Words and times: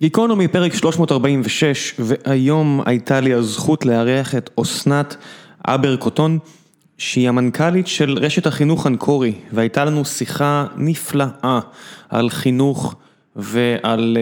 גיקונומי 0.00 0.48
פרק 0.48 0.74
346 0.74 1.94
והיום 1.98 2.80
הייתה 2.86 3.20
לי 3.20 3.34
הזכות 3.34 3.86
לארח 3.86 4.34
את 4.34 4.50
אסנת 4.62 5.16
אבל 5.66 5.96
קוטון 5.96 6.38
שהיא 6.98 7.28
המנכ"לית 7.28 7.86
של 7.86 8.18
רשת 8.18 8.46
החינוך 8.46 8.86
אנקורי 8.86 9.32
והייתה 9.52 9.84
לנו 9.84 10.04
שיחה 10.04 10.66
נפלאה 10.76 11.60
על 12.08 12.30
חינוך 12.30 12.94
ועל 13.36 14.18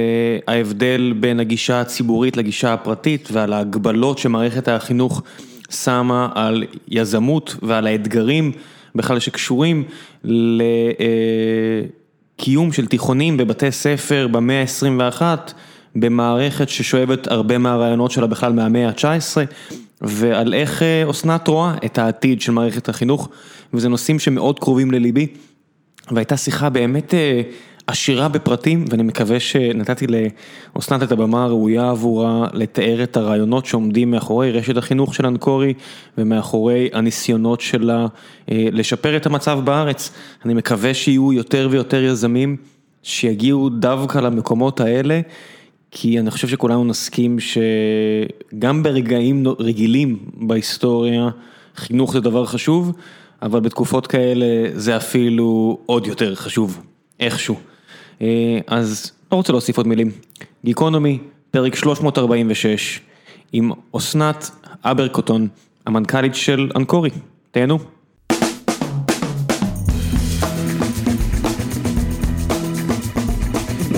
ההבדל 0.46 1.14
בין 1.20 1.40
הגישה 1.40 1.80
הציבורית 1.80 2.36
לגישה 2.36 2.72
הפרטית 2.72 3.28
ועל 3.32 3.52
ההגבלות 3.52 4.18
שמערכת 4.18 4.68
החינוך 4.68 5.22
שמה 5.70 6.28
על 6.34 6.64
יזמות 6.88 7.56
ועל 7.62 7.86
האתגרים 7.86 8.52
בכלל 8.94 9.18
שקשורים 9.18 9.84
לקיום 12.40 12.72
של 12.72 12.86
תיכונים 12.86 13.36
בבתי 13.36 13.72
ספר 13.72 14.28
במאה 14.30 14.62
ה-21 14.62 15.22
במערכת 15.94 16.68
ששואבת 16.68 17.26
הרבה 17.26 17.58
מהרעיונות 17.58 18.10
שלה 18.10 18.26
בכלל 18.26 18.52
מהמאה 18.52 18.88
ה-19 18.88 19.36
ועל 20.00 20.54
איך 20.54 20.82
אסנת 21.10 21.48
רואה 21.48 21.74
את 21.84 21.98
העתיד 21.98 22.40
של 22.40 22.52
מערכת 22.52 22.88
החינוך 22.88 23.28
וזה 23.74 23.88
נושאים 23.88 24.18
שמאוד 24.18 24.58
קרובים 24.58 24.90
לליבי. 24.90 25.26
והייתה 26.10 26.36
שיחה 26.36 26.68
באמת 26.68 27.14
עשירה 27.86 28.28
בפרטים 28.28 28.84
ואני 28.90 29.02
מקווה 29.02 29.40
שנתתי 29.40 30.06
לאסנת 30.76 31.02
את 31.02 31.12
הבמה 31.12 31.44
הראויה 31.44 31.90
עבורה 31.90 32.46
לתאר 32.52 33.02
את 33.02 33.16
הרעיונות 33.16 33.66
שעומדים 33.66 34.10
מאחורי 34.10 34.52
רשת 34.52 34.76
החינוך 34.76 35.14
של 35.14 35.26
אנקורי 35.26 35.74
ומאחורי 36.18 36.88
הניסיונות 36.92 37.60
שלה 37.60 38.06
לשפר 38.48 39.16
את 39.16 39.26
המצב 39.26 39.60
בארץ, 39.64 40.10
אני 40.44 40.54
מקווה 40.54 40.94
שיהיו 40.94 41.32
יותר 41.32 41.68
ויותר 41.70 42.04
יזמים 42.04 42.56
שיגיעו 43.02 43.68
דווקא 43.68 44.18
למקומות 44.18 44.80
האלה 44.80 45.20
כי 45.90 46.20
אני 46.20 46.30
חושב 46.30 46.48
שכולנו 46.48 46.84
נסכים 46.84 47.38
שגם 47.40 48.82
ברגעים 48.82 49.44
רגילים 49.58 50.18
בהיסטוריה 50.34 51.28
חינוך 51.76 52.12
זה 52.12 52.20
דבר 52.20 52.46
חשוב 52.46 52.92
אבל 53.42 53.60
בתקופות 53.60 54.06
כאלה 54.06 54.46
זה 54.74 54.96
אפילו 54.96 55.78
עוד 55.86 56.06
יותר 56.06 56.34
חשוב 56.34 56.80
איכשהו. 57.20 57.56
אז 58.66 59.12
לא 59.32 59.36
רוצה 59.36 59.52
להוסיף 59.52 59.76
עוד 59.76 59.86
מילים, 59.86 60.10
גיקונומי 60.64 61.18
פרק 61.50 61.74
346 61.74 63.00
עם 63.52 63.70
אסנת 63.96 64.50
אבל 64.84 65.08
קוטון 65.08 65.48
המנכ"לית 65.86 66.34
של 66.34 66.70
אנקורי, 66.76 67.10
תהנו. 67.50 67.78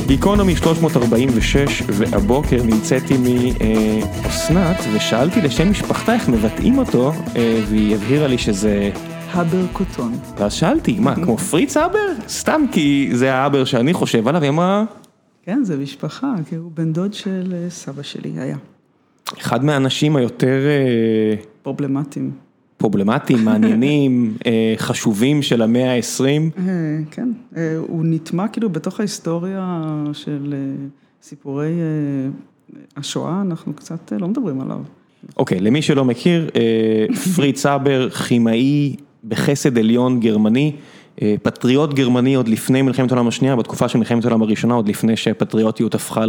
גיקונומי 0.07 0.57
346 0.57 1.83
והבוקר 1.87 2.63
נמצאתי 2.63 3.15
מאסנת 3.17 4.77
ושאלתי 4.95 5.41
לשם 5.41 5.71
משפחתה 5.71 6.15
איך 6.15 6.29
מבטאים 6.29 6.79
אותו 6.79 7.13
והיא 7.69 7.95
הבהירה 7.95 8.27
לי 8.27 8.39
שזה 8.39 8.91
הבר 9.31 9.67
קוטון. 9.73 10.13
ואז 10.39 10.53
שאלתי 10.53 10.99
מה 10.99 11.15
כמו 11.15 11.39
פריץ 11.39 11.77
הבר? 11.77 12.09
סתם 12.29 12.63
כי 12.73 13.09
זה 13.13 13.35
ההבר 13.35 13.65
שאני 13.65 13.93
חושב 13.93 14.29
עליו, 14.29 14.43
היא 14.43 14.51
אמרה 14.51 14.85
כן 15.43 15.65
זה 15.65 15.77
משפחה, 15.77 16.35
כי 16.49 16.55
הוא 16.57 16.71
בן 16.75 16.93
דוד 16.93 17.15
של 17.15 17.67
סבא 17.69 18.03
שלי 18.03 18.33
היה. 18.37 18.57
אחד 19.39 19.65
מהאנשים 19.65 20.17
היותר 20.17 20.61
פרובלמטיים. 21.63 22.31
פרובלמטיים, 22.77 23.45
מעניינים, 23.45 24.37
חשובים 24.87 25.43
של 25.43 25.63
המאה 25.63 25.95
ה-20. 25.97 26.61
כן, 27.11 27.29
הוא 27.89 28.05
נטמע 28.05 28.49
כאילו 28.49 28.71
בתוך 28.71 29.01
ההיסטוריה 29.01 29.83
של 30.13 30.55
סיפורי 31.23 31.73
השואה, 32.97 33.41
אנחנו 33.41 33.73
קצת 33.73 34.13
לא 34.21 34.29
מדברים 34.29 34.61
עליו. 34.61 34.81
אוקיי, 35.37 35.61
למי 35.61 35.83
שלא 35.83 36.05
מכיר, 36.05 36.51
פריץ 37.35 37.67
הבר, 37.67 38.11
כימאי 38.11 38.97
בחסד 39.25 39.79
עליון 39.79 40.21
גרמני, 40.21 40.73
פטריוט 41.43 41.95
גרמני 41.95 42.35
עוד 42.35 42.49
לפני 42.49 42.83
מלחמת 42.83 43.13
העולם 43.13 43.29
השנייה, 43.29 43.57
בתקופה 43.57 43.89
של 43.89 43.99
מלחמת 43.99 44.25
העולם 44.25 44.43
הראשונה, 44.43 44.75
עוד 44.75 44.89
לפני 44.89 45.17
שפטריוטיות 45.17 45.95
הפכה 45.95 46.25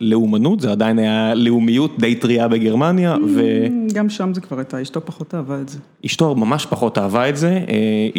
ללאומנות, 0.00 0.60
זה 0.60 0.70
עדיין 0.72 0.98
היה 0.98 1.34
לאומיות 1.34 1.98
די 1.98 2.14
טריה 2.14 2.48
בגרמניה. 2.48 3.16
גם 3.94 4.10
שם 4.10 4.34
זה 4.34 4.40
כבר 4.40 4.58
הייתה, 4.58 4.82
אשתו 4.82 5.00
פחות 5.04 5.34
אהבה 5.34 5.60
את 5.60 5.68
זה. 5.68 5.78
אשתו 6.06 6.34
ממש 6.34 6.66
פחות 6.66 6.98
אהבה 6.98 7.28
את 7.28 7.36
זה, 7.36 7.60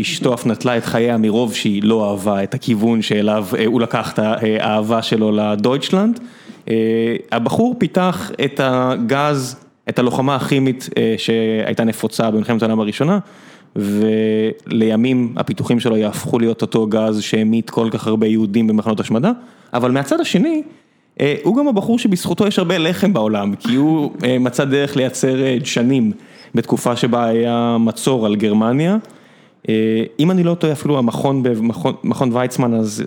אשתו 0.01 0.33
אף 0.33 0.45
נטלה 0.45 0.77
את 0.77 0.85
חייה 0.85 1.17
מרוב 1.17 1.53
שהיא 1.53 1.83
לא 1.83 2.11
אהבה 2.11 2.43
את 2.43 2.53
הכיוון 2.53 3.01
שאליו 3.01 3.45
הוא 3.67 3.81
לקח 3.81 4.13
את 4.13 4.19
האהבה 4.19 5.01
שלו 5.01 5.31
לדויטשלנד. 5.31 6.19
הבחור 7.31 7.75
פיתח 7.77 8.31
את 8.45 8.59
הגז, 8.63 9.55
את 9.89 9.99
הלוחמה 9.99 10.35
הכימית 10.35 10.89
שהייתה 11.17 11.83
נפוצה 11.83 12.31
במלחמת 12.31 12.61
העולם 12.61 12.79
הראשונה. 12.79 13.19
ולימים 13.75 15.33
הפיתוחים 15.37 15.79
שלו 15.79 15.97
יהפכו 15.97 16.39
להיות 16.39 16.61
אותו 16.61 16.87
גז 16.87 17.21
שהמית 17.21 17.69
כל 17.69 17.87
כך 17.91 18.07
הרבה 18.07 18.27
יהודים 18.27 18.67
במחנות 18.67 18.99
השמדה, 18.99 19.31
אבל 19.73 19.91
מהצד 19.91 20.19
השני, 20.19 20.63
הוא 21.43 21.57
גם 21.57 21.67
הבחור 21.67 21.99
שבזכותו 21.99 22.47
יש 22.47 22.59
הרבה 22.59 22.77
לחם 22.77 23.13
בעולם, 23.13 23.55
כי 23.55 23.75
הוא 23.75 24.11
מצא 24.39 24.65
דרך 24.65 24.95
לייצר 24.95 25.35
דשנים 25.61 26.11
בתקופה 26.55 26.95
שבה 26.95 27.25
היה 27.25 27.77
מצור 27.79 28.25
על 28.25 28.35
גרמניה. 28.35 28.97
אם 30.19 30.31
אני 30.31 30.43
לא 30.43 30.53
טועה 30.53 30.73
אפילו 30.73 30.97
המכון 30.97 31.43
במכון 31.43 32.29
ויצמן 32.33 32.73
אז... 32.73 33.03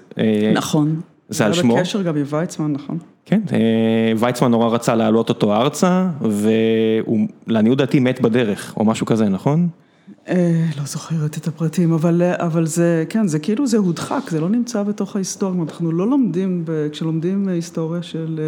נכון. 0.55 1.01
זה 1.29 1.47
על 1.47 1.53
שמו. 1.53 1.73
היה 1.73 1.83
בקשר 1.83 2.03
גם 2.03 2.17
עם 2.17 2.25
ויצמן, 2.27 2.73
נכון. 2.73 2.99
כן, 3.25 3.41
ויצמן 4.17 4.51
נורא 4.51 4.69
רצה 4.69 4.95
להעלות 4.95 5.29
אותו 5.29 5.55
ארצה, 5.55 6.09
והוא 6.21 7.27
לעניות 7.47 7.79
דעתי 7.79 8.01
מת 8.01 8.21
בדרך, 8.21 8.75
או 8.77 8.85
משהו 8.85 9.07
כזה, 9.07 9.29
נכון? 9.29 9.69
לא 10.77 10.85
זוכרת 10.85 11.39
את 11.39 11.47
הפרטים, 11.47 11.93
אבל 11.93 12.67
זה, 12.67 13.05
כן, 13.09 13.29
זה 13.29 13.39
כאילו 13.39 13.67
זה 13.67 13.77
הודחק, 13.79 14.31
זה 14.31 14.41
לא 14.41 14.49
נמצא 14.49 14.83
בתוך 14.83 15.17
ההיסטוריה, 15.17 15.63
אנחנו 15.63 15.93
לא 15.93 16.11
לומדים, 16.11 16.65
כשלומדים 16.93 17.49
היסטוריה 17.49 18.03
של 18.03 18.41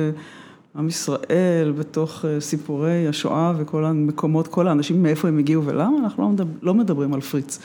עם 0.77 0.89
ישראל, 0.89 1.73
בתוך 1.79 2.25
סיפורי 2.41 3.09
השואה 3.09 3.53
וכל 3.59 3.85
המקומות, 3.85 4.49
כל 4.49 4.69
האנשים 4.69 5.03
מאיפה 5.03 5.29
הם 5.29 5.39
הגיעו 5.39 5.67
ולמה, 5.67 5.99
אנחנו 6.05 6.37
לא 6.63 6.75
מדברים 6.75 7.15
על 7.15 7.21
פריץ. 7.21 7.59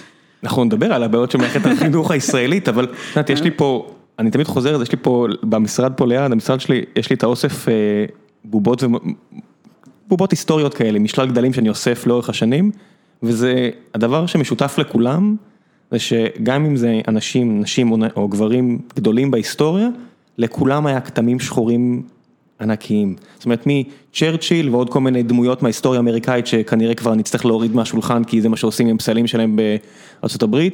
אנחנו 0.43 0.63
נדבר 0.63 0.93
על 0.93 1.03
הבעיות 1.03 1.31
של 1.31 1.37
מערכת 1.37 1.65
החינוך 1.65 2.11
הישראלית, 2.11 2.69
אבל 2.69 2.83
את 2.83 2.89
יודעת, 3.09 3.29
יש 3.29 3.41
לי 3.41 3.51
פה, 3.51 3.93
אני 4.19 4.31
תמיד 4.31 4.47
חוזר, 4.47 4.81
יש 4.81 4.91
לי 4.91 4.97
פה, 5.01 5.27
במשרד 5.43 5.93
פה 5.93 6.07
ליד, 6.07 6.31
המשרד 6.31 6.59
שלי, 6.59 6.81
יש 6.95 7.09
לי 7.09 7.15
את 7.15 7.23
האוסף 7.23 7.67
בובות 8.45 8.83
בובות 10.07 10.31
היסטוריות 10.31 10.73
כאלה, 10.73 10.99
משלל 10.99 11.27
גדלים 11.27 11.53
שאני 11.53 11.69
אוסף 11.69 12.07
לאורך 12.07 12.29
השנים. 12.29 12.71
וזה 13.23 13.69
הדבר 13.93 14.25
שמשותף 14.25 14.75
לכולם, 14.77 15.35
זה 15.91 15.99
שגם 15.99 16.65
אם 16.65 16.75
זה 16.75 17.01
אנשים, 17.07 17.61
נשים 17.61 17.91
או 18.15 18.27
גברים 18.27 18.79
גדולים 18.95 19.31
בהיסטוריה, 19.31 19.87
לכולם 20.37 20.85
היה 20.85 21.01
כתמים 21.01 21.39
שחורים 21.39 22.03
ענקיים. 22.61 23.15
זאת 23.35 23.45
אומרת 23.45 23.65
מצ'רצ'יל 23.65 24.69
ועוד 24.69 24.89
כל 24.89 24.99
מיני 24.99 25.23
דמויות 25.23 25.63
מההיסטוריה 25.63 25.99
האמריקאית 25.99 26.47
שכנראה 26.47 26.95
כבר 26.95 27.15
נצטרך 27.15 27.45
להוריד 27.45 27.75
מהשולחן 27.75 28.23
כי 28.23 28.41
זה 28.41 28.49
מה 28.49 28.57
שעושים 28.57 28.87
עם 28.87 28.97
פסלים 28.97 29.27
שלהם 29.27 29.55
בארה"ב 29.55 30.67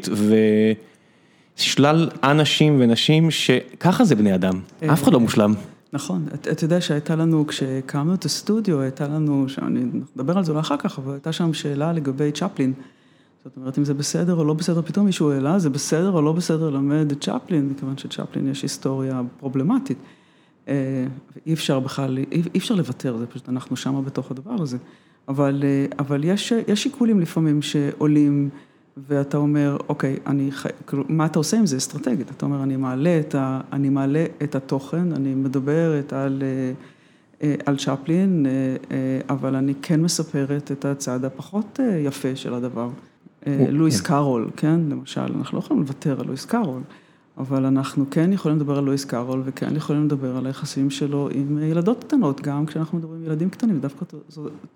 ושלל 1.58 2.10
אנשים 2.24 2.76
ונשים 2.80 3.32
שככה 3.32 4.04
זה 4.04 4.16
בני 4.16 4.36
אדם, 4.36 4.60
אף 4.94 5.04
אחד 5.04 5.14
לא 5.14 5.20
מושלם. 5.20 5.54
נכון, 5.94 6.26
אתה 6.34 6.66
יודע 6.66 6.82
שהייתה 6.82 7.16
לנו, 7.16 7.48
כשקמנו 7.48 8.14
את 8.14 8.26
הסטודיו, 8.26 8.82
הייתה 8.82 9.08
לנו, 9.08 9.46
אני 9.62 9.86
אדבר 10.16 10.38
על 10.38 10.44
זה 10.44 10.52
אולי 10.52 10.62
אחר 10.62 10.78
כך, 10.78 11.00
אבל 11.00 11.14
הייתה 11.14 11.32
שם 11.32 11.54
שאלה 11.54 11.94
לגבי 11.94 12.32
צ'פלין. 12.32 12.74
זאת 13.44 13.58
אומרת, 13.58 13.78
אם 13.78 13.86
זה 13.86 13.94
בסדר 13.94 14.36
או 14.36 14.44
לא 14.44 14.54
בסדר, 14.54 14.82
פתאום 14.82 15.06
מישהו 15.06 15.32
העלה, 15.32 15.60
זה 15.60 15.70
בסדר 15.70 16.12
או 16.12 16.22
לא 16.22 16.32
בסדר 16.32 16.70
ללמד 16.70 17.12
את 17.12 17.22
צ'פלין, 17.24 17.70
מכיוון 17.70 17.98
שצ'פלין 17.98 18.48
יש 18.48 18.62
היסטוריה 18.62 19.22
פרובלמטית. 19.40 19.98
אי 20.68 21.54
אפשר 21.54 21.80
בכלל, 21.80 22.18
אי 22.18 22.58
אפשר 22.58 22.76
לוותר, 22.76 23.18
זה 23.18 23.28
פשוט 23.28 23.50
אנחנו 23.50 23.76
שמה 23.76 24.02
בתוך 24.02 24.32
הדבר 24.32 24.62
הזה. 24.62 24.78
אבל, 25.28 25.64
אבל 26.00 26.24
יש, 26.24 26.54
יש 26.68 26.84
שיקולים 26.84 27.20
לפעמים 27.20 27.62
שעולים, 27.62 28.50
ואתה 28.98 29.38
אומר, 29.38 29.78
אוקיי, 29.90 30.18
אני, 30.28 30.50
מה 30.94 31.26
אתה 31.26 31.40
עושה 31.40 31.58
עם 31.58 31.66
זה 31.66 31.78
אסטרטגית? 31.78 32.32
אתה 32.32 32.46
אומר, 32.46 32.64
אני 32.64 32.76
מעלה 32.76 33.20
את, 33.20 33.36
ה, 33.36 33.62
אני 33.74 33.90
מעלה 33.90 34.26
את 34.44 34.56
התוכן, 34.56 35.14
אני 35.14 35.36
מדברת 35.36 36.14
על, 36.14 36.44
על 37.66 37.78
צ'פלין, 37.78 38.46
אבל 39.30 39.56
אני 39.56 39.74
כן 39.82 40.02
מספרת 40.02 40.72
את 40.72 40.86
הצד 40.86 41.26
הפחות 41.26 41.80
יפה 42.06 42.36
של 42.36 42.54
הדבר. 42.54 42.90
לואיס 43.48 44.02
קארול, 44.02 44.50
כן, 44.56 44.80
למשל, 44.90 45.22
אנחנו 45.38 45.58
לא 45.58 45.64
יכולים 45.64 45.84
לוותר 45.84 46.20
על 46.20 46.26
לואיס 46.26 46.46
קארול, 46.46 46.82
אבל 47.40 47.66
אנחנו 47.66 48.06
כן 48.12 48.34
יכולים 48.34 48.58
לדבר 48.58 48.78
על 48.78 48.84
לואיס 48.84 49.06
קארול, 49.06 49.42
וכן 49.46 49.76
יכולים 49.76 50.06
לדבר 50.06 50.38
על 50.38 50.46
היחסים 50.46 50.90
שלו 50.90 51.30
עם 51.34 51.60
ילדות 51.64 52.04
קטנות, 52.04 52.42
גם 52.42 52.66
כשאנחנו 52.66 52.98
מדברים 52.98 53.20
עם 53.20 53.26
ילדים 53.26 53.50
קטנים, 53.50 53.80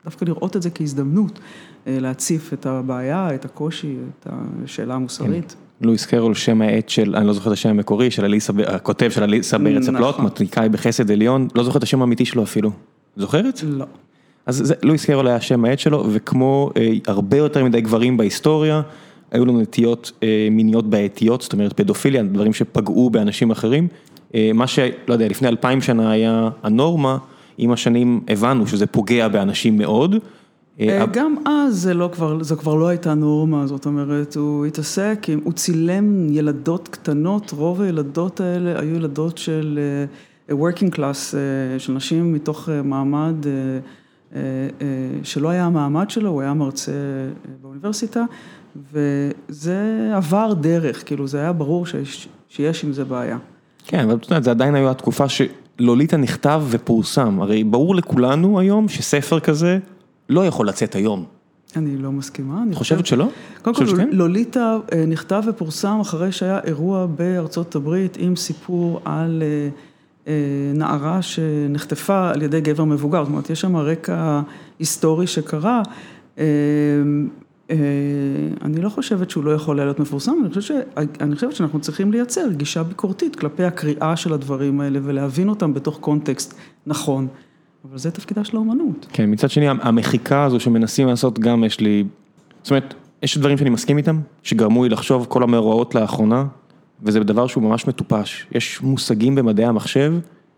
דווקא 0.04 0.26
לראות 0.26 0.56
את 0.56 0.62
זה 0.62 0.70
כהזדמנות, 0.70 1.40
להציף 1.88 2.54
את 2.54 2.66
הבעיה, 2.66 3.36
את 3.36 3.46
הקושי, 3.46 3.96
את 4.10 4.28
השאלה 4.64 4.96
המוסרית. 4.96 5.56
לואיס 5.82 6.06
קרול, 6.06 6.34
שם 6.34 6.62
העט 6.62 6.90
של, 6.90 7.16
אני 7.16 7.28
לא 7.28 7.34
זוכר 7.34 7.48
את 7.48 7.54
השם 7.54 7.70
המקורי, 7.70 8.12
של 8.12 8.26
אליסה, 8.26 8.54
הכותב 8.68 9.10
של 9.10 9.24
אליסה 9.24 9.58
בארץ 9.58 9.90
נכון. 9.90 10.26
מתמטיקאי 10.26 10.70
בחסד 10.70 11.12
עליון, 11.12 11.48
לא 11.56 11.64
זוכר 11.64 11.78
את 11.78 11.84
השם 11.84 12.02
האמיתי 12.02 12.26
שלו 12.26 12.44
אפילו. 12.44 12.72
זוכרת? 13.16 13.62
לא. 13.64 13.86
אז 14.46 14.62
זה, 14.64 14.74
לואיס 14.84 15.06
קרול 15.06 15.28
היה 15.28 15.42
שם 15.42 15.66
העט 15.66 15.80
שלו, 15.80 16.06
וכמו 16.12 16.72
אה, 16.78 16.92
הרבה 17.08 17.38
יותר 17.38 17.64
מדי 17.64 17.82
גברים 17.82 18.18
בהיסטוריה, 18.18 18.82
היו 19.34 19.46
לו 19.46 19.62
נטיות 19.62 20.12
אה, 20.24 20.48
מיניות 20.52 20.90
בעייתיות, 20.90 21.42
זאת 21.42 21.54
אומרת 21.54 21.74
פדופיליה, 21.74 22.24
דברים 22.24 22.54
שפגעו 22.54 23.10
באנשים 23.10 23.52
אחרים. 23.52 23.88
אה, 24.36 24.52
מה 24.54 24.68
שלא 24.68 25.14
יודע, 25.14 25.28
לפני 25.28 25.48
אלפיים 25.48 25.82
שנה 25.82 26.12
היה 26.12 26.50
הנורמה, 26.64 27.18
עם 27.58 27.72
השנים 27.72 28.22
הבנו 28.28 28.68
שזה 28.68 28.88
פוגע 28.88 29.28
באנשים 29.28 29.78
מאוד. 29.78 30.16
אה, 30.80 31.00
אה, 31.02 31.06
גם 31.06 31.36
אז 31.46 31.76
זה 31.76 31.94
לא 31.94 32.10
כבר, 32.14 32.44
זו 32.44 32.58
כבר 32.58 32.76
לא 32.76 32.88
הייתה 32.88 33.14
נורמה, 33.14 33.68
זאת 33.68 33.86
אומרת, 33.86 34.36
הוא 34.36 34.66
התעסק, 34.66 35.26
עם, 35.28 35.40
הוא 35.44 35.54
צילם 35.54 36.28
ילדות 36.30 36.88
קטנות, 36.88 37.52
רוב 37.52 37.82
הילדות 37.82 38.40
האלה 38.40 38.80
היו 38.80 38.96
ילדות 38.96 39.38
של 39.38 39.80
אה, 39.80 40.06
working 40.52 40.96
class, 40.96 41.36
אה, 41.36 41.80
של 41.80 41.94
נשים 41.94 42.34
מתוך 42.34 42.70
אה, 42.70 42.82
מעמד 42.82 43.36
אה, 44.36 44.40
שלא 45.24 45.50
היה 45.50 45.66
המעמד 45.66 46.10
שלו, 46.10 46.30
הוא 46.30 46.42
היה 46.42 46.54
מרצה 46.54 46.92
באוניברסיטה, 47.62 48.24
וזה 48.94 50.12
עבר 50.16 50.54
דרך, 50.54 51.08
כאילו 51.08 51.28
זה 51.28 51.40
היה 51.40 51.54
ברור 51.54 51.86
שיש, 51.86 52.28
שיש 52.50 52.84
עם 52.84 52.94
זה 52.94 53.06
בעיה. 53.06 53.38
כן, 53.88 54.00
אבל 54.00 54.16
את 54.16 54.24
יודעת, 54.24 54.44
זה 54.44 54.52
עדיין 54.52 54.76
היה 54.76 54.92
התקופה 54.92 55.26
שלוליטה 55.30 56.18
נכתב 56.18 56.64
ופורסם, 56.70 57.42
הרי 57.42 57.64
ברור 57.64 57.96
לכולנו 57.96 58.60
היום 58.60 58.88
שספר 58.88 59.40
כזה 59.40 59.80
לא 60.30 60.46
יכול 60.46 60.68
לצאת 60.68 60.96
היום. 60.96 61.26
אני 61.76 61.98
לא 61.98 62.12
מסכימה. 62.12 62.64
אני 62.64 62.76
חושבת 62.76 63.06
שלא? 63.06 63.30
קודם 63.62 63.76
כל? 63.76 63.84
לוליטה 64.12 64.78
אה, 64.94 65.06
נכתב 65.08 65.44
ופורסם 65.48 66.00
אחרי 66.02 66.32
שהיה 66.32 66.60
אירוע 66.64 67.06
בארצות 67.06 67.76
הברית 67.76 68.18
עם 68.20 68.36
סיפור 68.36 69.02
על 69.06 69.44
אה, 69.46 69.70
אה, 70.28 70.34
נערה 70.74 71.22
שנחטפה 71.22 72.30
על 72.30 72.42
ידי 72.42 72.62
גבר 72.62 72.84
מבוגר, 72.84 73.24
זאת 73.24 73.32
אומרת, 73.32 73.50
יש 73.50 73.62
שם 73.62 73.76
רקע 73.76 74.42
היסטורי 74.80 75.28
שקרה. 75.28 75.82
אה, 77.70 77.76
אני 78.62 78.82
לא 78.82 78.90
חושבת 78.90 79.30
שהוא 79.30 79.44
לא 79.44 79.52
יכול 79.52 79.76
להיות 79.76 80.00
מפורסם, 80.00 80.34
אני 80.42 80.50
חושבת, 80.50 80.64
ש... 80.64 80.72
אני 81.22 81.36
חושבת 81.36 81.56
שאנחנו 81.56 81.80
צריכים 81.80 82.12
לייצר 82.12 82.52
גישה 82.52 82.84
ביקורתית 82.84 83.36
כלפי 83.36 83.64
הקריאה 83.64 84.16
של 84.16 84.34
הדברים 84.34 84.82
האלה 84.82 85.00
ולהבין 85.04 85.50
אותם 85.50 85.74
בתוך 85.74 86.00
קונטקסט 86.00 86.54
נכון, 86.86 87.28
אבל 87.90 87.98
זה 87.98 88.12
תפקידה 88.12 88.44
של 88.44 88.58
האומנות. 88.58 89.08
כן, 89.14 89.32
מצד 89.32 89.50
שני, 89.50 89.68
המחיקה 89.68 90.44
הזו 90.44 90.60
שמנסים 90.60 91.08
לעשות 91.08 91.40
גם 91.40 91.64
יש 91.64 91.80
לי, 91.80 92.04
זאת 92.64 92.72
אומרת, 92.72 92.94
יש 93.24 93.38
דברים 93.38 93.58
שאני 93.58 93.70
מסכים 93.70 93.98
איתם, 93.98 94.20
שגרמו 94.44 94.84
לי 94.84 94.90
לחשוב 94.90 95.26
כל 95.30 95.44
המאורעות 95.44 95.96
לאחרונה, 95.96 96.46
וזה 97.04 97.20
דבר 97.20 97.48
שהוא 97.48 97.64
ממש 97.64 97.88
מטופש. 97.88 98.46
יש 98.52 98.82
מושגים 98.82 99.36
במדעי 99.36 99.66
המחשב 99.66 100.14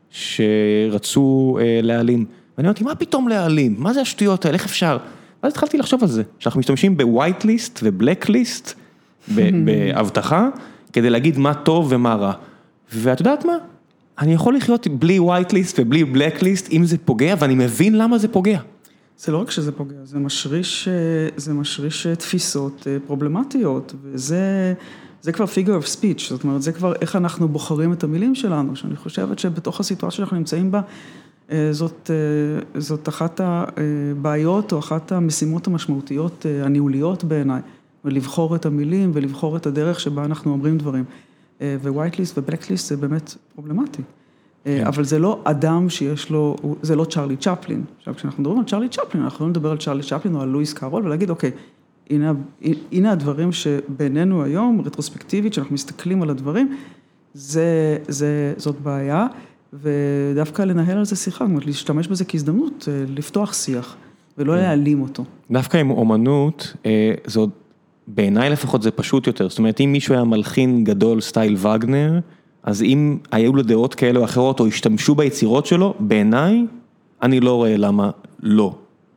שרצו 0.09 1.57
אה, 1.61 1.79
להעלים. 1.83 2.25
ואני 2.57 2.67
אמרתי, 2.67 2.83
מה 2.83 2.95
פתאום 2.95 3.27
להעלים? 3.27 3.75
מה 3.77 3.93
זה 3.93 4.01
השטויות 4.01 4.45
האלה? 4.45 4.55
איך 4.57 4.65
אפשר? 4.65 4.97
ואז 5.45 5.51
התחלתי 5.53 5.77
לחשוב 5.77 6.03
על 6.03 6.09
זה, 6.09 6.23
שאנחנו 6.39 6.59
משתמשים 6.59 6.97
בווייט 6.97 7.43
ליסט 7.45 7.79
ובלק 7.83 8.29
ליסט, 8.29 8.73
באבטחה, 9.65 10.49
כדי 10.93 11.09
להגיד 11.09 11.37
מה 11.37 11.53
טוב 11.53 11.87
ומה 11.89 12.15
רע. 12.15 12.33
ואת 12.93 13.19
יודעת 13.19 13.45
מה? 13.45 13.57
אני 14.19 14.33
יכול 14.33 14.55
לחיות 14.55 14.87
בלי 14.87 15.19
ווייט 15.19 15.53
ליסט 15.53 15.79
ובלי 15.79 16.03
בלק 16.03 16.41
ליסט, 16.41 16.71
אם 16.71 16.85
זה 16.85 16.97
פוגע, 16.97 17.35
ואני 17.39 17.55
מבין 17.55 17.97
למה 17.97 18.17
זה 18.17 18.27
פוגע. 18.27 18.59
זה 19.17 19.31
לא 19.31 19.37
רק 19.37 19.51
שזה 19.51 19.71
פוגע, 19.71 19.95
זה 20.03 20.19
משריש, 20.19 20.87
זה 21.35 21.53
משריש 21.53 22.07
תפיסות 22.07 22.87
אה, 22.87 22.97
פרובלמטיות, 23.07 23.93
וזה 24.03 24.73
זה 25.21 25.31
כבר 25.31 25.45
figure 25.45 25.83
of 25.83 25.87
speech, 25.97 26.29
זאת 26.29 26.43
אומרת, 26.43 26.61
זה 26.61 26.71
כבר 26.71 26.93
איך 27.01 27.15
אנחנו 27.15 27.47
בוחרים 27.47 27.93
את 27.93 28.03
המילים 28.03 28.35
שלנו, 28.35 28.75
שאני 28.75 28.95
חושבת 28.95 29.39
שבתוך 29.39 29.79
הסיטואציה 29.79 30.17
שאנחנו 30.17 30.37
נמצאים 30.37 30.71
בה, 30.71 30.81
זאת, 31.71 32.11
זאת 32.77 33.09
אחת 33.09 33.41
הבעיות 33.43 34.73
או 34.73 34.79
אחת 34.79 35.11
המשימות 35.11 35.67
המשמעותיות 35.67 36.45
הניהוליות 36.63 37.23
בעיניי, 37.23 37.61
ולבחור 38.05 38.55
את 38.55 38.65
המילים 38.65 39.11
ולבחור 39.13 39.57
את 39.57 39.65
הדרך 39.65 39.99
שבה 39.99 40.25
אנחנו 40.25 40.51
אומרים 40.51 40.77
דברים. 40.77 41.03
white 41.61 42.19
list 42.19 42.37
ו 42.37 42.42
black 42.42 42.69
list 42.69 42.89
זה 42.89 42.97
באמת 42.97 43.35
פרובלמטי. 43.55 44.01
כן. 44.63 44.83
אבל 44.87 45.03
זה 45.03 45.19
לא 45.19 45.41
אדם 45.43 45.89
שיש 45.89 46.29
לו, 46.29 46.55
זה 46.81 46.95
לא 46.95 47.05
צ'רלי 47.05 47.37
צ'פלין. 47.37 47.83
עכשיו, 47.97 48.15
כשאנחנו 48.15 48.41
מדברים 48.41 48.59
על 48.59 48.65
צ'רלי 48.65 48.89
צ'פלין, 48.89 49.23
אנחנו 49.23 49.35
יכולים 49.35 49.51
לדבר 49.51 49.71
על 49.71 49.77
צ'רלי 49.77 50.03
צ'פלין 50.03 50.35
או 50.35 50.41
על 50.41 50.49
לואיס 50.49 50.73
קארול 50.73 51.05
ולהגיד, 51.05 51.29
אוקיי, 51.29 51.51
הנה, 52.09 52.33
הנה 52.91 53.11
הדברים 53.11 53.51
שבינינו 53.51 54.43
היום, 54.43 54.81
רטרוספקטיבית, 54.85 55.51
כשאנחנו 55.51 55.73
מסתכלים 55.73 56.21
על 56.21 56.29
הדברים, 56.29 56.75
זה, 57.33 57.97
זה, 58.07 58.53
זאת 58.57 58.81
בעיה, 58.81 59.27
ודווקא 59.81 60.61
לנהל 60.61 60.97
על 60.97 61.05
זה 61.05 61.15
שיחה, 61.15 61.45
זאת 61.45 61.49
אומרת, 61.49 61.65
להשתמש 61.65 62.07
בזה 62.07 62.25
כהזדמנות, 62.25 62.87
אה, 62.91 63.03
לפתוח 63.15 63.53
שיח, 63.53 63.95
ולא 64.37 64.53
כן. 64.53 64.59
להעלים 64.59 65.01
אותו. 65.01 65.23
דווקא 65.51 65.77
עם 65.77 65.91
אומנות, 65.91 66.73
אה, 66.85 67.11
זה 67.25 67.39
עוד, 67.39 67.49
בעיניי 68.07 68.49
לפחות 68.49 68.81
זה 68.81 68.91
פשוט 68.91 69.27
יותר, 69.27 69.49
זאת 69.49 69.57
אומרת, 69.57 69.81
אם 69.81 69.91
מישהו 69.91 70.15
היה 70.15 70.23
מלחין 70.23 70.83
גדול 70.83 71.21
סטייל 71.21 71.55
וגנר, 71.55 72.19
אז 72.63 72.83
אם 72.83 73.17
היו 73.31 73.55
לו 73.55 73.63
דעות 73.63 73.95
כאלה 73.95 74.19
או 74.19 74.25
אחרות, 74.25 74.59
או 74.59 74.67
השתמשו 74.67 75.15
ביצירות 75.15 75.65
שלו, 75.65 75.93
בעיניי, 75.99 76.65
אני 77.21 77.39
לא 77.39 77.55
רואה 77.55 77.77
למה 77.77 78.09
לא. 78.43 78.75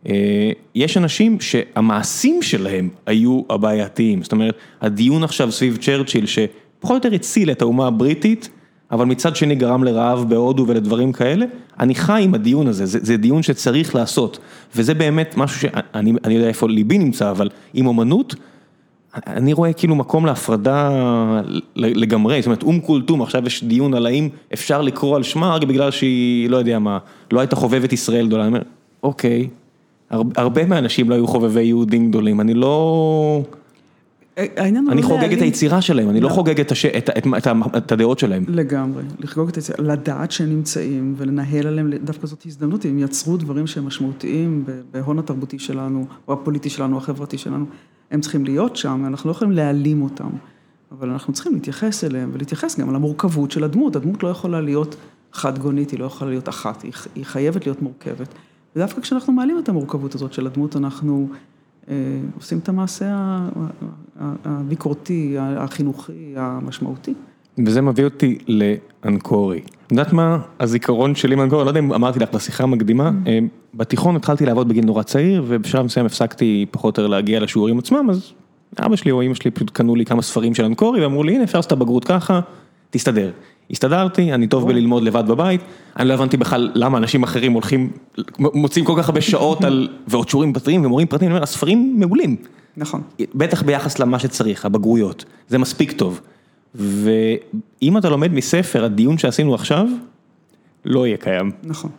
אה, 0.08 0.50
יש 0.74 0.96
אנשים 0.96 1.40
שהמעשים 1.40 2.42
שלהם 2.42 2.88
היו 3.06 3.42
הבעייתיים, 3.50 4.22
זאת 4.22 4.32
אומרת, 4.32 4.54
הדיון 4.80 5.24
עכשיו 5.24 5.52
סביב 5.52 5.76
צ'רצ'יל, 5.76 6.26
שפחות 6.26 6.90
או 6.90 6.94
יותר 6.94 7.14
הציל 7.14 7.50
את 7.50 7.62
האומה 7.62 7.86
הבריטית, 7.86 8.48
אבל 8.90 9.06
מצד 9.06 9.36
שני 9.36 9.54
גרם 9.54 9.84
לרעב 9.84 10.24
בהודו 10.28 10.64
ולדברים 10.68 11.12
כאלה, 11.12 11.46
אני 11.80 11.94
חי 11.94 12.20
עם 12.24 12.34
הדיון 12.34 12.66
הזה, 12.66 12.86
זה, 12.86 12.98
זה 13.02 13.16
דיון 13.16 13.42
שצריך 13.42 13.94
לעשות, 13.94 14.38
וזה 14.76 14.94
באמת 14.94 15.34
משהו 15.36 15.60
שאני 15.60 16.12
אני 16.24 16.34
יודע 16.34 16.48
איפה 16.48 16.68
ליבי 16.68 16.98
נמצא, 16.98 17.30
אבל 17.30 17.48
עם 17.74 17.86
אומנות, 17.86 18.34
אני 19.26 19.52
רואה 19.52 19.72
כאילו 19.72 19.94
מקום 19.94 20.26
להפרדה 20.26 20.90
לגמרי, 21.76 22.42
זאת 22.42 22.46
אומרת 22.46 22.62
אום 22.62 22.80
כולתום, 22.80 23.22
עכשיו 23.22 23.46
יש 23.46 23.64
דיון 23.64 23.94
על 23.94 24.06
האם 24.06 24.28
אפשר 24.54 24.82
לקרוא 24.82 25.16
על 25.16 25.22
שמה 25.22 25.54
רק 25.54 25.62
בגלל 25.62 25.90
שהיא, 25.90 26.50
לא 26.50 26.56
יודע 26.56 26.78
מה, 26.78 26.98
לא 27.32 27.40
הייתה 27.40 27.56
חובבת 27.56 27.92
ישראל 27.92 28.26
גדולה, 28.26 28.42
אני 28.42 28.48
אומר, 28.48 28.62
אוקיי, 29.02 29.48
הרבה 30.10 30.66
מהאנשים 30.66 31.10
לא 31.10 31.14
היו 31.14 31.26
חובבי 31.26 31.62
יהודים 31.62 32.10
גדולים, 32.10 32.40
אני 32.40 32.54
לא... 32.54 33.42
אני 34.38 35.02
לא 35.02 35.06
חוגג 35.06 35.32
את 35.32 35.42
היצירה 35.42 35.82
שלהם, 35.82 36.10
אני 36.10 36.20
לא 36.20 36.28
לא. 36.28 36.34
חוגג 36.34 36.60
את 37.76 37.92
הדעות 37.92 38.18
שלהם. 38.18 38.44
לגמרי, 38.48 39.02
לחגוג 39.18 39.48
את 39.48 39.56
היציאה, 39.56 39.78
לדעת 39.78 40.30
שהם 40.30 40.48
נמצאים 40.48 41.14
ולנהל 41.16 41.66
עליהם, 41.66 41.90
דווקא 42.04 42.26
זאת 42.26 42.46
הזדמנות, 42.46 42.84
הם 42.84 42.98
יצרו 42.98 43.36
דברים 43.36 43.66
שהם 43.66 43.86
משמעותיים 43.86 44.64
בהון 44.90 45.18
התרבותי 45.18 45.58
שלנו, 45.58 46.06
או 46.28 46.32
הפוליטי 46.32 46.70
שלנו, 46.70 46.94
או 46.96 47.00
החברתי 47.00 47.38
שלנו, 47.38 47.66
הם 48.10 48.20
צריכים 48.20 48.44
להיות 48.44 48.76
שם, 48.76 49.04
אנחנו 49.06 49.28
לא 49.28 49.34
יכולים 49.34 49.52
להעלים 49.52 50.02
אותם, 50.02 50.30
אבל 50.92 51.10
אנחנו 51.10 51.32
צריכים 51.32 51.54
להתייחס 51.54 52.04
אליהם 52.04 52.30
ולהתייחס 52.32 52.80
גם 52.80 52.94
למורכבות 52.94 53.50
של 53.50 53.64
הדמות, 53.64 53.96
הדמות 53.96 54.22
לא 54.22 54.28
יכולה 54.28 54.60
להיות 54.60 54.96
חד 55.32 55.58
גונית, 55.58 55.90
היא 55.90 56.00
לא 56.00 56.04
יכולה 56.04 56.30
להיות 56.30 56.48
אחת, 56.48 56.82
היא, 57.14 57.24
חייבת 57.24 57.66
להיות 57.66 57.82
מורכבת, 57.82 58.28
ודווקא 58.76 59.00
כשאנחנו 59.00 59.32
מעלים 59.32 59.58
את 59.58 59.68
המורכבות 59.68 60.14
הזאת 60.14 60.32
של 60.32 60.46
הדמות, 60.46 60.76
אנחנו 60.76 61.28
עושים 62.36 62.58
את 62.58 62.68
המעשה 62.68 63.38
הביקורתי, 64.44 65.36
החינוכי, 65.38 66.32
המשמעותי. 66.36 67.14
וזה 67.66 67.82
מביא 67.82 68.04
אותי 68.04 68.38
לאנקורי. 68.48 69.60
את 69.86 69.92
יודעת 69.92 70.12
מה 70.12 70.38
הזיכרון 70.60 71.14
שלי 71.14 71.34
מאנקורי, 71.34 71.64
לא 71.64 71.70
יודע 71.70 71.80
אם 71.80 71.92
אמרתי 71.92 72.18
לך 72.18 72.34
בשיחה 72.34 72.64
המקדימה, 72.64 73.10
אה, 73.26 73.38
בתיכון 73.74 74.16
התחלתי 74.16 74.46
לעבוד 74.46 74.68
בגיל 74.68 74.84
נורא 74.84 75.02
צעיר, 75.02 75.44
ובשלב 75.46 75.84
מסוים 75.84 76.06
הפסקתי 76.06 76.66
פחות 76.70 76.98
או 76.98 77.02
יותר 77.02 77.10
להגיע 77.14 77.40
לשיעורים 77.40 77.78
עצמם, 77.78 78.06
אז 78.10 78.32
אבא 78.78 78.96
שלי 78.96 79.10
או 79.10 79.22
אמא 79.22 79.34
שלי 79.34 79.50
פשוט 79.50 79.70
קנו 79.70 79.94
לי 79.94 80.04
כמה 80.04 80.22
ספרים 80.22 80.54
של 80.54 80.64
אנקורי, 80.64 81.02
ואמרו 81.02 81.22
לי, 81.22 81.34
הנה 81.34 81.44
אפשר 81.44 81.58
לעשות 81.58 81.72
את 81.72 81.76
הבגרות 81.76 82.04
ככה, 82.04 82.40
תסתדר. 82.90 83.30
הסתדרתי, 83.70 84.32
אני 84.32 84.46
טוב 84.46 84.68
בללמוד 84.68 85.02
לבד 85.02 85.24
בבית, 85.28 85.60
אני 85.96 86.08
לא 86.08 86.14
הבנתי 86.14 86.36
בכלל 86.36 86.70
למה 86.74 86.98
אנשים 86.98 87.22
אחרים 87.22 87.52
הולכים, 87.52 87.90
מוצאים 88.38 88.84
כל 88.84 88.94
כך 88.98 89.08
הרבה 89.08 89.20
שעות 89.20 89.64
על, 89.64 89.88
ועוד 90.06 90.28
שיעורים 90.28 90.52
פרטיים 90.52 90.84
ומורים 90.84 91.06
פרטיים, 91.06 91.30
אני 91.30 91.34
אומר, 91.36 91.42
הספרים 91.42 91.94
מעולים. 91.98 92.36
נכון. 92.76 93.02
בטח 93.34 93.62
ביחס 93.62 93.98
למה 93.98 94.18
שצריך, 94.18 94.64
הבגרויות, 94.64 95.24
זה 95.48 95.58
מספיק 95.58 95.92
טוב. 95.92 96.20
ואם 96.74 97.98
אתה 97.98 98.08
לומד 98.08 98.32
מספר, 98.32 98.84
הדיון 98.84 99.18
שעשינו 99.18 99.54
עכשיו, 99.54 99.86
לא 100.84 101.06
יהיה 101.06 101.16
קיים. 101.16 101.50
נכון. 101.62 101.90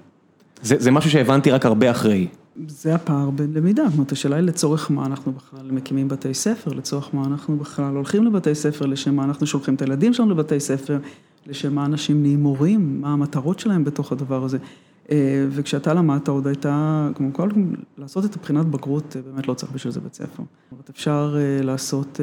זה, 0.61 0.75
זה 0.79 0.91
משהו 0.91 1.11
שהבנתי 1.11 1.51
רק 1.51 1.65
הרבה 1.65 1.91
אחרי. 1.91 2.27
זה 2.67 2.95
הפער 2.95 3.29
בין 3.29 3.53
למידה, 3.53 3.83
זאת 3.85 3.93
אומרת, 3.93 4.11
השאלה 4.11 4.35
היא 4.35 4.43
לצורך 4.43 4.91
מה 4.91 5.05
אנחנו 5.05 5.31
בכלל 5.31 5.71
מקימים 5.71 6.07
בתי 6.07 6.33
ספר, 6.33 6.71
לצורך 6.71 7.09
מה 7.13 7.23
אנחנו 7.25 7.57
בכלל 7.57 7.95
הולכים 7.95 8.25
לבתי 8.25 8.55
ספר, 8.55 8.85
לשם 8.85 9.15
מה 9.15 9.23
אנחנו 9.23 9.47
שולחים 9.47 9.75
את 9.75 9.81
הילדים 9.81 10.13
שלנו 10.13 10.31
לבתי 10.31 10.59
ספר, 10.59 10.97
לשם 11.49 11.75
מה 11.75 11.85
אנשים 11.85 12.21
נהיים 12.21 12.43
מורים, 12.43 13.01
מה 13.01 13.13
המטרות 13.13 13.59
שלהם 13.59 13.83
בתוך 13.83 14.11
הדבר 14.11 14.43
הזה. 14.43 14.57
וכשאתה 15.49 15.93
למדת 15.93 16.27
עוד 16.27 16.47
הייתה, 16.47 17.09
כמו 17.15 17.33
כל, 17.33 17.49
לעשות 17.97 18.25
את 18.25 18.35
הבחינת 18.35 18.65
בגרות, 18.65 19.15
באמת 19.31 19.47
לא 19.47 19.53
צריך 19.53 19.71
בשביל 19.71 19.93
זה 19.93 19.99
בית 19.99 20.13
ספר. 20.13 20.25
זאת 20.35 20.71
אומרת, 20.71 20.89
אפשר 20.89 21.35
לעשות 21.63 22.19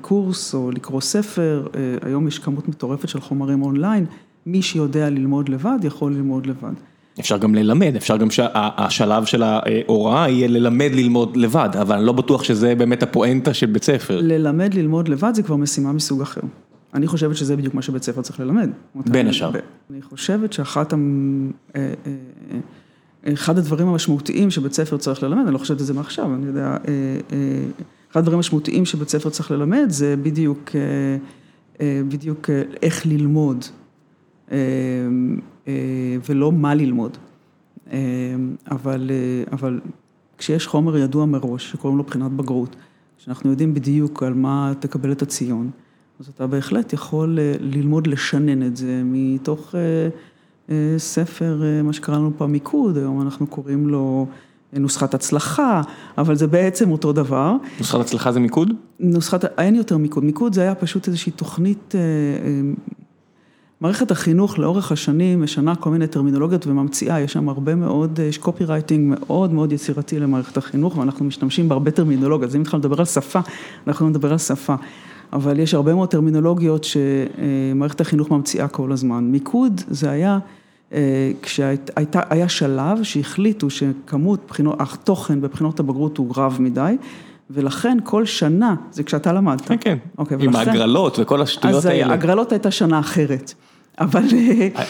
קורס 0.00 0.54
או 0.54 0.70
לקרוא 0.70 1.00
ספר, 1.00 1.66
היום 2.02 2.28
יש 2.28 2.38
כמות 2.38 2.68
מטורפת 2.68 3.08
של 3.08 3.20
חומרים 3.20 3.62
אונליין, 3.62 4.06
מי 4.46 4.62
שיודע 4.62 5.10
ללמוד 5.10 5.48
לבד, 5.48 5.78
יכול 5.82 6.12
ללמוד 6.12 6.46
לבד. 6.46 6.72
אפשר 7.20 7.38
גם 7.38 7.54
ללמד, 7.54 7.92
אפשר 7.96 8.16
גם 8.16 8.30
שהשלב 8.30 9.24
של 9.24 9.42
ההוראה 9.42 10.28
יהיה 10.28 10.48
ללמד 10.48 10.90
ללמוד 10.92 11.36
לבד, 11.36 11.68
אבל 11.80 11.96
אני 11.96 12.06
לא 12.06 12.12
בטוח 12.12 12.44
שזה 12.44 12.74
באמת 12.74 13.02
הפואנטה 13.02 13.54
של 13.54 13.66
בית 13.66 13.84
ספר. 13.84 14.20
ללמד 14.22 14.74
ללמוד 14.74 15.08
לבד 15.08 15.32
זה 15.34 15.42
כבר 15.42 15.56
משימה 15.56 15.92
מסוג 15.92 16.20
אחר. 16.20 16.40
אני 16.94 17.06
חושבת 17.06 17.36
שזה 17.36 17.56
בדיוק 17.56 17.74
מה 17.74 17.82
שבית 17.82 18.02
ספר 18.02 18.22
צריך 18.22 18.40
ללמד. 18.40 18.70
בין 18.94 19.28
השאר. 19.28 19.50
אני 19.90 20.02
חושבת 20.02 20.52
שאחת, 20.52 20.94
אחד 23.32 23.58
הדברים 23.58 23.88
המשמעותיים 23.88 24.50
שבית 24.50 24.72
ספר 24.72 24.96
צריך 24.96 25.22
ללמד, 25.22 25.42
אני 25.44 25.52
לא 25.54 25.58
חושבת 25.58 25.80
את 25.80 25.86
זה 25.86 25.94
מעכשיו, 25.94 26.34
אני 26.34 26.46
יודע, 26.46 26.76
אחד 28.12 28.20
הדברים 28.20 28.36
המשמעותיים 28.38 28.84
שבית 28.84 29.08
ספר 29.08 29.30
צריך 29.30 29.50
ללמד 29.50 29.86
זה 29.88 30.14
בדיוק, 30.22 30.70
בדיוק 31.82 32.50
איך 32.82 33.06
ללמוד. 33.06 33.64
ולא 36.28 36.52
מה 36.52 36.74
ללמוד. 36.74 37.16
אבל, 38.70 39.10
אבל 39.52 39.80
כשיש 40.38 40.66
חומר 40.66 40.96
ידוע 40.96 41.26
מראש, 41.26 41.70
שקוראים 41.70 41.98
לו 41.98 42.04
בחינת 42.04 42.30
בגרות, 42.30 42.76
שאנחנו 43.18 43.50
יודעים 43.50 43.74
בדיוק 43.74 44.22
על 44.22 44.34
מה 44.34 44.72
תקבל 44.80 45.12
את 45.12 45.22
הציון, 45.22 45.70
אז 46.20 46.28
אתה 46.28 46.46
בהחלט 46.46 46.92
יכול 46.92 47.38
ללמוד 47.60 48.06
לשנן 48.06 48.62
את 48.62 48.76
זה 48.76 49.02
מתוך 49.04 49.74
ספר, 50.98 51.62
מה 51.84 51.92
שקראנו 51.92 52.30
פעם 52.36 52.52
מיקוד, 52.52 52.96
היום 52.96 53.22
אנחנו 53.22 53.46
קוראים 53.46 53.88
לו 53.88 54.26
נוסחת 54.72 55.14
הצלחה, 55.14 55.82
אבל 56.18 56.34
זה 56.34 56.46
בעצם 56.46 56.90
אותו 56.90 57.12
דבר. 57.12 57.52
נוסחת 57.78 58.00
הצלחה 58.00 58.32
זה 58.32 58.40
מיקוד? 58.40 58.72
נוסחת, 59.00 59.44
אין 59.44 59.74
יותר 59.74 59.96
מיקוד, 59.96 60.24
מיקוד 60.24 60.54
זה 60.54 60.60
היה 60.60 60.74
פשוט 60.74 61.08
איזושהי 61.08 61.32
תוכנית 61.32 61.94
מערכת 63.80 64.10
החינוך 64.10 64.58
לאורך 64.58 64.92
השנים 64.92 65.42
משנה 65.42 65.76
כל 65.76 65.90
מיני 65.90 66.06
טרמינולוגיות 66.06 66.66
וממציאה, 66.66 67.20
יש 67.20 67.32
שם 67.32 67.48
הרבה 67.48 67.74
מאוד, 67.74 68.18
יש 68.18 68.38
קופי 68.38 68.64
רייטינג 68.64 69.16
מאוד 69.20 69.52
מאוד 69.52 69.72
יצירתי 69.72 70.20
למערכת 70.20 70.56
החינוך 70.56 70.96
ואנחנו 70.96 71.24
משתמשים 71.24 71.68
בהרבה 71.68 71.90
טרמינולוגיות, 71.90 72.50
אז 72.50 72.56
אם 72.56 72.60
התחלנו 72.60 72.80
לדבר 72.80 72.98
על 72.98 73.04
שפה, 73.04 73.40
אנחנו 73.86 74.08
נדבר 74.08 74.32
על 74.32 74.38
שפה, 74.38 74.74
אבל 75.32 75.58
יש 75.58 75.74
הרבה 75.74 75.94
מאוד 75.94 76.08
טרמינולוגיות 76.08 76.84
שמערכת 76.84 78.00
החינוך 78.00 78.30
ממציאה 78.30 78.68
כל 78.68 78.92
הזמן. 78.92 79.24
מיקוד 79.24 79.80
זה 79.88 80.10
היה 80.10 80.38
כשהיה 81.42 82.48
שלב 82.48 83.02
שהחליטו 83.02 83.70
שכמות 83.70 84.40
בחינות, 84.48 84.76
התוכן 84.78 85.40
בבחינות 85.40 85.80
הבגרות 85.80 86.18
הוא 86.18 86.32
רב 86.36 86.56
מדי. 86.60 86.96
ולכן 87.50 87.98
כל 88.04 88.24
שנה, 88.24 88.74
זה 88.90 89.02
כשאתה 89.02 89.32
למדת. 89.32 89.68
כן, 89.68 89.76
כן, 89.80 89.96
עם 90.40 90.56
ההגרלות 90.56 91.18
וכל 91.18 91.42
השטויות 91.42 91.84
האלה. 91.84 92.04
אז 92.04 92.10
ההגרלות 92.10 92.52
הייתה 92.52 92.70
שנה 92.70 93.00
אחרת, 93.00 93.54
אבל... 94.00 94.22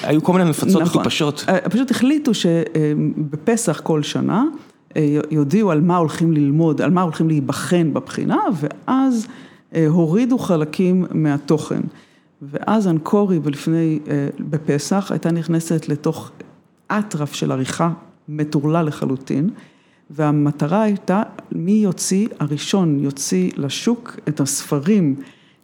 היו 0.02 0.22
כל 0.22 0.32
מיני 0.32 0.50
מפצות 0.50 0.82
מטופשות. 0.82 1.44
פשוט 1.70 1.90
החליטו 1.90 2.34
שבפסח 2.34 3.80
כל 3.80 4.02
שנה, 4.02 4.44
יודיעו 5.30 5.70
על 5.70 5.80
מה 5.80 5.96
הולכים 5.96 6.32
ללמוד, 6.32 6.82
על 6.82 6.90
מה 6.90 7.02
הולכים 7.02 7.28
להיבחן 7.28 7.94
בבחינה, 7.94 8.38
ואז 8.60 9.26
הורידו 9.88 10.38
חלקים 10.38 11.06
מהתוכן. 11.10 11.80
ואז 12.42 12.88
אנקורי 12.88 13.40
ולפני, 13.42 13.98
בפסח, 14.40 15.06
הייתה 15.10 15.30
נכנסת 15.30 15.88
לתוך 15.88 16.30
אטרף 16.88 17.32
של 17.32 17.52
עריכה 17.52 17.90
מטורלל 18.28 18.86
לחלוטין. 18.86 19.50
והמטרה 20.10 20.82
הייתה, 20.82 21.22
מי 21.52 21.72
יוציא, 21.72 22.28
הראשון 22.40 22.98
יוציא 23.00 23.50
לשוק 23.56 24.16
את 24.28 24.40
הספרים 24.40 25.14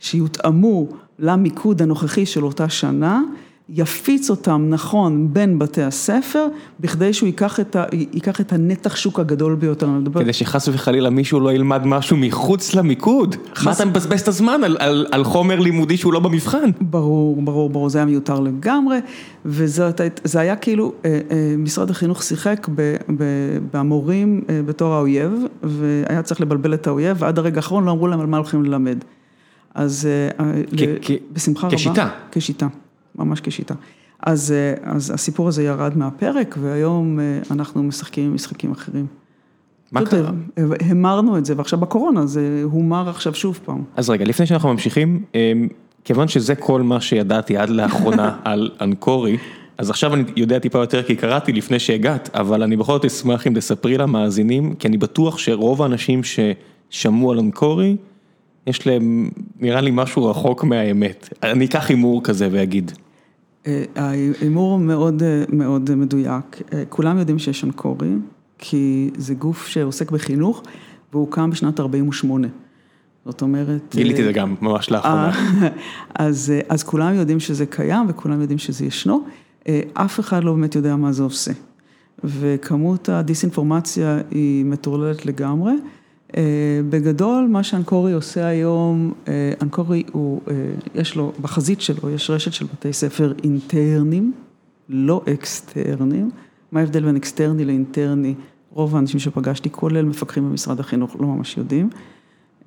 שיותאמו 0.00 0.86
למיקוד 1.18 1.82
הנוכחי 1.82 2.26
של 2.26 2.44
אותה 2.44 2.68
שנה, 2.68 3.22
יפיץ 3.68 4.30
אותם 4.30 4.66
נכון 4.68 5.28
בין 5.32 5.58
בתי 5.58 5.82
הספר, 5.82 6.46
בכדי 6.80 7.12
שהוא 7.12 7.26
ייקח 7.26 7.60
את 7.60 7.76
ה, 7.76 7.84
ייקח 7.92 8.40
את 8.40 8.52
הנתח 8.52 8.96
שוק 8.96 9.20
הגדול 9.20 9.54
ביותר. 9.54 9.88
כדי 10.14 10.32
שחס 10.32 10.68
וחלילה 10.68 11.10
מישהו 11.10 11.40
לא 11.40 11.52
ילמד 11.52 11.86
משהו 11.86 12.16
מחוץ 12.16 12.74
למיקוד. 12.74 13.36
חס... 13.54 13.66
מה 13.66 13.72
אתה 13.72 13.84
מבזבז 13.84 14.20
את 14.20 14.28
הזמן 14.28 14.64
על, 14.64 14.76
על, 14.80 15.06
על 15.10 15.24
חומר 15.24 15.60
לימודי 15.60 15.96
שהוא 15.96 16.12
לא 16.12 16.20
במבחן? 16.20 16.70
ברור, 16.80 17.42
ברור, 17.42 17.70
ברור, 17.70 17.88
זה 17.88 17.98
היה 17.98 18.04
מיותר 18.04 18.40
לגמרי, 18.40 18.98
וזה 19.44 19.90
היה 20.34 20.56
כאילו, 20.56 20.92
משרד 21.58 21.90
החינוך 21.90 22.22
שיחק 22.22 22.68
ב, 22.74 22.96
ב, 23.16 23.24
במורים 23.72 24.40
בתור 24.66 24.94
האויב, 24.94 25.32
והיה 25.62 26.22
צריך 26.22 26.40
לבלבל 26.40 26.74
את 26.74 26.86
האויב, 26.86 27.16
ועד 27.20 27.38
הרגע 27.38 27.56
האחרון 27.56 27.84
לא 27.84 27.90
אמרו 27.90 28.06
להם 28.06 28.20
על 28.20 28.26
מה 28.26 28.36
הולכים 28.36 28.64
ללמד. 28.64 28.98
אז 29.74 30.08
בשמחה 31.32 31.66
רבה. 31.66 31.76
כשיטה. 31.76 32.08
כשיטה. 32.32 32.66
ממש 33.18 33.40
כשיטה. 33.40 33.74
אז, 34.22 34.54
אז 34.82 35.10
הסיפור 35.10 35.48
הזה 35.48 35.62
ירד 35.62 35.96
מהפרק, 35.96 36.56
והיום 36.60 37.18
אנחנו 37.50 37.82
משחקים 37.82 38.34
משחקים 38.34 38.72
אחרים. 38.72 39.06
מה 39.92 40.06
קרה? 40.06 40.30
המרנו 40.80 41.38
את 41.38 41.44
זה, 41.44 41.54
ועכשיו 41.56 41.78
בקורונה 41.78 42.26
זה 42.26 42.62
הומר 42.64 43.08
עכשיו 43.08 43.34
שוב 43.34 43.60
פעם. 43.64 43.82
אז 43.96 44.10
רגע, 44.10 44.24
לפני 44.24 44.46
שאנחנו 44.46 44.68
ממשיכים, 44.68 45.22
כיוון 46.04 46.28
שזה 46.28 46.54
כל 46.54 46.82
מה 46.82 47.00
שידעתי 47.00 47.56
עד 47.56 47.68
לאחרונה 47.68 48.36
על 48.44 48.70
אנקורי, 48.80 49.36
אז 49.78 49.90
עכשיו 49.90 50.14
אני 50.14 50.24
יודע 50.36 50.58
טיפה 50.58 50.78
יותר 50.78 51.02
כי 51.02 51.16
קראתי 51.16 51.52
לפני 51.52 51.78
שהגעת, 51.78 52.30
אבל 52.34 52.62
אני 52.62 52.76
בכל 52.76 52.92
זאת 52.92 53.04
אשמח 53.04 53.46
אם 53.46 53.54
תספרי 53.54 53.98
למאזינים, 53.98 54.74
כי 54.74 54.88
אני 54.88 54.96
בטוח 54.96 55.38
שרוב 55.38 55.82
האנשים 55.82 56.20
ששמעו 56.24 57.32
על 57.32 57.38
אנקורי, 57.38 57.96
יש 58.66 58.86
להם, 58.86 59.30
נראה 59.60 59.80
לי 59.80 59.90
משהו 59.94 60.24
רחוק 60.24 60.64
מהאמת. 60.64 61.28
אני 61.42 61.64
אקח 61.64 61.90
הימור 61.90 62.22
כזה 62.24 62.48
ואגיד. 62.52 62.92
ההימור 63.96 64.78
מאוד 64.78 65.22
מאוד 65.48 65.94
מדויק, 65.94 66.62
כולם 66.88 67.18
יודעים 67.18 67.38
שיש 67.38 67.64
אנקורי, 67.64 68.10
כי 68.58 69.10
זה 69.16 69.34
גוף 69.34 69.66
שעוסק 69.66 70.10
בחינוך, 70.10 70.62
והוא 71.12 71.30
קם 71.30 71.50
בשנת 71.50 71.80
48. 71.80 72.48
זאת 73.26 73.42
אומרת... 73.42 73.94
גיליתי 73.94 74.20
את 74.20 74.26
זה 74.26 74.32
גם 74.32 74.54
ממש 74.60 74.90
לאחרונה. 74.90 75.32
אז, 76.14 76.52
אז 76.68 76.82
כולם 76.82 77.14
יודעים 77.14 77.40
שזה 77.40 77.66
קיים 77.66 78.06
וכולם 78.08 78.40
יודעים 78.40 78.58
שזה 78.58 78.84
ישנו, 78.84 79.24
אף 79.94 80.20
אחד 80.20 80.44
לא 80.44 80.52
באמת 80.52 80.74
יודע 80.74 80.96
מה 80.96 81.12
זה 81.12 81.22
עושה. 81.22 81.52
וכמות 82.24 83.08
הדיסאינפורמציה 83.08 84.20
היא 84.30 84.64
מטורללת 84.64 85.26
לגמרי. 85.26 85.72
בגדול, 86.90 87.46
מה 87.50 87.62
שאנקורי 87.62 88.12
עושה 88.12 88.46
היום, 88.46 89.12
אנקורי 89.62 90.02
הוא, 90.12 90.40
יש 90.94 91.16
לו, 91.16 91.32
בחזית 91.40 91.80
שלו 91.80 92.10
יש 92.10 92.30
רשת 92.30 92.52
של 92.52 92.64
בתי 92.64 92.92
ספר 92.92 93.32
אינטרנים, 93.44 94.32
לא 94.88 95.22
אקסטרנים. 95.34 96.30
מה 96.72 96.80
ההבדל 96.80 97.04
בין 97.04 97.16
אקסטרני 97.16 97.64
לאינטרני? 97.64 98.34
רוב 98.70 98.96
האנשים 98.96 99.20
שפגשתי, 99.20 99.70
כולל 99.70 100.04
מפקחים 100.04 100.50
במשרד 100.50 100.80
החינוך, 100.80 101.16
לא 101.20 101.26
ממש 101.26 101.56
יודעים. 101.56 101.90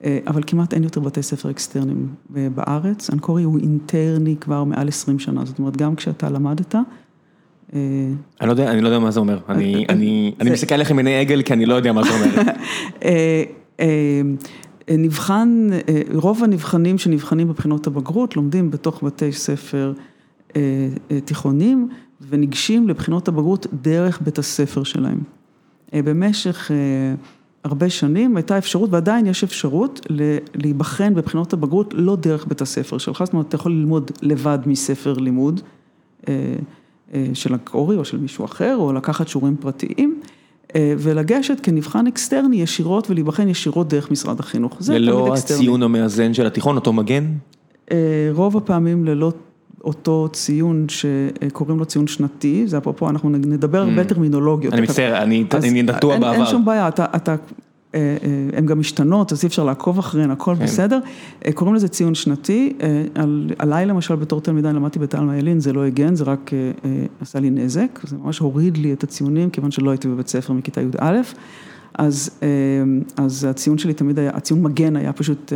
אבל 0.04 0.42
כמעט 0.48 0.74
אין 0.74 0.84
יותר 0.84 1.02
בתי 1.02 1.24
ספר 1.24 1.50
אקסטרנים 1.50 2.08
בארץ. 2.30 3.10
אנקורי 3.10 3.44
הוא 3.44 3.60
אינטרני 3.60 4.36
כבר 4.36 4.64
מעל 4.64 4.88
20 4.88 5.20
שנה, 5.20 5.46
זאת 5.46 5.60
אומרת, 5.60 5.78
גם 5.78 5.96
כשאתה 5.96 6.30
למדת. 6.30 6.76
אני 7.74 8.82
לא 8.82 8.88
יודע 8.88 9.00
מה 9.00 9.12
זה 9.12 9.20
אומר, 9.20 9.40
אני 9.50 10.34
מסתכל 10.52 10.76
עליכם 10.76 10.98
עיני 10.98 11.20
עגל 11.20 11.42
כי 11.42 11.54
אני 11.54 11.66
לא 11.66 11.76
יודע 11.76 11.92
מה 11.94 12.04
זה 12.04 12.10
אומר. 12.10 12.42
נבחן, 14.98 15.68
רוב 16.14 16.44
הנבחנים 16.44 16.98
שנבחנים 16.98 17.48
בבחינות 17.48 17.88
הבגרות 17.88 18.36
לומדים 18.36 18.72
בתוך 18.72 19.04
בתי 19.04 19.32
ספר 19.32 19.94
תיכונים 21.26 21.90
וניגשים 22.30 22.90
לבחינות 22.90 23.28
הבגרות 23.28 23.68
דרך 23.82 24.22
בית 24.22 24.38
הספר 24.38 24.84
שלהם. 24.84 25.20
במשך 25.94 26.72
הרבה 27.64 27.90
שנים 27.90 28.38
הייתה 28.38 28.58
אפשרות 28.58 28.90
ועדיין 28.94 29.26
יש 29.26 29.44
אפשרות 29.44 30.08
להיבחן 30.56 31.14
בבחינות 31.14 31.54
הבגרות 31.54 31.94
לא 31.98 32.16
דרך 32.16 32.48
בית 32.48 32.62
הספר 32.62 32.98
שלך, 32.98 33.24
זאת 33.24 33.34
אומרת 33.34 33.48
אתה 33.48 33.56
יכול 33.56 33.72
ללמוד 33.72 34.12
לבד 34.22 34.60
מספר 34.66 35.14
לימוד 35.14 35.62
של 37.34 37.54
אנקורי 37.54 37.98
או 37.98 38.06
של 38.06 38.18
מישהו 38.18 38.46
אחר 38.46 38.76
או 38.78 38.94
לקחת 38.94 39.28
שיעורים 39.28 39.56
פרטיים. 39.60 40.22
ולגשת 40.78 41.60
כנבחן 41.64 42.08
אקסטרני 42.08 42.62
ישירות 42.62 43.10
ולהיבחן 43.10 43.48
ישירות 43.48 43.88
דרך 43.90 44.12
משרד 44.12 44.40
החינוך. 44.40 44.78
ללא 44.90 45.34
הציון 45.34 45.84
המאזן 45.84 46.34
של 46.34 46.46
התיכון, 46.46 46.76
אותו 46.76 46.94
מגן? 46.94 47.34
רוב 48.32 48.58
הפעמים 48.58 49.06
ללא 49.06 49.32
אותו 49.84 50.30
ציון 50.34 50.86
שקוראים 50.90 51.80
לו 51.80 51.86
ציון 51.86 52.08
שנתי, 52.08 52.68
זה 52.68 52.78
אפרופו, 52.78 53.10
אנחנו 53.10 53.30
נדבר 53.30 53.78
הרבה 53.78 54.04
טרמינולוגיות. 54.04 54.74
אני 54.74 54.82
מצטער, 54.82 55.24
אני 55.24 55.84
נטוע 55.84 56.18
בעבר. 56.18 56.34
אין 56.34 56.46
שום 56.46 56.66
בעיה, 56.66 56.88
אתה 56.88 57.36
הן 58.54 58.66
גם 58.66 58.80
משתנות, 58.80 59.32
אז 59.32 59.44
אי 59.44 59.48
אפשר 59.48 59.64
לעקוב 59.64 60.00
אחריהן, 60.00 60.32
הכל 60.32 60.56
כן. 60.56 60.64
בסדר. 60.64 61.00
קוראים 61.54 61.76
לזה 61.76 61.88
ציון 61.88 62.16
שנתי, 62.16 62.74
עליי 63.60 63.86
למשל 63.86 64.16
בתור 64.16 64.42
תלמידה 64.42 64.72
למדתי 64.72 65.00
בתלמה 65.00 65.38
ילין, 65.38 65.60
זה 65.60 65.74
לא 65.74 65.86
הגן, 65.86 66.16
זה 66.16 66.24
רק 66.24 66.52
עשה 67.22 67.40
לי 67.40 67.50
נזק, 67.50 68.00
זה 68.04 68.16
ממש 68.18 68.40
הוריד 68.40 68.78
לי 68.78 68.94
את 68.94 69.04
הציונים, 69.04 69.50
כיוון 69.50 69.72
שלא 69.72 69.90
הייתי 69.90 70.08
בבית 70.08 70.28
ספר 70.28 70.54
מכיתה 70.54 70.82
י"א, 70.82 71.22
אז, 71.94 72.30
אז 73.18 73.48
הציון 73.50 73.78
שלי 73.78 73.94
תמיד 73.94 74.20
היה, 74.20 74.32
הציון 74.34 74.62
מגן 74.62 74.96
היה 74.96 75.14
פשוט 75.14 75.54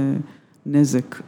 נזק, 0.66 1.22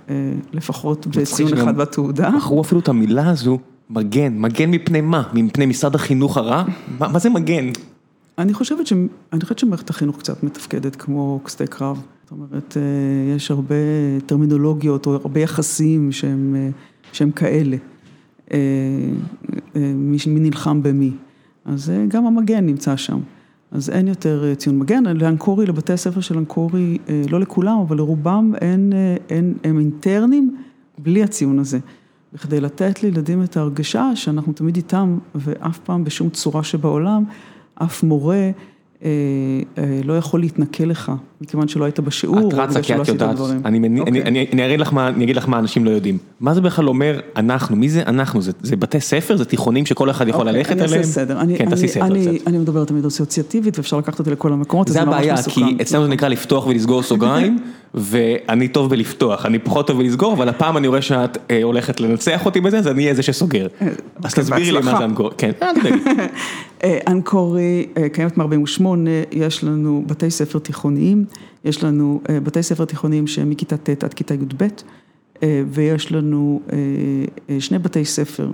לפחות 0.53 1.07
בציון 1.07 1.53
אחד 1.53 1.77
בתעודה. 1.77 2.31
בחרו 2.37 2.61
אפילו 2.61 2.81
את 2.81 2.87
המילה 2.89 3.29
הזו. 3.29 3.59
מגן, 3.89 4.37
מגן 4.37 4.71
מפני 4.71 5.01
מה? 5.01 5.23
מפני 5.33 5.65
משרד 5.65 5.95
החינוך 5.95 6.37
הרע? 6.37 6.63
מה, 6.99 7.07
מה 7.07 7.19
זה 7.19 7.29
מגן? 7.29 7.69
אני 8.37 8.53
חושבת, 8.53 8.87
ש... 8.87 8.93
אני 9.33 9.41
חושבת 9.41 9.59
שמערכת 9.59 9.89
החינוך 9.89 10.19
קצת 10.19 10.43
מתפקדת 10.43 10.95
כמו 10.95 11.39
קסטי 11.43 11.67
קרב. 11.67 12.01
זאת 12.23 12.31
אומרת, 12.31 12.77
אה, 12.77 13.35
יש 13.35 13.51
הרבה 13.51 13.75
טרמינולוגיות 14.25 15.05
או 15.05 15.13
הרבה 15.13 15.39
יחסים 15.39 16.11
שהם, 16.11 16.55
אה, 16.55 16.69
שהם 17.11 17.31
כאלה. 17.31 17.77
אה, 18.53 18.59
מי, 19.75 20.17
מי 20.27 20.39
נלחם 20.39 20.83
במי. 20.83 21.11
אז 21.65 21.91
גם 22.07 22.25
המגן 22.25 22.65
נמצא 22.65 22.95
שם. 22.95 23.19
אז 23.71 23.89
אין 23.89 24.07
יותר 24.07 24.55
ציון 24.55 24.79
מגן, 24.79 25.03
לאנקורי, 25.03 25.65
לבתי 25.65 25.93
הספר 25.93 26.21
של 26.21 26.37
אנקורי, 26.37 26.97
לא 27.29 27.39
לכולם, 27.39 27.77
אבל 27.77 27.97
לרובם 27.97 28.51
אין, 28.61 28.93
אין, 29.29 29.53
הם 29.63 29.79
אינטרנים 29.79 30.57
בלי 30.97 31.23
הציון 31.23 31.59
הזה. 31.59 31.79
בכדי 32.33 32.61
לתת 32.61 33.03
לילדים 33.03 33.43
את 33.43 33.57
ההרגשה 33.57 34.11
שאנחנו 34.15 34.53
תמיד 34.53 34.75
איתם, 34.75 35.17
ואף 35.35 35.79
פעם 35.79 36.03
בשום 36.03 36.29
צורה 36.29 36.63
שבעולם, 36.63 37.23
אף 37.75 38.03
מורה 38.03 38.49
אה, 39.03 39.09
אה, 39.77 39.99
לא 40.03 40.17
יכול 40.17 40.39
להתנכל 40.39 40.83
לך, 40.83 41.11
מכיוון 41.41 41.67
שלא 41.67 41.85
היית 41.85 41.99
בשיעור, 41.99 42.49
את 42.49 42.53
רצה 42.53 42.81
כי 42.81 42.95
את 42.95 43.07
יודעת, 43.07 43.37
אני, 43.65 43.77
אני, 43.77 44.01
okay. 44.01 44.07
אני, 44.07 44.21
אני, 44.23 44.47
אני 44.53 44.65
אגיד 44.65 44.79
לך 44.79 44.93
מה, 44.93 45.07
אני 45.07 45.23
אגיד 45.23 45.35
לך 45.35 45.49
מה 45.49 45.59
אנשים 45.59 45.85
לא 45.85 45.89
יודעים. 45.89 46.17
מה 46.39 46.53
זה 46.53 46.61
בכלל 46.61 46.87
אומר 46.87 47.19
אנחנו, 47.35 47.75
מי 47.75 47.89
זה 47.89 48.01
אנחנו? 48.07 48.41
זה, 48.41 48.51
זה 48.61 48.75
בתי 48.75 48.99
ספר, 48.99 49.37
זה 49.37 49.45
תיכונים 49.45 49.85
שכל 49.85 50.09
אחד 50.09 50.27
יכול 50.27 50.47
okay, 50.47 50.51
ללכת 50.51 50.71
אני 50.71 50.81
אליהם? 50.81 50.93
אני 50.93 50.99
אעשה 50.99 51.11
סדר, 51.11 51.41
אני, 51.41 51.57
כן, 51.57 51.67
אני, 51.67 51.87
סדר 51.87 52.05
אני, 52.05 52.39
אני 52.47 52.57
מדבר 52.57 52.85
תמיד 52.85 53.05
אסוציאטיבית 53.05 53.77
ואפשר 53.77 53.97
לקחת 53.97 54.19
אותי 54.19 54.31
לכל 54.31 54.53
המקומות, 54.53 54.87
זה 54.87 55.01
הבעיה, 55.01 55.35
כי 55.49 55.77
אצלנו 55.81 56.03
זה 56.03 56.09
נקרא 56.09 56.27
לפתוח 56.27 56.67
ולסגור 56.67 57.03
סוגריים, 57.03 57.59
ואני 57.93 58.67
טוב 58.67 58.89
בלפתוח, 58.89 59.45
אני 59.45 59.59
פחות 59.59 59.87
טוב 59.87 59.97
בלסגור, 59.97 60.33
אבל 60.33 60.49
הפעם 60.49 60.77
אני 60.77 60.87
רואה 60.87 61.01
שאת 61.01 61.37
אה, 61.51 61.63
הולכת 61.63 61.99
לנצח 61.99 62.45
אותי 62.45 62.61
בזה, 62.61 62.79
אז 62.79 62.87
אני 62.87 63.03
אהיה 63.03 63.13
זה 63.13 63.23
שסוגר. 63.23 63.67
אה, 63.81 63.87
אז 64.23 64.33
תסבירי 64.33 64.71
לי 64.71 64.79
מה 64.81 64.97
זה 64.97 65.05
אנקור, 65.05 65.31
כן, 65.37 65.51
אל 65.61 65.81
תדאגי. 65.81 65.97
אה, 66.83 66.99
אנקורי 67.07 67.87
קיימת 68.13 68.37
מ-48, 68.37 68.85
יש 69.31 69.63
לנו 69.63 70.03
בתי 70.07 70.31
ספר 70.31 70.59
תיכוניים, 70.59 71.25
יש 71.65 71.83
לנו 71.83 72.21
בתי 72.43 72.63
ספר 72.63 72.85
תיכוניים 72.85 73.27
שהם 73.27 73.49
מכיתה 73.49 73.77
ט' 73.77 74.03
עד 74.03 74.13
כיתה 74.13 74.33
י"ב, 74.33 74.67
ויש 75.67 76.11
לנו 76.11 76.61
שני 77.59 77.79
בתי 77.79 78.05
ספר, 78.05 78.51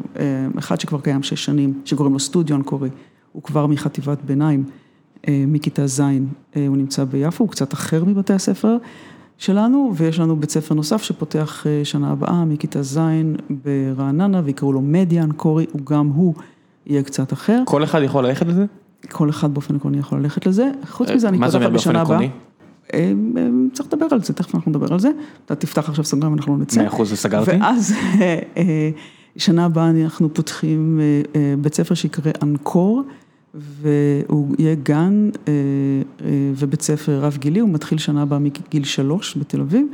אחד 0.58 0.80
שכבר 0.80 1.02
קיים 1.02 1.24
שש 1.24 1.46
שנים, 1.46 1.82
שקוראים 1.86 2.14
לו 2.14 2.20
סטודיו 2.20 2.56
אנקורי, 2.56 2.90
הוא 3.32 3.44
כבר 3.44 3.68
מחטיבת 3.68 4.18
ביניים, 4.22 4.64
מכיתה 5.28 5.88
ז', 5.88 6.00
הוא 6.00 6.78
נמצא 6.78 7.04
ביפו, 7.04 7.44
הוא 7.44 7.52
קצת 7.52 7.74
אחר 7.74 8.04
מבתי 8.06 8.34
הספר. 8.34 8.78
שלנו, 9.38 9.92
ויש 9.96 10.20
לנו 10.20 10.36
בית 10.36 10.50
ספר 10.50 10.76
נוסף 10.76 11.02
שפותח 11.04 11.66
שנה 11.84 12.12
הבאה 12.12 12.46
מכיתה 12.46 12.84
ז' 12.84 13.00
ברעננה, 13.50 14.42
ויקראו 14.46 14.74
לו 14.74 14.82
מדיאן 14.82 15.32
קורי, 15.32 15.66
הוא 15.72 15.82
גם 15.86 16.08
הוא 16.08 16.34
יהיה 16.90 17.04
קצת 17.04 17.34
אחר. 17.34 17.62
כל 17.66 17.84
אחד 17.84 18.02
יכול 18.04 18.28
ללכת 18.28 18.46
לזה? 18.46 18.66
כל 19.12 19.30
אחד 19.30 19.54
באופן 19.54 19.76
עקרוני 19.76 20.00
יכול 20.00 20.20
ללכת 20.20 20.46
לזה, 20.46 20.72
חוץ 20.90 21.10
מזה 21.10 21.30
אני 21.30 21.40
פותחת 21.40 21.72
בשנה 21.72 22.02
הבאה. 22.02 22.20
צריך 23.74 23.94
לדבר 23.94 24.08
על 24.12 24.24
זה, 24.24 24.34
תכף 24.34 24.56
אנחנו 24.56 24.72
נדבר 24.72 24.94
על 24.94 25.00
זה, 25.00 25.10
אתה 25.46 25.56
תפתח 25.56 25.90
עכשיו 25.90 26.06
סוגריים, 26.06 26.34
אנחנו 26.34 26.54
לא 26.56 26.62
נצא. 26.62 26.80
מאה 26.82 26.88
אחוז, 26.88 27.14
סגרתי. 27.14 27.52
ואז 27.52 27.94
שנה 29.38 29.66
הבאה 29.66 29.90
אנחנו 29.90 30.34
פותחים 30.34 31.00
בית 31.62 31.74
ספר 31.74 31.96
שיקרא 31.96 32.32
אנקור. 32.44 33.04
והוא 33.54 34.56
יהיה 34.60 34.76
גן 34.76 35.30
אה, 35.48 35.54
אה, 36.22 36.30
ובית 36.56 36.82
ספר 36.82 37.20
רב 37.20 37.38
גילי, 37.40 37.60
הוא 37.60 37.70
מתחיל 37.70 37.98
שנה 37.98 38.22
הבאה 38.22 38.40
מגיל 38.40 38.84
שלוש 38.84 39.38
בתל 39.38 39.62
אביב, 39.62 39.88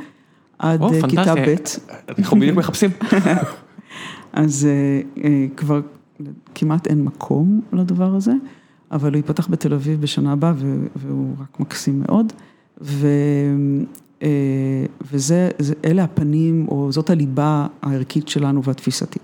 עד 0.60 0.82
אה, 0.82 1.02
כיתה 1.10 1.36
ב'. 1.36 1.56
אנחנו 2.20 2.40
בדיוק 2.40 2.58
מחפשים. 2.58 2.90
אז 4.34 4.68
כבר 5.56 5.82
כמעט 6.56 6.88
אין 6.88 7.04
מקום 7.04 7.62
לדבר 7.74 8.16
הזה, 8.16 8.34
אבל 8.92 9.10
הוא 9.10 9.18
ייפתח 9.18 9.48
בתל 9.50 9.74
אביב 9.74 10.02
בשנה 10.02 10.32
הבאה 10.32 10.54
והוא 10.96 11.34
רק 11.42 11.60
מקסים 11.60 12.04
מאוד. 12.08 12.34
ו... 12.82 13.08
וזה, 15.12 15.50
אלה 15.86 16.04
הפנים, 16.04 16.66
או 16.68 16.92
זאת 16.92 17.10
הליבה 17.10 17.68
הערכית 17.82 18.28
שלנו 18.28 18.64
והתפיסתית. 18.64 19.22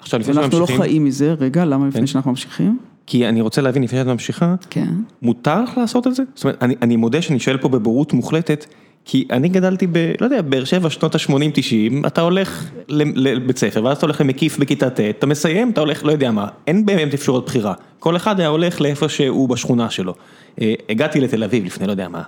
עכשיו 0.00 0.20
לפני 0.20 0.34
שאנחנו 0.34 0.48
ממשיכים. 0.48 0.66
אנחנו 0.66 0.84
לא 0.84 0.88
חיים 0.88 1.04
מזה, 1.04 1.32
רגע, 1.32 1.64
למה 1.64 1.88
לפני 1.88 2.00
כן. 2.00 2.06
שאנחנו 2.06 2.30
ממשיכים? 2.30 2.78
כי 3.06 3.28
אני 3.28 3.40
רוצה 3.40 3.62
להבין 3.62 3.82
לפני 3.82 3.98
שאת 3.98 4.06
ממשיכה, 4.06 4.54
כן. 4.70 4.94
מותר 5.22 5.62
לך 5.62 5.78
לעשות 5.78 6.06
את 6.06 6.14
זה? 6.14 6.22
זאת 6.34 6.44
אומרת, 6.44 6.62
אני, 6.62 6.74
אני 6.82 6.96
מודה 6.96 7.22
שאני 7.22 7.38
שואל 7.38 7.58
פה 7.58 7.68
בבורות 7.68 8.12
מוחלטת, 8.12 8.66
כי 9.04 9.28
אני 9.30 9.48
גדלתי 9.48 9.86
ב, 9.86 10.12
לא 10.20 10.26
יודע, 10.26 10.42
באר 10.42 10.64
שבע, 10.64 10.90
שנות 10.90 11.14
ה-80-90, 11.14 12.06
אתה 12.06 12.20
הולך 12.20 12.70
לבית 12.88 13.58
ספר, 13.58 13.84
ואז 13.84 13.96
אתה 13.96 14.06
הולך 14.06 14.20
למקיף 14.20 14.58
בכיתה 14.58 14.90
ט', 14.90 15.00
אתה 15.00 15.26
מסיים, 15.26 15.70
אתה 15.70 15.80
הולך, 15.80 16.04
לא 16.04 16.12
יודע 16.12 16.30
מה, 16.30 16.46
אין 16.66 16.86
באמת 16.86 17.14
אפשרות 17.14 17.46
בחירה. 17.46 17.74
כל 17.98 18.16
אחד 18.16 18.40
היה 18.40 18.48
הולך 18.48 18.80
לאיפה 18.80 19.08
שהוא 19.08 19.48
בשכונה 19.48 19.90
שלו. 19.90 20.14
אה, 20.60 20.74
הגעתי 20.88 21.20
לתל 21.20 21.44
אביב 21.44 21.64
לפני 21.64 21.86
לא 21.86 21.90
יודע 21.90 22.08
מה, 22.08 22.22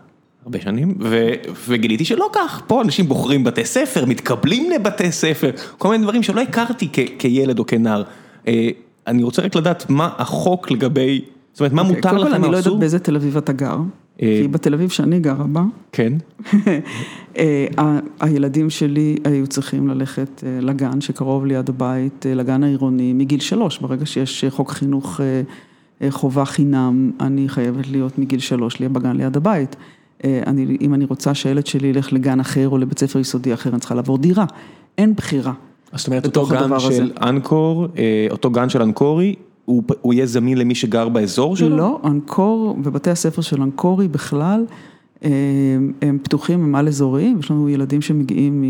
הרבה 0.44 0.60
שנים, 0.60 0.94
ו, 1.00 1.28
וגיליתי 1.68 2.04
שלא 2.04 2.30
כך, 2.32 2.62
פה 2.66 2.82
אנשים 2.82 3.08
בוחרים 3.08 3.44
בתי 3.44 3.64
ספר, 3.64 4.04
מתקבלים 4.04 4.70
לבתי 4.70 5.12
ספר, 5.12 5.50
כל 5.78 5.88
מיני 5.88 6.02
דברים 6.02 6.22
שלא 6.22 6.40
הכרתי 6.40 6.88
כ, 6.92 6.98
כילד 7.18 7.58
או 7.58 7.66
כנער. 7.66 8.02
אה, 8.48 8.68
אני 9.06 9.22
רוצה 9.22 9.42
רק 9.42 9.54
לדעת 9.54 9.90
מה 9.90 10.08
החוק 10.18 10.70
לגבי, 10.70 11.20
זאת 11.52 11.60
אומרת, 11.60 11.72
מה 11.72 11.82
אוקיי, 11.82 11.96
מותר 11.96 12.12
לכם, 12.12 12.20
מה 12.20 12.26
אסור? 12.26 12.30
קודם 12.30 12.40
כל 12.40 12.44
אני 12.44 12.52
לא 12.52 12.56
יודעת 12.56 12.78
באיזה 12.78 12.98
תל 12.98 13.16
אביב 13.16 13.36
אתה 13.36 13.52
גר, 13.52 13.76
כי 14.18 14.48
בתל 14.48 14.74
אביב 14.74 14.90
שאני 14.90 15.20
גרה 15.20 15.44
בה, 15.44 15.64
כן, 15.92 16.12
אה, 17.38 17.66
הילדים 18.20 18.70
שלי 18.70 19.16
היו 19.24 19.46
צריכים 19.46 19.88
ללכת 19.88 20.44
אה, 20.46 20.60
לגן 20.60 21.00
שקרוב 21.00 21.46
ליד 21.46 21.68
הבית, 21.68 22.26
לגן 22.28 22.62
העירוני, 22.62 23.12
מגיל 23.12 23.40
שלוש, 23.40 23.78
ברגע 23.78 24.06
שיש 24.06 24.44
חוק 24.48 24.70
חינוך 24.70 25.20
חובה 26.10 26.44
חינם, 26.44 27.10
אני 27.20 27.48
חייבת 27.48 27.88
להיות 27.88 28.18
מגיל 28.18 28.38
שלוש, 28.38 28.82
בגן 28.82 29.16
ליד 29.16 29.36
הבית. 29.36 29.76
אני, 30.24 30.76
אם 30.80 30.94
אני 30.94 31.04
רוצה 31.04 31.34
שהילד 31.34 31.66
שלי 31.66 31.88
ילך 31.88 32.12
לגן 32.12 32.40
אחר 32.40 32.68
או 32.68 32.78
לבית 32.78 32.98
ספר 32.98 33.18
יסודי 33.18 33.54
אחר, 33.54 33.70
אני 33.70 33.80
צריכה 33.80 33.94
לעבור 33.94 34.18
דירה, 34.18 34.44
אין 34.98 35.14
בחירה. 35.14 35.52
זאת 35.96 36.06
אומרת, 36.06 36.24
אותו 36.26 36.46
גן 36.46 36.80
של 36.80 37.12
אנקור, 37.22 37.86
אה, 37.98 38.26
אותו 38.30 38.50
גן 38.50 38.68
של 38.68 38.82
אנקורי, 38.82 39.34
הוא 39.64 39.82
הוא 40.00 40.14
יהיה 40.14 40.26
זמין 40.26 40.58
למי 40.58 40.74
שגר 40.74 41.08
באזור 41.08 41.56
שלו? 41.56 41.76
לא, 41.76 42.00
אנקור 42.04 42.76
ובתי 42.84 43.10
הספר 43.10 43.42
של 43.42 43.62
אנקורי 43.62 44.08
בכלל, 44.08 44.64
אה, 45.24 45.30
הם 46.02 46.18
פתוחים, 46.22 46.64
הם 46.64 46.74
על-אזוריים, 46.74 47.38
יש 47.38 47.50
לנו 47.50 47.68
ילדים 47.68 48.02
שמגיעים 48.02 48.64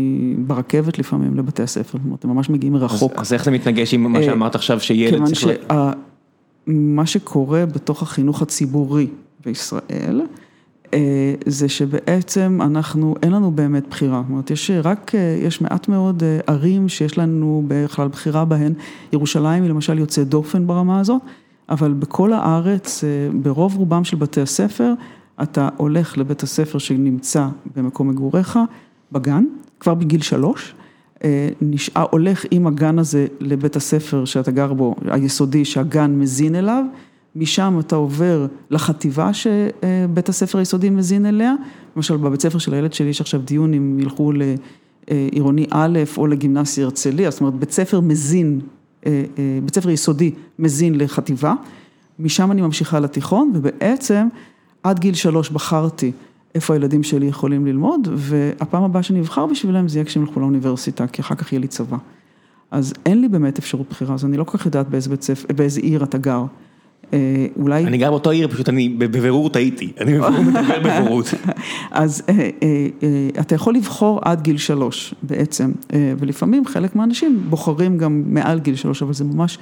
ברכבת 0.47 0.99
לפעמים 0.99 1.37
לבתי 1.37 1.63
הספר, 1.63 1.97
זאת 1.97 2.05
אומרת, 2.05 2.23
הם 2.23 2.29
ממש 2.29 2.49
מגיעים 2.49 2.73
מרחוק. 2.73 3.13
אז 3.15 3.21
אז 3.21 3.33
איך 3.33 3.45
זה 3.45 3.51
מתנגש 3.51 3.93
עם 3.93 4.11
מה 4.11 4.19
אה, 4.19 4.23
שאמרת 4.23 4.55
עכשיו, 4.55 4.79
שילד 4.79 5.25
צריך... 5.25 5.39
כיוון 5.39 5.93
שמה 6.67 7.05
שקורה 7.05 7.65
בתוך 7.65 8.01
החינוך 8.01 8.41
הציבורי 8.41 9.07
בישראל, 9.45 10.21
זה 11.45 11.69
שבעצם 11.69 12.59
אנחנו, 12.61 13.15
אין 13.23 13.31
לנו 13.31 13.51
באמת 13.51 13.87
בחירה, 13.89 14.21
זאת 14.21 14.31
אומרת, 14.31 14.51
יש 14.51 14.71
רק, 14.83 15.15
אה, 15.15 15.37
יש 15.41 15.61
מעט 15.61 15.87
מאוד 15.87 16.23
אה, 16.23 16.39
ערים 16.47 16.89
שיש 16.89 17.17
לנו 17.17 17.63
בכלל 17.67 18.07
בחירה 18.07 18.45
בהן, 18.45 18.73
ירושלים 19.13 19.63
היא 19.63 19.69
למשל 19.69 19.99
יוצאת 19.99 20.27
דופן 20.27 20.67
ברמה 20.67 20.99
הזאת, 20.99 21.21
אבל 21.69 21.93
בכל 21.93 22.33
הארץ, 22.33 23.03
ברוב 23.41 23.75
רובם 23.75 24.03
של 24.03 24.17
בתי 24.17 24.41
הספר, 24.41 24.93
אתה 25.43 25.69
הולך 25.77 26.17
לבית 26.17 26.43
הספר 26.43 26.77
שנמצא 26.77 27.47
במקום 27.75 28.09
מגוריך, 28.09 28.59
בגן, 29.11 29.45
כבר 29.79 29.93
בגיל 29.93 30.21
שלוש, 30.21 30.75
נשאר, 31.61 32.05
הולך 32.11 32.45
עם 32.51 32.67
הגן 32.67 32.99
הזה 32.99 33.27
לבית 33.39 33.75
הספר 33.75 34.25
שאתה 34.25 34.51
גר 34.51 34.73
בו, 34.73 34.95
היסודי, 35.11 35.65
שהגן 35.65 36.11
מזין 36.19 36.55
אליו, 36.55 36.83
משם 37.35 37.77
אתה 37.79 37.95
עובר 37.95 38.45
לחטיבה 38.69 39.31
שבית 39.33 40.29
הספר 40.29 40.57
היסודי 40.57 40.89
מזין 40.89 41.25
אליה, 41.25 41.53
למשל 41.95 42.17
בבית 42.17 42.41
ספר 42.41 42.57
של 42.57 42.73
הילד 42.73 42.93
שלי 42.93 43.09
יש 43.09 43.21
עכשיו 43.21 43.41
דיון 43.41 43.73
אם 43.73 43.99
ילכו 43.99 44.31
לעירוני 44.31 45.65
א' 45.71 45.99
או 46.17 46.27
לגימנסיה 46.27 46.85
הרצליה, 46.85 47.31
זאת 47.31 47.41
אומרת 47.41 47.53
בית 47.53 47.71
ספר 47.71 47.99
מזין, 47.99 48.61
אה, 49.05 49.23
אה, 49.37 49.59
בית 49.63 49.75
ספר 49.75 49.89
יסודי 49.89 50.31
מזין 50.59 50.97
לחטיבה, 50.97 51.53
משם 52.19 52.51
אני 52.51 52.61
ממשיכה 52.61 52.99
לתיכון 52.99 53.51
ובעצם 53.53 54.27
עד 54.83 54.99
גיל 54.99 55.13
שלוש 55.13 55.49
בחרתי 55.49 56.11
איפה 56.55 56.73
הילדים 56.73 57.03
שלי 57.03 57.25
יכולים 57.25 57.65
ללמוד 57.65 58.07
והפעם 58.15 58.83
הבאה 58.83 59.03
שאני 59.03 59.19
אבחר 59.19 59.45
בשבילם 59.45 59.87
זה 59.87 59.97
יהיה 59.97 60.05
כשהם 60.05 60.23
ילכו 60.23 60.39
לאוניברסיטה 60.39 61.07
כי 61.07 61.21
אחר 61.21 61.35
כך 61.35 61.53
יהיה 61.53 61.59
לי 61.59 61.67
צבא. 61.67 61.97
אז 62.71 62.93
אין 63.05 63.21
לי 63.21 63.27
באמת 63.27 63.57
אפשרות 63.57 63.89
בחירה, 63.89 64.13
אז 64.13 64.25
אני 64.25 64.37
לא 64.37 64.43
כל 64.43 64.57
כך 64.57 64.65
יודעת 64.65 64.89
באיזה 64.89 65.09
בית 65.09 65.21
ספר, 65.21 65.53
באיזה 65.55 65.81
עיר 65.81 66.03
אתה 66.03 66.17
גר. 66.17 66.45
אולי... 67.59 67.85
אני 67.85 67.97
גר 67.97 68.09
באותו 68.09 68.29
עיר, 68.29 68.47
פשוט 68.47 68.69
אני 68.69 68.89
בבירור 68.89 69.49
טעיתי, 69.49 69.91
אני 70.01 70.17
מדבר 70.47 70.79
בבורות. 70.83 71.33
אז 71.91 72.23
אתה 73.39 73.55
יכול 73.55 73.75
לבחור 73.75 74.19
עד 74.23 74.41
גיל 74.41 74.57
שלוש 74.57 75.15
בעצם, 75.23 75.71
ולפעמים 75.93 76.65
חלק 76.65 76.95
מהאנשים 76.95 77.43
בוחרים 77.49 77.97
גם 77.97 78.23
מעל 78.27 78.59
גיל 78.59 78.75
שלוש, 78.75 79.01
אבל 79.01 79.13
זה 79.13 79.23
ממש 79.23 79.57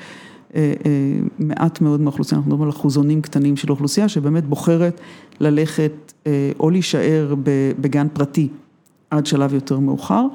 מעט 1.39 1.81
מאוד 1.81 2.01
מהאוכלוסייה, 2.01 2.37
אנחנו 2.37 2.51
מדברים 2.51 2.63
על 2.63 2.69
אחוזונים 2.69 3.21
קטנים 3.21 3.57
של 3.57 3.71
אוכלוסייה 3.71 4.09
שבאמת 4.09 4.45
בוחרת 4.45 5.01
ללכת 5.39 6.13
או 6.59 6.69
להישאר 6.69 7.35
בגן 7.81 8.07
פרטי 8.13 8.47
עד 9.09 9.25
שלב 9.25 9.53
יותר 9.53 9.79
מאוחר. 9.79 10.25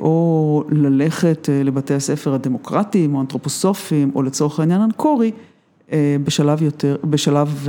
או 0.00 0.64
ללכת 0.70 1.48
לבתי 1.64 1.94
הספר 1.94 2.34
הדמוקרטיים 2.34 3.14
או 3.14 3.20
אנתרופוסופיים 3.20 4.10
או 4.14 4.22
לצורך 4.22 4.60
העניין 4.60 4.80
אנקורי 4.80 5.30
בשלב 6.24 6.62
יותר, 6.62 6.96
בשלב 7.04 7.68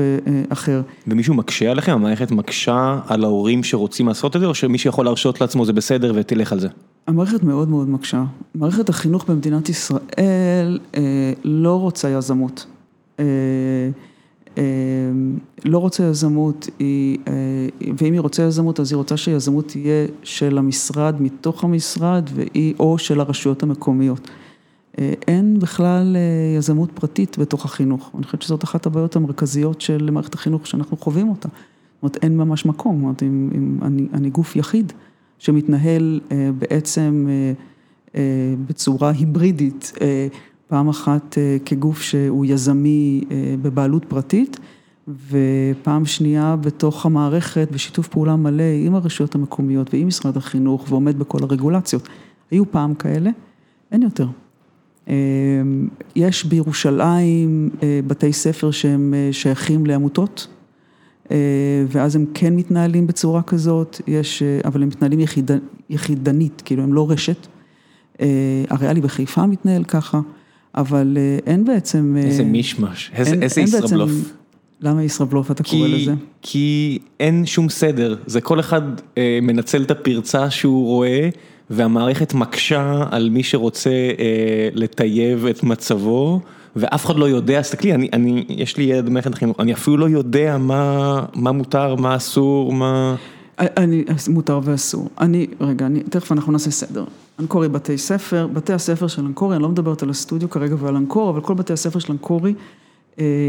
אחר. 0.49 0.81
ומישהו 1.07 1.33
מקשה 1.33 1.71
עליכם? 1.71 1.91
המערכת 1.91 2.31
מקשה 2.31 2.99
על 3.07 3.23
ההורים 3.23 3.63
שרוצים 3.63 4.07
לעשות 4.07 4.35
את 4.35 4.41
זה 4.41 4.47
או 4.47 4.55
שמי 4.55 4.77
שיכול 4.77 5.05
להרשות 5.05 5.41
לעצמו 5.41 5.65
זה 5.65 5.73
בסדר 5.73 6.13
ותלך 6.15 6.51
על 6.53 6.59
זה? 6.59 6.67
המערכת 7.07 7.43
מאוד 7.43 7.69
מאוד 7.69 7.89
מקשה. 7.89 8.23
מערכת 8.55 8.89
החינוך 8.89 9.25
במדינת 9.29 9.69
ישראל 9.69 10.79
לא 11.43 11.79
רוצה 11.79 12.09
יזמות. 12.09 12.65
לא 15.65 15.77
רוצה 15.77 16.03
יזמות, 16.03 16.69
ואם 17.97 18.13
היא 18.13 18.19
רוצה 18.19 18.43
יזמות 18.43 18.79
אז 18.79 18.91
היא 18.91 18.97
רוצה 18.97 19.17
שיזמות 19.17 19.67
תהיה 19.67 20.07
של 20.23 20.57
המשרד, 20.57 21.21
מתוך 21.21 21.63
המשרד, 21.63 22.29
או 22.79 22.97
של 22.97 23.19
הרשויות 23.19 23.63
המקומיות. 23.63 24.29
אין 25.27 25.59
בכלל 25.59 26.17
יזמות 26.57 26.91
פרטית 26.91 27.37
בתוך 27.37 27.65
החינוך, 27.65 28.11
אני 28.15 28.23
חושבת 28.23 28.41
שזאת 28.41 28.63
אחת 28.63 28.85
הבעיות 28.85 29.15
המרכזיות 29.15 29.81
של 29.81 30.09
מערכת 30.11 30.33
החינוך 30.33 30.67
שאנחנו 30.67 30.97
חווים 30.97 31.29
אותה. 31.29 31.49
זאת 31.49 32.03
אומרת, 32.03 32.23
אין 32.23 32.37
ממש 32.37 32.65
מקום, 32.65 32.95
זאת 32.99 33.23
אומרת, 33.23 33.91
אני 34.13 34.29
גוף 34.29 34.55
יחיד 34.55 34.93
שמתנהל 35.39 36.19
בעצם 36.57 37.27
בצורה 38.67 39.09
היברידית. 39.09 39.91
פעם 40.67 40.89
אחת 40.89 41.37
כגוף 41.65 42.01
שהוא 42.01 42.45
יזמי 42.45 43.23
בבעלות 43.61 44.05
פרטית, 44.05 44.59
ופעם 45.29 46.05
שנייה 46.05 46.55
בתוך 46.55 47.05
המערכת 47.05 47.67
בשיתוף 47.71 48.07
פעולה 48.07 48.35
מלא 48.35 48.63
עם 48.85 48.95
הרשויות 48.95 49.35
המקומיות 49.35 49.93
ועם 49.93 50.07
משרד 50.07 50.37
החינוך 50.37 50.85
ועומד 50.89 51.19
בכל 51.19 51.37
הרגולציות. 51.41 52.07
היו 52.51 52.71
פעם 52.71 52.93
כאלה, 52.93 53.29
אין 53.91 54.01
יותר. 54.01 54.27
יש 56.15 56.45
בירושלים 56.45 57.69
בתי 58.07 58.33
ספר 58.33 58.71
שהם 58.71 59.13
שייכים 59.31 59.85
לעמותות, 59.85 60.47
ואז 61.87 62.15
הם 62.15 62.25
כן 62.33 62.55
מתנהלים 62.55 63.07
בצורה 63.07 63.41
כזאת, 63.41 64.01
יש, 64.07 64.43
אבל 64.65 64.83
הם 64.83 64.87
מתנהלים 64.87 65.19
יחידנית, 65.89 66.61
כאילו 66.65 66.83
הם 66.83 66.93
לא 66.93 67.11
רשת. 67.11 67.47
הריאלי 68.69 69.01
בחיפה 69.01 69.45
מתנהל 69.45 69.83
ככה. 69.83 70.19
אבל 70.75 71.17
אין 71.45 71.65
בעצם... 71.65 72.15
איזה 72.17 72.43
מישמש, 72.43 73.11
איזה 73.15 73.61
ישראבלוף. 73.61 74.11
למה 74.81 75.03
ישראבלוף 75.03 75.51
אתה 75.51 75.63
קורא 75.63 75.87
לזה? 75.87 76.13
כי 76.41 76.99
אין 77.19 77.45
שום 77.45 77.69
סדר, 77.69 78.15
זה 78.25 78.41
כל 78.41 78.59
אחד 78.59 78.81
מנצל 79.41 79.81
את 79.81 79.91
הפרצה 79.91 80.49
שהוא 80.49 80.85
רואה, 80.85 81.29
והמערכת 81.69 82.33
מקשה 82.33 83.03
על 83.11 83.29
מי 83.29 83.43
שרוצה 83.43 83.91
לטייב 84.73 85.45
את 85.45 85.63
מצבו, 85.63 86.39
ואף 86.75 87.05
אחד 87.05 87.15
לא 87.15 87.29
יודע, 87.29 87.61
תסתכלי, 87.61 87.93
אני, 87.93 88.45
יש 88.49 88.77
לי 88.77 88.83
ילד 88.83 89.05
במערכת 89.05 89.33
החינוך, 89.33 89.59
אני 89.59 89.73
אפילו 89.73 89.97
לא 89.97 90.09
יודע 90.09 90.57
מה 90.57 91.25
מותר, 91.35 91.95
מה 91.95 92.15
אסור, 92.15 92.73
מה... 92.73 93.15
אני, 93.59 94.03
מותר 94.29 94.59
ואסור. 94.63 95.09
אני, 95.21 95.47
רגע, 95.61 95.85
אני, 95.85 96.03
תכף 96.03 96.31
אנחנו 96.31 96.51
נעשה 96.51 96.71
סדר. 96.71 97.05
אנקורי 97.39 97.69
בתי 97.69 97.97
ספר, 97.97 98.47
בתי 98.53 98.73
הספר 98.73 99.07
של 99.07 99.25
אנקורי, 99.25 99.55
אני 99.55 99.63
לא 99.63 99.69
מדברת 99.69 100.03
על 100.03 100.09
הסטודיו 100.09 100.49
כרגע 100.49 100.75
ועל 100.79 100.95
אנקור, 100.95 101.29
אבל 101.29 101.41
כל 101.41 101.53
בתי 101.53 101.73
הספר 101.73 101.99
של 101.99 102.11
אנקורי 102.11 102.53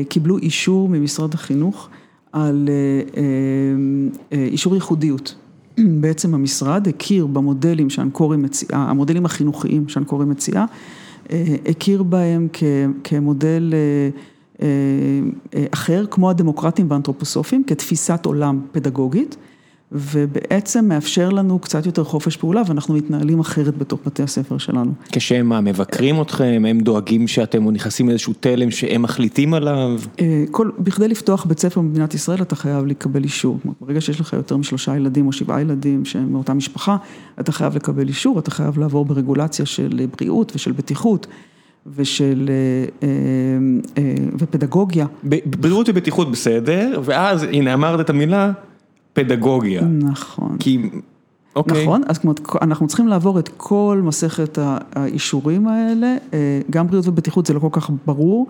קיבלו 0.09 0.39
אישור 0.39 0.89
ממשרד 0.89 1.35
החינוך 1.35 1.89
על 2.33 2.69
אישור 4.33 4.75
ייחודיות. 4.75 5.35
בעצם 6.01 6.35
המשרד 6.35 6.89
הכיר 6.89 7.27
במודלים 7.27 7.91
שאנקורי 7.91 8.37
מציעה, 8.37 8.91
המודלים 8.91 9.25
החינוכיים 9.25 9.89
שאנקורי 9.89 10.27
מציעה, 10.27 10.67
הכיר 11.67 12.03
בהם 12.03 12.49
כמודל 13.05 13.75
אחר, 15.71 16.07
כמו 16.11 16.31
הדמוקרטים 16.31 16.91
והאנתרופוסופים, 16.91 17.65
כתפיסת 17.65 18.27
עולם 18.27 18.61
פדגוגית. 18.73 19.37
ובעצם 19.95 20.85
מאפשר 20.89 21.29
לנו 21.29 21.59
קצת 21.59 21.87
יותר 21.87 22.05
חופש 22.05 22.37
פעולה 22.37 22.63
ואנחנו 22.67 22.95
מתנהלים 22.95 23.41
אחרת 23.41 23.79
בתוך 23.79 24.01
בתי 24.07 24.23
הספר 24.23 24.59
שלנו. 24.59 24.93
כשהם 25.13 25.49
מה, 25.49 25.61
מבקרים 25.61 26.21
אתכם, 26.21 26.65
הם 26.69 26.81
דואגים 26.81 27.29
שאתם 27.29 27.71
נכנסים 27.71 28.09
לאיזשהו 28.09 28.33
תלם 28.41 28.71
שהם 28.71 29.03
מחליטים 29.03 29.55
עליו? 29.55 30.01
בכדי 30.79 31.09
לפתוח 31.09 31.45
בית 31.45 31.59
ספר 31.59 31.81
במדינת 31.81 32.15
ישראל 32.15 32.43
אתה 32.43 32.57
חייב 32.57 32.87
לקבל 32.87 33.25
אישור. 33.25 33.59
ברגע 33.81 34.01
שיש 34.01 34.21
לך 34.21 34.33
יותר 34.33 34.57
משלושה 34.57 34.97
ילדים 34.97 35.27
או 35.27 35.33
שבעה 35.33 35.61
ילדים 35.61 36.05
שהם 36.05 36.33
מאותה 36.33 36.55
משפחה, 36.55 36.97
אתה 37.41 37.53
חייב 37.53 37.77
לקבל 37.77 38.09
אישור, 38.09 38.39
אתה 38.39 38.51
חייב 38.51 38.79
לעבור 38.79 39.05
ברגולציה 39.05 39.67
של 39.67 40.07
בריאות 40.19 40.53
ושל 40.55 40.73
בטיחות. 40.73 41.27
ושל, 41.97 42.51
ופדגוגיה. 44.39 45.07
בריאות 45.45 45.89
ובטיחות 45.89 46.31
בסדר, 46.31 47.01
ואז 47.05 47.43
הנה 47.43 47.75
אמרת 47.75 48.01
את 48.01 48.11
המילה. 48.11 48.53
פדגוגיה. 49.15 49.83
נכון. 49.83 50.57
כי, 50.59 50.79
אוקיי. 51.57 51.83
נכון, 51.83 52.03
אז 52.09 52.19
כמו, 52.19 52.33
אנחנו 52.63 52.87
צריכים 52.87 53.09
לעבור 53.09 53.39
את 53.39 53.51
כל 53.57 54.01
מסכת 54.05 54.59
האישורים 54.93 55.69
האלה, 55.69 56.17
גם 56.71 56.87
בריאות 56.87 57.09
ובטיחות 57.09 57.47
זה 57.47 57.55
לא 57.55 57.59
כל 57.59 57.69
כך 57.73 57.91
ברור, 58.07 58.47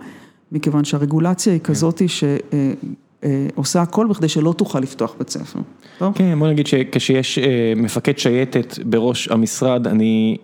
מכיוון 0.51 0.83
שהרגולציה 0.83 1.53
היא 1.53 1.61
כזאת 1.61 2.01
שעושה 2.07 3.81
הכל 3.81 4.07
בכדי 4.07 4.29
שלא 4.29 4.53
תוכל 4.57 4.79
לפתוח 4.79 5.15
בית 5.17 5.29
ספר. 5.29 5.59
כן, 6.13 6.39
בוא 6.39 6.47
נגיד 6.47 6.67
שכשיש 6.67 7.39
מפקד 7.75 8.17
שייטת 8.17 8.79
בראש 8.85 9.27
המשרד, 9.27 9.87
אני 9.87 10.37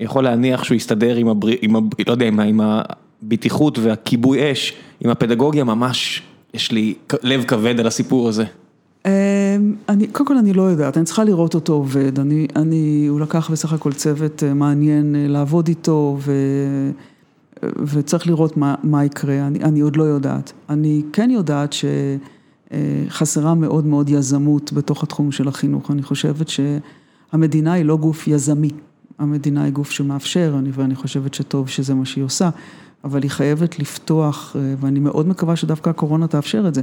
יכול 0.00 0.24
להניח 0.24 0.64
שהוא 0.64 0.76
יסתדר 0.76 1.16
עם, 1.16 1.28
הבר... 1.28 1.48
עם, 1.62 1.74
לא 2.06 2.12
יודע, 2.12 2.26
עם 2.26 2.60
הבטיחות 2.60 3.78
והכיבוי 3.78 4.52
אש, 4.52 4.74
עם 5.00 5.10
הפדגוגיה 5.10 5.64
ממש, 5.64 6.22
יש 6.54 6.72
לי 6.72 6.94
לב 7.22 7.44
כבד 7.44 7.80
על 7.80 7.86
הסיפור 7.86 8.28
הזה. 8.28 8.44
אני, 9.88 10.06
קודם 10.12 10.26
כל 10.26 10.36
אני 10.36 10.52
לא 10.52 10.62
יודעת, 10.62 10.96
אני 10.96 11.04
צריכה 11.04 11.24
לראות 11.24 11.54
אותו 11.54 11.72
עובד, 11.72 12.18
אני, 12.18 12.46
אני, 12.56 13.06
הוא 13.06 13.20
לקח 13.20 13.50
בסך 13.50 13.72
הכל 13.72 13.92
צוות 13.92 14.42
מעניין 14.54 15.16
לעבוד 15.28 15.68
איתו 15.68 16.18
ו, 16.20 16.32
וצריך 17.62 18.26
לראות 18.26 18.56
מה, 18.56 18.74
מה 18.82 19.04
יקרה, 19.04 19.46
אני, 19.46 19.58
אני 19.58 19.80
עוד 19.80 19.96
לא 19.96 20.02
יודעת. 20.02 20.52
אני 20.68 21.02
כן 21.12 21.30
יודעת 21.30 21.74
שחסרה 23.10 23.54
מאוד 23.54 23.86
מאוד 23.86 24.10
יזמות 24.10 24.72
בתוך 24.72 25.02
התחום 25.02 25.32
של 25.32 25.48
החינוך, 25.48 25.90
אני 25.90 26.02
חושבת 26.02 26.48
שהמדינה 26.48 27.72
היא 27.72 27.84
לא 27.84 27.96
גוף 27.96 28.28
יזמי, 28.28 28.70
המדינה 29.18 29.62
היא 29.62 29.72
גוף 29.72 29.90
שמאפשר, 29.90 30.56
ואני 30.72 30.94
חושבת 30.94 31.34
שטוב 31.34 31.68
שזה 31.68 31.94
מה 31.94 32.04
שהיא 32.04 32.24
עושה, 32.24 32.50
אבל 33.04 33.22
היא 33.22 33.30
חייבת 33.30 33.78
לפתוח, 33.78 34.56
ואני 34.80 35.00
מאוד 35.00 35.28
מקווה 35.28 35.56
שדווקא 35.56 35.90
הקורונה 35.90 36.26
תאפשר 36.26 36.68
את 36.68 36.74
זה. 36.74 36.82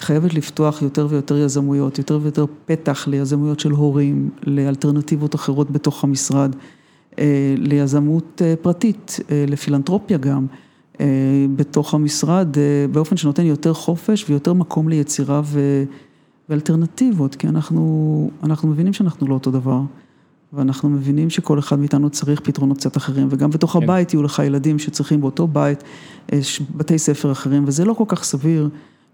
חייבת 0.00 0.34
לפתוח 0.34 0.82
יותר 0.82 1.06
ויותר 1.10 1.36
יזמויות, 1.36 1.98
יותר 1.98 2.18
ויותר 2.22 2.44
פתח 2.66 3.08
ליזמויות 3.08 3.60
של 3.60 3.70
הורים, 3.70 4.30
לאלטרנטיבות 4.46 5.34
אחרות 5.34 5.70
בתוך 5.70 6.04
המשרד, 6.04 6.56
ליזמות 7.56 8.42
פרטית, 8.62 9.20
לפילנטרופיה 9.48 10.18
גם, 10.18 10.46
בתוך 11.56 11.94
המשרד, 11.94 12.56
באופן 12.92 13.16
שנותן 13.16 13.46
יותר 13.46 13.72
חופש 13.72 14.24
ויותר 14.28 14.52
מקום 14.52 14.88
ליצירה 14.88 15.42
ואלטרנטיבות, 16.48 17.34
כי 17.34 17.48
אנחנו, 17.48 18.30
אנחנו 18.42 18.68
מבינים 18.68 18.92
שאנחנו 18.92 19.26
לא 19.26 19.34
אותו 19.34 19.50
דבר, 19.50 19.80
ואנחנו 20.52 20.88
מבינים 20.88 21.30
שכל 21.30 21.58
אחד 21.58 21.78
מאיתנו 21.78 22.10
צריך 22.10 22.40
פתרונות 22.40 22.76
קצת 22.78 22.96
אחרים, 22.96 23.28
וגם 23.30 23.50
בתוך 23.50 23.76
הבית 23.76 24.14
יהיו 24.14 24.22
לך 24.22 24.42
ילדים 24.46 24.78
שצריכים 24.78 25.20
באותו 25.20 25.46
בית, 25.46 25.84
בתי 26.76 26.98
ספר 26.98 27.32
אחרים, 27.32 27.64
וזה 27.66 27.84
לא 27.84 27.94
כל 27.94 28.04
כך 28.08 28.24
סביר. 28.24 28.68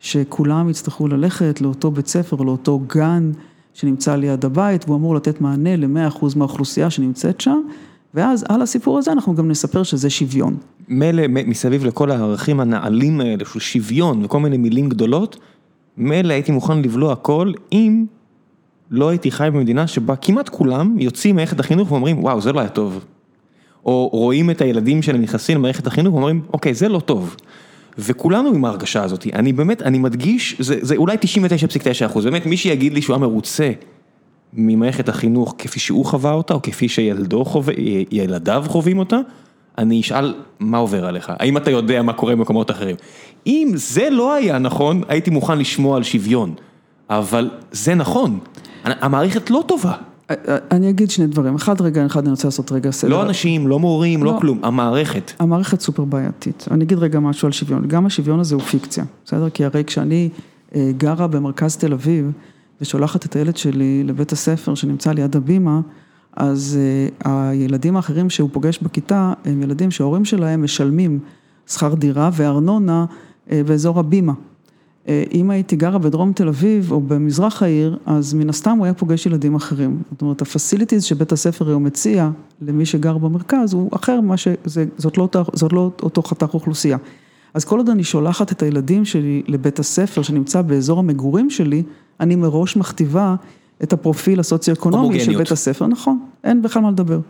שכולם 0.04 0.70
יצטרכו 0.70 1.08
ללכת 1.08 1.60
לאותו 1.60 1.90
בית 1.90 2.06
ספר, 2.06 2.36
לאותו 2.36 2.80
גן 2.86 3.32
שנמצא 3.74 4.16
ליד 4.16 4.44
הבית, 4.44 4.84
והוא 4.84 4.96
אמור 4.96 5.14
לתת 5.14 5.40
מענה 5.40 5.76
ל-100% 5.76 6.24
מהאוכלוסייה 6.36 6.90
שנמצאת 6.90 7.40
שם, 7.40 7.60
ואז 8.14 8.44
על 8.48 8.62
הסיפור 8.62 8.98
הזה 8.98 9.12
אנחנו 9.12 9.34
גם 9.34 9.48
נספר 9.48 9.82
שזה 9.82 10.10
שוויון. 10.10 10.56
מילא 10.88 11.22
מסביב 11.28 11.84
לכל 11.84 12.10
הערכים 12.10 12.60
הנעלים 12.60 13.20
האלה 13.20 13.44
של 13.52 13.60
שוויון 13.60 14.24
וכל 14.24 14.40
מיני 14.40 14.56
מילים 14.56 14.88
גדולות, 14.88 15.36
מילא 15.96 16.32
הייתי 16.32 16.52
מוכן 16.52 16.82
לבלוע 16.82 17.12
הכל 17.12 17.52
אם 17.72 18.04
לא 18.90 19.08
הייתי 19.08 19.30
חי 19.30 19.48
במדינה 19.52 19.86
שבה 19.86 20.16
כמעט 20.16 20.48
כולם 20.48 20.96
יוצאים 20.98 21.34
ממערכת 21.34 21.60
החינוך 21.60 21.92
ואומרים 21.92 22.24
וואו 22.24 22.40
זה 22.40 22.52
לא 22.52 22.60
היה 22.60 22.68
טוב. 22.68 23.04
או 23.84 24.08
רואים 24.12 24.50
את 24.50 24.60
הילדים 24.60 25.02
שלהם 25.02 25.22
נכנסים 25.22 25.58
למערכת 25.58 25.86
החינוך 25.86 26.14
ואומרים 26.14 26.40
אוקיי 26.52 26.74
זה 26.74 26.88
לא 26.88 27.00
טוב. 27.00 27.36
וכולנו 27.98 28.48
עם 28.48 28.64
ההרגשה 28.64 29.02
הזאת, 29.02 29.26
אני 29.32 29.52
באמת, 29.52 29.82
אני 29.82 29.98
מדגיש, 29.98 30.56
זה, 30.58 30.76
זה 30.80 30.96
אולי 30.96 31.16
99.9 31.16 32.06
אחוז, 32.06 32.24
באמת 32.24 32.46
מי 32.46 32.56
שיגיד 32.56 32.92
לי 32.92 33.02
שהוא 33.02 33.14
היה 33.14 33.20
מרוצה 33.20 33.72
ממערכת 34.52 35.08
החינוך 35.08 35.54
כפי 35.58 35.80
שהוא 35.80 36.04
חווה 36.04 36.32
אותה, 36.32 36.54
או 36.54 36.62
כפי 36.62 36.88
שילדיו 36.88 37.44
חווים 38.66 38.98
אותה, 38.98 39.18
אני 39.78 40.00
אשאל 40.00 40.34
מה 40.60 40.78
עובר 40.78 41.06
עליך, 41.06 41.32
האם 41.38 41.56
אתה 41.56 41.70
יודע 41.70 42.02
מה 42.02 42.12
קורה 42.12 42.36
במקומות 42.36 42.70
אחרים. 42.70 42.96
אם 43.46 43.72
זה 43.74 44.10
לא 44.10 44.34
היה 44.34 44.58
נכון, 44.58 45.02
הייתי 45.08 45.30
מוכן 45.30 45.58
לשמוע 45.58 45.96
על 45.96 46.02
שוויון, 46.02 46.54
אבל 47.10 47.50
זה 47.72 47.94
נכון, 47.94 48.38
המערכת 48.84 49.50
לא 49.50 49.64
טובה. 49.66 49.94
אני 50.70 50.90
אגיד 50.90 51.10
שני 51.10 51.26
דברים, 51.26 51.54
אחד 51.54 51.80
רגע, 51.80 52.06
אחד 52.06 52.20
אני 52.20 52.30
רוצה 52.30 52.48
לעשות 52.48 52.72
רגע 52.72 52.90
סדר. 52.90 53.10
לא 53.10 53.22
אנשים, 53.22 53.68
לא 53.68 53.78
מורים, 53.78 54.24
לא, 54.24 54.32
לא 54.32 54.40
כלום, 54.40 54.60
המערכת. 54.64 55.32
המערכת 55.38 55.80
סופר 55.80 56.04
בעייתית. 56.04 56.66
אני 56.70 56.84
אגיד 56.84 56.98
רגע 56.98 57.20
משהו 57.20 57.46
על 57.46 57.52
שוויון, 57.52 57.88
גם 57.88 58.06
השוויון 58.06 58.40
הזה 58.40 58.54
הוא 58.54 58.62
פיקציה, 58.62 59.04
בסדר? 59.24 59.50
כי 59.50 59.64
הרי 59.64 59.84
כשאני 59.84 60.28
אה, 60.74 60.90
גרה 60.96 61.26
במרכז 61.26 61.76
תל 61.76 61.92
אביב 61.92 62.32
ושולחת 62.80 63.26
את 63.26 63.36
הילד 63.36 63.56
שלי 63.56 64.04
לבית 64.04 64.32
הספר 64.32 64.74
שנמצא 64.74 65.12
ליד 65.12 65.36
הבימה, 65.36 65.80
אז 66.36 66.78
אה, 67.26 67.50
הילדים 67.50 67.96
האחרים 67.96 68.30
שהוא 68.30 68.50
פוגש 68.52 68.78
בכיתה 68.78 69.32
הם 69.44 69.62
ילדים 69.62 69.90
שההורים 69.90 70.24
שלהם 70.24 70.64
משלמים 70.64 71.18
שכר 71.66 71.94
דירה 71.94 72.30
וארנונה 72.32 73.04
אה, 73.52 73.62
באזור 73.66 73.98
הבימה. 73.98 74.32
אם 75.08 75.50
הייתי 75.50 75.76
גרה 75.76 75.98
בדרום 75.98 76.32
תל 76.32 76.48
אביב 76.48 76.92
או 76.92 77.00
במזרח 77.00 77.62
העיר, 77.62 77.98
אז 78.06 78.34
מן 78.34 78.48
הסתם 78.48 78.76
הוא 78.78 78.84
היה 78.84 78.94
פוגש 78.94 79.26
ילדים 79.26 79.54
אחרים. 79.54 80.02
זאת 80.10 80.22
אומרת, 80.22 80.42
הפסיליטיז 80.42 81.04
שבית 81.04 81.32
הספר 81.32 81.68
היום 81.68 81.84
מציע 81.84 82.30
למי 82.62 82.86
שגר 82.86 83.18
במרכז 83.18 83.72
הוא 83.72 83.90
אחר, 83.92 84.20
שזה, 84.36 84.84
זאת, 84.96 85.18
לא, 85.18 85.28
זאת 85.52 85.72
לא 85.72 85.90
אותו 86.02 86.22
חתך 86.22 86.54
אוכלוסייה. 86.54 86.96
אז 87.54 87.64
כל 87.64 87.78
עוד 87.78 87.88
אני 87.88 88.04
שולחת 88.04 88.52
את 88.52 88.62
הילדים 88.62 89.04
שלי 89.04 89.42
לבית 89.46 89.78
הספר 89.78 90.22
שנמצא 90.22 90.62
באזור 90.62 90.98
המגורים 90.98 91.50
שלי, 91.50 91.82
אני 92.20 92.36
מראש 92.36 92.76
מכתיבה 92.76 93.34
את 93.82 93.92
הפרופיל 93.92 94.40
הסוציו-אקונומי 94.40 95.20
של 95.20 95.36
בית 95.36 95.52
הספר, 95.52 95.86
נכון, 95.86 96.18
אין 96.44 96.62
בכלל 96.62 96.82
מה 96.82 96.90
לדבר. 96.90 97.20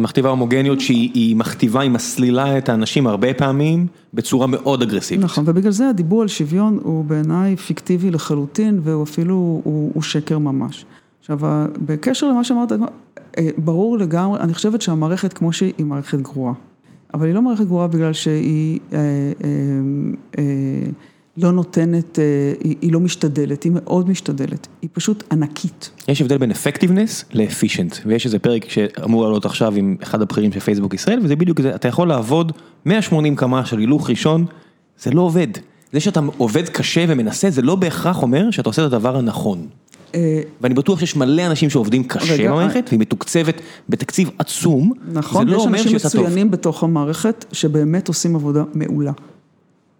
מכתיבה 0.00 0.30
הומוגניות 0.30 0.80
שהיא 0.80 1.36
מכתיבה, 1.36 1.80
היא 1.80 1.90
מסלילה 1.90 2.58
את 2.58 2.68
האנשים 2.68 3.06
הרבה 3.06 3.34
פעמים 3.34 3.86
בצורה 4.14 4.46
מאוד 4.46 4.82
אגרסיבית. 4.82 5.24
נכון, 5.24 5.44
ובגלל 5.46 5.72
זה 5.72 5.88
הדיבור 5.88 6.22
על 6.22 6.28
שוויון 6.28 6.78
הוא 6.82 7.04
בעיניי 7.04 7.56
פיקטיבי 7.56 8.10
לחלוטין, 8.10 8.80
והוא 8.82 9.02
אפילו, 9.02 9.34
הוא, 9.64 9.90
הוא 9.94 10.02
שקר 10.02 10.38
ממש. 10.38 10.84
עכשיו, 11.20 11.38
בקשר 11.86 12.28
למה 12.28 12.44
שאמרת, 12.44 12.72
אה, 13.38 13.48
ברור 13.58 13.98
לגמרי, 13.98 14.40
אני 14.40 14.54
חושבת 14.54 14.82
שהמערכת 14.82 15.32
כמו 15.32 15.52
שהיא, 15.52 15.72
היא 15.78 15.86
מערכת 15.86 16.20
גרועה. 16.20 16.54
אבל 17.14 17.26
היא 17.26 17.34
לא 17.34 17.42
מערכת 17.42 17.64
גרועה 17.64 17.86
בגלל 17.86 18.12
שהיא... 18.12 18.80
אה, 18.92 18.98
אה, 18.98 19.48
אה, 20.38 20.90
לא 21.36 21.52
נותנת, 21.52 22.18
אה, 22.18 22.24
היא 22.80 22.92
לא 22.92 23.00
משתדלת, 23.00 23.62
היא 23.62 23.72
מאוד 23.74 24.10
משתדלת, 24.10 24.66
היא 24.82 24.90
פשוט 24.92 25.24
ענקית. 25.32 25.90
יש 26.08 26.20
הבדל 26.20 26.38
בין 26.38 26.50
אפקטיבנס 26.50 27.24
לאפישנט, 27.34 27.96
ויש 28.06 28.26
איזה 28.26 28.38
פרק 28.38 28.68
שאמור 28.68 29.24
לעלות 29.24 29.44
עכשיו 29.44 29.74
עם 29.76 29.96
אחד 30.02 30.22
הבכירים 30.22 30.52
של 30.52 30.60
פייסבוק 30.60 30.94
ישראל, 30.94 31.20
וזה 31.24 31.36
בדיוק 31.36 31.60
זה, 31.60 31.74
אתה 31.74 31.88
יכול 31.88 32.08
לעבוד 32.08 32.52
180 32.86 33.36
קמ"ש 33.36 33.70
של 33.70 33.78
הילוך 33.78 34.10
ראשון, 34.10 34.46
זה 34.98 35.10
לא 35.10 35.20
עובד. 35.20 35.48
זה 35.92 36.00
שאתה 36.00 36.20
עובד 36.38 36.68
קשה 36.68 37.04
ומנסה, 37.08 37.50
זה 37.50 37.62
לא 37.62 37.74
בהכרח 37.74 38.22
אומר 38.22 38.50
שאתה 38.50 38.68
עושה 38.68 38.86
את 38.86 38.92
הדבר 38.92 39.16
הנכון. 39.16 39.66
אה, 40.14 40.40
ואני 40.60 40.74
בטוח 40.74 41.00
שיש 41.00 41.16
מלא 41.16 41.46
אנשים 41.46 41.70
שעובדים 41.70 42.04
קשה 42.04 42.48
במערכת, 42.48 42.84
והיא 42.88 43.00
מתוקצבת 43.00 43.60
בתקציב 43.88 44.30
עצום, 44.38 44.92
נכון, 45.12 45.48
זה 45.48 45.52
לא 45.52 45.62
אומר 45.62 45.78
שיש 45.78 45.92
אנשים 45.92 46.20
מצוינים 46.20 46.50
בתוך 46.50 46.82
המערכת 46.82 47.44
שבאמת 47.52 48.08
עושים 48.08 48.36
עבודה 48.36 48.64
מעולה. 48.74 49.12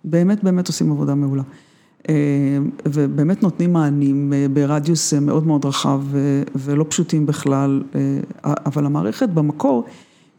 באמת 0.04 0.44
באמת 0.44 0.68
עושים 0.68 0.92
עבודה 0.92 1.14
מעולה. 1.14 1.42
אה, 2.08 2.14
ובאמת 2.86 3.42
נותנים 3.42 3.72
מענים 3.72 4.32
אה, 4.32 4.46
ברדיוס 4.52 5.14
אה, 5.14 5.20
מאוד 5.20 5.46
מאוד 5.46 5.64
רחב 5.64 6.02
ולא 6.54 6.84
פשוטים 6.88 7.26
בכלל, 7.26 7.82
אבל 8.44 8.86
המערכת 8.86 9.28
במקור 9.28 9.84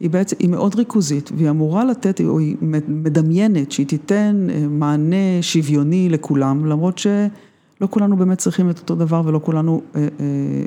היא 0.00 0.10
בעצם, 0.10 0.36
היא 0.38 0.48
מאוד 0.48 0.74
ריכוזית 0.74 1.30
והיא 1.36 1.50
אמורה 1.50 1.84
לתת, 1.84 2.20
או 2.20 2.38
היא 2.38 2.56
מדמיינת 2.88 3.72
שהיא 3.72 3.86
תיתן 3.86 4.46
מענה 4.70 5.16
שוויוני 5.40 6.08
לכולם, 6.08 6.66
למרות 6.66 6.98
שלא 6.98 7.88
כולנו 7.90 8.16
באמת 8.16 8.38
צריכים 8.38 8.70
את 8.70 8.78
אותו 8.78 8.94
דבר 8.94 9.22
ולא 9.24 9.40
כולנו 9.44 9.82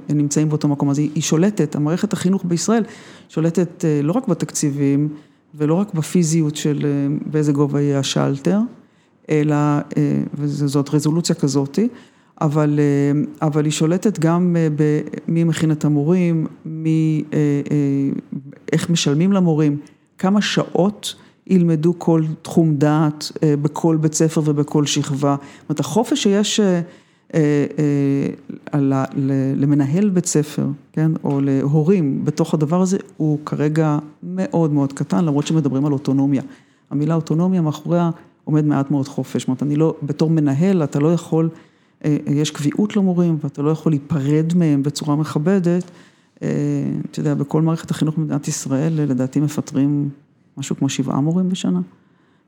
נמצאים 0.10 0.50
באותו 0.50 0.68
מקום, 0.68 0.90
אז 0.90 1.00
היא 1.00 1.22
שולטת, 1.22 1.76
המערכת 1.76 2.14
החינוך 2.14 2.46
בישראל 2.46 2.84
שולטת 3.30 3.86
לא 4.04 4.12
רק 4.12 4.28
בתקציבים 4.28 5.10
ולא 5.56 5.74
רק 5.74 5.94
בפיזיות 5.94 6.56
של 6.56 6.86
באיזה 7.26 7.52
גובה 7.52 7.82
יהיה 7.82 8.00
השלטר, 8.00 8.60
אלא, 9.30 9.56
אה, 9.56 9.82
וזאת 10.34 10.94
רזולוציה 10.94 11.36
כזאתי, 11.36 11.88
אבל, 12.42 12.80
אה, 12.80 13.48
אבל 13.48 13.66
היא 13.66 13.72
שולטת 13.72 14.20
גם 14.20 14.56
אה, 14.60 14.68
במי 15.28 15.44
מכין 15.44 15.72
את 15.72 15.86
המורים, 15.86 16.48
מי, 16.66 17.24
איך 18.72 18.90
משלמים 18.90 19.34
למורים, 19.34 19.78
כמה 20.18 20.42
שעות 20.42 21.16
ילמדו 21.48 21.94
כל 21.98 22.24
תחום 22.42 22.76
דעת 22.76 23.32
בכל 23.62 23.98
בית 24.02 24.14
ספר 24.14 24.42
ובכל 24.46 24.86
שכבה. 24.86 25.36
זאת 25.60 25.70
אומרת, 25.70 25.80
החופש 25.80 26.24
שיש 26.24 26.60
למנהל 29.56 30.10
בית 30.10 30.26
ספר, 30.26 30.68
כן, 30.94 31.12
או 31.24 31.42
להורים 31.42 32.26
בתוך 32.26 32.54
הדבר 32.54 32.82
הזה, 32.82 32.98
הוא 33.18 33.40
כרגע 33.46 33.98
מאוד 34.24 34.74
מאוד 34.74 34.94
קטן, 34.94 35.26
למרות 35.26 35.48
שמדברים 35.48 35.86
על 35.86 35.94
אוטונומיה. 35.94 36.42
המילה 36.92 37.16
אוטונומיה 37.16 37.62
מאחוריה 37.62 38.10
עומד 38.48 38.66
מעט 38.66 38.92
מאוד 38.92 39.08
חופש, 39.08 39.42
זאת 39.42 39.48
אומרת, 39.48 39.64
אני 39.64 39.76
לא, 39.76 39.96
בתור 40.04 40.30
מנהל 40.30 40.84
אתה 40.84 41.00
לא 41.00 41.14
יכול, 41.14 41.50
אה, 42.06 42.18
אה, 42.28 42.34
יש 42.34 42.52
קביעות 42.52 42.96
למורים 42.96 43.38
ואתה 43.44 43.62
לא 43.62 43.70
יכול 43.70 43.92
להיפרד 43.92 44.54
מהם 44.56 44.84
בצורה 44.84 45.16
מכבדת. 45.16 45.84
אה, 46.44 46.48
אתה 47.12 47.20
יודע, 47.20 47.34
בכל 47.34 47.62
מערכת 47.62 47.92
החינוך 47.92 48.18
במדינת 48.18 48.48
ישראל, 48.48 48.94
לדעתי 48.94 49.40
מפטרים 49.40 50.10
משהו 50.58 50.76
כמו 50.76 50.90
שבעה 50.90 51.22
מורים 51.22 51.50
בשנה. 51.50 51.80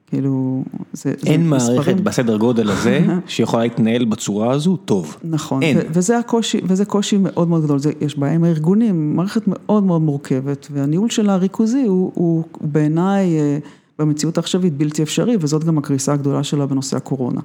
כאילו, 0.08 0.64
זה 0.94 1.14
אין 1.26 1.44
זה 1.44 1.50
מערכת 1.50 1.70
מספרים. 1.70 2.04
בסדר 2.04 2.38
גודל 2.38 2.70
הזה 2.70 3.06
שיכולה 3.28 3.64
להתנהל 3.64 4.06
בצורה 4.06 4.52
הזו 4.52 4.78
טוב. 4.78 5.18
נכון, 5.24 5.64
אין. 5.64 5.78
וזה 5.94 6.18
הקושי, 6.18 6.60
וזה 6.64 6.86
קושי 6.86 7.18
מאוד 7.18 7.48
מאוד 7.48 7.64
גדול, 7.64 7.80
זה, 7.80 7.92
יש 8.02 8.18
בעיה 8.18 8.34
עם 8.34 8.44
הארגונים, 8.44 9.16
מערכת 9.16 9.42
מאוד 9.48 9.84
מאוד 9.84 10.02
מורכבת, 10.02 10.68
והניהול 10.72 11.10
שלה 11.10 11.34
הריכוזי 11.34 11.84
הוא, 11.84 12.12
הוא, 12.14 12.44
הוא 12.52 12.68
בעיניי 12.70 13.38
במציאות 14.00 14.38
העכשווית 14.38 14.78
בלתי 14.78 15.04
אפשרי, 15.04 15.38
וזאת 15.40 15.64
גם 15.64 15.78
הקריסה 15.78 16.14
הגדולה 16.14 16.44
שלה 16.44 16.66
בנושא 16.66 16.98
הקורונה. 16.98 17.42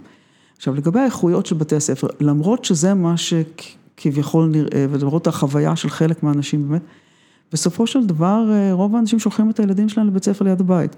עכשיו, 0.56 0.74
לגבי 0.74 1.00
האיכויות 1.00 1.46
של 1.46 1.54
בתי 1.54 1.76
הספר, 1.76 2.06
למרות 2.20 2.64
שזה 2.64 2.94
מה 2.94 3.14
שכביכול 3.16 4.46
נראה, 4.46 4.86
ולמרות 4.90 5.26
החוויה 5.26 5.76
של 5.76 5.88
חלק 5.88 6.22
מהאנשים 6.22 6.68
באמת, 6.68 6.82
בסופו 7.52 7.86
של 7.86 8.06
דבר 8.06 8.50
רוב 8.72 8.96
האנשים 8.96 9.18
שולחים 9.18 9.50
את 9.50 9.60
הילדים 9.60 9.88
שלהם 9.88 10.06
לבית 10.06 10.24
ספר 10.24 10.44
ליד 10.44 10.60
הבית. 10.60 10.96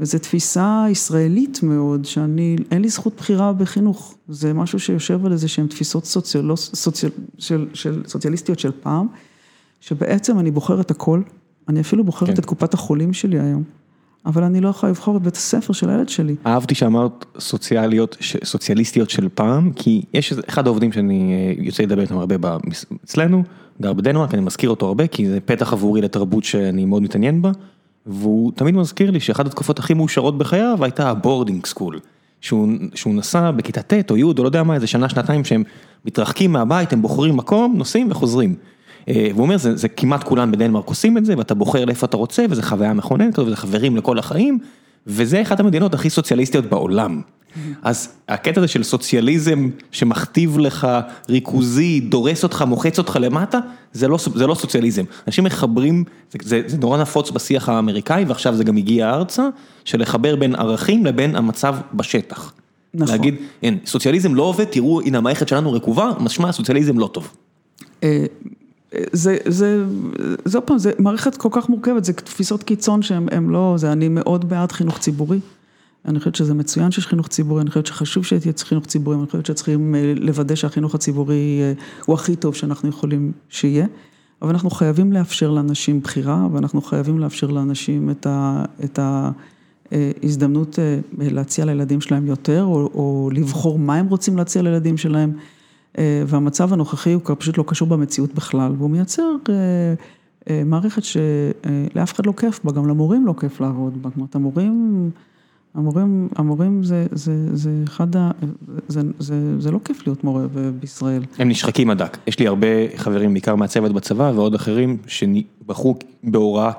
וזו 0.00 0.18
תפיסה 0.18 0.86
ישראלית 0.90 1.62
מאוד, 1.62 2.04
שאני, 2.04 2.56
אין 2.70 2.82
לי 2.82 2.88
זכות 2.88 3.14
בחירה 3.16 3.52
בחינוך. 3.52 4.14
זה 4.28 4.52
משהו 4.52 4.80
שיושב 4.80 5.26
על 5.26 5.32
איזה 5.32 5.48
שהן 5.48 5.66
תפיסות 5.66 6.04
סוציאל, 6.04 6.56
סוציאל, 6.56 7.12
של, 7.38 7.68
של, 7.74 8.02
סוציאליסטיות 8.06 8.58
של 8.58 8.70
פעם, 8.82 9.06
שבעצם 9.80 10.38
אני 10.38 10.50
בוחרת 10.50 10.90
הכל, 10.90 11.22
אני 11.68 11.80
אפילו 11.80 12.04
בוחרת 12.04 12.28
כן. 12.28 12.34
את 12.38 12.44
קופת 12.44 12.74
החולים 12.74 13.12
שלי 13.12 13.40
היום. 13.40 13.62
אבל 14.26 14.44
אני 14.44 14.60
לא 14.60 14.68
יכולה 14.68 14.90
לבחור 14.90 15.16
את 15.16 15.22
בית 15.22 15.36
הספר 15.36 15.72
של 15.72 15.90
הילד 15.90 16.08
שלי. 16.08 16.36
אהבתי 16.46 16.74
שאמרת 16.74 17.24
סוציאליות, 17.38 18.16
סוציאליסטיות 18.44 19.10
של 19.10 19.28
פעם, 19.34 19.72
כי 19.72 20.02
יש 20.14 20.32
אחד 20.48 20.66
העובדים 20.66 20.92
שאני 20.92 21.34
אה, 21.34 21.64
יוצא 21.64 21.82
לדבר 21.82 22.02
איתם 22.02 22.18
הרבה 22.18 22.36
אצלנו, 23.04 23.42
גר 23.82 23.92
בדנמרק, 23.92 24.34
אני 24.34 24.42
מזכיר 24.42 24.70
אותו 24.70 24.86
הרבה, 24.86 25.06
כי 25.06 25.28
זה 25.28 25.40
פתח 25.40 25.72
עבורי 25.72 26.00
לתרבות 26.00 26.44
שאני 26.44 26.84
מאוד 26.84 27.02
מתעניין 27.02 27.42
בה, 27.42 27.50
והוא 28.06 28.52
תמיד 28.54 28.74
מזכיר 28.74 29.10
לי 29.10 29.20
שאחת 29.20 29.46
התקופות 29.46 29.78
הכי 29.78 29.94
מאושרות 29.94 30.38
בחייו 30.38 30.78
הייתה 30.84 31.10
ה 31.10 31.16
boarding 31.16 31.66
school. 31.66 32.00
שהוא, 32.40 32.68
שהוא 32.94 33.14
נסע 33.14 33.50
בכיתה 33.50 33.82
ט' 33.82 34.10
או 34.10 34.16
י' 34.16 34.22
או 34.22 34.32
לא 34.38 34.48
יודע 34.48 34.62
מה, 34.62 34.74
איזה 34.74 34.86
שנה, 34.86 35.08
שנתיים 35.08 35.44
שהם 35.44 35.62
מתרחקים 36.04 36.52
מהבית, 36.52 36.92
הם 36.92 37.02
בוחרים 37.02 37.36
מקום, 37.36 37.74
נוסעים 37.76 38.10
וחוזרים. 38.10 38.54
אה, 39.08 39.28
והוא 39.30 39.42
אומר, 39.42 39.56
זה 39.56 39.76
זה 39.76 39.88
כמעט 39.88 40.24
כולם 40.24 40.52
בדנמרק 40.52 40.88
עושים 40.88 41.18
את 41.18 41.24
זה, 41.24 41.34
ואתה 41.38 41.54
בוחר 41.54 41.84
לאיפה 41.84 42.06
אתה 42.06 42.16
רוצה, 42.16 42.44
וזו 42.50 42.62
חוויה 42.62 42.92
מכוננת, 42.92 43.38
וזה 43.38 43.56
חברים 43.56 43.96
לכל 43.96 44.18
החיים, 44.18 44.58
וזה 45.06 45.42
אחת 45.42 45.60
המדינות 45.60 45.94
הכי 45.94 46.10
סוציאליסטיות 46.10 46.66
בעולם. 46.66 47.20
אז 47.82 48.08
הקטע 48.28 48.60
הזה 48.60 48.68
של 48.68 48.82
סוציאליזם 48.82 49.68
שמכתיב 49.90 50.58
לך, 50.58 50.88
ריכוזי, 51.28 52.00
דורס 52.00 52.42
אותך, 52.42 52.64
מוחץ 52.68 52.98
אותך 52.98 53.18
למטה, 53.20 53.58
זה 53.92 54.08
לא, 54.08 54.18
זה 54.34 54.46
לא 54.46 54.54
סוציאליזם. 54.54 55.02
אנשים 55.26 55.44
מחברים, 55.44 56.04
זה, 56.30 56.38
זה, 56.42 56.62
זה 56.66 56.78
נורא 56.78 56.98
נפוץ 56.98 57.30
בשיח 57.30 57.68
האמריקאי, 57.68 58.24
ועכשיו 58.24 58.54
זה 58.54 58.64
גם 58.64 58.76
הגיע 58.76 59.10
ארצה, 59.10 59.48
של 59.84 60.00
לחבר 60.00 60.36
בין 60.36 60.54
ערכים 60.54 61.06
לבין 61.06 61.36
המצב 61.36 61.76
בשטח. 61.94 62.52
נכון. 62.94 63.14
להגיד, 63.14 63.34
אין, 63.62 63.78
סוציאליזם 63.86 64.34
לא 64.34 64.42
עובד, 64.42 64.64
תראו, 64.64 65.00
הנה 65.00 65.18
המערכת 65.18 65.48
שלנו 65.48 65.72
רקובה, 65.72 66.10
משמע 66.20 66.52
סוציאליזם 66.52 66.98
לא 66.98 67.10
טוב. 67.12 67.30
אה, 68.94 69.04
זה, 69.12 69.36
זה, 69.46 69.84
זה 70.44 70.58
עוד 70.58 70.66
פעם, 70.66 70.78
זה 70.78 70.92
מערכת 70.98 71.36
כל 71.36 71.48
כך 71.52 71.68
מורכבת, 71.68 72.04
זה 72.04 72.12
תפיסות 72.12 72.62
קיצון 72.62 73.02
שהן 73.02 73.48
לא, 73.48 73.74
זה 73.78 73.92
אני 73.92 74.08
מאוד 74.08 74.48
בעד 74.48 74.72
חינוך 74.72 74.98
ציבורי. 74.98 75.40
אני 76.04 76.18
חושבת 76.18 76.34
שזה 76.34 76.54
מצוין 76.54 76.90
שיש 76.90 77.06
חינוך 77.06 77.28
ציבורי, 77.28 77.62
אני 77.62 77.70
חושבת 77.70 77.86
שחשוב 77.86 78.24
שיהיה 78.24 78.40
חינוך 78.58 78.86
ציבורי, 78.86 79.16
אני 79.16 79.26
חושבת 79.26 79.46
שצריכים 79.46 79.94
לוודא 80.16 80.54
שהחינוך 80.54 80.94
הציבורי 80.94 81.60
הוא 82.06 82.14
הכי 82.14 82.36
טוב 82.36 82.54
שאנחנו 82.54 82.88
יכולים 82.88 83.32
שיהיה, 83.48 83.86
אבל 84.42 84.50
אנחנו 84.50 84.70
חייבים 84.70 85.12
לאפשר 85.12 85.50
לאנשים 85.50 86.00
בחירה, 86.00 86.46
ואנחנו 86.52 86.82
חייבים 86.82 87.18
לאפשר 87.18 87.46
לאנשים 87.46 88.10
את 88.84 88.98
ההזדמנות 89.92 90.78
להציע 91.18 91.64
לילדים 91.64 92.00
שלהם 92.00 92.26
יותר, 92.26 92.64
או 92.64 93.30
לבחור 93.32 93.78
מה 93.78 93.94
הם 93.94 94.06
רוצים 94.06 94.36
להציע 94.36 94.62
לילדים 94.62 94.96
שלהם, 94.96 95.32
והמצב 95.98 96.72
הנוכחי 96.72 97.12
הוא 97.12 97.22
פשוט 97.38 97.58
לא 97.58 97.64
קשור 97.66 97.88
במציאות 97.88 98.34
בכלל, 98.34 98.72
והוא 98.78 98.90
מייצר 98.90 99.30
מערכת 100.66 101.02
שלאף 101.04 102.12
אחד 102.14 102.26
לא 102.26 102.32
כיף 102.36 102.60
בה, 102.64 102.72
גם 102.72 102.88
למורים 102.88 103.26
לא 103.26 103.34
כיף 103.40 103.60
לעבוד 103.60 104.02
בה, 104.02 104.10
אומרת, 104.16 104.34
המורים... 104.34 105.10
המורים, 105.74 106.28
המורים 106.36 106.82
זה, 106.82 107.06
זה, 107.12 107.56
זה 107.56 107.70
אחד 107.84 108.16
ה... 108.16 108.30
זה, 108.88 109.00
זה, 109.18 109.60
זה 109.60 109.70
לא 109.70 109.78
כיף 109.84 110.06
להיות 110.06 110.24
מורה 110.24 110.46
בישראל. 110.80 111.22
הם 111.38 111.48
נשחקים 111.48 111.90
עד 111.90 111.98
דק. 111.98 112.18
יש 112.26 112.38
לי 112.38 112.46
הרבה 112.46 112.66
חברים, 112.96 113.32
בעיקר 113.32 113.54
מהצוות 113.54 113.92
בצבא, 113.92 114.32
ועוד 114.34 114.54
אחרים 114.54 114.96
שבחרו 115.06 115.96
בהוראה 116.24 116.72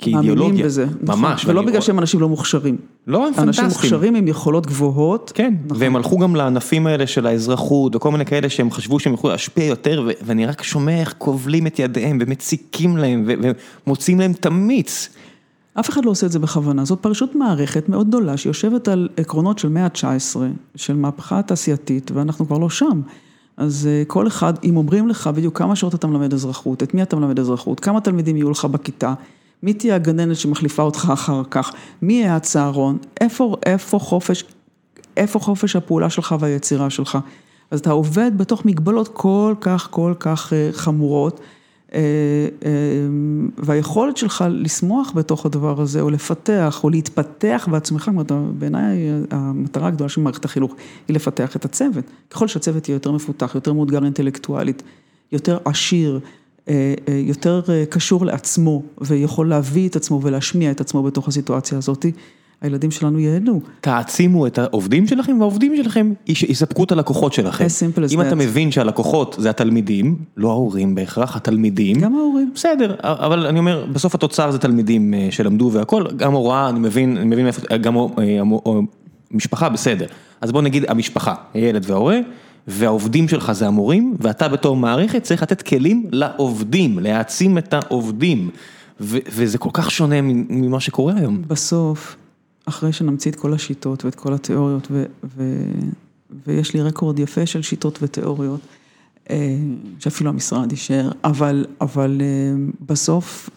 כאידיאולוגיה. 0.00 0.46
מאמינים 0.46 0.66
בזה. 0.66 0.86
ממש. 1.06 1.44
ולא 1.46 1.62
בגלל 1.62 1.80
שהם 1.80 1.98
אנשים 1.98 2.20
לא 2.20 2.28
מוכשרים. 2.28 2.76
לא, 3.06 3.18
הם 3.18 3.24
פנטסטיים. 3.24 3.48
אנשים 3.48 3.64
מוכשרים 3.64 4.14
עם 4.14 4.28
יכולות 4.28 4.66
גבוהות. 4.66 5.32
כן, 5.34 5.54
והם 5.68 5.96
הלכו 5.96 6.18
גם 6.18 6.36
לענפים 6.36 6.86
האלה 6.86 7.06
של 7.06 7.26
האזרחות, 7.26 7.96
וכל 7.96 8.10
מיני 8.10 8.26
כאלה 8.26 8.48
שהם 8.48 8.70
חשבו 8.70 9.00
שהם 9.00 9.14
יכולו 9.14 9.32
להשפיע 9.32 9.64
יותר, 9.64 10.08
ואני 10.22 10.46
רק 10.46 10.62
שומע 10.62 11.00
איך 11.00 11.14
כובלים 11.18 11.66
את 11.66 11.78
ידיהם, 11.78 12.18
ומציקים 12.20 12.96
להם, 12.96 13.28
ומוצאים 13.86 14.20
להם 14.20 14.32
תמיץ. 14.32 15.08
אף 15.80 15.90
אחד 15.90 16.04
לא 16.04 16.10
עושה 16.10 16.26
את 16.26 16.32
זה 16.32 16.38
בכוונה, 16.38 16.84
זאת 16.84 16.98
פשוט 17.02 17.34
מערכת 17.34 17.88
מאוד 17.88 18.08
גדולה 18.08 18.36
שיושבת 18.36 18.88
על 18.88 19.08
עקרונות 19.16 19.58
של 19.58 19.68
מאה 19.68 19.84
ה-19, 19.84 20.36
של 20.76 20.96
מהפכה 20.96 21.38
התעשייתית, 21.38 22.10
ואנחנו 22.14 22.46
כבר 22.46 22.58
לא 22.58 22.70
שם. 22.70 23.00
אז 23.56 23.88
כל 24.06 24.26
אחד, 24.26 24.54
אם 24.64 24.76
אומרים 24.76 25.08
לך 25.08 25.26
בדיוק 25.26 25.58
כמה 25.58 25.76
שעות 25.76 25.94
אתה 25.94 26.06
מלמד 26.06 26.34
אזרחות, 26.34 26.82
את 26.82 26.94
מי 26.94 27.02
אתה 27.02 27.16
מלמד 27.16 27.38
אזרחות, 27.38 27.80
כמה 27.80 28.00
תלמידים 28.00 28.36
יהיו 28.36 28.50
לך 28.50 28.64
בכיתה, 28.64 29.14
מי 29.62 29.72
תהיה 29.72 29.94
הגננת 29.94 30.36
שמחליפה 30.36 30.82
אותך 30.82 31.10
אחר 31.12 31.42
כך, 31.50 31.72
מי 32.02 32.12
יהיה 32.12 32.36
הצהרון, 32.36 32.98
איפה, 33.20 33.56
איפה 33.66 33.98
חופש, 33.98 34.44
איפה 35.16 35.38
חופש 35.38 35.76
הפעולה 35.76 36.10
שלך 36.10 36.34
והיצירה 36.40 36.90
שלך. 36.90 37.18
אז 37.70 37.80
אתה 37.80 37.90
עובד 37.90 38.30
בתוך 38.36 38.64
מגבלות 38.64 39.08
כל 39.08 39.54
כך, 39.60 39.88
כל 39.90 40.14
כך 40.20 40.52
חמורות. 40.72 41.40
והיכולת 43.58 44.16
שלך 44.16 44.44
לשמוח 44.48 45.12
בתוך 45.14 45.46
הדבר 45.46 45.80
הזה, 45.80 46.00
או 46.00 46.10
לפתח, 46.10 46.80
או 46.84 46.90
להתפתח 46.90 47.68
בעצמך, 47.70 48.10
בעיניי 48.58 48.98
המטרה 49.30 49.88
הגדולה 49.88 50.08
של 50.08 50.20
מערכת 50.20 50.44
החינוך 50.44 50.74
היא 51.08 51.14
לפתח 51.14 51.56
את 51.56 51.64
הצוות. 51.64 52.04
ככל 52.30 52.48
שהצוות 52.48 52.88
יהיה 52.88 52.96
יותר 52.96 53.12
מפותח, 53.12 53.54
יותר 53.54 53.72
מאותגר 53.72 54.04
אינטלקטואלית, 54.04 54.82
יותר 55.32 55.58
עשיר, 55.64 56.20
יותר 57.08 57.62
קשור 57.88 58.26
לעצמו, 58.26 58.82
ויכול 59.00 59.48
להביא 59.48 59.88
את 59.88 59.96
עצמו 59.96 60.20
ולהשמיע 60.22 60.70
את 60.70 60.80
עצמו 60.80 61.02
בתוך 61.02 61.28
הסיטואציה 61.28 61.78
הזאת, 61.78 62.06
הילדים 62.60 62.90
שלנו 62.90 63.18
ייהנו. 63.18 63.60
תעצימו 63.80 64.46
את 64.46 64.58
העובדים 64.58 65.06
שלכם, 65.06 65.36
והעובדים 65.38 65.76
שלכם 65.76 66.12
יספקו 66.26 66.84
את 66.84 66.92
הלקוחות 66.92 67.32
שלכם. 67.32 67.64
As 67.64 67.68
simple 67.68 67.98
as 67.98 68.10
that. 68.10 68.14
אם 68.14 68.20
אתה 68.20 68.34
מבין 68.34 68.72
שהלקוחות 68.72 69.36
זה 69.38 69.50
התלמידים, 69.50 70.16
לא 70.36 70.50
ההורים 70.50 70.94
בהכרח, 70.94 71.36
התלמידים. 71.36 72.00
גם 72.00 72.14
ההורים. 72.14 72.50
בסדר, 72.54 72.94
אבל 73.00 73.46
אני 73.46 73.58
אומר, 73.58 73.86
בסוף 73.92 74.14
התוצר 74.14 74.50
זה 74.50 74.58
תלמידים 74.58 75.14
שלמדו 75.30 75.70
והכל, 75.72 76.04
גם 76.16 76.32
הוראה, 76.32 76.68
אני 76.68 76.78
מבין, 76.78 77.16
אני 77.16 77.26
מבין 77.26 77.46
איפה, 77.46 77.76
גם 77.76 77.96
משפחה 79.30 79.68
בסדר. 79.68 80.06
אז 80.40 80.52
בוא 80.52 80.62
נגיד 80.62 80.84
המשפחה, 80.88 81.34
הילד 81.54 81.84
וההורה, 81.86 82.18
והעובדים 82.66 83.28
שלך 83.28 83.52
זה 83.52 83.66
המורים, 83.66 84.16
ואתה 84.20 84.48
בתור 84.48 84.76
מערכת 84.76 85.22
צריך 85.22 85.42
לתת 85.42 85.62
כלים 85.62 86.06
לעובדים, 86.12 86.98
להעצים 86.98 87.58
את 87.58 87.74
העובדים. 87.74 88.50
וזה 89.00 89.58
כל 89.58 89.70
כך 89.72 89.90
שונה 89.90 90.20
ממה 90.22 90.80
שקורה 90.80 91.14
היום. 91.16 91.42
בסוף. 91.46 92.16
אחרי 92.66 92.92
שנמציא 92.92 93.30
את 93.30 93.36
כל 93.36 93.54
השיטות 93.54 94.04
ואת 94.04 94.14
כל 94.14 94.34
התיאוריות, 94.34 94.88
ו, 94.90 95.04
ו, 95.36 95.64
ויש 96.46 96.74
לי 96.74 96.82
רקורד 96.82 97.18
יפה 97.18 97.46
של 97.46 97.62
שיטות 97.62 97.98
ותיאוריות, 98.02 98.60
שאפילו 99.98 100.30
המשרד 100.30 100.72
יישאר, 100.72 101.10
אבל, 101.24 101.66
אבל 101.80 102.20
בסוף 102.86 103.50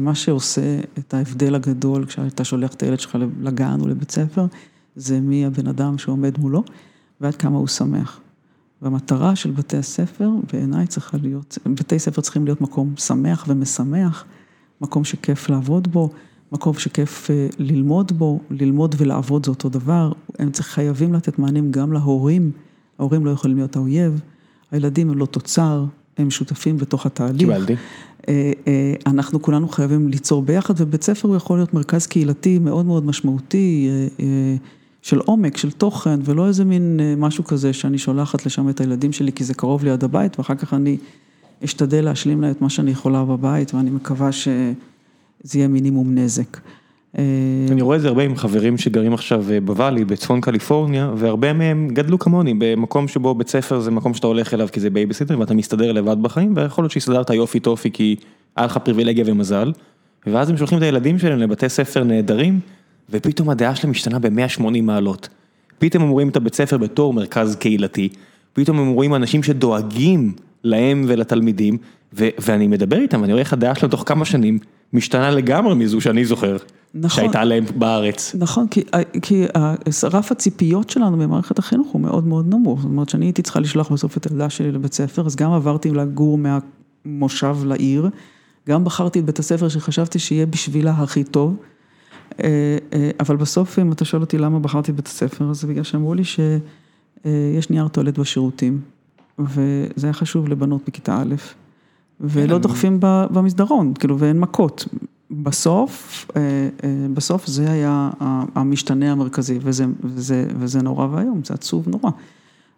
מה 0.00 0.14
שעושה 0.14 0.80
את 0.98 1.14
ההבדל 1.14 1.54
הגדול 1.54 2.06
כשאתה 2.06 2.44
שולח 2.44 2.74
את 2.74 2.82
הילד 2.82 3.00
שלך 3.00 3.18
לגן 3.40 3.80
או 3.80 3.88
לבית 3.88 4.10
ספר, 4.10 4.46
זה 4.96 5.20
מי 5.20 5.46
הבן 5.46 5.66
אדם 5.66 5.98
שעומד 5.98 6.38
מולו 6.38 6.64
ועד 7.20 7.36
כמה 7.36 7.58
הוא 7.58 7.68
שמח. 7.68 8.20
והמטרה 8.84 9.36
של 9.36 9.50
בתי 9.50 9.76
הספר 9.76 10.30
בעיניי 10.52 10.86
צריכה 10.86 11.16
להיות, 11.22 11.58
בתי 11.66 11.98
ספר 11.98 12.20
צריכים 12.20 12.44
להיות 12.44 12.60
מקום 12.60 12.94
שמח 12.96 13.44
ומשמח, 13.48 14.24
מקום 14.80 15.04
שכיף 15.04 15.48
לעבוד 15.48 15.88
בו. 15.92 16.10
מקום 16.52 16.74
שכיף 16.74 17.30
ללמוד 17.58 18.12
בו, 18.12 18.40
ללמוד 18.50 18.94
ולעבוד 18.98 19.44
זה 19.44 19.50
אותו 19.50 19.68
דבר, 19.68 20.12
הם 20.38 20.50
חייבים 20.60 21.14
לתת 21.14 21.38
מענים 21.38 21.72
גם 21.72 21.92
להורים, 21.92 22.50
ההורים 22.98 23.26
לא 23.26 23.30
יכולים 23.30 23.56
להיות 23.56 23.76
האויב, 23.76 24.20
הילדים 24.70 25.10
הם 25.10 25.18
לא 25.18 25.26
תוצר, 25.26 25.84
הם 26.18 26.30
שותפים 26.30 26.78
בתוך 26.78 27.06
התהליך. 27.06 27.38
קיבלתי. 27.38 27.74
אנחנו 29.06 29.42
כולנו 29.42 29.68
חייבים 29.68 30.08
ליצור 30.08 30.42
ביחד, 30.42 30.74
ובית 30.76 31.02
ספר 31.02 31.28
הוא 31.28 31.36
יכול 31.36 31.58
להיות 31.58 31.74
מרכז 31.74 32.06
קהילתי 32.06 32.58
מאוד 32.58 32.86
מאוד 32.86 33.06
משמעותי, 33.06 33.88
של 35.04 35.18
עומק, 35.18 35.56
של 35.56 35.70
תוכן, 35.70 36.20
ולא 36.24 36.46
איזה 36.46 36.64
מין 36.64 37.00
משהו 37.16 37.44
כזה 37.44 37.72
שאני 37.72 37.98
שולחת 37.98 38.46
לשם 38.46 38.68
את 38.68 38.80
הילדים 38.80 39.12
שלי 39.12 39.32
כי 39.32 39.44
זה 39.44 39.54
קרוב 39.54 39.84
ליד 39.84 40.04
הבית, 40.04 40.38
ואחר 40.38 40.54
כך 40.54 40.74
אני 40.74 40.96
אשתדל 41.64 42.04
להשלים 42.04 42.42
לה 42.42 42.50
את 42.50 42.60
מה 42.62 42.70
שאני 42.70 42.90
יכולה 42.90 43.24
בבית, 43.24 43.74
ואני 43.74 43.90
מקווה 43.90 44.32
ש... 44.32 44.48
זה 45.42 45.58
יהיה 45.58 45.68
מינימום 45.68 46.14
נזק. 46.14 46.60
אני 47.70 47.82
רואה 47.82 47.96
את 47.96 48.02
זה 48.02 48.08
הרבה 48.08 48.22
עם 48.22 48.36
חברים 48.36 48.78
שגרים 48.78 49.14
עכשיו 49.14 49.44
בוואלי, 49.64 50.04
בצפון 50.04 50.40
קליפורניה, 50.40 51.12
והרבה 51.16 51.52
מהם 51.52 51.88
גדלו 51.92 52.18
כמוני, 52.18 52.54
במקום 52.58 53.08
שבו 53.08 53.34
בית 53.34 53.48
ספר 53.48 53.80
זה 53.80 53.90
מקום 53.90 54.14
שאתה 54.14 54.26
הולך 54.26 54.54
אליו 54.54 54.68
כי 54.72 54.80
זה 54.80 54.90
בייביסיטר, 54.90 55.40
ואתה 55.40 55.54
מסתדר 55.54 55.92
לבד 55.92 56.22
בחיים, 56.22 56.52
ויכול 56.56 56.84
להיות 56.84 56.92
שהסתדרת 56.92 57.30
יופי 57.30 57.60
טופי 57.60 57.90
כי 57.90 58.16
היה 58.56 58.66
לך 58.66 58.76
פריבילגיה 58.76 59.24
ומזל, 59.26 59.72
ואז 60.26 60.50
הם 60.50 60.56
שולחים 60.56 60.78
את 60.78 60.82
הילדים 60.82 61.18
שלהם 61.18 61.38
לבתי 61.38 61.68
ספר 61.68 62.04
נהדרים, 62.04 62.60
ופתאום 63.10 63.50
הדעה 63.50 63.74
שלהם 63.74 63.90
משתנה 63.90 64.18
ב-180 64.18 64.82
מעלות. 64.82 65.28
פתאום 65.78 66.02
הם 66.02 66.10
רואים 66.10 66.28
את 66.28 66.36
הבית 66.36 66.54
ספר 66.54 66.78
בתור 66.78 67.12
מרכז 67.12 67.56
קהילתי, 67.56 68.08
פתאום 68.52 68.78
הם 68.78 68.88
רואים 68.88 69.14
אנשים 69.14 69.42
שדואגים 69.42 70.32
להם 70.64 71.04
ולתלמידים, 71.08 71.78
ואני 72.12 72.66
מדבר 72.66 72.98
איתם, 72.98 73.20
ואני 73.20 73.32
רואה 73.32 73.42
איך 73.42 73.52
הדעה 73.52 73.74
שלהם 73.74 73.90
תוך 73.90 74.02
כמה 74.06 74.24
שנים 74.24 74.58
משתנה 74.92 75.30
לגמרי 75.30 75.74
מזו 75.74 76.00
שאני 76.00 76.24
זוכר, 76.24 76.56
נכון, 76.94 77.16
שהייתה 77.16 77.44
להם 77.44 77.64
בארץ. 77.76 78.34
נכון, 78.38 78.68
כי, 78.68 78.84
כי 79.22 79.44
רף 80.04 80.32
הציפיות 80.32 80.90
שלנו 80.90 81.16
במערכת 81.16 81.58
החינוך 81.58 81.88
הוא 81.92 82.00
מאוד 82.00 82.26
מאוד 82.26 82.54
נמוך, 82.54 82.80
זאת 82.80 82.90
אומרת 82.90 83.08
שאני 83.08 83.26
הייתי 83.26 83.42
צריכה 83.42 83.60
לשלוח 83.60 83.92
בסוף 83.92 84.16
את 84.16 84.26
הילדה 84.30 84.50
שלי 84.50 84.72
לבית 84.72 84.94
ספר, 84.94 85.26
אז 85.26 85.36
גם 85.36 85.52
עברתי 85.52 85.90
לגור 85.90 86.38
מהמושב 86.38 87.56
לעיר, 87.64 88.08
גם 88.68 88.84
בחרתי 88.84 89.18
את 89.18 89.24
בית 89.24 89.38
הספר 89.38 89.68
שחשבתי 89.68 90.18
שיהיה 90.18 90.46
בשבילה 90.46 90.90
הכי 90.90 91.24
טוב, 91.24 91.56
אבל 93.20 93.36
בסוף 93.36 93.78
אם 93.78 93.92
אתה 93.92 94.04
שואל 94.04 94.22
אותי 94.22 94.38
למה 94.38 94.60
בחרתי 94.60 94.92
בית 94.92 95.06
הספר, 95.06 95.50
אז 95.50 95.60
זה 95.60 95.66
בגלל 95.66 95.82
שאמרו 95.82 96.14
לי 96.14 96.22
שיש 96.24 97.70
נייר 97.70 97.88
טואלט 97.88 98.18
בשירותים, 98.18 98.80
וזה 99.38 100.06
היה 100.06 100.12
חשוב 100.12 100.48
לבנות 100.48 100.80
בכיתה 100.86 101.16
א'. 101.22 101.34
ולא 102.20 102.58
דוחפים 102.58 102.98
במסדרון, 103.00 103.94
כאילו, 103.94 104.18
ואין 104.18 104.40
מכות. 104.40 104.88
בסוף, 105.30 106.26
בסוף 107.14 107.46
זה 107.46 107.70
היה 107.70 108.10
המשתנה 108.54 109.12
המרכזי, 109.12 109.58
וזה, 109.62 109.86
וזה, 110.04 110.46
וזה 110.58 110.82
נורא 110.82 111.06
ואיום, 111.12 111.40
זה 111.44 111.54
עצוב 111.54 111.88
נורא. 111.88 112.10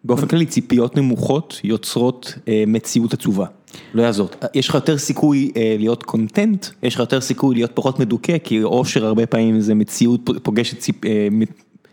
באופן 0.06 0.26
כללי 0.26 0.46
ציפיות 0.46 0.96
נמוכות 0.96 1.60
יוצרות 1.64 2.34
מציאות 2.66 3.14
עצובה, 3.14 3.46
לא 3.94 4.02
יעזור. 4.02 4.28
יש 4.54 4.68
לך 4.68 4.74
יותר 4.74 4.98
סיכוי 4.98 5.52
להיות 5.78 6.02
קונטנט, 6.02 6.66
יש 6.82 6.94
לך 6.94 7.00
יותר 7.00 7.20
סיכוי 7.20 7.54
להיות 7.54 7.70
פחות 7.74 8.00
מדוכא, 8.00 8.38
כי 8.44 8.58
עושר 8.58 9.06
הרבה 9.06 9.26
פעמים 9.26 9.60
זה 9.60 9.74
מציאות 9.74 10.30
פוגשת 10.42 10.78
ציפ, 10.78 10.96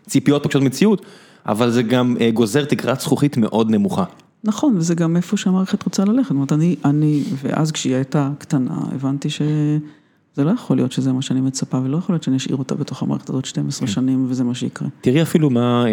ציפיות 0.06 0.42
פוגשות 0.42 0.62
מציאות, 0.62 1.06
אבל 1.46 1.70
זה 1.70 1.82
גם 1.82 2.16
גוזר 2.34 2.64
תקרת 2.64 3.00
זכוכית 3.00 3.36
מאוד 3.36 3.70
נמוכה. 3.70 4.04
נכון, 4.44 4.76
וזה 4.76 4.94
גם 4.94 5.16
איפה 5.16 5.36
שהמערכת 5.36 5.82
רוצה 5.82 6.04
ללכת, 6.04 6.22
זאת 6.22 6.30
אומרת, 6.30 6.52
אני, 6.52 6.76
אני, 6.84 7.22
ואז 7.42 7.72
כשהיא 7.72 7.94
הייתה 7.94 8.30
קטנה, 8.38 8.78
הבנתי 8.92 9.30
שזה 9.30 10.44
לא 10.44 10.50
יכול 10.50 10.76
להיות 10.76 10.92
שזה 10.92 11.12
מה 11.12 11.22
שאני 11.22 11.40
מצפה, 11.40 11.78
ולא 11.84 11.96
יכול 11.96 12.14
להיות 12.14 12.22
שאני 12.22 12.36
אשאיר 12.36 12.56
אותה 12.56 12.74
בתוך 12.74 13.02
המערכת 13.02 13.30
הזאת 13.30 13.44
12 13.44 13.88
שנים, 13.88 14.26
וזה 14.28 14.44
מה 14.44 14.54
שיקרה. 14.54 14.88
תראי 15.00 15.22
אפילו 15.22 15.50
מה 15.50 15.84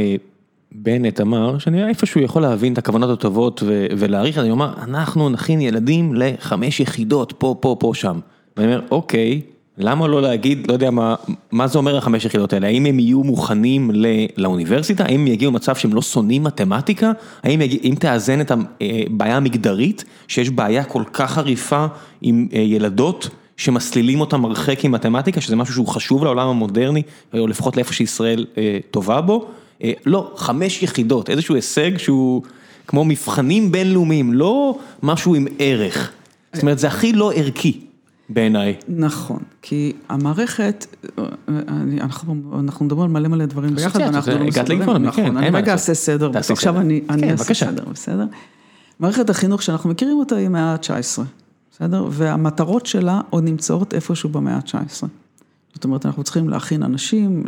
בנט 0.72 1.22
אמר, 1.22 1.58
שאני 1.58 1.88
איפשהו 1.88 2.22
יכול 2.22 2.42
להבין 2.42 2.74
את 2.74 2.78
הכוונות 2.78 3.10
הטובות 3.10 3.64
ולהעריך, 3.98 4.38
אני 4.38 4.52
אומר, 4.52 4.74
אנחנו 4.84 5.30
נכין 5.30 5.62
ילדים 5.62 6.14
לחמש 6.16 6.80
יחידות, 6.80 7.34
פה, 7.38 7.56
פה, 7.60 7.76
פה, 7.80 7.92
שם. 7.96 8.20
ואני 8.58 8.76
אומר, 8.76 8.86
אוקיי, 8.92 9.42
למה 9.78 10.08
לא 10.08 10.22
להגיד, 10.22 10.68
לא 10.68 10.74
יודע 10.74 10.92
מה, 10.92 11.16
מה 11.52 11.68
זה 11.68 11.78
אומר 11.78 11.98
החמש 11.98 12.26
יחידות 12.26 12.54
האלה, 12.54 12.68
האם 12.68 12.86
הם 12.86 13.00
יהיו 13.00 13.24
מוכנים 13.24 13.92
לאוניברסיטה, 14.38 15.04
האם 15.04 15.28
יגיעו 15.28 15.52
למצב 15.52 15.76
שהם 15.76 15.94
לא 15.94 16.02
שונאים 16.02 16.44
מתמטיקה, 16.44 17.12
האם 17.44 17.62
יגיע, 17.62 17.80
אם 17.84 17.96
תאזן 18.00 18.42
את 18.42 18.52
הבעיה 18.52 19.38
המגדרית, 19.38 20.04
שיש 20.28 20.50
בעיה 20.50 20.84
כל 20.84 21.04
כך 21.14 21.32
חריפה 21.32 21.86
עם 22.22 22.48
ילדות 22.52 23.30
שמסלילים 23.58 24.22
אותם 24.22 24.46
הרחק 24.46 24.86
עם 24.86 24.92
מתמטיקה, 24.92 25.42
שזה 25.42 25.56
משהו 25.56 25.74
שהוא 25.74 25.88
חשוב 25.88 26.24
לעולם 26.24 26.48
המודרני, 26.48 27.02
או 27.34 27.48
לפחות 27.48 27.78
לאיפה 27.78 27.94
שישראל 27.94 28.46
טובה 28.92 29.22
בו, 29.22 29.48
לא, 30.06 30.34
חמש 30.36 30.84
יחידות, 30.84 31.30
איזשהו 31.30 31.56
הישג 31.56 31.98
שהוא 31.98 32.42
כמו 32.88 33.06
מבחנים 33.06 33.72
בינלאומיים, 33.72 34.34
לא 34.34 34.80
משהו 35.04 35.36
עם 35.36 35.48
ערך, 35.60 36.12
זאת 36.54 36.62
אומרת 36.62 36.80
זה 36.80 36.88
הכי 36.88 37.14
לא 37.14 37.32
ערכי. 37.36 37.80
בעיניי. 38.34 38.76
נכון, 38.88 39.40
כי 39.62 39.94
המערכת, 40.10 40.86
אנחנו 42.54 42.86
מדברים 42.86 43.16
על 43.16 43.22
מלא 43.22 43.28
מלא 43.28 43.46
דברים 43.46 43.76
ביחד, 43.76 44.00
ואנחנו 44.00 44.32
לא 44.32 44.46
מסוגלים, 44.46 44.82
נכון, 44.82 45.38
אני 45.38 45.50
רגע 45.50 45.72
אעשה 45.72 45.94
סדר, 45.94 46.32
עכשיו 46.36 46.80
אני 46.80 47.32
אעשה 47.32 47.54
סדר, 47.54 47.84
בסדר? 47.92 48.26
מערכת 49.00 49.30
החינוך 49.30 49.62
שאנחנו 49.62 49.90
מכירים 49.90 50.18
אותה 50.18 50.36
היא 50.36 50.48
מהמאה 50.48 50.74
ה-19, 50.74 51.22
בסדר? 51.72 52.08
והמטרות 52.12 52.86
שלה 52.86 53.22
עוד 53.30 53.44
נמצאות 53.44 53.94
איפשהו 53.94 54.30
במאה 54.30 54.56
ה-19. 54.56 55.08
זאת 55.74 55.84
אומרת, 55.84 56.06
אנחנו 56.06 56.24
צריכים 56.24 56.50
להכין 56.50 56.84
אנשים, 56.84 57.44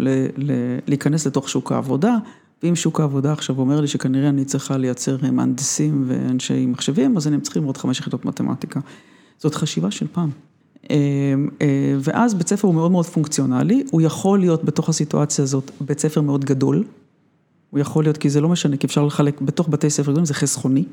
להיכנס 0.87 1.27
לתוך 1.27 1.49
שוק 1.49 1.71
העבודה, 1.71 2.17
ואם 2.63 2.75
שוק 2.75 2.99
העבודה 2.99 3.31
עכשיו 3.31 3.59
אומר 3.59 3.81
לי 3.81 3.87
שכנראה 3.87 4.29
אני 4.29 4.45
צריכה 4.45 4.77
לייצר 4.77 5.17
מהנדסים 5.31 6.03
ואנשי 6.07 6.65
מחשבים, 6.65 7.17
אז 7.17 7.27
אני 7.27 7.41
צריכים 7.41 7.63
עוד 7.63 7.77
חמש 7.77 7.99
יחידות 7.99 8.25
מתמטיקה. 8.25 8.79
זאת 9.39 9.55
חשיבה 9.55 9.91
של 9.91 10.07
פעם. 10.11 10.29
ואז 11.99 12.33
בית 12.33 12.47
ספר 12.47 12.67
הוא 12.67 12.75
מאוד 12.75 12.91
מאוד 12.91 13.05
פונקציונלי, 13.05 13.83
הוא 13.91 14.01
יכול 14.01 14.39
להיות 14.39 14.63
בתוך 14.63 14.89
הסיטואציה 14.89 15.43
הזאת 15.43 15.71
בית 15.81 15.99
ספר 15.99 16.21
מאוד 16.21 16.45
גדול, 16.45 16.83
הוא 17.69 17.79
יכול 17.79 18.03
להיות, 18.03 18.17
כי 18.17 18.29
זה 18.29 18.41
לא 18.41 18.49
משנה, 18.49 18.77
כי 18.77 18.87
אפשר 18.87 19.05
לחלק 19.05 19.41
בתוך 19.41 19.67
בתי 19.69 19.89
ספר 19.89 20.11
גדולים, 20.11 20.25
זה 20.25 20.33
חסכוני. 20.33 20.83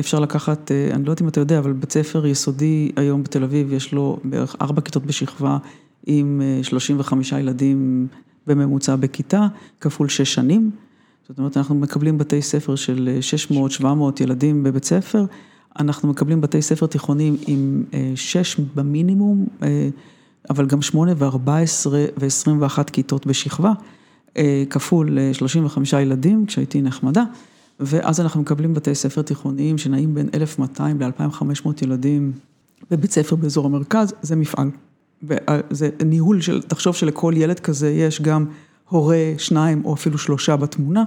אפשר 0.00 0.20
לקחת, 0.20 0.70
אני 0.94 1.04
לא 1.04 1.10
יודעת 1.10 1.22
אם 1.22 1.28
אתה 1.28 1.40
יודע, 1.40 1.58
אבל 1.58 1.72
בית 1.72 1.92
ספר 1.92 2.26
יסודי 2.26 2.92
היום 2.96 3.22
בתל 3.22 3.44
אביב, 3.44 3.72
יש 3.72 3.92
לו 3.92 4.18
בערך 4.24 4.56
ארבע 4.60 4.80
כיתות 4.80 5.06
בשכבה 5.06 5.58
עם 6.06 6.42
35 6.62 7.32
ילדים 7.32 8.06
בממוצע 8.46 8.96
בכיתה, 8.96 9.46
כפול 9.80 10.08
שש 10.08 10.34
שנים. 10.34 10.70
זאת 11.28 11.38
אומרת, 11.38 11.56
אנחנו 11.56 11.74
מקבלים 11.74 12.18
בתי 12.18 12.42
ספר 12.42 12.76
של 12.76 13.18
600-700 13.80 13.84
ילדים 14.20 14.62
בבית 14.62 14.84
ספר. 14.84 15.24
אנחנו 15.78 16.08
מקבלים 16.08 16.40
בתי 16.40 16.62
ספר 16.62 16.86
תיכוניים 16.86 17.36
עם 17.46 17.84
שש 18.14 18.60
במינימום, 18.74 19.46
אבל 20.50 20.66
גם 20.66 20.82
שמונה 20.82 21.12
וארבע 21.16 21.58
עשרה 21.58 22.04
ועשרים 22.16 22.62
ואחת 22.62 22.90
כיתות 22.90 23.26
בשכבה, 23.26 23.72
כפול 24.70 25.18
35 25.32 25.92
ילדים, 25.92 26.46
כשהייתי 26.46 26.82
נחמדה, 26.82 27.24
ואז 27.80 28.20
אנחנו 28.20 28.40
מקבלים 28.40 28.74
בתי 28.74 28.94
ספר 28.94 29.22
תיכוניים 29.22 29.78
שנעים 29.78 30.14
בין 30.14 30.28
1,200 30.34 31.00
ל-2,500 31.00 31.68
ילדים 31.82 32.32
בבית 32.90 33.12
ספר 33.12 33.36
באזור 33.36 33.66
המרכז, 33.66 34.14
זה 34.22 34.36
מפעל. 34.36 34.70
זה 35.70 35.88
ניהול 36.04 36.40
של, 36.40 36.62
תחשוב 36.62 36.94
שלכל 36.94 37.34
ילד 37.36 37.60
כזה 37.60 37.90
יש 37.90 38.22
גם 38.22 38.46
הורה, 38.88 39.34
שניים 39.38 39.84
או 39.84 39.94
אפילו 39.94 40.18
שלושה 40.18 40.56
בתמונה. 40.56 41.04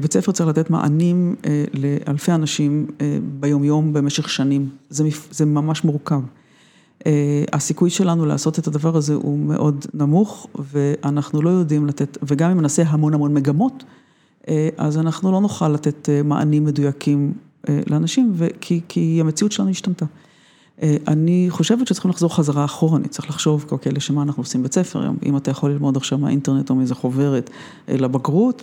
בית 0.00 0.12
ספר 0.12 0.32
צריך 0.32 0.48
לתת 0.48 0.70
מענים 0.70 1.36
לאלפי 1.74 2.32
אנשים 2.32 2.86
ביומיום 3.40 3.92
במשך 3.92 4.28
שנים, 4.28 4.68
זה 5.30 5.46
ממש 5.46 5.84
מורכב. 5.84 6.20
הסיכוי 7.52 7.90
שלנו 7.90 8.26
לעשות 8.26 8.58
את 8.58 8.66
הדבר 8.66 8.96
הזה 8.96 9.14
הוא 9.14 9.38
מאוד 9.38 9.86
נמוך 9.94 10.46
ואנחנו 10.72 11.42
לא 11.42 11.50
יודעים 11.50 11.86
לתת, 11.86 12.18
וגם 12.22 12.50
אם 12.50 12.60
נעשה 12.60 12.82
המון 12.86 13.14
המון 13.14 13.34
מגמות, 13.34 13.84
אז 14.76 14.98
אנחנו 14.98 15.32
לא 15.32 15.40
נוכל 15.40 15.68
לתת 15.68 16.08
מענים 16.24 16.64
מדויקים 16.64 17.32
לאנשים, 17.90 18.34
כי 18.88 19.18
המציאות 19.20 19.52
שלנו 19.52 19.70
השתנתה. 19.70 20.04
אני 20.82 21.46
חושבת 21.48 21.86
שצריכים 21.86 22.10
לחזור 22.10 22.36
חזרה 22.36 22.64
אחורה, 22.64 22.98
אני 22.98 23.08
צריך 23.08 23.28
לחשוב, 23.28 23.66
אוקיי, 23.70 23.92
לשם 23.92 24.14
מה 24.14 24.22
אנחנו 24.22 24.40
עושים 24.40 24.62
בית 24.62 24.74
ספר, 24.74 25.10
אם 25.26 25.36
אתה 25.36 25.50
יכול 25.50 25.70
ללמוד 25.70 25.96
עכשיו 25.96 26.18
מהאינטרנט 26.18 26.70
או 26.70 26.74
מאיזה 26.74 26.94
חוברת 26.94 27.50
לבגרות. 27.88 28.62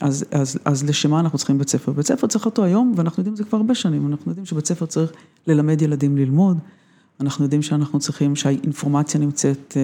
אז 0.00 0.24
אז, 0.30 0.58
אז 0.64 0.84
לשם 0.84 1.10
מה 1.10 1.20
אנחנו 1.20 1.38
צריכים 1.38 1.58
בית 1.58 1.68
ספר? 1.68 1.92
בית 1.92 2.06
ספר 2.06 2.26
צריך 2.26 2.46
אותו 2.46 2.64
היום, 2.64 2.92
ואנחנו 2.96 3.20
יודעים 3.20 3.32
את 3.32 3.36
זה 3.36 3.44
כבר 3.44 3.58
הרבה 3.58 3.74
שנים, 3.74 4.06
אנחנו 4.06 4.30
יודעים 4.30 4.46
שבית 4.46 4.66
ספר 4.66 4.86
צריך 4.86 5.12
ללמד 5.46 5.82
ילדים 5.82 6.16
ללמוד, 6.16 6.58
אנחנו 7.20 7.44
יודעים 7.44 7.62
שאנחנו 7.62 7.98
צריכים, 7.98 8.36
שהאינפורמציה 8.36 9.20
נמצאת 9.20 9.76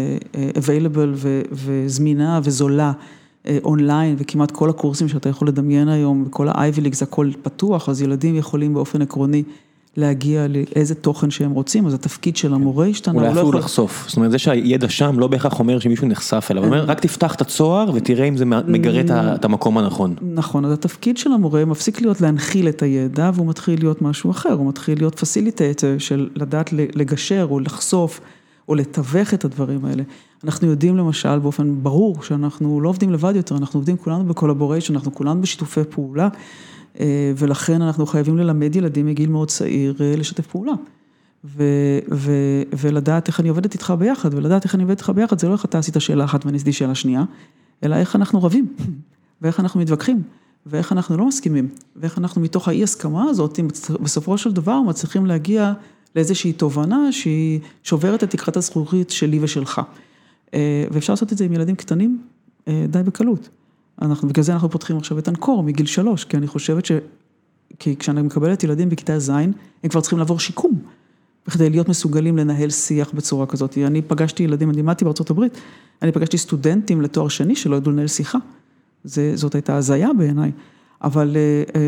available 0.55 1.27
וזמינה 1.53 2.41
וזולה 2.45 2.93
אונליין, 3.65 4.17
וכמעט 4.19 4.51
כל 4.51 4.71
הקורסים 4.71 5.09
שאתה 5.09 5.29
יכול 5.29 5.49
לדמיין 5.49 5.89
היום, 5.89 6.25
וכל 6.27 6.49
ה-Ivy 6.49 6.79
League 6.79 6.95
זה 6.95 7.05
הכל 7.05 7.31
פתוח, 7.43 7.89
אז 7.89 8.03
ילדים 8.03 8.35
יכולים 8.35 8.75
באופן 8.75 9.03
עקרוני 9.03 9.43
להגיע 9.97 10.47
לאיזה 10.49 10.95
תוכן 10.95 11.31
שהם 11.31 11.51
רוצים, 11.51 11.87
אז 11.87 11.95
התפקיד 11.95 12.37
של 12.37 12.55
המורה 12.55 12.87
השתנה. 12.87 13.15
אולי 13.15 13.29
אפילו 13.29 13.53
לחשוף, 13.53 14.05
זאת 14.09 14.17
אומרת 14.17 14.31
זה 14.31 14.39
שהידע 14.39 14.89
שם 14.89 15.19
לא 15.19 15.27
בהכרח 15.27 15.59
אומר 15.59 15.79
שמישהו 15.79 16.09
נחשף 16.09 16.49
אליו, 16.51 16.65
אומר 16.65 16.85
רק 16.85 17.01
תפתח 17.01 17.35
את 17.35 17.41
הצוהר 17.41 17.91
ותראה 17.95 18.25
אם 18.25 18.37
זה 18.37 18.45
מגרה 18.45 19.01
את 19.35 19.45
המקום 19.45 19.79
הנכון. 19.79 20.15
נכון, 20.23 20.65
אז 20.65 20.73
התפקיד 20.73 21.17
של 21.17 21.33
המורה 21.33 21.65
מפסיק 21.65 22.01
להיות 22.01 22.21
להנחיל 22.21 22.69
את 22.69 22.83
הידע 22.83 23.31
והוא 23.35 23.47
מתחיל 23.47 23.79
להיות 23.79 24.03
משהו 24.03 24.31
אחר, 24.31 24.53
הוא 24.53 24.69
מתחיל 24.69 24.99
להיות 24.99 25.15
פסיליטטר 25.15 25.99
של 25.99 26.29
לדעת 26.35 26.73
לגשר 26.73 27.47
או 27.51 27.61
לחשוף 27.61 28.21
או 28.69 28.75
לתווך 28.75 29.35
את 29.35 29.45
הדברים 29.45 29.85
האלה. 29.85 30.03
אנחנו 30.45 30.69
יודעים 30.69 30.97
למשל 30.97 31.39
באופן 31.39 31.75
ברור 31.83 32.23
שאנחנו 32.23 32.81
לא 32.81 32.89
עובדים 32.89 33.13
לבד 33.13 33.33
יותר, 33.37 33.57
אנחנו 33.57 33.79
עובדים 33.79 33.97
כולנו 33.97 34.25
בקולבוריישן, 34.25 34.95
אנחנו 34.95 35.15
כולנו 35.15 35.41
בשיתופי 35.41 35.81
פעולה. 35.91 36.29
ולכן 37.37 37.83
אנחנו 37.83 38.07
חייבים 38.07 38.39
ללמד 38.39 38.77
ילדים 38.77 39.07
מגיל 39.07 39.31
מאוד 39.31 39.49
צעיר 39.49 39.95
לשתף 40.01 40.47
פעולה. 40.47 40.73
ולדעת 42.73 43.29
איך 43.29 43.41
אני 43.41 43.49
עובדת 43.49 43.75
איתך 43.75 43.95
ביחד, 43.99 44.35
ולדעת 44.35 44.65
איך 44.65 44.75
אני 44.75 44.83
עובדת 44.83 44.99
איתך 44.99 45.11
ביחד, 45.11 45.39
זה 45.39 45.49
לא 45.49 45.53
איך 45.53 45.65
אתה 45.65 45.79
עשית 45.79 45.97
שאלה 45.99 46.25
אחת 46.25 46.47
ואני 46.47 46.57
עשיתי 46.57 46.73
שאלה 46.73 46.95
שנייה, 46.95 47.25
אלא 47.83 47.97
איך 47.97 48.17
אנחנו 48.17 48.43
רבים, 48.43 48.73
ואיך 49.43 49.61
אנחנו 49.61 49.81
מתווכחים, 49.81 50.23
ואיך 50.67 50.93
אנחנו 50.93 51.17
לא 51.17 51.27
מסכימים, 51.27 51.69
ואיך 51.97 52.19
אנחנו 52.19 52.41
מתוך 52.41 52.69
האי 52.69 52.83
הסכמה 52.83 53.25
הזאת, 53.25 53.61
בסופו 54.01 54.39
של 54.39 54.53
דבר 54.53 54.81
מצליחים 54.81 55.27
להגיע 55.27 55.73
לאיזושהי 56.17 56.53
תובנה 56.53 57.13
שהיא 57.13 57.61
שוברת 57.83 58.25
את 58.25 58.31
תקרת 58.31 58.57
הזכוכית 58.57 59.11
שלי 59.11 59.39
ושלך. 59.43 59.81
ואפשר 60.91 61.13
לעשות 61.13 61.33
את 61.33 61.39
זה 61.39 61.45
עם 61.45 61.53
ילדים 61.53 61.77
קטנים 61.77 62.23
די 62.69 63.03
בקלות. 63.05 63.49
אנחנו, 64.03 64.29
בגלל 64.29 64.45
זה 64.45 64.53
אנחנו 64.53 64.71
פותחים 64.71 64.97
עכשיו 64.97 65.19
את 65.19 65.29
אנקור 65.29 65.63
מגיל 65.63 65.87
שלוש, 65.87 66.25
כי 66.25 66.37
אני 66.37 66.47
חושבת 66.47 66.87
ש... 66.87 66.93
כי 67.79 67.97
כשאני 67.97 68.23
מקבלת 68.23 68.65
ילדים 68.65 68.89
בכיתה 68.89 69.19
ז', 69.19 69.31
הם 69.31 69.89
כבר 69.89 70.01
צריכים 70.01 70.19
לעבור 70.19 70.39
שיקום, 70.39 70.79
בכדי 71.47 71.71
להיות 71.71 71.89
מסוגלים 71.89 72.37
לנהל 72.37 72.71
שיח 72.71 73.11
בצורה 73.15 73.47
כזאת. 73.47 73.79
אני 73.79 74.03
פגשתי 74.03 74.43
ילדים, 74.43 74.69
אני 74.69 74.77
לימדתי 74.77 75.05
בארצות 75.05 75.31
הברית, 75.31 75.59
אני 76.03 76.13
פגשתי 76.13 76.39
סטודנטים 76.39 77.01
לתואר 77.01 77.29
שני 77.29 77.57
שלא 77.57 77.77
ידעו 77.77 77.93
לנהל 77.93 78.07
שיחה. 78.07 78.39
זה, 79.05 79.33
זאת 79.35 79.55
הייתה 79.55 79.77
הזיה 79.77 80.09
בעיניי. 80.19 80.53
אבל, 81.03 81.37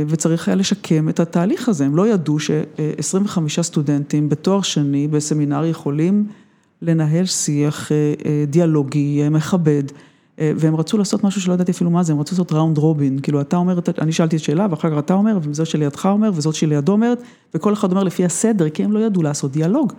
וצריך 0.09 0.49
היה 0.49 0.55
לשקם 0.55 1.09
את 1.09 1.21
התהליך 1.21 1.69
הזה, 1.69 1.87
הם 1.87 1.97
לא 1.97 2.09
ידעו 2.09 2.39
ש-25 2.39 3.63
סטודנטים 3.63 4.29
בתואר 4.29 4.63
שני 4.63 5.09
בסמינר 5.09 5.65
יכולים 5.65 6.27
לנהל 6.83 7.27
שיח 7.27 7.91
דיאלוגי, 8.51 9.29
מכבד. 9.29 9.83
והם 10.39 10.77
רצו 10.77 10.99
לעשות 10.99 11.25
משהו 11.25 11.41
שלא 11.41 11.55
ידעתי 11.55 11.73
אפילו 11.73 11.91
מה 11.91 12.03
זה, 12.03 12.13
הם 12.13 12.21
רצו 12.21 12.35
לעשות 12.35 12.53
ראונד 12.53 12.79
רובין, 12.79 13.19
כאילו 13.19 13.41
אתה 13.41 13.57
אומר, 13.57 13.79
אני 14.01 14.13
שאלתי 14.13 14.37
את 14.37 14.41
שאלה 14.41 14.67
ואחר 14.71 14.91
כך 14.91 14.99
אתה 14.99 15.15
אומר, 15.15 15.39
וזאת 15.43 15.67
שלידך 15.67 16.07
אומר, 16.07 16.31
וזאת 16.35 16.55
שלידו 16.55 16.93
אומרת, 16.93 17.23
וכל 17.55 17.73
אחד 17.73 17.91
אומר 17.91 18.05
לפי 18.05 18.25
הסדר, 18.25 18.69
כי 18.69 18.85
הם 18.85 18.93
לא 18.93 18.99
ידעו 18.99 19.23
לעשות 19.23 19.53
דיאלוג. 19.53 19.93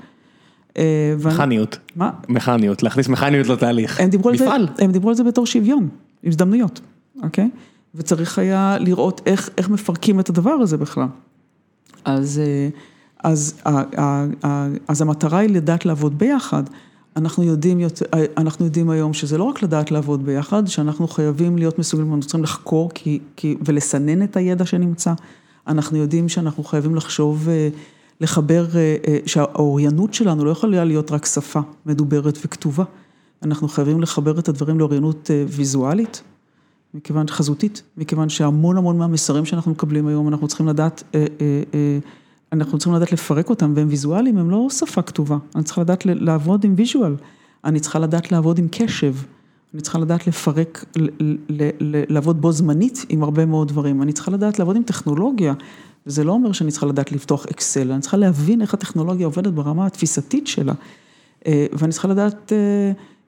מכניות. 1.26 1.78
מה? 1.96 2.10
מכניות, 2.30 2.84
להכניס 2.84 3.08
מכניות 3.08 3.48
לתהליך. 3.48 4.02
מפעל. 4.46 4.68
הם 4.80 4.92
דיברו 4.92 5.10
על 5.10 5.16
זה 5.16 5.24
בתור 5.24 5.46
שוויון, 5.46 5.90
הזדמנויות, 6.24 6.82
אוקיי? 7.24 7.50
וצריך 7.96 8.40
היה 8.40 8.78
לראות 8.80 9.22
איך 9.26 9.50
איך 9.58 9.70
מפרקים 9.70 10.20
את 10.20 10.30
הדבר 10.30 10.52
הזה 10.52 10.78
בכלל. 10.78 11.08
אז 12.06 12.42
אז, 13.24 13.62
אז 14.88 15.02
המטרה 15.02 15.40
היא 15.40 15.50
לדעת 15.50 15.86
לעבוד 15.86 16.18
ביחד. 16.18 16.64
אנחנו 17.18 17.44
יודעים, 17.44 17.80
אנחנו 18.38 18.66
יודעים 18.66 18.90
היום 18.90 19.14
שזה 19.14 19.38
לא 19.38 19.44
רק 19.44 19.64
לדעת 19.64 19.92
לעבוד 19.92 20.26
ביחד, 20.26 20.68
שאנחנו 20.68 21.08
חייבים 21.08 21.58
להיות 21.58 21.80
מסוגלים, 21.80 22.08
אנחנו 22.14 22.22
צריכים 22.22 22.44
לחקור 22.44 22.92
ולסנן 23.66 24.24
את 24.24 24.38
הידע 24.38 24.66
שנמצא. 24.66 25.14
אנחנו 25.68 25.98
יודעים 25.98 26.30
שאנחנו 26.30 26.64
חייבים 26.64 26.96
לחשוב, 26.96 27.48
לחבר, 28.22 28.66
שהאוריינות 29.26 30.14
שלנו 30.14 30.46
לא 30.46 30.50
יכולה 30.50 30.84
להיות 30.86 31.12
רק 31.12 31.26
שפה 31.26 31.60
מדוברת 31.86 32.38
וכתובה. 32.46 32.84
אנחנו 33.44 33.68
חייבים 33.68 34.02
לחבר 34.02 34.40
את 34.40 34.50
הדברים 34.50 34.80
לאוריינות 34.80 35.32
ויזואלית, 35.48 36.22
מכיוון 36.94 37.28
חזותית, 37.28 37.84
מכיוון 37.98 38.30
שהמון 38.30 38.78
המון 38.78 38.98
מהמסרים 38.98 39.46
שאנחנו 39.46 39.72
מקבלים 39.72 40.08
היום, 40.08 40.28
אנחנו 40.28 40.48
צריכים 40.48 40.68
לדעת 40.68 41.04
אנחנו 42.52 42.78
צריכים 42.78 42.94
לדעת 42.94 43.12
לפרק 43.12 43.50
אותם, 43.50 43.74
והם 43.76 43.88
ויזואליים, 43.90 44.38
הם 44.38 44.50
לא 44.50 44.68
שפה 44.70 45.02
כתובה. 45.02 45.38
אני 45.56 45.64
צריכה 45.64 45.82
לדעת 45.82 46.06
לעבוד 46.06 46.64
עם 46.64 46.74
ויז'ואל, 46.78 47.16
אני 47.66 47.80
צריכה 47.80 48.00
לדעת 48.00 48.32
לעבוד 48.32 48.60
עם 48.60 48.68
קשב, 48.72 49.14
אני 49.74 49.82
צריכה 49.82 50.00
לדעת 50.00 50.28
לפרק, 50.28 50.86
לעבוד 52.10 52.42
בו 52.42 52.52
זמנית 52.52 53.06
עם 53.10 53.24
הרבה 53.24 53.46
מאוד 53.46 53.68
דברים, 53.68 54.02
אני 54.02 54.14
צריכה 54.14 54.32
לדעת 54.32 54.60
לעבוד 54.60 54.76
עם 54.76 54.84
טכנולוגיה, 54.84 55.54
וזה 56.08 56.24
לא 56.24 56.32
אומר 56.32 56.52
שאני 56.52 56.72
צריכה 56.72 56.86
לדעת 56.86 57.12
לפתוח 57.12 57.46
אקסל, 57.46 57.92
אני 57.92 58.02
צריכה 58.02 58.18
להבין 58.18 58.62
איך 58.62 58.74
הטכנולוגיה 58.74 59.26
עובדת 59.26 59.54
ברמה 59.54 59.86
התפיסתית 59.86 60.48
שלה, 60.48 60.74
אה, 61.48 61.66
ואני 61.74 61.92
צריכה 61.92 62.08
לדעת... 62.08 62.52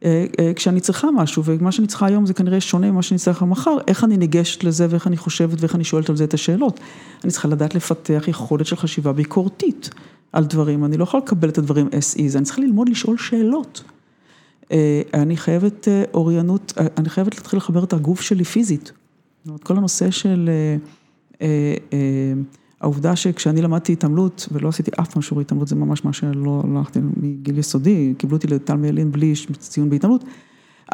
אה, 0.05 0.25
אה, 0.39 0.53
כשאני 0.53 0.79
צריכה 0.79 1.11
משהו, 1.11 1.43
ומה 1.45 1.71
שאני 1.71 1.87
צריכה 1.87 2.05
היום 2.05 2.25
זה 2.25 2.33
כנראה 2.33 2.61
שונה 2.61 2.91
ממה 2.91 3.01
שאני 3.01 3.17
צריכה 3.17 3.45
מחר, 3.45 3.77
איך 3.87 4.03
אני 4.03 4.17
ניגשת 4.17 4.63
לזה 4.63 4.87
ואיך 4.89 5.07
אני 5.07 5.17
חושבת 5.17 5.61
ואיך 5.61 5.75
אני 5.75 5.83
שואלת 5.83 6.09
על 6.09 6.15
זה 6.15 6.23
את 6.23 6.33
השאלות. 6.33 6.79
אני 7.23 7.31
צריכה 7.31 7.47
לדעת 7.47 7.75
לפתח 7.75 8.23
יכולת 8.27 8.65
של 8.65 8.75
חשיבה 8.75 9.13
ביקורתית 9.13 9.89
על 10.33 10.45
דברים, 10.45 10.85
אני 10.85 10.97
לא 10.97 11.03
יכולה 11.03 11.23
לקבל 11.23 11.49
את 11.49 11.57
הדברים 11.57 11.87
as 11.87 12.17
is, 12.17 12.37
אני 12.37 12.45
צריכה 12.45 12.61
ללמוד 12.61 12.89
לשאול 12.89 13.17
שאלות. 13.17 13.83
אה, 14.71 15.01
אני 15.13 15.37
חייבת 15.37 15.87
אוריינות, 16.13 16.73
אני 16.97 17.09
חייבת 17.09 17.35
להתחיל 17.35 17.57
לחבר 17.57 17.83
את 17.83 17.93
הגוף 17.93 18.21
שלי 18.21 18.43
פיזית. 18.43 18.91
כל 19.63 19.77
הנושא 19.77 20.11
של... 20.11 20.49
העובדה 22.81 23.15
שכשאני 23.15 23.61
למדתי 23.61 23.93
התעמלות, 23.93 24.47
ולא 24.51 24.69
עשיתי 24.69 24.91
אף 24.99 25.13
פעם 25.13 25.21
שיעורי 25.21 25.41
התעמלות, 25.41 25.67
זה 25.67 25.75
ממש 25.75 26.05
מה 26.05 26.13
שלא 26.13 26.63
הלכתי 26.77 26.99
מגיל 27.17 27.57
יסודי, 27.57 28.13
קיבלו 28.17 28.37
אותי 28.37 28.47
לתלמי 28.47 28.87
ילין 28.87 29.11
בלי 29.11 29.33
ציון 29.59 29.89
בהתעמלות. 29.89 30.23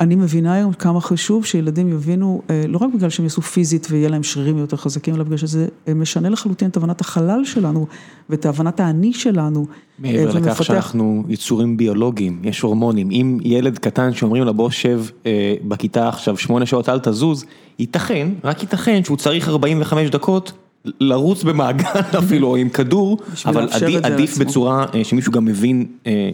אני 0.01 0.15
מבינה 0.15 0.53
היום 0.53 0.73
כמה 0.73 1.01
חשוב 1.01 1.45
שילדים 1.45 1.87
יבינו, 1.87 2.41
אה, 2.49 2.65
לא 2.67 2.77
רק 2.77 2.89
בגלל 2.95 3.09
שהם 3.09 3.25
יעשו 3.25 3.41
פיזית 3.41 3.87
ויהיה 3.89 4.09
להם 4.09 4.23
שרירים 4.23 4.57
יותר 4.57 4.77
חזקים, 4.77 5.15
אלא 5.15 5.23
בגלל 5.23 5.37
שזה 5.37 5.67
אה, 5.87 5.93
משנה 5.93 6.29
לחלוטין 6.29 6.69
את 6.69 6.77
הבנת 6.77 7.01
החלל 7.01 7.41
שלנו 7.45 7.87
ואת 8.29 8.45
הבנת 8.45 8.79
האני 8.79 9.13
שלנו. 9.13 9.65
מעבר 9.99 10.35
ומפתח... 10.35 10.51
לכך 10.51 10.63
שאנחנו 10.63 11.23
יצורים 11.27 11.77
ביולוגיים, 11.77 12.41
יש 12.43 12.61
הורמונים. 12.61 13.11
אם 13.11 13.37
ילד 13.43 13.79
קטן 13.79 14.13
שאומרים 14.13 14.43
לו 14.43 14.53
בוא 14.53 14.69
שב 14.69 15.01
אה, 15.25 15.55
בכיתה 15.67 16.09
עכשיו 16.09 16.37
שמונה 16.37 16.65
שעות 16.65 16.89
אל 16.89 16.99
תזוז, 16.99 17.45
ייתכן, 17.79 18.27
רק 18.43 18.61
ייתכן 18.61 19.03
שהוא 19.03 19.17
צריך 19.17 19.49
45 19.49 20.09
דקות 20.09 20.51
לרוץ 20.99 21.43
במעגל 21.43 21.99
אפילו, 22.19 22.47
או 22.47 22.55
עם 22.55 22.69
כדור, 22.69 23.17
אבל 23.45 23.67
עדיף 24.03 24.37
בצורה 24.37 24.85
אה, 24.93 25.03
שמישהו 25.03 25.31
גם 25.31 25.45
מבין 25.45 25.85
אה, 26.07 26.29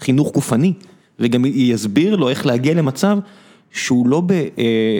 חינוך 0.00 0.32
גופני, 0.32 0.72
וגם 1.18 1.44
יסביר 1.44 2.16
לו 2.16 2.28
איך 2.28 2.46
להגיע 2.46 2.74
למצב 2.74 3.18
שהוא 3.70 4.08
לא 4.08 4.22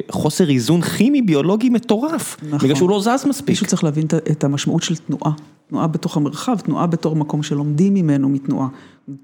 בחוסר 0.09 0.51
איזון 0.51 0.81
כימי 0.81 1.23
ביולוגי 1.23 1.69
מטורף, 1.69 2.37
נכון. 2.43 2.59
בגלל 2.59 2.75
שהוא 2.75 2.91
לא 2.91 3.01
זז 3.01 3.27
מספיק. 3.27 3.49
מישהו 3.49 3.67
צריך 3.67 3.85
להבין 3.85 4.07
את 4.31 4.45
המשמעות 4.45 4.83
של 4.83 4.97
תנועה, 4.97 5.33
תנועה 5.69 5.87
בתוך 5.87 6.17
המרחב, 6.17 6.59
תנועה 6.59 6.87
בתור 6.87 7.17
מקום 7.17 7.43
שלומדים 7.43 7.95
ממנו 7.95 8.29
מתנועה, 8.29 8.69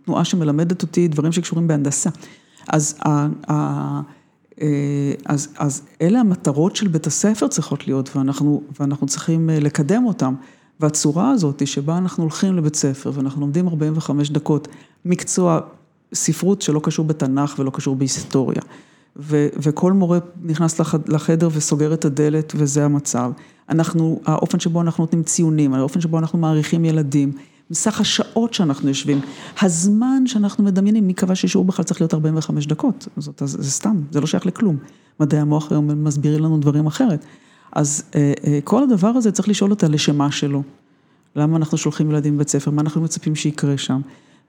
תנועה 0.05 0.25
שמלמדת 0.25 0.83
אותי 0.83 1.09
דברים 1.09 1.33
שקשורים 1.33 1.69
בהנדסה. 1.69 2.11
אז 2.69 2.99
אה, 3.07 4.01
אז 5.25 5.49
אז 5.59 5.83
אלה 6.01 6.21
המטרות 6.21 6.77
של 6.77 6.89
בית 6.89 7.07
הספר 7.07 7.49
צריכות 7.49 7.87
להיות, 7.87 8.17
ואנחנו 8.17 8.63
ואנחנו 8.81 9.07
צריכים 9.07 9.51
אה, 9.51 9.61
לקדם 9.61 10.05
אותם. 10.07 10.35
והצורה 10.81 11.31
הזאת 11.31 11.67
שבה 11.67 11.99
אנחנו 11.99 12.23
הולכים 12.23 12.57
לבית 12.57 12.77
ספר 12.77 13.11
ואנחנו 13.15 13.41
לומדים 13.41 13.69
45 13.69 14.31
דקות 14.31 14.69
מקצוע 15.05 15.61
ספרות 16.15 16.63
שלא 16.63 16.81
קשור 16.83 17.05
בתנ"ך 17.05 17.55
ולא 17.59 17.71
קשור 17.71 17.97
בהיסטוריה. 17.97 18.63
ו, 19.17 19.49
וכל 19.63 19.93
מורה 19.93 20.19
נכנס 20.43 20.81
לחדר 21.09 21.49
וסוגר 21.53 21.95
את 21.95 22.05
הדלת 22.05 22.53
וזה 22.57 22.85
המצב. 22.85 23.33
אנחנו, 23.69 24.21
האופן 24.27 24.61
שבו 24.61 24.81
אנחנו 24.81 25.05
נותנים 25.05 25.23
ציונים, 25.23 25.75
האופן 25.75 26.01
שבו 26.01 26.19
אנחנו 26.19 26.39
מעריכים 26.39 26.85
ילדים, 26.85 27.33
מסך 27.71 28.01
השעות 28.01 28.55
שאנחנו 28.55 28.89
יושבים, 28.89 29.21
הזמן 29.61 30.23
שאנחנו 30.27 30.65
מדמיינים, 30.65 31.07
מי 31.07 31.15
קבע 31.15 31.35
ששיעור 31.35 31.65
בכלל 31.65 31.85
צריך 31.85 32.01
להיות 32.01 32.15
45 32.15 32.67
דקות, 32.67 33.09
זאת, 33.17 33.43
זה 33.45 33.63
זה 33.63 33.71
סתם, 33.71 34.01
זה 34.11 34.21
לא 34.21 34.27
שייך 34.27 34.47
לכלום. 34.47 34.77
מדעי 35.21 35.41
המוח 35.41 35.73
היום 35.73 36.05
מסבירים 36.05 36.45
לנו 36.45 36.59
דברים 36.59 36.87
אחרת. 36.87 37.25
אז 37.73 38.03
אה, 38.15 38.33
אה, 38.47 38.59
כל 38.65 38.83
הדבר 38.83 39.09
הזה 39.09 39.33
צריך 39.33 39.49
לשאול 39.49 39.71
אותה 39.71 39.89
לשמה 39.89 40.31
שלו. 40.31 40.63
למה 41.37 41.57
אנחנו 41.57 41.79
שולחים 41.79 42.11
ילדים 42.11 42.35
לבית 42.35 42.49
ספר, 42.49 42.71
מה 42.71 42.83
אנחנו 42.83 43.01
מצפים 43.01 43.35
שיקרה 43.35 43.79
שם. 43.79 44.01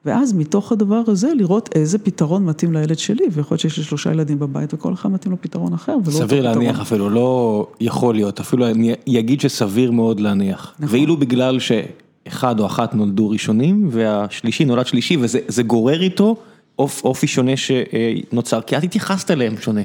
ואז 0.05 0.33
מתוך 0.33 0.71
הדבר 0.71 1.01
הזה 1.07 1.33
לראות 1.33 1.69
איזה 1.75 1.97
פתרון 1.97 2.45
מתאים 2.45 2.73
לילד 2.73 2.97
שלי, 2.99 3.23
ויכול 3.31 3.55
להיות 3.55 3.61
שיש 3.61 3.77
לי 3.77 3.83
שלושה 3.83 4.11
ילדים 4.11 4.39
בבית 4.39 4.73
וכל 4.73 4.93
אחד 4.93 5.11
מתאים 5.11 5.31
לו 5.31 5.37
פתרון 5.41 5.73
אחר, 5.73 5.97
פתרון. 6.03 6.27
סביר 6.27 6.43
להניח 6.43 6.79
אפילו, 6.79 7.09
לא 7.09 7.67
יכול 7.79 8.15
להיות, 8.15 8.39
אפילו 8.39 8.67
אני 8.67 9.19
אגיד 9.19 9.41
שסביר 9.41 9.91
מאוד 9.91 10.19
להניח. 10.19 10.73
נכון. 10.79 10.95
ואילו 10.95 11.17
בגלל 11.17 11.59
ש... 11.59 11.71
אחד 12.27 12.59
או 12.59 12.65
אחת 12.65 12.95
נולדו 12.95 13.29
ראשונים 13.29 13.87
והשלישי 13.91 14.65
נולד 14.65 14.87
שלישי 14.87 15.17
וזה 15.19 15.63
גורר 15.63 16.01
איתו 16.01 16.35
אופי 16.79 17.27
שונה 17.27 17.51
שנוצר, 17.57 18.61
כי 18.61 18.77
את 18.77 18.83
התייחסת 18.83 19.31
אליהם 19.31 19.57
שונה. 19.57 19.81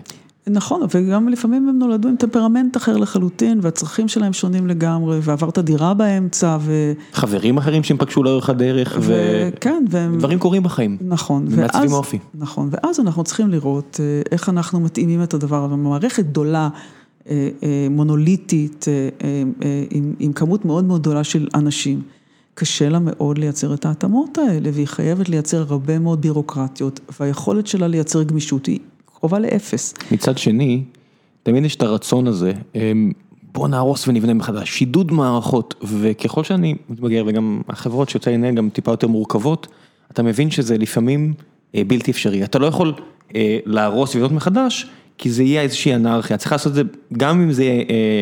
נכון, 0.49 0.83
וגם 0.95 1.29
לפעמים 1.29 1.69
הם 1.69 1.79
נולדו 1.79 2.09
עם 2.09 2.17
טמפרמנט 2.17 2.77
אחר 2.77 2.97
לחלוטין, 2.97 3.59
והצרכים 3.63 4.09
שלהם 4.09 4.33
שונים 4.33 4.67
לגמרי, 4.67 5.19
ועברת 5.23 5.59
דירה 5.59 5.95
באמצע, 5.95 6.57
ו... 6.61 6.93
חברים 7.13 7.59
אחרים 7.59 7.83
שהם 7.83 7.97
פגשו 7.97 8.23
לאורך 8.23 8.51
הדרך, 8.51 8.97
ו... 9.01 9.15
כן, 9.61 9.85
והם... 9.91 10.19
דברים 10.19 10.39
קורים 10.39 10.63
בחיים. 10.63 10.97
נכון. 11.01 11.47
ומעצבים 11.51 11.93
אופי. 11.93 12.19
נכון, 12.35 12.69
ואז 12.71 13.01
אנחנו 13.01 13.25
צריכים 13.25 13.51
לראות 13.51 14.01
אה, 14.01 14.23
איך 14.31 14.49
אנחנו 14.49 14.81
מתאימים 14.81 15.23
את 15.23 15.35
הדבר 15.35 15.65
הזה, 15.65 15.77
מערכת 15.77 16.25
גדולה, 16.25 16.69
אה, 17.29 17.49
אה, 17.63 17.87
מונוליטית, 17.91 18.85
עם, 19.91 20.15
עם 20.19 20.33
כמות 20.33 20.65
מאוד 20.65 20.85
מאוד 20.85 21.01
גדולה 21.01 21.25
של 21.25 21.49
אנשים. 21.55 22.03
קשה 22.59 22.89
לה 22.89 22.99
מאוד 22.99 23.39
לייצר 23.39 23.75
את 23.75 23.85
ההתאמות 23.85 24.39
האלה, 24.39 24.71
והיא 24.73 24.87
חייבת 24.87 25.29
לייצר 25.29 25.65
הרבה 25.69 25.99
מאוד 25.99 26.21
בירוקרטיות, 26.21 27.01
והיכולת 27.21 27.67
שלה 27.67 27.89
לייצר 27.89 28.23
גמישות 28.23 28.67
היא 28.67 28.79
קרובה 29.21 29.39
לאפס. 29.39 29.95
מצד 30.13 30.39
שני, 30.39 30.83
תמיד 31.43 31.65
יש 31.65 31.77
את 31.77 31.83
הרצון 31.83 32.27
הזה, 32.27 32.53
אמ, 32.75 33.13
בוא 33.53 33.69
נהרוס 33.69 34.09
ונבנה 34.09 34.35
מחדש, 34.35 34.71
שידוד 34.71 35.13
מערכות, 35.13 35.75
וככל 35.83 36.45
שאני 36.45 36.75
מתבגר, 36.89 37.25
וגם 37.27 37.61
החברות 37.69 38.09
שיוצא 38.09 38.31
לנהל 38.31 38.55
גם 38.55 38.69
טיפה 38.73 38.91
יותר 38.91 39.07
מורכבות, 39.07 39.67
אתה 40.11 40.23
מבין 40.23 40.51
שזה 40.51 40.79
לפעמים 40.79 41.35
אה, 41.75 41.83
בלתי 41.87 42.11
אפשרי, 42.11 42.45
אתה 42.45 42.59
לא 42.59 42.67
יכול 42.67 42.95
אה, 43.35 43.59
להרוס 43.67 44.15
ולבנות 44.15 44.33
מחדש, 44.33 44.87
כי 45.19 45.31
זה 45.31 45.43
יהיה 45.43 45.63
איזושהי 45.63 45.95
אנרכיה, 45.95 46.37
צריך 46.37 46.53
לעשות 46.53 46.71
את 46.71 46.75
זה, 46.75 46.83
גם 47.17 47.41
אם 47.41 47.53
זה 47.53 47.65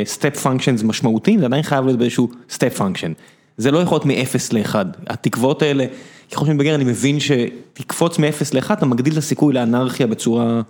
step 0.04 0.36
functions 0.36 0.82
משמעותיים, 0.82 1.40
זה 1.40 1.46
עדיין 1.46 1.62
חייב 1.62 1.84
להיות 1.84 1.98
באיזשהו 1.98 2.28
step 2.50 2.76
function. 2.76 3.14
זה 3.56 3.70
לא 3.70 3.78
יכול 3.78 3.96
להיות 3.96 4.06
מ-0 4.06 4.38
ל-1, 4.52 4.74
התקוות 5.06 5.62
האלה, 5.62 5.86
ככל 6.32 6.44
שאני 6.44 6.54
מתבגר 6.54 6.74
אני 6.74 6.84
מבין 6.84 7.18
שתקפוץ 7.20 8.18
מ-0 8.18 8.54
ל-1, 8.54 8.72
אתה 8.72 8.86
מגדיל 8.86 9.12
את 9.12 9.18
הסיכוי 9.18 9.54
לאנרכיה 9.54 10.06
בצורה 10.06 10.62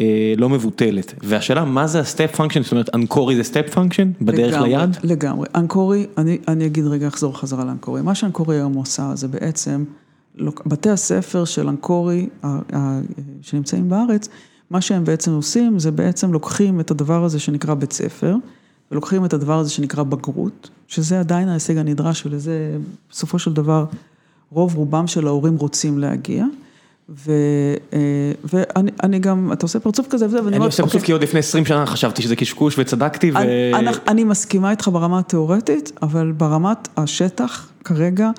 אה, 0.00 0.34
לא 0.36 0.48
מבוטלת. 0.48 1.14
והשאלה, 1.22 1.64
מה 1.64 1.86
זה 1.86 2.00
ה 2.00 2.07
step 2.07 2.36
function, 2.36 2.62
זאת 2.62 2.72
אומרת, 2.72 2.94
אנקורי 2.94 3.36
זה 3.36 3.42
step 3.42 3.74
function 3.74 4.12
בדרך 4.20 4.54
לגמרי, 4.54 4.68
ליד? 4.68 4.96
לגמרי, 5.02 5.48
אנקורי, 5.54 6.06
אני, 6.18 6.38
אני 6.48 6.66
אגיד 6.66 6.86
רגע, 6.86 7.08
אחזור 7.08 7.38
חזרה 7.38 7.64
לאנקורי, 7.64 8.02
מה 8.02 8.14
שאנקורי 8.14 8.56
היום 8.56 8.74
עושה 8.74 9.12
זה 9.14 9.28
בעצם, 9.28 9.84
בתי 10.66 10.90
הספר 10.90 11.44
של 11.44 11.68
אנקורי 11.68 12.28
שנמצאים 13.42 13.88
בארץ, 13.88 14.28
מה 14.70 14.80
שהם 14.80 15.04
בעצם 15.04 15.32
עושים 15.32 15.78
זה 15.78 15.90
בעצם 15.90 16.32
לוקחים 16.32 16.80
את 16.80 16.90
הדבר 16.90 17.24
הזה 17.24 17.38
שנקרא 17.38 17.74
בית 17.74 17.92
ספר, 17.92 18.36
ולוקחים 18.90 19.24
את 19.24 19.32
הדבר 19.32 19.58
הזה 19.58 19.70
שנקרא 19.70 20.02
בגרות, 20.02 20.70
שזה 20.88 21.20
עדיין 21.20 21.48
ההישג 21.48 21.76
הנדרש 21.76 22.26
ולזה 22.26 22.76
בסופו 23.10 23.38
של 23.38 23.52
דבר 23.52 23.84
רוב 24.50 24.74
רובם 24.74 25.06
של 25.06 25.26
ההורים 25.26 25.56
רוצים 25.56 25.98
להגיע. 25.98 26.44
ו, 27.08 27.32
אה, 27.92 27.98
ואני 28.44 29.18
גם, 29.18 29.52
אתה 29.52 29.64
עושה 29.64 29.80
פרצוף 29.80 30.06
כזה 30.10 30.26
וזה, 30.26 30.36
ואני 30.36 30.46
אומר, 30.46 30.56
אני 30.56 30.66
עושה 30.66 30.82
פרצוף 30.82 30.94
אוקיי. 30.94 31.06
כי 31.06 31.12
עוד 31.12 31.22
לפני 31.22 31.38
20 31.40 31.64
שנה 31.64 31.86
חשבתי 31.86 32.22
שזה 32.22 32.36
קשקוש 32.36 32.78
וצדקתי 32.78 33.30
ו... 33.30 33.36
אני, 33.36 33.90
אני 34.08 34.24
מסכימה 34.24 34.70
איתך 34.70 34.88
ברמה 34.88 35.18
התיאורטית, 35.18 35.92
אבל 36.02 36.32
ברמת 36.32 36.88
השטח 36.96 37.68
כרגע, 37.84 38.30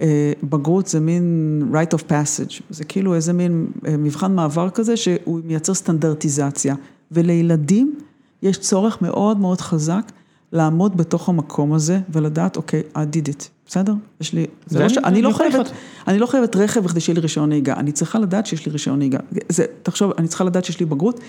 אה, 0.00 0.32
בגרות 0.42 0.86
זה 0.86 1.00
מין 1.00 1.62
right 1.72 1.98
of 1.98 2.02
passage, 2.10 2.62
זה 2.70 2.84
כאילו 2.84 3.14
איזה 3.14 3.32
מין 3.32 3.66
אה, 3.86 3.96
מבחן 3.96 4.34
מעבר 4.34 4.70
כזה 4.70 4.96
שהוא 4.96 5.40
מייצר 5.44 5.74
סטנדרטיזציה, 5.74 6.74
ולילדים 7.12 7.94
יש 8.42 8.58
צורך 8.58 9.02
מאוד 9.02 9.38
מאוד 9.38 9.60
חזק 9.60 10.12
לעמוד 10.52 10.96
בתוך 10.96 11.28
המקום 11.28 11.72
הזה 11.72 12.00
ולדעת, 12.08 12.56
אוקיי, 12.56 12.82
I 12.94 12.98
did 12.98 13.28
it, 13.28 13.44
בסדר? 13.66 13.94
יש 14.20 14.32
לי, 14.32 14.46
זה 14.66 14.78
לא 14.78 14.88
ש... 14.88 14.98
אני 14.98 15.22
לא 15.22 15.30
חייבת, 15.32 15.70
אני 16.08 16.18
לא 16.18 16.26
חייבת 16.26 16.56
רכב 16.56 16.80
בכדי 16.80 17.00
שיהיה 17.00 17.14
לי 17.14 17.20
רישיון 17.20 17.48
נהיגה, 17.48 17.74
אני 17.74 17.92
צריכה 17.92 18.18
לדעת 18.18 18.46
שיש 18.46 18.66
לי 18.66 18.72
רישיון 18.72 18.98
נהיגה. 18.98 19.18
זה, 19.48 19.64
תחשוב, 19.82 20.12
אני 20.18 20.28
צריכה 20.28 20.44
לדעת 20.44 20.64
שיש 20.64 20.80
לי 20.80 20.86
בגרות. 20.86 21.20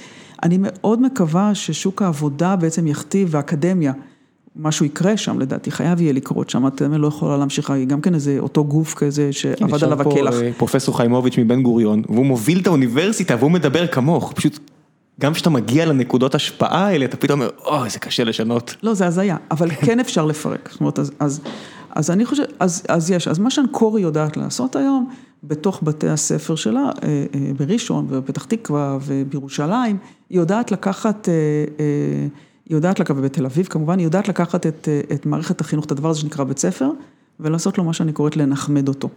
אני 0.43 0.57
מאוד 0.61 1.01
מקווה 1.01 1.55
ששוק 1.55 2.01
העבודה 2.01 2.55
בעצם 2.55 2.87
יכתיב, 2.87 3.27
והאקדמיה, 3.31 3.93
משהו 4.55 4.85
יקרה 4.85 5.17
שם 5.17 5.39
לדעתי, 5.39 5.71
חייב 5.71 6.01
יהיה 6.01 6.13
לקרות 6.13 6.49
שם, 6.49 6.67
אתם 6.67 6.93
לא 6.93 7.07
יכולה 7.07 7.37
להמשיך, 7.37 7.73
גם 7.87 8.01
כן 8.01 8.13
איזה 8.13 8.37
אותו 8.39 8.65
גוף 8.65 8.93
כזה 8.93 9.33
שעבד 9.33 9.83
עליו 9.83 10.01
הקלח. 10.01 10.33
אה, 10.33 10.51
פרופסור 10.57 10.97
חיימוביץ' 10.97 11.37
מבן 11.37 11.63
גוריון, 11.63 12.03
והוא 12.09 12.25
מוביל 12.25 12.59
את 12.59 12.67
האוניברסיטה 12.67 13.35
והוא 13.39 13.51
מדבר 13.51 13.87
כמוך, 13.87 14.33
פשוט 14.35 14.59
גם 15.19 15.33
כשאתה 15.33 15.49
מגיע 15.49 15.85
לנקודות 15.85 16.35
השפעה 16.35 16.85
האלה, 16.85 17.05
אתה 17.05 17.17
פתאום 17.17 17.41
אומר, 17.41 17.51
אוי, 17.65 17.89
זה 17.89 17.99
קשה 17.99 18.23
לשנות. 18.23 18.75
לא, 18.83 18.93
זה 18.93 19.07
הזיה, 19.07 19.37
אבל 19.51 19.69
כן 19.75 19.99
אפשר 19.99 20.25
לפרק. 20.25 20.69
זאת 20.71 20.79
אומרת, 20.79 20.99
אז, 20.99 21.11
אז, 21.19 21.41
אז 21.89 22.11
אני 22.11 22.25
חושבת, 22.25 22.53
אז, 22.59 22.83
אז 22.87 23.11
יש, 23.11 23.27
אז 23.27 23.39
מה 23.39 23.51
שאנקורי 23.51 24.01
יודעת 24.01 24.37
לעשות 24.37 24.75
היום, 24.75 25.09
בתוך 25.43 25.79
בתי 25.83 26.07
הספר 26.07 26.55
שלה, 26.55 26.79
אה, 27.03 27.25
אה, 27.35 27.51
בראשון 27.57 28.05
ובפתח 28.09 28.45
תקווה 28.45 28.97
ובירושלים, 29.01 29.97
היא 30.29 30.39
יודעת 30.39 30.71
לקחת, 30.71 31.29
היא 32.65 32.75
יודעת 32.75 32.99
לקחת, 32.99 33.15
ובתל 33.17 33.45
אביב 33.45 33.65
כמובן, 33.65 33.97
היא 33.97 34.05
יודעת 34.05 34.27
לקחת 34.27 34.65
את, 34.65 34.87
את 35.13 35.25
מערכת 35.25 35.61
החינוך, 35.61 35.85
את 35.85 35.91
הדבר 35.91 36.09
הזה 36.09 36.19
שנקרא 36.19 36.43
בית 36.43 36.57
ספר, 36.57 36.89
ולעשות 37.39 37.77
לו 37.77 37.83
מה 37.83 37.93
שאני 37.93 38.13
קוראת 38.13 38.37
לנחמד 38.37 38.87
אותו. 38.87 39.09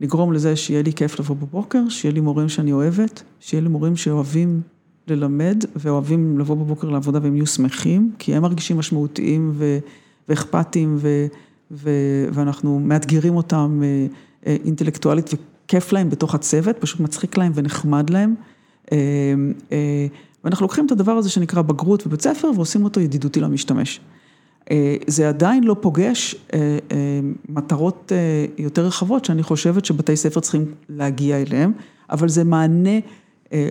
לגרום 0.00 0.32
לזה 0.32 0.56
שיהיה 0.56 0.82
לי 0.82 0.92
כיף 0.92 1.20
לבוא 1.20 1.36
בבוקר, 1.36 1.88
שיהיה 1.88 2.14
לי 2.14 2.20
מורים 2.20 2.48
שאני 2.48 2.72
אוהבת, 2.72 3.22
שיהיה 3.40 3.60
לי 3.62 3.68
מורים 3.68 3.96
שאוהבים 3.96 4.60
ללמד 5.08 5.64
ואוהבים 5.76 6.38
לבוא 6.38 6.56
בבוקר 6.56 6.90
לעבודה 6.90 7.18
והם 7.22 7.36
יהיו 7.36 7.46
שמחים, 7.46 8.12
כי 8.18 8.34
הם 8.34 8.42
מרגישים 8.42 8.78
משמעותיים 8.78 9.50
ו- 9.54 9.78
ואכפתיים 10.28 10.96
ו- 10.98 11.26
ו- 11.70 12.28
ואנחנו 12.32 12.80
מאתגרים 12.80 13.36
אותם 13.36 13.80
אה, 13.82 14.06
אה, 14.46 14.56
אינטלקטואלית 14.64 15.30
וכיף 15.34 15.92
להם 15.92 16.10
בתוך 16.10 16.34
הצוות, 16.34 16.76
פשוט 16.78 17.00
מצחיק 17.00 17.36
להם 17.36 17.52
ונחמד 17.54 18.10
להם. 18.10 18.34
אה, 18.92 18.98
ואנחנו 20.44 20.64
לוקחים 20.64 20.86
את 20.86 20.92
הדבר 20.92 21.12
הזה 21.12 21.30
שנקרא 21.30 21.62
בגרות 21.62 22.06
ובית 22.06 22.20
ספר 22.20 22.50
ועושים 22.56 22.84
אותו 22.84 23.00
ידידותי 23.00 23.40
למשתמש. 23.40 24.00
זה 25.06 25.28
עדיין 25.28 25.64
לא 25.64 25.76
פוגש 25.80 26.36
מטרות 27.48 28.12
יותר 28.58 28.86
רחבות 28.86 29.24
שאני 29.24 29.42
חושבת 29.42 29.84
שבתי 29.84 30.16
ספר 30.16 30.40
צריכים 30.40 30.64
להגיע 30.88 31.42
אליהם, 31.42 31.72
אבל 32.10 32.28
זה 32.28 32.44
מענה 32.44 32.98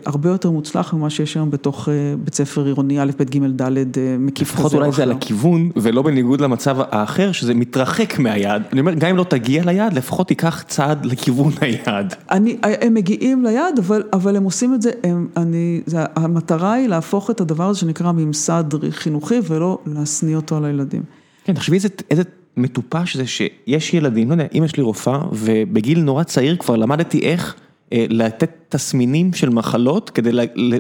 הרבה 0.06 0.30
יותר 0.30 0.52
מוצלח 0.52 0.94
ממה 0.94 1.10
שיש 1.10 1.36
היום 1.36 1.52
בתוך 1.52 1.90
בית 2.24 2.34
ספר 2.34 2.66
עירוני 2.66 3.02
א', 3.02 3.12
ב', 3.20 3.24
ג', 3.24 3.62
ד', 3.62 3.98
מקיף 4.20 4.52
כזה 4.52 4.62
או 4.62 4.68
אחר. 4.68 4.68
לפחות 4.68 4.74
אולי 4.74 4.92
זה 4.92 5.04
על 5.04 5.12
הכיוון 5.12 5.72
ולא 5.76 6.02
בניגוד 6.02 6.42
למצב 6.42 6.78
האחר 6.80 7.32
שזה 7.32 7.54
מתרחק 7.54 8.20
מהיעד. 8.20 8.64
אני 8.74 8.80
אומר, 8.80 8.94
גם 8.94 9.10
אם 9.10 9.18
לא 9.18 9.24
תגיע 9.24 9.66
ליעד, 9.66 9.94
לפחות 9.94 10.28
תיקח 10.28 10.64
צעד 10.68 11.06
לכיוון 11.06 11.52
היעד. 11.62 12.16
אני, 12.32 12.58
הם 12.64 12.94
מגיעים 12.94 13.46
ליעד, 13.46 13.80
אבל, 13.80 14.04
אבל 14.14 14.36
הם 14.36 14.44
עושים 14.44 14.74
את 14.74 14.82
זה, 14.82 14.92
הם, 15.04 15.28
אני, 15.38 15.82
זה, 15.86 15.98
המטרה 16.16 16.74
היא 16.74 16.88
להפוך 16.88 17.30
את 17.30 17.42
הדבר 17.42 17.70
הזה 17.70 17.80
שנקרא 17.80 18.12
ממסד 18.12 18.64
חינוכי 18.90 19.36
ולא 19.48 19.78
להשניא 19.86 20.36
אותו 20.36 20.58
על 20.58 20.66
הילדים. 20.66 21.02
כן, 21.44 21.54
תחשבי 21.54 21.76
איזה, 21.76 21.90
איזה 22.12 22.24
מטופש 22.58 23.18
זה 23.18 23.28
שיש 23.28 23.94
ילדים, 23.94 24.28
לא 24.28 24.34
יודע, 24.34 24.46
אמא 24.54 24.68
שלי 24.68 24.84
רופאה 24.84 25.20
ובגיל 25.32 26.00
נורא 26.00 26.24
צעיר 26.24 26.56
כבר 26.56 26.76
למדתי 26.76 27.20
איך. 27.20 27.56
לתת 27.92 28.52
תסמינים 28.70 29.34
של 29.34 29.50
מחלות 29.50 30.10
כדי 30.10 30.32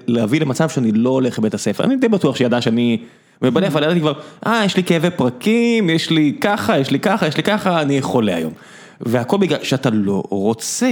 להביא 0.07 0.41
למצב 0.41 0.69
שאני 0.69 0.91
לא 0.91 1.09
הולך 1.09 1.39
לבית 1.39 1.53
הספר, 1.53 1.83
אני 1.83 1.95
די 1.95 2.07
בטוח 2.07 2.35
שידעה 2.35 2.61
שאני, 2.61 2.97
ובדרך 3.41 3.73
כלל 3.73 3.83
ידעתי 3.83 3.99
כבר, 3.99 4.13
אה 4.45 4.61
יש 4.65 4.77
לי 4.77 4.83
כאבי 4.83 5.09
פרקים, 5.09 5.89
יש 5.89 6.09
לי 6.09 6.37
ככה, 6.41 6.79
יש 6.79 6.91
לי 6.91 6.99
ככה, 6.99 7.27
יש 7.27 7.37
לי 7.37 7.43
ככה, 7.43 7.81
אני 7.81 8.01
חולה 8.01 8.35
היום. 8.35 8.53
והכל 9.01 9.37
בגלל 9.37 9.63
שאתה 9.63 9.89
לא 9.89 10.23
רוצה, 10.29 10.91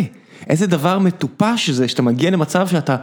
איזה 0.50 0.68
דבר 0.68 1.00
מטופש 1.00 1.70
זה 1.70 1.88
שאתה 1.88 2.02
מגיע 2.02 2.32
למצב 2.32 2.68
שאתה 2.68 2.96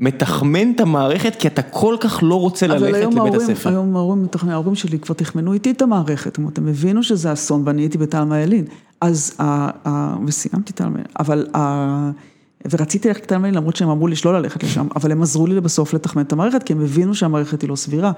מתחמן 0.00 0.70
את 0.70 0.80
המערכת 0.80 1.36
כי 1.36 1.48
אתה 1.48 1.62
כל 1.62 1.96
כך 2.00 2.20
לא 2.22 2.40
רוצה 2.40 2.66
ללכת 2.66 2.82
לבית 2.82 3.16
ההורים, 3.16 3.40
הספר. 3.40 3.70
היום 3.70 3.96
ההורים, 3.96 4.26
ההורים 4.48 4.74
שלי 4.74 4.98
כבר 4.98 5.14
תכמנו 5.14 5.52
איתי 5.52 5.70
את 5.70 5.82
המערכת, 5.82 6.38
הם 6.38 6.68
הבינו 6.68 7.02
שזה 7.02 7.32
אסון 7.32 7.62
ואני 7.66 7.82
הייתי 7.82 7.98
בתלמה 7.98 8.40
ילין, 8.40 8.64
אז, 9.00 9.36
וסיימתי 10.26 10.72
תלמה, 10.72 10.98
אבל 11.18 11.46
ורציתי 12.70 13.08
ללכת 13.08 13.22
לתלמה 13.22 13.48
ילין 13.48 13.58
למרות 13.58 13.76
שהם 13.76 13.88
אמרו 13.88 14.06
לי 14.06 14.16
שלא 14.16 14.38
ללכת 14.38 14.62
לשם, 14.62 14.88
אבל 14.96 15.12
הם 15.12 15.22
עזרו 15.22 15.46
לי 15.46 15.54
לבסוף 15.54 15.94
לתחמן 15.94 16.22
את 16.22 16.32
המערכת, 16.32 16.62
כי 16.62 16.72
הם 16.72 16.80
הבינו 16.80 17.14
שהמערכת 17.14 17.62
היא 17.62 17.70
לא 17.70 17.76
סבירה. 17.76 18.12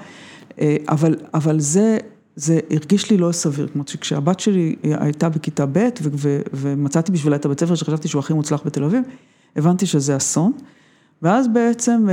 אבל, 0.88 1.16
אבל 1.34 1.60
זה, 1.60 1.98
זה 2.36 2.60
הרגיש 2.70 3.10
לי 3.10 3.16
לא 3.16 3.32
סביר, 3.32 3.68
כמו 3.72 3.82
שכשהבת 3.86 4.40
שלי 4.40 4.76
הייתה 4.82 5.28
בכיתה 5.28 5.66
ב' 5.66 5.88
ומצאתי 6.52 7.12
בשבילה 7.12 7.36
את 7.36 7.44
הבית 7.44 7.60
ספר 7.60 7.74
שחשבתי 7.74 8.08
שהוא 8.08 8.20
הכי 8.20 8.32
מוצלח 8.32 8.62
בתל 8.64 8.84
אביב, 8.84 9.02
הבנתי 9.56 9.86
שזה 9.86 10.16
אסון. 10.16 10.52
ואז 11.22 11.46
בעצם 11.48 12.08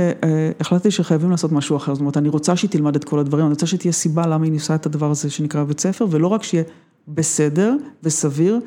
החלטתי 0.60 0.90
שחייבים 0.90 1.30
לעשות 1.30 1.52
משהו 1.52 1.76
אחר, 1.76 1.94
זאת 1.94 2.00
אומרת, 2.00 2.16
אני 2.16 2.28
רוצה 2.28 2.56
שהיא 2.56 2.70
תלמד 2.70 2.96
את 2.96 3.04
כל 3.04 3.18
הדברים, 3.18 3.44
אני 3.44 3.52
רוצה 3.52 3.66
שתהיה 3.66 3.92
סיבה 3.92 4.26
למה 4.26 4.44
היא 4.44 4.52
ניסה 4.52 4.74
את 4.74 4.86
הדבר 4.86 5.10
הזה 5.10 5.30
שנקרא 5.30 5.64
בית 5.64 5.80
ספר, 5.80 6.06
ולא 6.10 6.26
רק 6.26 6.42
שיהיה 6.42 6.64
בסדר 7.08 7.76
וסביר. 8.02 8.60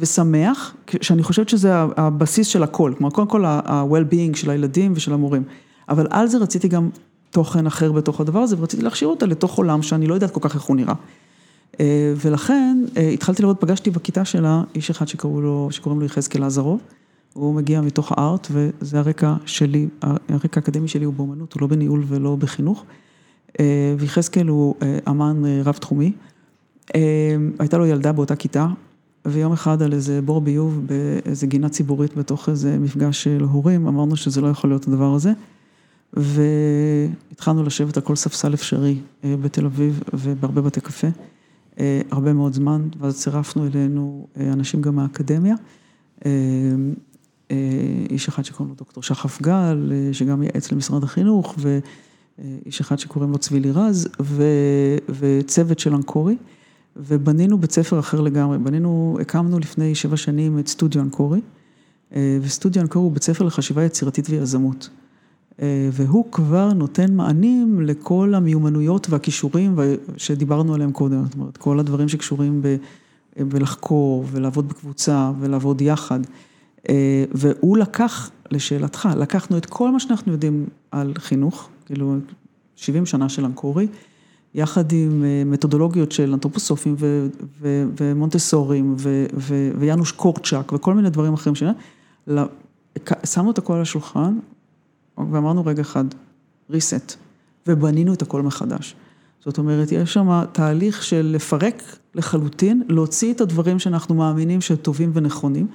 ושמח, 0.00 0.74
שאני 1.00 1.22
חושבת 1.22 1.48
שזה 1.48 1.74
הבסיס 1.74 2.46
של 2.46 2.62
הכל, 2.62 2.92
כלומר 2.98 3.10
קודם 3.10 3.28
כל 3.28 3.44
ה-well-being 3.44 4.36
של 4.36 4.50
הילדים 4.50 4.92
ושל 4.96 5.12
המורים, 5.12 5.42
אבל 5.88 6.06
על 6.10 6.26
זה 6.26 6.38
רציתי 6.38 6.68
גם 6.68 6.88
תוכן 7.30 7.66
אחר 7.66 7.92
בתוך 7.92 8.20
הדבר 8.20 8.38
הזה, 8.38 8.56
ורציתי 8.58 8.82
להכשיר 8.82 9.08
אותה 9.08 9.26
לתוך 9.26 9.58
עולם 9.58 9.82
שאני 9.82 10.06
לא 10.06 10.14
יודעת 10.14 10.30
כל 10.30 10.40
כך 10.42 10.54
איך 10.54 10.62
הוא 10.62 10.76
נראה. 10.76 10.94
ולכן 12.16 12.78
התחלתי 13.14 13.42
לראות, 13.42 13.60
פגשתי 13.60 13.90
בכיתה 13.90 14.24
שלה 14.24 14.62
איש 14.74 14.90
אחד 14.90 15.06
לו, 15.24 15.68
שקוראים 15.70 16.00
לו 16.00 16.06
יחזקאל 16.06 16.44
עזרוב, 16.44 16.80
הוא 17.32 17.54
מגיע 17.54 17.80
מתוך 17.80 18.12
הארט 18.16 18.48
וזה 18.50 18.98
הרקע 18.98 19.34
שלי, 19.46 19.88
הרקע 20.28 20.60
האקדמי 20.60 20.88
שלי 20.88 21.04
הוא 21.04 21.14
באומנות, 21.14 21.52
הוא 21.52 21.60
לא 21.60 21.66
בניהול 21.66 22.04
ולא 22.08 22.36
בחינוך, 22.36 22.84
ויחזקאל 23.98 24.48
הוא 24.48 24.74
אמן 25.08 25.42
רב 25.64 25.74
תחומי, 25.74 26.12
הייתה 27.58 27.78
לו 27.78 27.86
ילדה 27.86 28.12
באותה 28.12 28.36
כיתה, 28.36 28.66
ויום 29.26 29.52
אחד 29.52 29.82
על 29.82 29.92
איזה 29.92 30.22
בור 30.22 30.40
ביוב 30.40 30.80
באיזה 30.86 31.46
גינה 31.46 31.68
ציבורית 31.68 32.16
בתוך 32.16 32.48
איזה 32.48 32.78
מפגש 32.78 33.22
של 33.22 33.42
הורים, 33.50 33.86
אמרנו 33.86 34.16
שזה 34.16 34.40
לא 34.40 34.48
יכול 34.48 34.70
להיות 34.70 34.88
הדבר 34.88 35.14
הזה. 35.14 35.32
והתחלנו 36.12 37.62
לשבת 37.62 37.96
על 37.96 38.02
כל 38.02 38.16
ספסל 38.16 38.54
אפשרי 38.54 38.98
בתל 39.24 39.66
אביב 39.66 40.02
ובהרבה 40.14 40.62
בתי 40.62 40.80
קפה, 40.80 41.06
הרבה 42.10 42.32
מאוד 42.32 42.52
זמן, 42.52 42.88
ואז 42.98 43.18
צירפנו 43.20 43.66
אלינו 43.66 44.26
אנשים 44.36 44.82
גם 44.82 44.96
מהאקדמיה. 44.96 45.54
איש 48.10 48.28
אחד 48.28 48.44
שקוראים 48.44 48.68
לו 48.68 48.74
דוקטור 48.78 49.02
שחף 49.02 49.42
גל, 49.42 49.92
שגם 50.12 50.40
מייעץ 50.40 50.72
למשרד 50.72 51.04
החינוך, 51.04 51.54
ואיש 51.58 52.80
אחד 52.80 52.98
שקוראים 52.98 53.30
לו 53.30 53.38
צבי 53.38 53.60
לירז, 53.60 54.08
וצוות 55.08 55.78
של 55.78 55.94
אנקורי. 55.94 56.36
ובנינו 56.96 57.58
בית 57.58 57.72
ספר 57.72 57.98
אחר 57.98 58.20
לגמרי, 58.20 58.58
בנינו, 58.58 59.18
הקמנו 59.20 59.58
לפני 59.58 59.94
שבע 59.94 60.16
שנים 60.16 60.58
את 60.58 60.68
סטודיו 60.68 61.02
אנקורי, 61.02 61.40
וסטודיו 62.16 62.82
אנקורי 62.82 63.04
הוא 63.04 63.12
בית 63.12 63.22
ספר 63.22 63.44
לחשיבה 63.44 63.84
יצירתית 63.84 64.30
ויזמות. 64.30 64.88
והוא 65.92 66.32
כבר 66.32 66.72
נותן 66.72 67.14
מענים 67.14 67.80
לכל 67.80 68.34
המיומנויות 68.34 69.10
והכישורים 69.10 69.76
שדיברנו 70.16 70.74
עליהם 70.74 70.92
קודם, 70.92 71.24
זאת 71.24 71.34
אומרת, 71.34 71.56
כל 71.56 71.78
הדברים 71.80 72.08
שקשורים 72.08 72.62
ב, 72.62 72.76
בלחקור 73.38 74.24
ולעבוד 74.30 74.68
בקבוצה 74.68 75.32
ולעבוד 75.40 75.80
יחד. 75.80 76.20
והוא 77.32 77.78
לקח, 77.78 78.30
לשאלתך, 78.50 79.08
לקחנו 79.16 79.56
את 79.56 79.66
כל 79.66 79.90
מה 79.90 80.00
שאנחנו 80.00 80.32
יודעים 80.32 80.66
על 80.90 81.12
חינוך, 81.18 81.68
כאילו 81.86 82.16
70 82.76 83.06
שנה 83.06 83.28
של 83.28 83.44
אנקורי, 83.44 83.86
יחד 84.54 84.92
עם 84.92 85.24
מתודולוגיות 85.46 86.12
של 86.12 86.32
אנתרופוסופים 86.32 86.96
ומונטסורים 88.00 88.96
ויאנוש 89.78 90.12
קורצ'אק 90.12 90.72
וכל 90.72 90.94
מיני 90.94 91.10
דברים 91.10 91.34
אחרים, 91.34 91.54
שמנו 93.24 93.50
את 93.50 93.58
הכל 93.58 93.74
על 93.74 93.82
השולחן 93.82 94.38
ואמרנו 95.18 95.66
רגע 95.66 95.82
אחד, 95.82 96.04
reset, 96.70 97.14
ובנינו 97.66 98.12
את 98.12 98.22
הכל 98.22 98.42
מחדש. 98.42 98.94
זאת 99.44 99.58
אומרת, 99.58 99.92
יש 99.92 100.12
שם 100.12 100.42
תהליך 100.52 101.02
של 101.02 101.30
לפרק 101.34 101.82
לחלוטין, 102.14 102.82
להוציא 102.88 103.32
את 103.32 103.40
הדברים 103.40 103.78
שאנחנו 103.78 104.14
מאמינים 104.14 104.60
שטובים 104.60 105.10
ונכונים, 105.14 105.66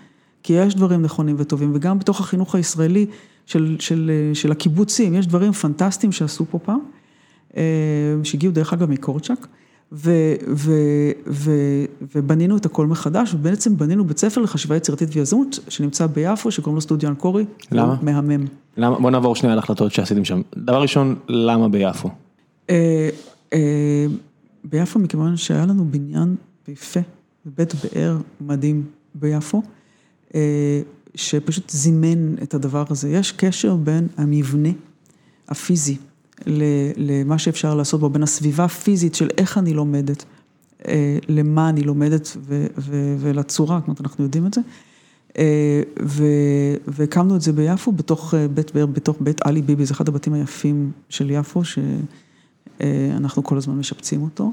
כי 0.44 0.54
יש 0.54 0.76
דברים 0.76 1.02
נכונים 1.02 1.36
וטובים, 1.40 1.72
וגם 1.76 2.00
בתוך 2.00 2.20
החינוך 2.20 2.56
הישראלי 2.56 3.06
של, 3.46 3.76
של, 3.80 4.12
של 4.34 4.52
הקיבוצים, 4.52 5.14
יש 5.14 5.28
דברים 5.28 5.52
פנטסטיים 5.52 6.12
שעשו 6.12 6.46
פה 6.52 6.60
פעם. 6.60 6.80
שהגיעו 8.24 8.54
דרך 8.54 8.74
אגב 8.74 8.90
מקורצ'אק, 8.90 9.48
ו, 9.92 10.12
ו, 10.56 10.74
ו, 11.28 11.52
ובנינו 12.16 12.58
את 12.58 12.66
הכל 12.66 12.88
מחדש, 12.88 13.34
ובעצם 13.34 13.78
בנינו 13.78 14.06
בית 14.06 14.18
ספר 14.18 14.42
לחשיבה 14.42 14.76
יצירתית 14.76 15.10
ויזמות, 15.14 15.60
שנמצא 15.70 16.08
ביפו, 16.08 16.52
שקוראים 16.52 16.76
לו 16.76 16.82
סטודיו 16.82 17.10
אנקורי. 17.10 17.46
למה? 17.72 17.98
מהמם. 18.02 18.46
למה? 18.78 19.00
בוא 19.00 19.12
נעבור 19.12 19.36
שנייה 19.36 19.54
על 19.54 19.60
החלטות 19.60 19.92
שעשיתם 19.92 20.26
שם. 20.26 20.42
דבר 20.58 20.82
ראשון, 20.82 21.16
למה 21.30 21.70
ביפו? 21.70 22.10
ביפו 24.64 25.00
מכיוון 25.00 25.38
שהיה 25.38 25.66
לנו 25.66 25.86
בניין 25.86 26.36
יפה, 26.68 27.00
בית 27.46 27.74
באר 27.76 28.18
מדהים 28.42 28.84
ביפו, 29.16 29.62
שפשוט 31.16 31.70
זימן 31.70 32.34
את 32.44 32.54
הדבר 32.54 32.84
הזה. 32.90 33.10
יש 33.10 33.32
קשר 33.32 33.76
בין 33.76 34.08
המבנה 34.18 34.70
הפיזי. 35.50 35.98
למה 36.98 37.38
שאפשר 37.38 37.76
לעשות 37.76 38.00
בו, 38.00 38.10
בין 38.10 38.24
הסביבה 38.24 38.64
הפיזית 38.64 39.16
של 39.16 39.28
איך 39.38 39.58
אני 39.58 39.74
לומדת, 39.74 40.26
למה 41.30 41.70
אני 41.70 41.82
לומדת 41.82 42.38
ולצורה, 43.20 43.80
זאת 43.80 43.88
אומרת, 43.88 44.02
אנחנו 44.02 44.24
יודעים 44.24 44.48
את 44.48 44.54
זה. 44.54 44.62
והקמנו 46.88 47.36
את 47.36 47.42
זה 47.42 47.54
ביפו, 47.54 47.92
בתוך 47.92 48.34
בית 48.54 48.76
באר, 48.76 48.86
בתוך 48.86 49.18
בית 49.20 49.42
עלי 49.46 49.62
ביבי, 49.62 49.86
זה 49.86 49.94
אחד 49.94 50.08
הבתים 50.08 50.34
היפים 50.34 50.92
של 51.10 51.32
יפו, 51.32 51.62
שאנחנו 51.64 53.44
כל 53.44 53.58
הזמן 53.58 53.78
משפצים 53.78 54.22
אותו. 54.22 54.52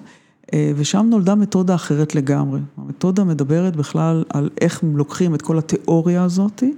ושם 0.77 1.07
נולדה 1.11 1.35
מתודה 1.35 1.75
אחרת 1.75 2.15
לגמרי. 2.15 2.61
המתודה 2.77 3.25
מדברת 3.25 3.77
בכלל 3.77 4.25
על 4.29 4.51
איך 4.61 4.85
לוקחים 4.95 5.35
את 5.35 5.43
כל 5.43 5.59
התיאוריה 5.59 6.25
הזאתי, 6.25 6.75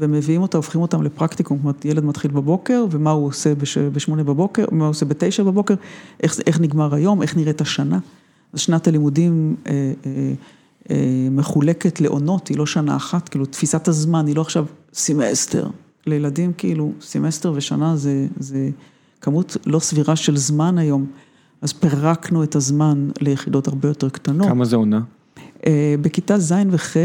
ומביאים 0.00 0.42
אותה, 0.42 0.58
הופכים 0.58 0.80
אותם 0.80 1.02
לפרקטיקום, 1.02 1.58
אומרת, 1.62 1.84
ילד 1.84 2.04
מתחיל 2.04 2.30
בבוקר, 2.30 2.86
ומה 2.90 3.10
הוא 3.10 3.26
עושה 3.26 3.52
בשמונה 3.92 4.24
בבוקר, 4.24 4.64
מה 4.72 4.84
הוא 4.84 4.90
עושה 4.90 5.06
בתשע 5.06 5.42
בבוקר, 5.42 5.74
איך, 6.22 6.40
איך 6.46 6.60
נגמר 6.60 6.94
היום, 6.94 7.22
איך 7.22 7.36
נראית 7.36 7.60
השנה. 7.60 7.98
אז 8.52 8.60
שנת 8.60 8.88
הלימודים 8.88 9.56
אה, 9.66 9.92
אה, 10.06 10.32
אה, 10.90 11.28
מחולקת 11.30 12.00
לעונות, 12.00 12.48
היא 12.48 12.58
לא 12.58 12.66
שנה 12.66 12.96
אחת, 12.96 13.28
כאילו 13.28 13.46
תפיסת 13.46 13.88
הזמן, 13.88 14.26
היא 14.26 14.36
לא 14.36 14.40
עכשיו 14.40 14.66
סמסטר. 14.92 15.68
לילדים 16.06 16.52
כאילו, 16.52 16.92
סמסטר 17.00 17.52
ושנה 17.56 17.96
זה, 17.96 18.26
זה 18.38 18.70
כמות 19.20 19.56
לא 19.66 19.78
סבירה 19.78 20.16
של 20.16 20.36
זמן 20.36 20.78
היום. 20.78 21.06
אז 21.62 21.72
פירקנו 21.72 22.42
את 22.42 22.56
הזמן 22.56 23.08
ליחידות 23.20 23.68
הרבה 23.68 23.88
יותר 23.88 24.08
קטנות. 24.08 24.48
כמה 24.48 24.64
זה 24.64 24.76
עונה? 24.76 25.00
בכיתה 26.00 26.38
ז' 26.38 26.54
וח' 26.70 26.96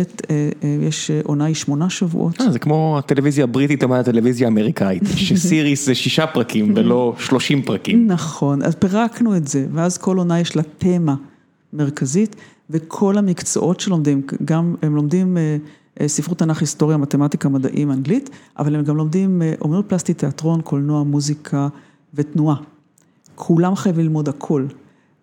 יש 0.82 1.12
עונה 1.24 1.46
היא 1.46 1.56
שמונה 1.56 1.90
שבועות. 1.90 2.42
זה 2.52 2.60
כמו 2.60 2.96
הטלוויזיה 3.00 3.44
הבריטית 3.44 3.84
או 3.84 3.96
הטלוויזיה 3.96 4.48
האמריקאית, 4.48 5.04
שסיריס 5.26 5.86
זה 5.86 5.96
שישה 5.96 6.28
פרקים 6.28 6.74
ולא 6.76 7.14
שלושים 7.20 7.62
פרקים. 7.62 8.08
נכון, 8.08 8.64
אז 8.64 8.76
פירקנו 8.76 9.38
את 9.38 9.48
זה, 9.48 9.66
ואז 9.74 9.98
כל 9.98 10.18
עונה 10.18 10.40
יש 10.40 10.56
לה 10.56 10.64
תמה 10.78 11.16
מרכזית, 11.74 12.36
וכל 12.70 13.18
המקצועות 13.18 13.80
שלומדים, 13.80 14.22
גם 14.46 14.76
הם 14.82 14.96
לומדים 14.96 15.38
ספרות 16.08 16.38
תנ"ך, 16.38 16.62
היסטוריה, 16.62 16.98
מתמטיקה, 16.98 17.50
מדעים, 17.50 17.92
אנגלית, 17.92 18.30
אבל 18.60 18.76
הם 18.76 18.84
גם 18.84 18.98
לומדים 18.98 19.42
אומנות 19.62 19.90
פלסטית, 19.90 20.18
תיאטרון, 20.18 20.62
קולנוע, 20.62 21.04
מוזיקה 21.04 21.68
ותנועה. 22.14 22.56
כולם 23.36 23.76
חייבים 23.76 24.04
ללמוד 24.04 24.30
הכל, 24.30 24.66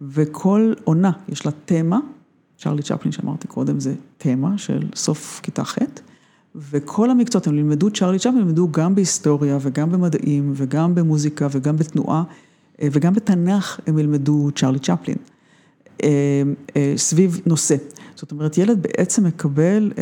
וכל 0.01 0.73
עונה 0.85 1.11
יש 1.29 1.47
לה 1.47 1.53
תמה. 1.65 1.99
צ'רלי 2.59 2.83
צ'פלין 2.83 3.13
שאמרתי 3.13 3.49
קודם 3.49 3.81
זה 3.81 3.95
תמה 4.19 4.59
של 4.59 4.83
סוף 4.95 5.41
כיתה 5.43 5.65
ח' 5.65 5.79
וכל 6.71 7.11
המקצועות, 7.11 7.47
הם 7.47 7.55
לימדו 7.55 7.91
צ'רלי 7.91 8.19
צ'פלין, 8.19 8.39
לימדו 8.39 8.69
גם 8.71 8.95
בהיסטוריה 8.95 9.59
וגם 9.61 9.93
במדעים 9.93 10.53
וגם 10.57 10.95
במוזיקה 10.95 11.49
וגם 11.51 11.77
בתנועה 11.77 12.23
וגם 12.83 13.15
בתנ"ך 13.15 13.81
הם 13.87 13.99
ילמדו 13.99 14.49
צ'רלי 14.55 14.79
צ'פלין, 14.79 15.17
סביב 16.97 17.41
נושא. 17.47 17.77
זאת 18.15 18.33
אומרת, 18.33 18.59
ילד 18.59 18.83
בעצם 18.83 19.25
מקבל 19.27 19.93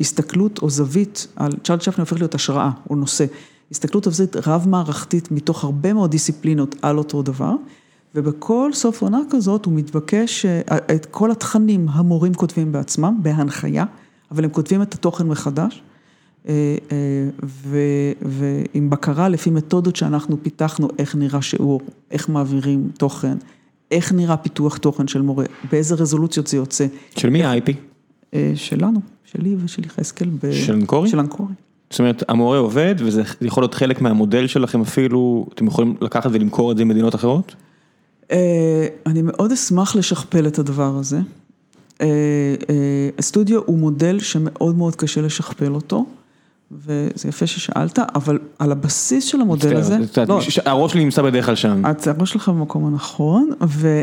הסתכלות 0.00 0.58
או 0.62 0.70
זווית, 0.70 1.26
צ'רלי 1.64 1.80
צ'פלין 1.80 2.00
הופך 2.00 2.16
להיות 2.16 2.34
השראה 2.34 2.70
או 2.90 2.96
נושא, 2.96 3.24
הסתכלות 3.70 4.06
או 4.06 4.10
זווית 4.10 4.36
רב 4.36 4.68
מערכתית 4.68 5.30
מתוך 5.30 5.64
הרבה 5.64 5.92
מאוד 5.92 6.10
דיסציפלינות 6.10 6.76
על 6.82 6.98
אותו 6.98 7.22
דבר. 7.22 7.54
ובכל 8.14 8.70
סוף 8.72 9.02
עונה 9.02 9.20
כזאת 9.30 9.64
הוא 9.64 9.74
מתבקש, 9.74 10.46
את 10.94 11.06
כל 11.06 11.30
התכנים 11.30 11.86
המורים 11.88 12.34
כותבים 12.34 12.72
בעצמם, 12.72 13.18
בהנחיה, 13.22 13.84
אבל 14.30 14.44
הם 14.44 14.50
כותבים 14.50 14.82
את 14.82 14.94
התוכן 14.94 15.26
מחדש, 15.26 15.82
ועם 18.22 18.90
בקרה 18.90 19.28
לפי 19.28 19.50
מתודות 19.50 19.96
שאנחנו 19.96 20.42
פיתחנו, 20.42 20.88
איך 20.98 21.14
נראה 21.14 21.42
שיעור, 21.42 21.80
איך 22.10 22.28
מעבירים 22.28 22.90
תוכן, 22.98 23.36
איך 23.90 24.12
נראה 24.12 24.36
פיתוח 24.36 24.76
תוכן 24.76 25.08
של 25.08 25.22
מורה, 25.22 25.44
באיזה 25.72 25.94
רזולוציות 25.94 26.46
זה 26.46 26.56
יוצא. 26.56 26.86
של 27.16 27.30
מי 27.30 27.44
ה-IP? 27.44 27.72
שלנו, 28.54 29.00
שלי 29.24 29.56
ושל 29.64 29.84
יחזקאל. 29.86 30.28
של 30.52 30.74
אנקורי? 30.74 31.08
של 31.08 31.18
אנקורי. 31.18 31.52
זאת 31.90 32.00
אומרת, 32.00 32.22
המורה 32.28 32.58
עובד 32.58 32.94
וזה 32.98 33.22
יכול 33.40 33.62
להיות 33.62 33.74
חלק 33.74 34.00
מהמודל 34.00 34.46
שלכם 34.46 34.80
אפילו, 34.80 35.46
אתם 35.54 35.66
יכולים 35.66 35.94
לקחת 36.00 36.30
ולמכור 36.32 36.72
את 36.72 36.76
זה 36.76 36.84
במדינות 36.84 37.14
אחרות? 37.14 37.54
אני 39.06 39.22
מאוד 39.22 39.52
אשמח 39.52 39.96
לשכפל 39.96 40.46
את 40.46 40.58
הדבר 40.58 40.96
הזה. 40.96 41.18
הסטודיו 43.18 43.60
הוא 43.66 43.78
מודל 43.78 44.18
שמאוד 44.20 44.76
מאוד 44.76 44.96
קשה 44.96 45.20
לשכפל 45.20 45.74
אותו, 45.74 46.06
וזה 46.72 47.28
יפה 47.28 47.46
ששאלת, 47.46 47.98
אבל 48.14 48.38
על 48.58 48.72
הבסיס 48.72 49.24
של 49.24 49.40
המודל 49.40 49.76
הזה... 49.76 49.98
הראש 50.64 50.92
שלי 50.92 51.04
נמצא 51.04 51.22
בדרך 51.22 51.46
כלל 51.46 51.54
שם. 51.54 51.82
הראש 52.06 52.32
שלך 52.32 52.48
במקום 52.48 52.86
הנכון, 52.86 53.50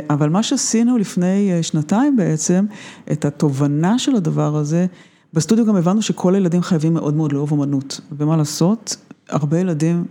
אבל 0.09 0.29
מה 0.29 0.43
שעשינו 0.43 0.97
לפני 0.97 1.59
שנתיים 1.61 2.15
בעצם, 2.15 2.65
את 3.11 3.25
התובנה 3.25 3.99
של 3.99 4.15
הדבר 4.15 4.55
הזה, 4.55 4.85
בסטודיו 5.33 5.65
גם 5.65 5.75
הבנו 5.75 6.01
שכל 6.01 6.35
הילדים 6.35 6.61
חייבים 6.61 6.93
מאוד 6.93 7.15
מאוד 7.15 7.33
לאהוב 7.33 7.53
אמנות, 7.53 8.01
ומה 8.17 8.37
לעשות, 8.37 8.95
הרבה 9.29 9.59
ילדים... 9.59 10.05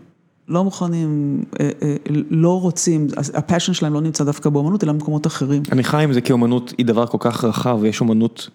לא 0.49 0.65
מוכנים, 0.65 1.43
לא 2.31 2.61
רוצים, 2.61 3.07
הפאשן 3.35 3.73
שלהם 3.73 3.95
לא 3.95 4.01
נמצא 4.01 4.25
דווקא 4.25 4.51
באמנות, 4.51 4.85
אלא 4.85 4.93
במקומות 4.93 5.27
אחרים. 5.27 5.63
אני 5.73 5.85
חי 5.85 6.05
עם 6.05 6.13
זה 6.13 6.21
כי 6.21 6.33
אמנות 6.33 6.75
היא 6.79 6.87
דבר 6.87 7.07
כל 7.07 7.19
כך 7.21 7.45
רחב, 7.45 7.79
ויש 7.81 8.03
אמנות 8.03 8.49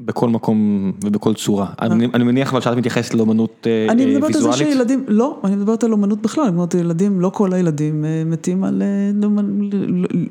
בכל 0.00 0.28
מקום 0.28 0.92
ובכל 1.04 1.34
צורה. 1.34 1.66
אני 1.80 2.24
מניח 2.24 2.52
אבל 2.52 2.60
שאת 2.60 2.76
מתייחסת 2.76 3.14
לאמנות 3.14 3.66
ויזואלית. 3.66 3.90
אני 3.90 4.14
מדברת 4.14 4.36
על 4.36 4.42
זה 4.42 4.52
שילדים, 4.52 5.04
לא, 5.08 5.38
אני 5.44 5.56
מדברת 5.56 5.84
על 5.84 5.92
אמנות 5.92 6.22
בכלל, 6.22 6.44
אני 6.44 6.52
מדברת 6.52 6.74
על 6.74 6.80
ילדים, 6.80 7.20
לא 7.20 7.28
כל 7.28 7.52
הילדים 7.52 8.04
מתים 8.26 8.64
על, 8.64 8.82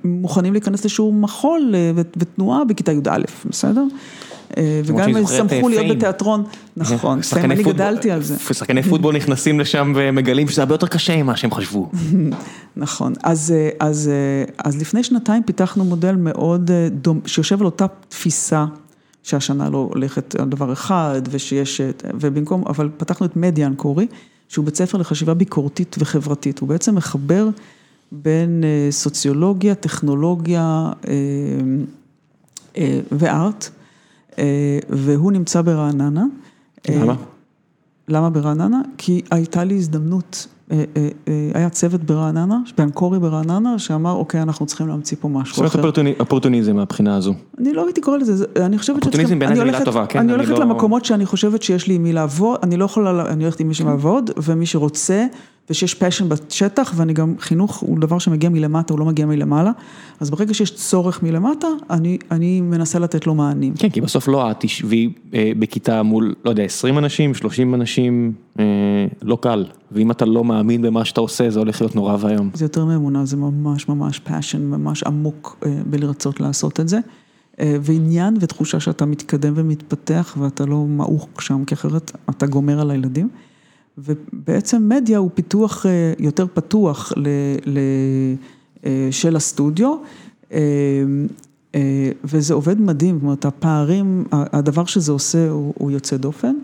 מוכנים 0.04 0.54
להיכנס 0.54 0.86
לשיעור 0.86 1.14
מחול 1.14 1.76
ותנועה 1.96 2.66
בכיתה 2.66 2.92
י"א, 2.92 3.18
בסדר? 3.50 3.84
וגם 4.86 5.10
אם 5.10 5.16
הם 5.16 5.26
שמחו 5.28 5.70
להיות 5.70 5.98
בתיאטרון, 5.98 6.44
נכון, 6.78 7.20
אני 7.34 7.64
גדלתי 7.64 8.12
על 8.12 8.24
זה. 8.24 8.54
שחקני 8.54 8.84
פוטבול 8.84 9.16
נכנסים 9.16 9.60
לשם 9.60 9.94
ומגלים 9.96 10.48
שזה 10.48 10.62
הרבה 10.62 10.74
יותר 10.74 10.88
קשה 10.88 11.24
ממה 11.24 11.38
שהם 11.38 11.52
חשבו. 11.52 11.92
נכון, 12.76 13.14
אז 13.24 14.12
לפני 14.80 15.04
שנתיים 15.04 15.44
פיתחנו 15.44 15.86
מודל 15.86 16.16
מאוד 16.16 16.72
דומה, 16.92 17.20
שיושב 17.26 17.60
על 17.60 17.66
אותה 17.66 17.86
תפיסה, 18.10 18.66
שהשנה 19.24 19.70
לא 19.70 19.90
הולכת 19.94 20.36
על 20.36 20.50
דבר 20.50 20.74
אחד, 20.74 21.22
ושיש, 21.32 21.82
ובמקום, 22.14 22.64
אבל 22.68 22.90
פתחנו 22.98 23.26
את 23.26 23.36
מדיה 23.36 23.68
אנקורי, 23.68 24.08
שהוא 24.50 24.66
בית 24.66 24.76
ספר 24.76 24.98
לחשיבה 24.98 25.34
ביקורתית 25.34 25.96
וחברתית, 26.00 26.60
הוא 26.60 26.70
בעצם 26.70 26.96
מחבר 26.96 27.48
בין 28.12 28.64
סוציולוגיה, 28.90 29.76
טכנולוגיה 29.76 30.92
וארט. 33.12 33.70
והוא 34.90 35.32
נמצא 35.32 35.62
ברעננה. 35.62 36.24
למה? 36.90 37.16
למה 38.08 38.30
ברעננה? 38.30 38.82
כי 38.98 39.22
הייתה 39.32 39.64
לי 39.64 39.76
הזדמנות, 39.76 40.48
היה 41.54 41.70
צוות 41.72 42.04
ברעננה, 42.04 42.60
באנקורי 42.78 43.20
ברעננה, 43.20 43.80
שאמר, 43.80 44.12
אוקיי, 44.12 44.42
אנחנו 44.42 44.66
צריכים 44.66 44.88
להמציא 44.88 45.18
פה 45.20 45.28
משהו 45.30 45.66
אחר. 45.66 45.82
זאת 45.82 45.98
אומרת 45.98 46.20
אופורטוניזם 46.20 46.76
מהבחינה 46.76 47.16
הזו. 47.16 47.34
אני 47.60 47.74
לא 47.74 47.86
הייתי 47.86 48.02
קורא 48.02 48.18
לזה, 48.18 48.46
אני 48.56 48.78
חושבת 48.78 48.96
שצריכים... 49.04 49.26
אופורטוניזם 49.26 49.40
בעיניי 49.40 49.58
זו 49.58 49.66
מילה 49.66 49.86
טובה, 49.86 50.06
כן? 50.06 50.20
אני 50.20 50.32
הולכת 50.32 50.60
למקומות 50.60 51.06
שאני 51.06 51.26
חושבת 51.26 51.64
שיש 51.64 51.88
לי 51.88 51.94
עם 51.94 52.04
מי 52.04 52.14
לעבוד, 52.14 52.60
אני 52.64 52.78
לא 52.78 52.86
יכולה, 52.86 53.30
אני 53.30 53.44
הולכת 53.44 53.60
עם 53.60 53.68
מי 53.68 53.74
שמעבוד, 53.74 54.32
ומי 54.38 54.66
שרוצה, 54.66 55.26
ושיש 55.70 55.94
פשן 55.94 56.30
בשטח, 56.30 56.94
ואני 56.96 57.14
גם, 57.14 57.36
חינוך 57.40 57.78
הוא 57.78 58.00
דבר 58.00 58.20
שמגיע 58.20 58.50
מלמטה, 58.50 58.94
הוא 58.94 59.00
לא 59.00 59.06
מגיע 59.06 59.26
מלמעלה, 59.26 59.72
אז 60.20 60.30
ברגע 60.30 60.54
שיש 60.54 60.76
צורך 60.76 61.24
מלמטה, 61.24 61.68
אני 62.32 62.62
מנסה 62.62 63.00
לתת 63.00 63.28
לו 63.28 63.36
מענים. 63.36 63.74
כן, 63.74 63.90
כי 63.90 64.02
בסוף 64.02 64.28
לא 64.28 64.52
את 64.52 64.56
תשבי 64.60 65.14
בכיתה 65.32 66.04
מול, 66.04 66.36
לא 66.46 66.50
יודע, 66.50 66.64
20 66.64 66.98
אנשים, 66.98 67.34
30 67.34 67.76
אנשים, 67.76 68.34
לא 69.22 69.38
קל, 69.42 69.66
ואם 69.92 70.12
אתה 70.12 70.26
לא 70.26 70.44
מאמין 70.44 70.82
במה 70.82 71.06
שאתה 71.06 71.22
עושה, 71.22 71.50
זה 71.50 71.60
הולך 71.60 71.82
להיות 71.82 71.96
נורא 71.96 72.18
ואיום. 72.20 72.50
זה 72.54 72.66
יותר 72.66 72.86
מאמונה, 72.86 73.26
זה 73.26 73.38
ממש 73.38 73.90
ממש 73.90 74.20
פשן, 74.20 74.62
ממש 74.62 75.04
עמוק 75.04 75.66
בלרצות 75.90 76.40
לעשות 76.40 76.80
את 76.80 76.90
זה, 76.90 77.00
ועניין 77.60 78.38
ותחושה 78.40 78.80
שאתה 78.80 79.06
מתקדם 79.06 79.54
ומתפתח, 79.56 80.38
ואתה 80.40 80.66
לא 80.66 80.78
מעוך 80.78 81.28
שם, 81.40 81.66
כי 81.66 81.74
אחרת 81.76 82.12
אתה 82.30 82.46
גומר 82.46 82.82
על 82.82 82.92
הילדים. 82.92 83.30
ובעצם 83.98 84.90
מדיה 84.90 85.18
הוא 85.18 85.30
פיתוח 85.34 85.86
יותר 86.20 86.46
פתוח 86.54 87.14
של 89.12 89.36
הסטודיו, 89.36 89.96
וזה 92.24 92.54
עובד 92.54 92.82
מדהים, 92.82 93.16
זאת 93.16 93.24
אומרת, 93.24 93.46
הפערים, 93.46 94.24
הדבר 94.32 94.86
שזה 94.86 95.12
עושה 95.12 95.50
הוא 95.50 95.92
יוצא 95.92 96.18
דופן, 96.18 96.56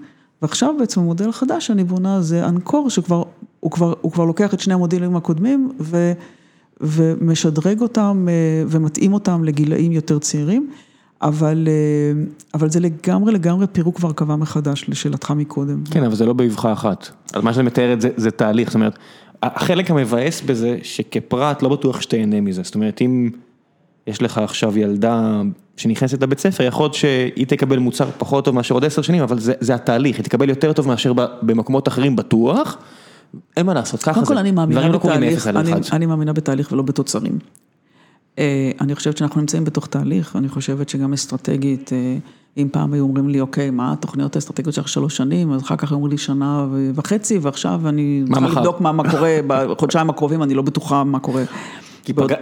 ועכשיו 0.41 0.75
בעצם 0.79 1.01
המודל 1.01 1.29
החדש 1.29 1.67
שאני 1.67 1.83
בונה 1.83 2.21
זה 2.21 2.45
אנקור, 2.47 2.89
שכבר, 2.89 3.23
הוא 3.59 3.71
כבר, 3.71 3.93
הוא 4.01 4.11
כבר 4.11 4.25
לוקח 4.25 4.53
את 4.53 4.59
שני 4.59 4.73
המודלים 4.73 5.15
הקודמים 5.15 5.71
ומשדרג 6.81 7.81
אותם 7.81 8.27
ומתאים 8.67 9.13
אותם 9.13 9.43
לגילאים 9.43 9.91
יותר 9.91 10.19
צעירים. 10.19 10.69
אבל 11.21 11.67
זה 12.67 12.79
לגמרי 12.79 13.33
לגמרי 13.33 13.67
פירוק 13.67 13.99
והרכבה 14.01 14.35
מחדש 14.35 14.85
לשאלתך 14.87 15.31
מקודם. 15.31 15.83
כן, 15.91 16.03
אבל 16.03 16.15
זה 16.15 16.25
לא 16.25 16.33
באבחה 16.33 16.73
אחת. 16.73 17.09
אז 17.33 17.43
מה 17.43 17.53
שאני 17.53 17.65
מתאר 17.65 17.93
את 17.93 18.01
זה, 18.01 18.09
זה 18.17 18.31
תהליך, 18.31 18.69
זאת 18.69 18.75
אומרת, 18.75 18.97
החלק 19.43 19.91
המבאס 19.91 20.41
בזה, 20.41 20.77
שכפרט 20.83 21.61
לא 21.61 21.69
בטוח 21.69 22.01
שתהנה 22.01 22.41
מזה, 22.41 22.63
זאת 22.63 22.75
אומרת, 22.75 23.01
אם 23.01 23.29
יש 24.07 24.21
לך 24.21 24.37
עכשיו 24.37 24.77
ילדה 24.77 25.41
שנכנסת 25.77 26.23
לבית 26.23 26.39
ספר, 26.39 26.63
יכול 26.63 26.83
להיות 26.83 26.93
שהיא 26.93 27.47
תקבל 27.47 27.79
מוצר 27.79 28.09
פחות 28.17 28.45
טוב 28.45 28.55
מאשר 28.55 28.73
עוד 28.73 28.85
עשר 28.85 29.01
שנים, 29.01 29.23
אבל 29.23 29.39
זה 29.39 29.75
התהליך, 29.75 30.17
היא 30.17 30.23
תקבל 30.23 30.49
יותר 30.49 30.73
טוב 30.73 30.87
מאשר 30.87 31.13
במקומות 31.41 31.87
אחרים 31.87 32.15
בטוח, 32.15 32.77
אין 33.57 33.65
מה 33.65 33.73
לעשות, 33.73 34.03
ככה 34.03 34.25
זה, 34.25 34.35
דברים 34.35 34.91
לא 34.91 34.97
קורים 34.97 35.21
מאפס 35.21 35.47
על 35.47 35.57
אחד. 35.57 35.79
אני 35.91 36.05
מאמינה 36.05 36.33
בתהליך 36.33 36.71
ולא 36.71 36.81
בתוצרים. 36.81 37.39
אני 38.81 38.95
חושבת 38.95 39.17
שאנחנו 39.17 39.41
נמצאים 39.41 39.63
בתוך 39.63 39.87
תהליך, 39.87 40.35
אני 40.35 40.49
חושבת 40.49 40.89
שגם 40.89 41.13
אסטרטגית, 41.13 41.89
אם 42.57 42.67
פעם 42.71 42.93
היו 42.93 43.03
אומרים 43.03 43.29
לי, 43.29 43.41
אוקיי, 43.41 43.69
מה 43.69 43.93
התוכניות 43.93 44.35
האסטרטגיות 44.35 44.75
שלך 44.75 44.87
שלוש 44.87 45.17
שנים, 45.17 45.51
אז 45.51 45.61
אחר 45.61 45.75
כך 45.75 45.93
אמרו 45.93 46.07
לי 46.07 46.17
שנה 46.17 46.67
וחצי, 46.95 47.37
ועכשיו 47.37 47.81
אני 47.89 48.23
צריכה 48.33 48.59
לבדוק 48.59 48.81
מה 48.81 49.11
קורה 49.11 49.39
בחודשיים 49.47 50.09
הקרובים, 50.09 50.43
אני 50.43 50.53
לא 50.53 50.61
בטוחה 50.61 51.03
מה 51.03 51.19
קורה. 51.19 51.43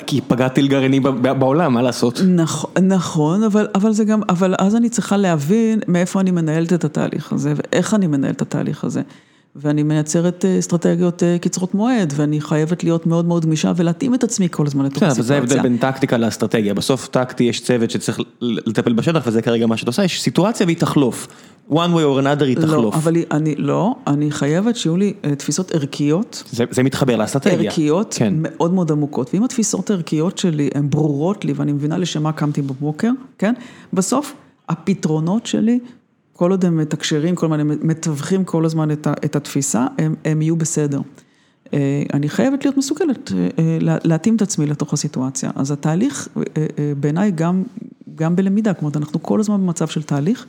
כי 0.08 0.22
פגעתי 0.28 0.62
לגרעינים 0.62 1.04
בעולם, 1.22 1.74
מה 1.74 1.82
לעשות? 1.82 2.22
נכון, 2.82 3.44
אבל 3.76 3.92
זה 3.92 4.04
גם, 4.04 4.22
אבל 4.30 4.56
אז 4.58 4.76
אני 4.76 4.90
צריכה 4.90 5.18
להבין 5.18 5.80
מאיפה 5.88 6.20
אני 6.20 6.32
מנהלת 6.32 6.74
את 6.74 6.84
התהליך 6.84 7.34
הזה, 7.34 7.54
ואיך 7.56 7.94
אני 7.94 8.08
מנהלת 8.08 8.36
את 8.36 8.42
התהליך 8.42 8.84
הזה. 8.84 9.02
ואני 9.56 9.84
מייצרת 9.84 10.46
אסטרטגיות 10.60 11.24
קצרות 11.42 11.76
מועד, 11.76 12.14
ואני 12.16 12.42
חייבת 12.42 12.84
להיות 12.84 13.06
מאוד 13.06 13.26
מאוד 13.26 13.46
גמישה 13.46 13.72
ולהתאים 13.76 14.14
את 14.14 14.24
עצמי 14.24 14.48
כל 14.52 14.68
הזמן 14.68 14.86
לתוך 14.86 15.04
הסיטואציה. 15.04 15.24
זה 15.24 15.36
ההבדל 15.36 15.62
בין 15.62 15.78
טקטיקה 15.78 16.18
לאסטרטגיה, 16.18 16.74
בסוף 16.74 17.08
טקטי 17.08 17.44
יש 17.44 17.60
צוות 17.62 17.92
שצריך 17.92 18.20
לטפל 18.42 18.94
בשטח, 18.94 19.24
וזה 19.26 19.42
כרגע 19.42 19.68
מה 19.68 19.78
שאת 19.78 19.88
עושה, 19.88 20.04
יש 20.04 20.22
סיטואציה 20.22 20.66
והיא 20.66 20.78
תחלוף. 20.78 21.28
one 21.70 21.74
way 21.74 22.04
or 22.04 22.22
another 22.22 22.44
היא 22.44 22.56
תחלוף. 22.56 22.96
לא, 22.96 23.00
אבל 23.00 23.16
אני, 23.32 23.56
לא, 23.56 23.96
אני 24.08 24.32
חייבת 24.32 24.76
שיהיו 24.76 24.98
לי 24.98 25.14
תפיסות 25.38 25.72
ערכיות. 25.72 26.44
זה 26.72 26.84
מתחבר 26.84 27.16
לאסטרטגיה. 27.16 27.70
ערכיות, 27.70 28.18
מאוד 28.32 28.74
מאוד 28.74 28.92
עמוקות, 28.92 29.30
ואם 29.34 29.44
התפיסות 29.44 29.90
הערכיות 29.90 30.38
שלי 30.38 30.70
הן 30.76 30.90
ברורות 30.90 31.46
לי, 31.46 31.54
ואני 31.54 31.72
מבינה 31.72 31.98
לשם 31.98 32.24
מה 32.24 32.32
קמתי 32.32 32.62
בבוקר, 32.62 33.12
כן? 33.38 33.54
בסוף, 33.94 34.34
הפתרונות 34.70 35.46
שלי, 35.46 35.80
כל 36.40 36.52
עוד 36.52 36.66
הם 36.66 36.78
מתקשרים, 36.78 37.36
כל 37.36 37.46
הזמן 37.46 37.60
הם 37.60 37.72
מתווכים 37.82 38.44
כל 38.44 38.66
הזמן 38.66 38.92
את 39.26 39.36
התפיסה, 39.36 39.88
הם, 39.98 40.16
הם 40.26 40.42
יהיו 40.42 40.56
בסדר. 40.56 41.02
אני 42.14 42.30
חייבת 42.30 42.66
להיות 42.66 42.78
מסוגלת, 42.78 43.32
להתאים 44.04 44.36
את 44.36 44.42
עצמי 44.42 44.66
לתוך 44.66 44.94
הסיטואציה. 44.94 45.52
אז 45.56 45.72
התהליך 45.72 46.28
בעיניי 47.00 47.32
גם, 47.32 47.64
גם 48.16 48.36
בלמידה, 48.36 48.74
כלומר 48.74 48.94
אנחנו 48.96 49.24
כל 49.24 49.40
הזמן 49.40 49.62
במצב 49.62 49.88
של 49.88 50.04
תהליך, 50.04 50.46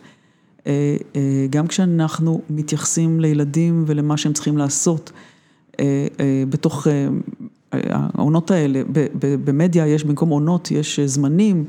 גם 1.51 1.67
כשאנחנו 1.67 2.41
מתייחסים 2.51 3.21
לילדים 3.21 3.85
ולמה 3.87 4.17
שהם 4.17 4.33
צריכים 4.33 4.59
לעשות 4.59 5.13
בתוך 6.49 6.87
העונות 7.83 8.51
האלה, 8.51 8.83
במדיה 9.21 9.87
יש 9.87 10.05
במקום 10.05 10.29
עונות, 10.29 10.71
יש 10.71 11.01
זמנים. 11.01 11.65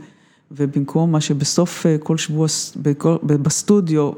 ובמקום 0.58 1.12
מה 1.12 1.22
שבסוף 1.22 1.86
כל 2.04 2.18
שבוע, 2.18 2.48
בסטודיו, 3.24 4.12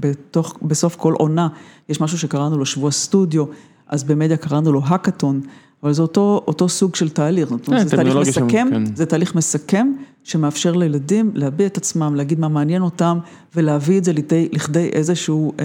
בתוך, 0.00 0.56
בסוף 0.62 0.96
כל 0.96 1.12
עונה, 1.12 1.48
יש 1.88 2.00
משהו 2.00 2.18
שקראנו 2.18 2.58
לו 2.58 2.66
שבוע 2.66 2.90
סטודיו, 2.90 3.44
אז 3.88 4.04
במדיה 4.04 4.36
קראנו 4.36 4.72
לו 4.72 4.80
האקתון, 4.84 5.40
אבל 5.82 5.92
זה 5.92 6.02
אותו, 6.02 6.44
אותו 6.48 6.68
סוג 6.68 6.94
של 6.94 7.08
תהליך, 7.08 7.48
זאת 7.48 7.68
אומרת, 7.68 7.88
זה 7.88 7.96
תהליך 7.96 8.16
מסכם, 8.16 8.68
זה 8.94 9.06
תהליך 9.06 9.34
מסכם, 9.34 9.92
שמאפשר 10.24 10.72
לילדים 10.72 11.30
להביע 11.34 11.66
את 11.66 11.76
עצמם, 11.76 12.14
להגיד 12.14 12.40
מה 12.40 12.48
מעניין 12.48 12.82
אותם, 12.82 13.18
ולהביא 13.54 13.98
את 13.98 14.04
זה 14.04 14.12
לכדי, 14.12 14.48
לכדי 14.52 14.88
איזשהו 14.88 15.52
אה, 15.60 15.64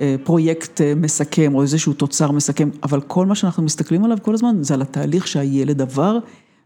אה, 0.00 0.16
פרויקט 0.24 0.80
מסכם, 0.96 1.54
או 1.54 1.62
איזשהו 1.62 1.92
תוצר 1.92 2.30
מסכם, 2.30 2.70
אבל 2.82 3.00
כל 3.00 3.26
מה 3.26 3.34
שאנחנו 3.34 3.62
מסתכלים 3.62 4.04
עליו 4.04 4.18
כל 4.22 4.34
הזמן, 4.34 4.56
זה 4.60 4.74
על 4.74 4.82
התהליך 4.82 5.26
שהילד 5.26 5.82
עבר. 5.82 6.18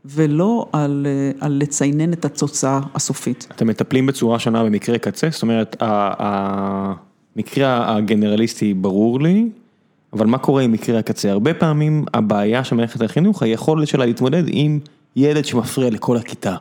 ולא 0.04 0.66
על 0.72 1.06
על 1.40 1.58
לציינן 1.62 2.12
את 2.12 2.24
התוצאה 2.24 2.80
הסופית. 2.94 3.46
אתם 3.56 3.66
מטפלים 3.66 4.06
בצורה 4.06 4.38
שונה 4.38 4.64
במקרה 4.64 4.98
קצה, 4.98 5.28
זאת 5.30 5.42
אומרת, 5.42 5.76
המקרה 7.36 7.96
הגנרליסטי 7.96 8.74
ברור 8.74 9.20
לי, 9.20 9.48
אבל 10.12 10.26
מה 10.26 10.38
קורה 10.38 10.62
עם 10.62 10.72
מקרה 10.72 10.98
הקצה? 10.98 11.30
הרבה 11.30 11.54
פעמים 11.54 12.04
הבעיה 12.14 12.64
של 12.64 12.76
מערכת 12.76 13.02
החינוך, 13.02 13.42
היכולת 13.42 13.88
שלה 13.88 14.06
להתמודד 14.06 14.42
עם 14.46 14.78
ילד 15.16 15.44
שמפריע 15.44 15.90
לכל 15.90 16.16
הכיתה, 16.16 16.56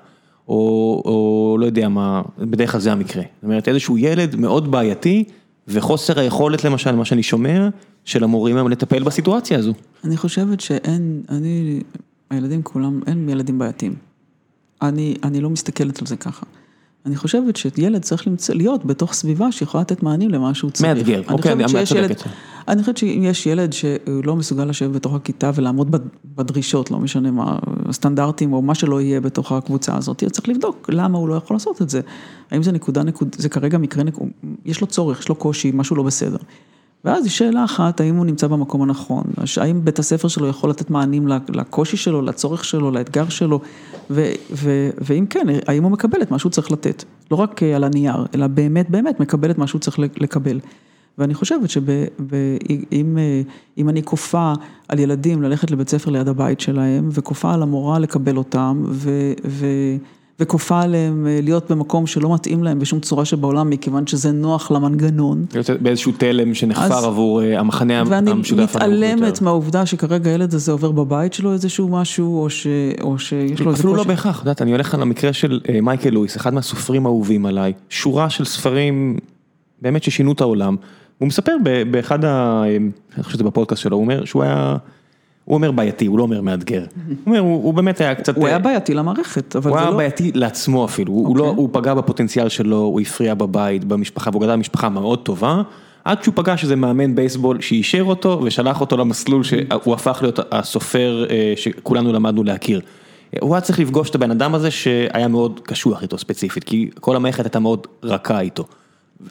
או 0.47 1.01
או 1.05 1.57
לא 1.59 1.65
יודע 1.65 1.89
מה, 1.89 2.21
בדרך 2.37 2.71
כלל 2.71 2.81
זה 2.81 2.91
המקרה. 2.91 3.23
זאת 3.23 3.43
אומרת, 3.43 3.67
איזשהו 3.67 3.97
ילד 3.97 4.35
מאוד 4.35 4.71
בעייתי, 4.71 5.23
וחוסר 5.67 6.19
היכולת 6.19 6.63
למשל, 6.63 6.95
מה 6.95 7.05
שאני 7.05 7.23
שומע, 7.23 7.69
של 8.05 8.23
המורים 8.23 8.55
היום 8.55 8.69
לטפל 8.69 9.03
בסיטואציה 9.03 9.57
הזו. 9.57 9.73
אני 10.03 10.17
חושבת 10.17 10.59
שאין, 10.59 11.21
אני... 11.29 11.81
הילדים 12.29 12.61
כולם, 12.61 12.99
אין 13.07 13.29
ילדים 13.29 13.59
בעייתיים. 13.59 13.95
אני, 14.81 15.15
אני 15.23 15.41
לא 15.41 15.49
מסתכלת 15.49 16.01
על 16.01 16.07
זה 16.07 16.15
ככה. 16.15 16.45
אני 17.05 17.15
חושבת 17.15 17.55
שילד 17.55 18.01
צריך 18.01 18.27
למצוא, 18.27 18.55
להיות 18.55 18.85
בתוך 18.85 19.13
סביבה 19.13 19.51
שיכולה 19.51 19.81
לתת 19.81 20.03
מענים 20.03 20.29
למה 20.29 20.53
שהוא 20.53 20.71
צריך. 20.71 20.97
מאתגר, 20.97 21.21
אוקיי, 21.29 21.51
אני 21.51 21.65
צודקת. 21.85 22.23
אני 22.67 22.81
חושבת 22.81 22.97
שאם 22.97 23.23
יש 23.23 23.45
ילד 23.45 23.73
שהוא 23.73 24.23
לא 24.25 24.35
מסוגל 24.35 24.65
לשבת 24.65 24.91
בתוך 24.91 25.13
הכיתה 25.13 25.51
ולעמוד 25.55 25.95
בדרישות, 26.35 26.91
לא 26.91 26.99
משנה 26.99 27.31
מה, 27.31 27.59
סטנדרטים 27.91 28.53
או 28.53 28.61
מה 28.61 28.75
שלא 28.75 29.01
יהיה 29.01 29.21
בתוך 29.21 29.51
הקבוצה 29.51 29.97
הזאת, 29.97 30.23
צריך 30.31 30.49
לבדוק 30.49 30.89
למה 30.93 31.17
הוא 31.17 31.29
לא 31.29 31.35
יכול 31.35 31.55
לעשות 31.55 31.81
את 31.81 31.89
זה. 31.89 32.01
האם 32.51 32.63
זה 32.63 32.71
נקודה, 32.71 33.03
נקודה, 33.03 33.31
זה 33.37 33.49
כרגע 33.49 33.77
מקרה, 33.77 34.03
יש 34.65 34.81
לו 34.81 34.87
צורך, 34.87 35.19
יש 35.19 35.29
לו 35.29 35.35
קושי, 35.35 35.71
משהו 35.73 35.95
לא 35.95 36.03
בסדר. 36.03 36.37
ואז 37.05 37.23
היא 37.23 37.31
שאלה 37.31 37.63
אחת, 37.63 38.01
האם 38.01 38.15
הוא 38.15 38.25
נמצא 38.25 38.47
במקום 38.47 38.81
הנכון, 38.81 39.23
האם 39.57 39.85
בית 39.85 39.99
הספר 39.99 40.27
שלו 40.27 40.47
יכול 40.47 40.69
לתת 40.69 40.89
מענים 40.89 41.27
לקושי 41.49 41.97
שלו, 41.97 42.21
לצורך 42.21 42.65
שלו, 42.65 42.91
לאתגר 42.91 43.29
שלו, 43.29 43.59
ואם 45.01 45.25
כן, 45.29 45.47
האם 45.67 45.83
הוא 45.83 45.91
מקבל 45.91 46.21
את 46.21 46.31
מה 46.31 46.39
שהוא 46.39 46.49
צריך 46.49 46.71
לתת, 46.71 47.03
לא 47.31 47.35
רק 47.35 47.63
על 47.63 47.83
הנייר, 47.83 48.25
אלא 48.35 48.47
באמת 48.47 48.89
באמת 48.89 49.19
מקבל 49.19 49.51
את 49.51 49.57
מה 49.57 49.67
שהוא 49.67 49.81
צריך 49.81 49.99
לקבל. 49.99 50.59
ואני 51.17 51.33
חושבת 51.33 51.69
שאם 51.69 53.17
אני 53.89 54.03
כופה 54.03 54.53
על 54.87 54.99
ילדים 54.99 55.41
ללכת 55.41 55.71
לבית 55.71 55.89
ספר 55.89 56.11
ליד 56.11 56.27
הבית 56.27 56.59
שלהם, 56.59 57.09
וכופה 57.11 57.53
על 57.53 57.63
המורה 57.63 57.99
לקבל 57.99 58.37
אותם, 58.37 58.83
ו... 58.89 59.33
וכופה 60.39 60.81
עליהם 60.81 61.27
להיות 61.43 61.71
במקום 61.71 62.07
שלא 62.07 62.33
מתאים 62.33 62.63
להם 62.63 62.79
בשום 62.79 62.99
צורה 62.99 63.25
שבעולם, 63.25 63.69
מכיוון 63.69 64.07
שזה 64.07 64.31
נוח 64.31 64.71
למנגנון. 64.71 65.45
באיזשהו 65.81 66.11
תלם 66.11 66.53
שנחפר 66.53 67.05
עבור 67.05 67.41
המחנה 67.41 67.99
המשותף. 67.99 68.75
ואני 68.75 68.93
מתעלמת 68.95 69.41
מהעובדה 69.41 69.85
שכרגע 69.85 70.29
הילד 70.29 70.53
הזה 70.53 70.71
עובר 70.71 70.91
בבית 70.91 71.33
שלו 71.33 71.53
איזשהו 71.53 71.87
משהו, 71.87 72.47
או 73.01 73.19
שיש 73.19 73.61
לו... 73.61 73.73
אפילו 73.73 73.95
לא 73.95 74.03
בהכרח, 74.03 74.35
את 74.35 74.41
יודעת, 74.41 74.61
אני 74.61 74.71
הולך 74.71 74.93
על 74.93 75.01
המקרה 75.01 75.33
של 75.33 75.59
מייקל 75.81 76.09
לואיס, 76.09 76.37
אחד 76.37 76.53
מהסופרים 76.53 77.05
האהובים 77.05 77.45
עליי, 77.45 77.73
שורה 77.89 78.29
של 78.29 78.45
ספרים 78.45 79.17
באמת 79.81 80.03
ששינו 80.03 80.31
את 80.31 80.41
העולם. 80.41 80.75
הוא 81.17 81.27
מספר 81.27 81.55
באחד 81.91 82.25
ה... 82.25 82.63
אני 83.15 83.23
חושב 83.23 83.33
שזה 83.33 83.43
בפודקאסט 83.43 83.81
שלו, 83.81 83.95
הוא 83.97 84.03
אומר 84.03 84.25
שהוא 84.25 84.43
היה... 84.43 84.77
הוא 85.49 85.55
אומר 85.55 85.71
בעייתי, 85.71 86.05
הוא 86.05 86.17
לא 86.17 86.23
אומר 86.23 86.41
מאתגר. 86.41 86.85
הוא 87.07 87.15
אומר, 87.25 87.39
הוא 87.39 87.73
באמת 87.73 88.01
היה 88.01 88.15
קצת... 88.15 88.37
הוא 88.37 88.47
היה 88.47 88.59
בעייתי 88.59 88.93
למערכת, 88.93 89.55
אבל 89.55 89.63
זה 89.63 89.69
לא... 89.69 89.75
הוא 89.75 89.87
היה 89.87 89.97
בעייתי 89.97 90.31
לעצמו 90.35 90.85
אפילו, 90.85 91.13
הוא 91.13 91.37
לא, 91.37 91.53
הוא 91.55 91.69
פגע 91.71 91.93
בפוטנציאל 91.93 92.49
שלו, 92.49 92.77
הוא 92.77 93.01
הפריע 93.01 93.33
בבית, 93.33 93.83
במשפחה, 93.83 94.29
והוא 94.29 94.41
גדל 94.41 94.51
במשפחה 94.51 94.89
מאוד 94.89 95.19
טובה, 95.19 95.61
עד 96.05 96.23
שהוא 96.23 96.33
פגש 96.35 96.63
איזה 96.63 96.75
מאמן 96.75 97.15
בייסבול 97.15 97.61
שאישר 97.61 98.03
אותו 98.03 98.41
ושלח 98.43 98.81
אותו 98.81 98.97
למסלול 98.97 99.43
שהוא 99.43 99.93
הפך 99.93 100.19
להיות 100.21 100.39
הסופר 100.51 101.25
שכולנו 101.55 102.13
למדנו 102.13 102.43
להכיר. 102.43 102.81
הוא 103.41 103.55
היה 103.55 103.61
צריך 103.61 103.79
לפגוש 103.79 104.09
את 104.09 104.15
הבן 104.15 104.31
אדם 104.31 104.55
הזה 104.55 104.71
שהיה 104.71 105.27
מאוד 105.27 105.59
קשוח 105.63 106.01
איתו 106.01 106.17
ספציפית, 106.17 106.63
כי 106.63 106.89
כל 106.99 107.15
המערכת 107.15 107.45
הייתה 107.45 107.59
מאוד 107.59 107.87
רכה 108.03 108.39
איתו. 108.39 108.63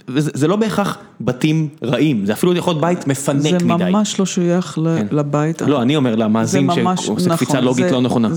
וזה 0.08 0.48
לא 0.48 0.56
בהכרח 0.56 0.98
בתים 1.20 1.68
רעים, 1.82 2.26
זה 2.26 2.32
אפילו 2.32 2.54
יכול 2.54 2.72
להיות 2.72 2.80
בית 2.80 3.06
מפנק 3.06 3.40
מדי. 3.40 3.58
זה 3.58 3.64
ממש 3.64 4.18
לא 4.18 4.26
שייך 4.26 4.78
לבית. 5.10 5.62
לא, 5.62 5.82
אני 5.82 5.96
אומר 5.96 6.16
למאזין 6.16 6.68
שעושה 6.96 7.36
קפיצה 7.36 7.60
לוגית 7.60 7.92
לא 7.92 8.00
נכונה. 8.00 8.28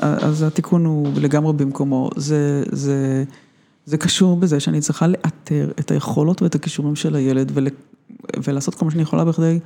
אז 0.00 0.42
התיקון 0.42 0.84
הוא 0.84 1.08
לגמרי 1.16 1.52
במקומו, 1.52 2.10
זה 3.86 3.96
קשור 3.98 4.36
בזה 4.36 4.60
שאני 4.60 4.80
צריכה 4.80 5.06
לאתר 5.06 5.70
את 5.80 5.90
היכולות 5.90 6.42
ואת 6.42 6.54
הכישורים 6.54 6.96
של 6.96 7.16
הילד 7.16 7.52
ולעשות 8.44 8.74
כל 8.74 8.84
מה 8.84 8.90
שאני 8.90 9.02
יכולה 9.02 9.24
בכדי 9.24 9.58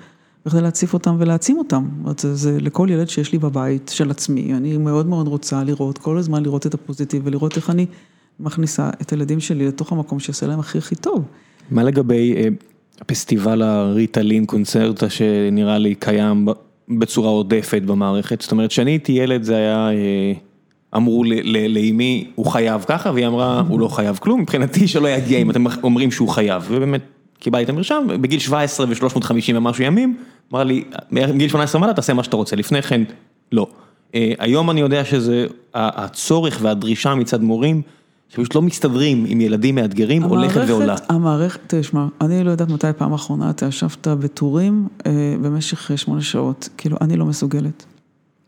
להציף 0.54 0.94
אותם 0.94 1.16
ולהעצים 1.18 1.58
אותם. 1.58 1.88
זה 2.18 2.58
לכל 2.60 2.88
ילד 2.90 3.08
שיש 3.08 3.32
לי 3.32 3.38
בבית 3.38 3.90
של 3.94 4.10
עצמי, 4.10 4.54
אני 4.54 4.76
מאוד 4.76 5.06
מאוד 5.06 5.28
רוצה 5.28 5.64
לראות, 5.64 5.98
כל 5.98 6.18
הזמן 6.18 6.42
לראות 6.42 6.66
את 6.66 6.74
הפוזיטיב 6.74 7.22
ולראות 7.24 7.56
איך 7.56 7.70
אני... 7.70 7.86
מכניסה 8.40 8.90
את 9.02 9.10
הילדים 9.10 9.40
שלי 9.40 9.66
לתוך 9.66 9.92
המקום 9.92 10.20
שיעשה 10.20 10.46
להם 10.46 10.60
הכי 10.60 10.78
הכי 10.78 10.94
טוב. 10.94 11.24
מה 11.70 11.82
לגבי 11.82 12.34
הפסטיבל 13.00 13.62
הריטלין 13.62 14.46
קונצרטה 14.46 15.10
שנראה 15.10 15.78
לי 15.78 15.94
קיים 15.94 16.48
בצורה 16.88 17.28
עודפת 17.28 17.82
במערכת? 17.82 18.40
זאת 18.40 18.52
אומרת, 18.52 18.70
כשאני 18.70 18.90
הייתי 18.90 19.12
ילד 19.12 19.42
זה 19.42 19.56
היה, 19.56 19.88
אמרו 20.96 21.24
לאמי, 21.68 22.30
הוא 22.34 22.46
חייב 22.46 22.84
ככה, 22.88 23.10
והיא 23.10 23.26
אמרה, 23.26 23.62
הוא 23.68 23.80
לא 23.80 23.88
חייב 23.88 24.16
כלום, 24.16 24.40
מבחינתי 24.40 24.88
שלא 24.92 25.08
יגיע 25.08 25.38
אם 25.38 25.50
אתם 25.50 25.64
אומרים 25.82 26.10
שהוא 26.10 26.28
חייב, 26.28 26.66
ובאמת 26.68 27.02
קיבלתי 27.38 27.64
את 27.64 27.68
המרשם, 27.68 28.06
בגיל 28.20 28.38
17 28.38 28.86
ו-350 28.88 29.54
ומשהו 29.54 29.84
ימים, 29.84 30.16
אמרה 30.52 30.64
לי, 30.64 30.84
מגיל 31.10 31.48
18 31.48 31.78
ומעלה 31.78 31.94
תעשה 31.94 32.14
מה 32.14 32.22
שאתה 32.22 32.36
רוצה, 32.36 32.56
לפני 32.56 32.82
כן, 32.82 33.02
לא. 33.52 33.66
היום 34.14 34.70
אני 34.70 34.80
יודע 34.80 35.04
שזה 35.04 35.46
הצורך 35.74 36.58
והדרישה 36.62 37.14
מצד 37.14 37.42
מורים, 37.42 37.82
שפשוט 38.32 38.54
לא 38.54 38.62
מסתדרים 38.62 39.24
עם 39.28 39.40
ילדים 39.40 39.74
מאתגרים, 39.74 40.22
הולכת 40.22 40.60
ועולה. 40.66 40.94
המערכת, 41.08 41.60
תשמע, 41.66 42.06
אני 42.20 42.44
לא 42.44 42.50
יודעת 42.50 42.68
מתי 42.68 42.86
פעם 42.98 43.12
אחרונה 43.12 43.50
אתה 43.50 43.66
ישבת 43.66 44.08
בטורים 44.08 44.88
במשך 45.42 45.90
שמונה 45.96 46.22
שעות, 46.22 46.68
כאילו 46.76 46.96
אני 47.00 47.16
לא 47.16 47.26
מסוגלת. 47.26 47.84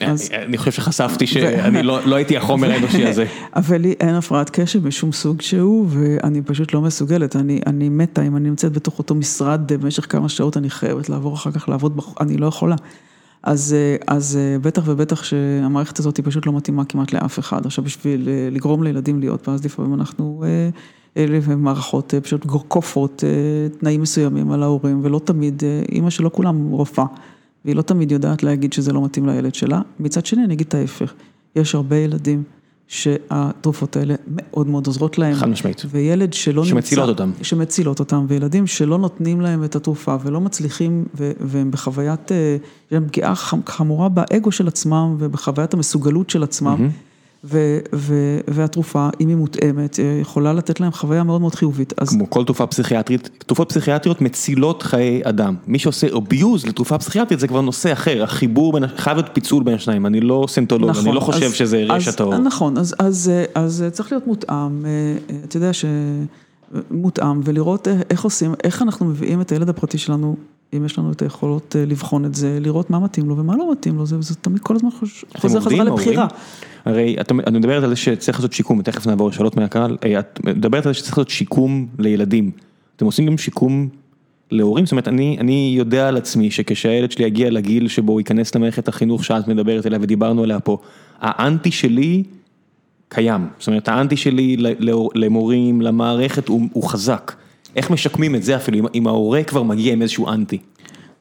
אני 0.01 0.59
חושב 0.59 0.73
שחשפתי 0.73 1.27
שאני 1.27 1.83
לא 1.83 2.15
הייתי 2.15 2.37
החומר 2.37 2.71
האנושי 2.71 3.07
הזה. 3.07 3.27
אבל 3.57 3.77
לי 3.77 3.95
אין 4.01 4.15
הפרעת 4.15 4.51
קשב 4.51 4.87
משום 4.87 5.13
סוג 5.13 5.41
שהוא, 5.41 5.87
ואני 5.89 6.43
פשוט 6.43 6.75
לא 6.75 6.81
מסוגלת, 6.81 7.37
אני 7.67 7.89
מתה, 7.89 8.23
אם 8.23 8.37
אני 8.37 8.49
נמצאת 8.49 8.73
בתוך 8.73 8.99
אותו 8.99 9.15
משרד 9.15 9.73
במשך 9.73 10.13
כמה 10.13 10.29
שעות, 10.29 10.57
אני 10.57 10.71
חייבת 10.71 11.09
לעבור 11.09 11.35
אחר 11.35 11.51
כך 11.51 11.69
לעבוד, 11.69 12.01
אני 12.21 12.37
לא 12.37 12.47
יכולה. 12.47 12.77
אז 13.45 14.39
בטח 14.63 14.83
ובטח 14.87 15.23
שהמערכת 15.23 15.99
הזאת 15.99 16.17
היא 16.17 16.25
פשוט 16.25 16.47
לא 16.47 16.53
מתאימה 16.53 16.85
כמעט 16.85 17.13
לאף 17.13 17.39
אחד. 17.39 17.67
עכשיו 17.67 17.85
בשביל 17.85 18.29
לגרום 18.51 18.83
לילדים 18.83 19.21
להיות, 19.21 19.49
ואז 19.49 19.65
לפעמים 19.65 19.95
אנחנו, 19.95 20.45
אלה 21.17 21.39
מערכות 21.57 22.15
פשוט 22.23 22.47
כופות 22.69 23.25
תנאים 23.79 24.03
מסוימים 24.03 24.51
על 24.51 24.63
ההורים, 24.63 25.01
ולא 25.03 25.21
תמיד, 25.25 25.63
אימא 25.93 26.11
שלא 26.11 26.31
כולם 26.33 26.71
רופאה, 26.71 27.05
והיא 27.65 27.77
לא 27.77 27.83
תמיד 27.83 28.13
יודעת 28.13 28.43
להגיד 28.43 28.73
שזה 28.73 28.93
לא 28.93 29.05
מתאים 29.05 29.27
לילד 29.27 29.55
שלה. 29.55 29.81
מצד 30.01 30.27
שני, 30.27 30.45
אני 30.45 30.55
אגיד 30.55 30.67
את 30.67 30.75
ההפך, 30.75 31.15
יש 31.57 31.75
הרבה 31.75 31.97
ילדים 31.97 32.43
שהתרופות 32.89 33.97
האלה 33.97 34.15
מאוד 34.27 34.67
מאוד 34.67 34.87
עוזרות 34.87 35.19
להם. 35.19 35.35
חד 35.35 35.49
משמעית. 35.49 35.83
וילד 35.91 36.33
שלא 36.33 36.63
נמצא. 36.63 36.71
שמצילות 36.71 37.09
אותם. 37.09 37.31
שמצילות 37.43 38.01
אותם, 38.01 38.27
וילדים 38.29 38.67
שלא 38.67 38.99
נותנים 38.99 39.41
להם 39.41 39.65
את 39.65 39.77
התרופה 39.77 40.17
ולא 40.25 40.41
מצליחים, 40.41 41.05
והם 41.41 41.71
בחוויית, 41.71 42.31
פגיעה 42.89 43.35
חמורה 43.67 44.09
באגו 44.09 44.53
של 44.53 44.69
עצמם 44.69 45.17
ובחוויית 45.19 45.75
המסוגלות 45.75 46.31
של 46.31 46.43
עצמם. 46.43 46.89
והתרופה, 48.49 49.09
אם 49.21 49.29
היא 49.29 49.37
מותאמת, 49.37 49.99
יכולה 50.21 50.53
לתת 50.53 50.81
להם 50.81 50.93
חוויה 50.93 51.23
מאוד 51.23 51.41
מאוד 51.41 51.55
חיובית. 51.55 51.93
כמו 52.07 52.31
כל 52.31 52.45
תרופה 52.45 52.67
פסיכיאטרית, 52.67 53.31
תרופות 53.47 53.69
פסיכיאטריות 53.69 54.21
מצילות 54.21 54.83
חיי 54.83 55.21
אדם. 55.25 55.55
מי 55.67 55.79
שעושה 55.79 56.07
אביוז 56.17 56.67
לתרופה 56.67 56.99
פסיכיאטרית 56.99 57.41
זה 57.41 57.49
כבר 57.49 57.61
נושא 57.61 57.93
אחר, 57.93 58.23
החיבור, 58.23 58.79
חייב 58.97 59.17
להיות 59.17 59.31
פיצול 59.33 59.63
בין 59.63 59.75
השניים, 59.75 60.07
אני 60.07 60.21
לא 60.21 60.45
סנטולוג, 60.49 60.91
אני 60.99 61.15
לא 61.15 61.21
חושב 61.21 61.53
שזה 61.53 61.85
רשת 61.89 62.21
האור. 62.21 62.39
נכון, 62.39 62.75
אז 63.55 63.85
צריך 63.93 64.13
להיות 64.13 64.27
מותאם, 64.27 64.85
אתה 65.45 65.57
יודע 65.57 65.71
שמותאם, 66.75 67.41
ולראות 67.45 67.89
איך 68.11 68.25
עושים, 68.25 68.55
איך 68.65 68.83
אנחנו 68.83 69.07
מביאים 69.07 69.41
את 69.41 69.53
הילד 69.53 69.69
הפרטי 69.69 69.99
שלנו, 69.99 70.37
אם 70.77 70.85
יש 70.85 70.99
לנו 70.99 71.13
את 71.13 71.23
היכולות 71.23 71.77
לבחון 71.79 72.25
את 72.25 72.35
זה, 72.35 72.59
לראות 72.61 72.91
מה 72.91 72.99
מתאים 72.99 73.29
לו 73.29 73.37
ומה 73.37 73.57
לא 73.57 73.73
מתאים 73.73 73.97
לו, 73.97 74.07
זה 74.07 74.35
תמיד 74.35 74.61
כל 74.61 74.77
הזמן 74.77 74.89
חוזר 75.37 75.61
חזרה 75.61 75.85
לבחירה. 75.85 76.27
הרי 76.85 77.17
את 77.21 77.33
מדברת 77.33 77.83
על 77.83 77.91
זה 77.91 77.97
שצריך 77.97 78.39
לעשות 78.39 78.53
שיקום, 78.53 78.79
ותכף 78.79 79.07
נעבור 79.07 79.29
לשאלות 79.29 79.57
מהקהל, 79.57 79.97
את 80.19 80.41
מדברת 80.45 80.87
על 80.87 80.93
זה 80.93 80.99
שצריך 80.99 81.19
לעשות 81.19 81.29
שיקום 81.31 81.87
לילדים. 81.99 82.51
אתם 82.97 83.05
עושים 83.05 83.27
גם 83.27 83.39
שיקום 83.39 83.89
להורים? 84.51 84.87
זאת 84.87 84.93
אומרת, 84.93 85.09
אני 85.09 85.75
יודע 85.79 86.09
על 86.09 86.17
עצמי 86.17 86.51
שכשהילד 86.51 87.11
שלי 87.13 87.25
יגיע 87.25 87.51
לגיל 87.51 87.89
שבו 87.89 88.13
הוא 88.13 88.21
ייכנס 88.21 88.55
למערכת 88.55 88.89
החינוך 88.89 89.25
שאת 89.25 89.49
מדברת 89.49 89.87
עליה 89.87 89.99
ודיברנו 90.03 90.43
עליה 90.43 90.61
פה, 90.61 90.79
האנטי 91.21 91.71
שלי 91.71 92.23
קיים. 93.15 93.47
זאת 93.59 93.67
אומרת, 93.67 93.89
האנטי 93.89 94.17
שלי 94.17 94.57
למורים, 95.15 95.81
למערכת, 95.81 96.49
הוא 96.49 96.83
חזק. 96.89 97.33
איך 97.77 97.91
משקמים 97.91 98.35
את 98.35 98.43
זה 98.43 98.57
אפילו, 98.57 98.89
אם 98.95 99.07
ההורה 99.07 99.43
כבר 99.43 99.63
מגיע 99.63 99.93
עם 99.93 100.03
איזשהו 100.03 100.29
אנטי? 100.29 100.59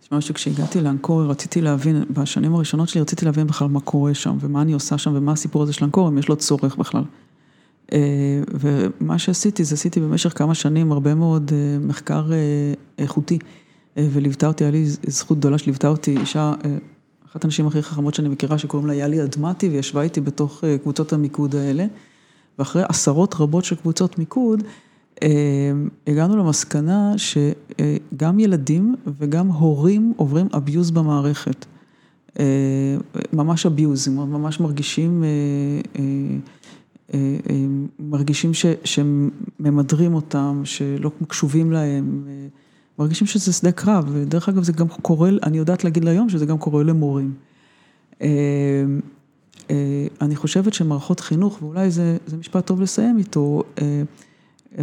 תשמע 0.01 0.21
שכשהגעתי 0.21 0.81
לאנקורי 0.81 1.27
רציתי 1.27 1.61
להבין, 1.61 2.03
בשנים 2.09 2.55
הראשונות 2.55 2.89
שלי 2.89 3.01
רציתי 3.01 3.25
להבין 3.25 3.47
בכלל 3.47 3.67
מה 3.67 3.79
קורה 3.79 4.13
שם 4.13 4.37
ומה 4.39 4.61
אני 4.61 4.73
עושה 4.73 4.97
שם 4.97 5.11
ומה 5.15 5.31
הסיפור 5.31 5.63
הזה 5.63 5.73
של 5.73 5.85
אנקורי, 5.85 6.09
אם 6.09 6.17
יש 6.17 6.29
לו 6.29 6.35
צורך 6.35 6.75
בכלל. 6.75 7.03
ומה 8.59 9.19
שעשיתי, 9.19 9.63
זה 9.63 9.75
עשיתי 9.75 9.99
במשך 9.99 10.37
כמה 10.37 10.55
שנים 10.55 10.91
הרבה 10.91 11.15
מאוד 11.15 11.51
מחקר 11.81 12.25
איכותי 12.97 13.39
וליוותה 13.97 14.47
אותי, 14.47 14.63
היה 14.63 14.71
לי 14.71 14.85
זכות 15.07 15.37
גדולה 15.37 15.57
שליוותה 15.57 15.87
אותי 15.87 16.17
אישה, 16.17 16.53
אחת 17.33 17.45
הנשים 17.45 17.67
הכי 17.67 17.81
חכמות 17.81 18.13
שאני 18.13 18.29
מכירה 18.29 18.57
שקוראים 18.57 18.87
לה 18.87 18.93
יאלי 18.93 19.23
אדמתי 19.23 19.69
וישבה 19.69 20.01
איתי 20.01 20.21
בתוך 20.21 20.63
קבוצות 20.83 21.13
המיקוד 21.13 21.55
האלה. 21.55 21.85
ואחרי 22.59 22.83
עשרות 22.89 23.35
רבות 23.39 23.65
של 23.65 23.75
קבוצות 23.75 24.19
מיקוד, 24.19 24.63
הגענו 26.07 26.37
למסקנה 26.37 27.13
שגם 27.17 28.39
ילדים 28.39 28.95
וגם 29.19 29.47
הורים 29.47 30.13
עוברים 30.15 30.47
אביוז 30.57 30.91
במערכת, 30.91 31.65
ממש 33.33 33.65
אביוז, 33.65 34.07
ממש 34.07 34.59
מרגישים, 34.59 35.23
מרגישים 37.99 38.51
שממדרים 38.83 40.13
אותם, 40.13 40.61
שלא 40.63 41.11
קשובים 41.27 41.71
להם, 41.71 42.25
מרגישים 42.99 43.27
שזה 43.27 43.53
שדה 43.53 43.71
קרב, 43.71 44.09
ודרך 44.11 44.49
אגב 44.49 44.63
זה 44.63 44.71
גם 44.71 44.87
קורה, 44.87 45.29
אני 45.43 45.57
יודעת 45.57 45.83
להגיד 45.83 46.05
להיום 46.05 46.29
שזה 46.29 46.45
גם 46.45 46.57
קורה 46.57 46.83
למורים. 46.83 47.33
אני 50.21 50.35
חושבת 50.35 50.73
שמערכות 50.73 51.19
חינוך, 51.19 51.61
ואולי 51.61 51.91
זה 51.91 52.17
משפט 52.39 52.65
טוב 52.65 52.81
לסיים 52.81 53.17
איתו, 53.17 53.63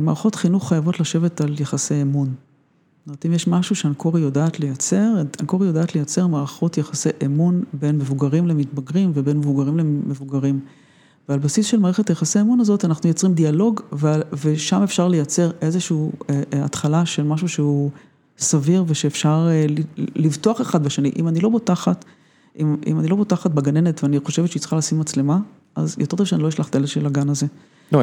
מערכות 0.00 0.34
חינוך 0.34 0.68
חייבות 0.68 1.00
לשבת 1.00 1.40
על 1.40 1.54
יחסי 1.60 2.02
אמון. 2.02 2.26
זאת 2.26 3.06
אומרת, 3.06 3.26
אם 3.26 3.32
יש 3.32 3.48
משהו 3.48 3.76
שאנקורי 3.76 4.20
יודעת 4.20 4.60
לייצר, 4.60 5.22
אנקורי 5.40 5.66
יודעת 5.66 5.94
לייצר 5.94 6.26
מערכות 6.26 6.78
יחסי 6.78 7.08
אמון 7.24 7.62
בין 7.72 7.98
מבוגרים 7.98 8.46
למתבגרים 8.46 9.10
ובין 9.14 9.36
מבוגרים 9.36 9.78
למבוגרים. 9.78 10.60
ועל 11.30 11.38
בסיס 11.38 11.66
של 11.66 11.78
מערכת 11.78 12.10
יחסי 12.10 12.40
אמון 12.40 12.60
הזאת 12.60 12.84
אנחנו 12.84 13.08
יוצרים 13.08 13.34
דיאלוג 13.34 13.80
ושם 14.32 14.82
אפשר 14.82 15.08
לייצר 15.08 15.50
איזושהי 15.60 15.96
התחלה 16.52 17.06
של 17.06 17.22
משהו 17.22 17.48
שהוא 17.48 17.90
סביר 18.38 18.84
ושאפשר 18.86 19.48
לבטוח 19.96 20.60
אחד 20.60 20.84
בשני. 20.84 21.12
אם 21.16 21.28
אני 21.28 21.40
לא 21.40 21.48
בוטחת, 21.48 22.04
אם 22.58 23.00
אני 23.00 23.08
לא 23.08 23.16
בוטחת 23.16 23.50
בגננת 23.50 24.04
ואני 24.04 24.20
חושבת 24.20 24.50
שהיא 24.50 24.60
צריכה 24.60 24.76
לשים 24.76 25.00
מצלמה, 25.00 25.38
אז 25.76 25.96
יותר 25.98 26.16
טוב 26.16 26.26
שאני 26.26 26.42
לא 26.42 26.48
אשלח 26.48 26.68
את 26.68 26.74
הילד 26.74 26.88
שלי 26.88 27.02
לגן 27.02 27.28
הזה. 27.28 27.46
לא, 27.92 28.00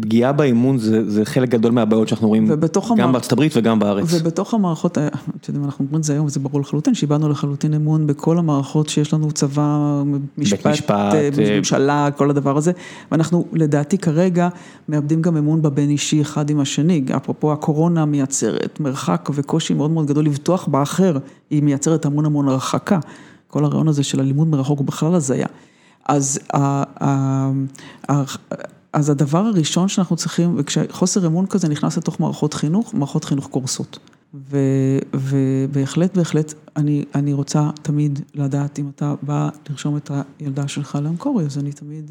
פגיעה 0.00 0.32
באמון 0.32 0.78
זה 0.78 1.24
חלק 1.24 1.48
גדול 1.48 1.72
מהבעיות 1.72 2.08
שאנחנו 2.08 2.28
רואים 2.28 2.48
גם 2.96 3.12
בארצות 3.12 3.32
הברית 3.32 3.52
וגם 3.56 3.78
בארץ. 3.78 4.04
ובתוך 4.10 4.54
המערכות, 4.54 4.98
אתם 4.98 5.08
יודעים, 5.48 5.64
אנחנו 5.64 5.84
אומרים 5.84 5.98
את 5.98 6.04
זה 6.04 6.12
היום 6.12 6.26
וזה 6.26 6.40
ברור 6.40 6.60
לחלוטין, 6.60 6.94
שאיבדנו 6.94 7.28
לחלוטין 7.28 7.74
אמון 7.74 8.06
בכל 8.06 8.38
המערכות 8.38 8.88
שיש 8.88 9.12
לנו 9.12 9.32
צבא, 9.32 10.02
משפט, 10.38 11.14
ממשלה, 11.56 12.08
כל 12.16 12.30
הדבר 12.30 12.56
הזה, 12.56 12.72
ואנחנו 13.12 13.44
לדעתי 13.52 13.98
כרגע 13.98 14.48
מאבדים 14.88 15.22
גם 15.22 15.36
אמון 15.36 15.62
בבין 15.62 15.90
אישי 15.90 16.22
אחד 16.22 16.50
עם 16.50 16.60
השני, 16.60 17.04
אפרופו 17.16 17.52
הקורונה 17.52 18.04
מייצרת 18.04 18.80
מרחק 18.80 19.30
וקושי 19.34 19.74
מאוד 19.74 19.90
מאוד 19.90 20.06
גדול 20.06 20.24
לבטוח 20.24 20.68
באחר, 20.68 21.18
היא 21.50 21.62
מייצרת 21.62 22.06
המון 22.06 22.24
המון 22.24 22.48
הרחקה, 22.48 22.98
כל 23.48 23.64
הרעיון 23.64 23.88
הזה 23.88 24.02
של 24.02 24.20
הלימוד 24.20 24.48
מרחוק 24.48 24.78
הוא 24.78 24.86
בכלל 24.86 25.14
הזיה. 25.14 25.46
אז 26.08 26.38
אז 28.96 29.10
הדבר 29.10 29.38
הראשון 29.38 29.88
שאנחנו 29.88 30.16
צריכים, 30.16 30.54
וכשחוסר 30.58 31.26
אמון 31.26 31.46
כזה 31.46 31.68
נכנס 31.68 31.96
לתוך 31.96 32.20
מערכות 32.20 32.54
חינוך, 32.54 32.94
מערכות 32.94 33.24
חינוך 33.24 33.46
קורסות. 33.46 33.98
ובהחלט, 35.14 36.16
בהחלט, 36.16 36.54
אני 36.76 37.04
אני 37.14 37.32
רוצה 37.32 37.70
תמיד 37.82 38.20
לדעת 38.34 38.78
אם 38.78 38.90
אתה 38.94 39.14
בא 39.22 39.48
לרשום 39.70 39.96
את 39.96 40.10
הילדה 40.40 40.68
שלך 40.68 40.98
לאנקורי, 41.02 41.44
אז 41.44 41.58
אני 41.58 41.72
תמיד 41.72 42.10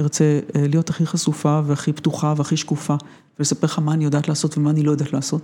ארצה 0.00 0.40
להיות 0.54 0.90
הכי 0.90 1.06
חשופה 1.06 1.60
והכי 1.66 1.92
פתוחה 1.92 2.34
והכי 2.36 2.56
שקופה, 2.56 2.94
ולספר 3.38 3.66
לך 3.66 3.78
מה 3.78 3.92
אני 3.92 4.04
יודעת 4.04 4.28
לעשות 4.28 4.58
ומה 4.58 4.70
אני 4.70 4.82
לא 4.82 4.90
יודעת 4.90 5.12
לעשות. 5.12 5.42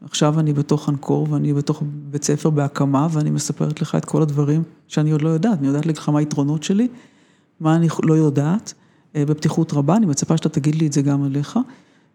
עכשיו 0.00 0.40
אני 0.40 0.52
בתוך 0.52 0.88
אנקור 0.88 1.26
ואני 1.30 1.54
בתוך 1.54 1.82
בית 2.10 2.24
ספר 2.24 2.50
בהקמה 2.50 3.08
ואני 3.10 3.30
מספרת 3.30 3.82
לך 3.82 3.94
את 3.94 4.04
כל 4.04 4.22
הדברים 4.22 4.62
שאני 4.88 5.10
עוד 5.10 5.22
לא 5.22 5.28
יודעת, 5.28 5.58
אני 5.58 5.66
יודעת 5.66 5.86
לך 5.86 6.08
מה 6.08 6.18
היתרונות 6.18 6.62
שלי, 6.62 6.88
מה 7.60 7.76
אני 7.76 7.88
לא 8.02 8.14
יודעת. 8.14 8.74
בפתיחות 9.14 9.72
רבה, 9.72 9.96
אני 9.96 10.06
מצפה 10.06 10.36
שאתה 10.36 10.48
תגיד 10.48 10.74
לי 10.74 10.86
את 10.86 10.92
זה 10.92 11.02
גם 11.02 11.22
עליך, 11.22 11.58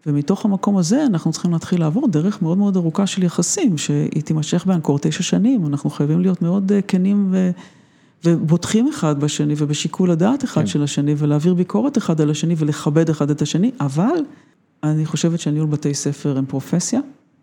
ומתוך 0.06 0.46
המקום 0.46 0.78
הזה 0.78 1.06
אנחנו 1.06 1.32
צריכים 1.32 1.52
להתחיל 1.52 1.80
לעבור 1.80 2.08
דרך 2.08 2.42
מאוד 2.42 2.58
מאוד 2.58 2.76
ארוכה 2.76 3.08
של 3.08 3.24
יחסים, 3.24 3.78
שהיא 3.78 4.24
תימשך 4.24 4.66
באנקור 4.66 5.00
תשע 5.00 5.24
שנים, 5.24 5.66
אנחנו 5.66 5.90
חייבים 5.90 6.22
להיות 6.22 6.42
מאוד 6.42 6.72
כנים 6.88 7.34
ובוטחים 8.26 8.88
אחד 8.88 9.20
בשני 9.20 9.54
ובשיקול 9.58 10.12
הדעת 10.12 10.44
אחד 10.44 10.68
של 10.68 10.84
השני, 10.84 11.16
ולהעביר 11.18 11.54
ביקורת 11.54 11.98
אחד 11.98 12.22
על 12.22 12.30
השני 12.30 12.56
ולכבד 12.58 13.10
אחד 13.10 13.30
את 13.30 13.42
השני, 13.42 13.72
אבל 13.80 14.16
אני 14.84 15.06
חושבת 15.06 15.40
שניהול 15.40 15.68
בתי 15.68 15.94
ספר 15.94 16.38
הם 16.38 16.46
פרופסיה, 16.46 17.00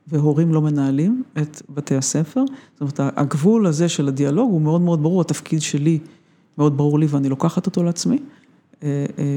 והורים 0.09 0.55
לא 0.55 0.62
מנהלים 0.62 1.22
את 1.38 1.62
בתי 1.74 1.96
הספר, 1.96 2.44
זאת 2.72 2.80
אומרת 2.80 3.00
הגבול 3.18 3.66
הזה 3.66 3.88
של 3.88 4.09
הדיאלוג 4.09 4.50
הוא 4.50 4.61
מאוד 4.61 4.80
מאוד 4.80 5.03
ברור, 5.03 5.20
התפקיד 5.20 5.62
שלי 5.62 5.98
מאוד 6.59 6.76
ברור 6.76 6.98
לי 6.98 7.07
ואני 7.07 7.28
לוקחת 7.28 7.66
אותו 7.66 7.82
לעצמי. 7.82 8.18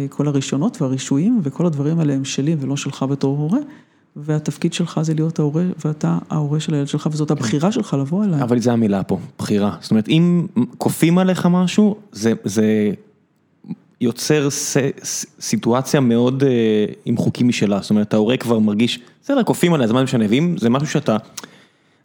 כל 0.10 0.28
הראשונות 0.28 0.82
והרישויים 0.82 1.39
וכל 1.43 1.66
הדברים 1.66 2.00
האלה 2.00 2.14
הם 2.14 2.26
שלי 2.26 2.56
ולא 2.60 2.78
שלך 2.78 3.04
בתור 3.04 3.38
הורה, 3.38 3.60
והתפקיד 4.16 4.74
שלך 4.74 5.00
זה 5.02 5.14
להיות 5.14 5.39
ההורה 5.39 5.64
ואתה 5.86 6.18
ההורה 6.30 6.60
של 6.60 6.74
הילד 6.74 6.88
שלך 6.88 7.10
וזאת 7.12 7.32
הבחירה 7.32 7.72
שלך 7.72 7.98
לבוא 8.00 8.24
אליי. 8.24 8.41
אבל 8.41 8.60
זה 8.60 8.72
המילה 8.72 9.04
פה, 9.04 9.20
בחירה. 9.38 9.76
זאת 9.82 9.91
אומרת, 9.91 10.10
אם 10.10 10.48
כופים 10.78 11.18
עליך 11.18 11.46
משהו, 11.52 11.96
זה 12.43 12.91
יוצר 14.02 14.48
סיטואציה 15.39 16.00
מאוד 16.00 16.43
עם 17.06 17.18
חוקים 17.18 17.48
משלה, 17.48 17.80
זאת 17.82 17.89
אומרת, 17.89 18.14
ההורה 18.14 18.38
כבר 18.38 18.60
מרגיש, 18.60 19.00
בסדר, 19.24 19.43
כופים 19.43 19.74
עליי, 19.74 19.86
אז 19.86 19.91
מה 19.91 20.04
משנה, 20.04 20.26
ואם 20.30 20.56
זה 20.60 20.70
משהו 20.70 20.88
שאתה, 20.88 21.18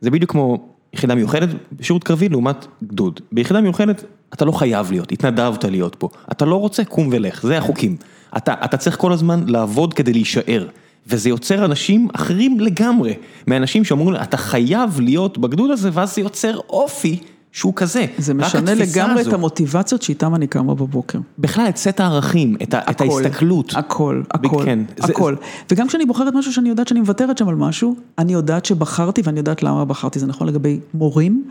זה 0.01 0.11
בדיוק 0.11 0.31
כמו 0.31 0.69
יחידה 0.95 1.15
מיוחדת 1.15 1.49
בשירות 1.73 2.05
קרבי 2.05 2.29
לעומת 2.29 2.67
גדוד. 2.85 3.21
ביחידה 3.33 3.61
מיוחדת 3.61 4.05
אתה 4.33 4.45
לא 4.45 4.53
חייב 4.53 4.91
להיות, 4.91 5.13
התנדבת 5.13 5.65
להיות 5.65 5.95
פה. 5.99 6.09
אתה 6.33 6.45
לא 6.45 6.57
רוצה, 6.57 6.85
קום 6.85 7.09
ולך, 7.13 7.43
זה 7.47 7.59
החוקים. 7.59 7.97
אתה, 8.37 8.55
אתה 8.65 8.77
צריך 8.77 8.97
כל 8.97 9.13
הזמן 9.13 9.45
לעבוד 9.47 9.95
כדי 9.95 10.13
להישאר. 10.13 10.67
וזה 11.07 11.29
יוצר 11.29 11.65
אנשים 11.65 12.09
אחרים 12.13 12.61
לגמרי, 12.61 13.15
מאנשים 13.47 13.85
שאומרים, 13.85 14.23
אתה 14.23 14.37
חייב 14.37 15.01
להיות 15.01 15.39
בגדוד 15.39 15.71
הזה, 15.71 15.91
ואז 15.93 16.15
זה 16.15 16.21
יוצר 16.21 16.59
אופי 16.69 17.21
שהוא 17.53 17.73
כזה. 17.77 18.07
זה 18.19 18.35
משנה 18.35 18.75
לגמרי 18.75 19.21
הזו. 19.21 19.31
את 19.31 19.35
המוטיבציות 19.35 20.03
שאיתם 20.03 20.35
אני 20.35 20.47
קמה 20.47 20.75
בבוקר. 20.75 21.19
בכלל, 21.39 21.67
את 21.69 21.77
סט 21.77 22.01
הערכים, 22.01 22.57
את, 22.63 22.75
הכל, 22.75 22.91
את 22.91 23.01
ההסתכלות. 23.01 23.73
הכל, 23.77 24.23
הכל, 24.31 24.63
כן, 24.65 24.79
הכל. 25.01 25.37
זה... 25.41 25.65
וגם 25.71 25.89
כשאני 25.89 26.07
בוחרת 26.07 26.35
משהו 26.35 26.53
שאני 26.53 26.69
יודעת 26.69 26.89
שאני 26.89 27.01
מוותרת 27.01 27.39
שם 27.39 27.49
על 27.49 27.55
משהו, 27.55 27.97
אני 28.19 28.33
יודעת 28.33 28.65
שבחרתי 28.65 29.23
ואני 29.25 29.39
יודעת 29.39 29.63
למה 29.63 29.85
בחרתי, 29.85 30.19
זה 30.19 30.27
נכון 30.27 30.49
לגבי 30.49 30.81
מורים, 30.95 31.45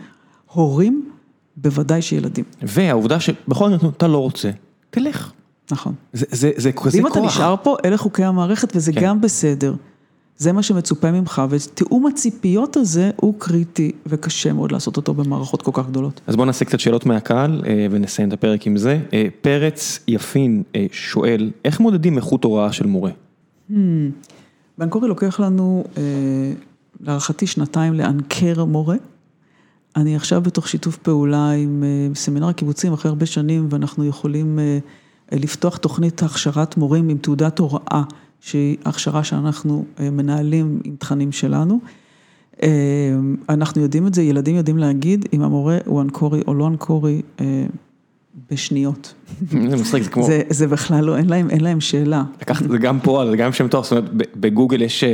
הורים, 0.52 1.10
בוודאי 1.56 2.02
שילדים. 2.02 2.44
והעובדה 2.62 3.20
שבכל 3.20 3.70
זאת 3.70 3.96
אתה 3.96 4.08
לא 4.08 4.18
רוצה, 4.18 4.50
תלך. 4.90 5.32
נכון. 5.70 5.94
זה, 6.12 6.26
זה, 6.30 6.50
זה 6.56 6.72
כזה 6.72 6.72
כוח. 6.72 6.94
ואם 6.94 7.06
אתה 7.06 7.20
נשאר 7.20 7.54
פה, 7.62 7.76
אלה 7.84 7.96
חוקי 7.96 8.24
המערכת 8.24 8.76
וזה 8.76 8.92
כן. 8.92 9.00
גם 9.00 9.20
בסדר. 9.20 9.74
זה 10.40 10.52
מה 10.52 10.62
שמצופה 10.62 11.10
ממך, 11.10 11.42
ותיאום 11.50 12.06
הציפיות 12.06 12.76
הזה 12.76 13.10
הוא 13.16 13.34
קריטי 13.38 13.92
וקשה 14.06 14.52
מאוד 14.52 14.72
לעשות 14.72 14.96
אותו 14.96 15.14
במערכות 15.14 15.62
כל 15.62 15.70
כך 15.74 15.86
גדולות. 15.88 16.20
אז 16.26 16.36
בואו 16.36 16.46
נעשה 16.46 16.64
קצת 16.64 16.80
שאלות 16.80 17.06
מהקהל 17.06 17.62
אה, 17.66 17.86
ונסיים 17.90 18.28
את 18.28 18.32
הפרק 18.32 18.66
עם 18.66 18.76
זה. 18.76 19.00
אה, 19.12 19.26
פרץ 19.40 20.00
יפין 20.08 20.62
אה, 20.76 20.86
שואל, 20.92 21.50
איך 21.64 21.80
מודדים 21.80 22.16
איכות 22.16 22.44
הוראה 22.44 22.72
של 22.72 22.86
מורה? 22.86 23.10
Hmm, 23.70 23.74
באנקורי 24.78 25.08
לוקח 25.08 25.40
לנו, 25.40 25.84
להערכתי, 27.00 27.46
שנתיים 27.46 27.94
לאנקר 27.94 28.64
מורה. 28.64 28.96
אני 29.96 30.16
עכשיו 30.16 30.40
בתוך 30.40 30.68
שיתוף 30.68 30.96
פעולה 30.96 31.50
עם 31.50 31.84
סמינר 32.14 32.48
הקיבוצים 32.48 32.92
אחרי 32.92 33.08
הרבה 33.08 33.26
שנים, 33.26 33.66
ואנחנו 33.70 34.04
יכולים 34.04 34.58
לפתוח 35.32 35.76
תוכנית 35.76 36.22
הכשרת 36.22 36.76
מורים 36.76 37.08
עם 37.08 37.18
תעודת 37.18 37.58
הוראה. 37.58 38.02
שהיא 38.40 38.76
הכשרה 38.84 39.24
שאנחנו 39.24 39.84
אה, 40.00 40.10
מנהלים 40.10 40.80
עם 40.84 40.96
תכנים 40.96 41.32
שלנו. 41.32 41.80
אה, 42.62 42.68
אנחנו 43.48 43.82
יודעים 43.82 44.06
את 44.06 44.14
זה, 44.14 44.22
ילדים 44.22 44.56
יודעים 44.56 44.78
להגיד 44.78 45.28
אם 45.32 45.42
המורה 45.42 45.78
הוא 45.86 46.02
אנקורי 46.02 46.40
או 46.46 46.54
לא 46.54 46.68
אנקורי 46.68 47.22
אה, 47.40 47.66
בשניות. 48.50 49.14
זה 49.50 49.76
מצחיק, 49.76 50.02
זה 50.02 50.10
כמו... 50.10 50.22
זה, 50.22 50.42
זה 50.50 50.66
בכלל 50.66 51.04
לא, 51.04 51.16
אין 51.16 51.28
להם, 51.28 51.50
אין 51.50 51.60
להם 51.60 51.80
שאלה. 51.80 52.22
לקחת, 52.40 52.68
זה 52.68 52.78
גם 52.78 53.00
פועל, 53.00 53.30
זה 53.30 53.36
גם 53.36 53.52
שם 53.52 53.68
תואר, 53.68 53.82
זאת 53.82 53.92
אומרת, 53.92 54.10
בגוגל 54.36 54.82
יש 54.82 55.04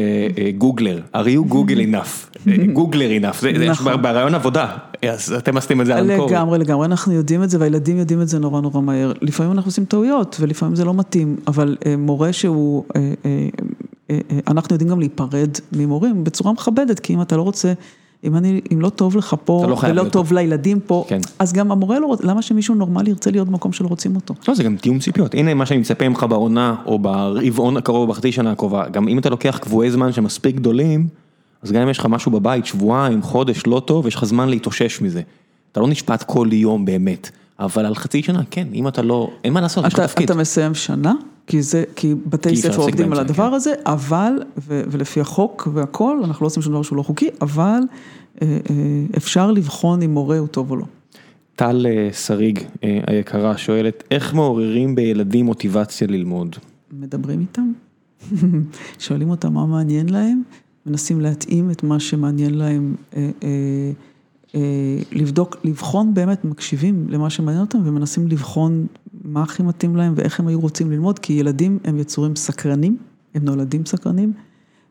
גוגלר, 0.58 1.00
are 1.14 1.26
you 1.26 1.52
google 1.52 1.92
enough, 1.92 2.38
גוגלר 2.72 3.10
enough, 3.20 3.40
זה 3.40 3.50
יש 3.50 3.68
נכון. 3.68 4.02
ברעיון 4.02 4.34
עבודה, 4.34 4.76
אז 5.10 5.32
אתם 5.32 5.56
עשיתם 5.56 5.80
את 5.80 5.86
זה 5.86 5.96
על 5.96 6.10
אנקורי. 6.10 6.32
לגמרי, 6.32 6.58
לגמרי, 6.58 6.86
אנחנו 6.86 7.12
יודעים 7.12 7.42
את 7.42 7.50
זה 7.50 7.60
והילדים 7.60 7.96
יודעים 7.96 8.22
את 8.22 8.28
זה 8.28 8.38
נורא 8.38 8.60
נורא 8.60 8.80
מהר. 8.80 9.12
לפעמים 9.22 9.52
אנחנו 9.52 9.68
עושים 9.68 9.84
טעויות 9.84 10.36
ולפעמים 10.40 10.76
זה 10.76 10.84
לא 10.84 10.94
מתאים, 10.94 11.36
אבל 11.46 11.76
מורה 11.98 12.32
שהוא, 12.32 12.84
אנחנו 14.46 14.74
יודעים 14.74 14.90
גם 14.90 14.98
להיפרד 15.00 15.50
ממורים 15.72 16.24
בצורה 16.24 16.52
מכבדת, 16.52 17.00
כי 17.00 17.14
אם 17.14 17.22
אתה 17.22 17.36
לא 17.36 17.42
רוצה... 17.42 17.72
אם 18.26 18.36
אני, 18.36 18.60
אם 18.72 18.80
לא 18.80 18.88
טוב 18.88 19.16
לך 19.16 19.36
פה, 19.44 19.66
לא 19.68 19.78
ולא 19.82 20.04
טוב 20.04 20.32
לילדים 20.32 20.80
פה, 20.80 21.04
כן. 21.08 21.20
אז 21.38 21.52
גם 21.52 21.72
המורה 21.72 21.98
לא 21.98 22.06
רוצה, 22.06 22.26
למה 22.26 22.42
שמישהו 22.42 22.74
נורמלי 22.74 23.10
ירצה 23.10 23.30
להיות 23.30 23.48
במקום 23.48 23.72
שלא 23.72 23.88
רוצים 23.88 24.16
אותו? 24.16 24.34
לא, 24.48 24.54
זה 24.54 24.62
גם 24.62 24.76
תיאום 24.76 24.98
ציפיות. 24.98 25.34
הנה 25.34 25.54
מה 25.54 25.66
שאני 25.66 25.80
מצפה 25.80 26.08
ממך 26.08 26.26
בעונה, 26.28 26.74
או 26.86 26.98
ברבעון 26.98 27.76
הקרוב, 27.76 28.10
בחצי 28.10 28.32
שנה 28.32 28.52
הקרובה. 28.52 28.88
גם 28.88 29.08
אם 29.08 29.18
אתה 29.18 29.30
לוקח 29.30 29.58
קבועי 29.62 29.90
זמן 29.90 30.12
שמספיק 30.12 30.56
גדולים, 30.56 31.08
אז 31.62 31.72
גם 31.72 31.82
אם 31.82 31.88
יש 31.88 31.98
לך 31.98 32.06
משהו 32.06 32.32
בבית, 32.32 32.66
שבועיים, 32.66 33.22
חודש, 33.22 33.62
לא 33.66 33.82
טוב, 33.84 34.06
יש 34.06 34.14
לך 34.14 34.24
זמן 34.24 34.48
להתאושש 34.48 35.00
מזה. 35.00 35.22
אתה 35.72 35.80
לא 35.80 35.88
נשפט 35.88 36.22
כל 36.22 36.48
יום 36.52 36.84
באמת, 36.84 37.30
אבל 37.58 37.86
על 37.86 37.94
חצי 37.94 38.22
שנה, 38.22 38.42
כן, 38.50 38.66
אם 38.74 38.88
אתה 38.88 39.02
לא, 39.02 39.30
אין 39.44 39.52
מה 39.52 39.60
לעשות, 39.60 39.84
יש 39.84 39.94
לך 39.94 40.00
תפקיד. 40.00 40.30
אתה 40.30 40.40
מסיים 40.40 40.74
שנה, 40.74 41.12
כי 41.46 41.62
זה, 41.62 41.84
כי 41.96 42.14
בתי 42.26 42.48
כי 42.48 42.56
ספר 42.56 42.82
עובדים 42.82 43.12
על 43.12 43.18
הדבר 43.18 43.48
כן. 43.48 43.54
הזה, 43.54 43.74
אבל, 43.86 44.32
ו, 44.58 44.82
ולפי 44.90 45.20
החוק 45.20 45.68
והכל, 45.72 46.20
אנחנו 46.24 46.44
לא 46.44 46.46
עושים 46.46 46.62
שום 46.62 46.72
דבר 46.72 46.82
שהוא 46.82 46.96
לא 46.96 47.02
חוקי, 47.02 47.28
אבל 47.40 47.80
אה, 48.42 48.58
אה, 48.70 49.04
אפשר 49.16 49.50
לבחון 49.50 50.02
אם 50.02 50.10
מורה 50.10 50.38
הוא 50.38 50.48
טוב 50.48 50.70
או 50.70 50.76
לא. 50.76 50.84
טל 51.56 51.86
אה, 51.86 52.12
שריג 52.12 52.60
היקרה 52.82 53.56
שואלת, 53.56 54.04
איך 54.10 54.34
מעוררים 54.34 54.94
בילדים 54.94 55.46
מוטיבציה 55.46 56.08
ללמוד? 56.08 56.56
מדברים 56.92 57.40
איתם, 57.40 57.72
שואלים 58.98 59.30
אותם 59.30 59.52
מה 59.52 59.66
מעניין 59.66 60.08
להם, 60.08 60.42
מנסים 60.86 61.20
להתאים 61.20 61.70
את 61.70 61.82
מה 61.82 62.00
שמעניין 62.00 62.54
להם, 62.54 62.94
לבדוק, 65.12 65.56
לבחון 65.64 66.14
באמת, 66.14 66.44
מקשיבים 66.44 67.06
למה 67.08 67.30
שמעניין 67.30 67.64
אותם 67.64 67.78
ומנסים 67.84 68.28
לבחון 68.28 68.86
מה 69.24 69.42
הכי 69.42 69.62
מתאים 69.62 69.96
להם 69.96 70.12
ואיך 70.16 70.40
הם 70.40 70.48
היו 70.48 70.60
רוצים 70.60 70.90
ללמוד, 70.90 71.18
כי 71.18 71.32
ילדים 71.32 71.78
הם 71.84 71.98
יצורים 71.98 72.36
סקרנים, 72.36 72.96
הם 73.34 73.44
נולדים 73.44 73.86
סקרנים, 73.86 74.32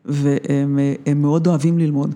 והם 0.06 0.80
מאוד 1.16 1.48
אוהבים 1.48 1.78
ללמוד. 1.78 2.16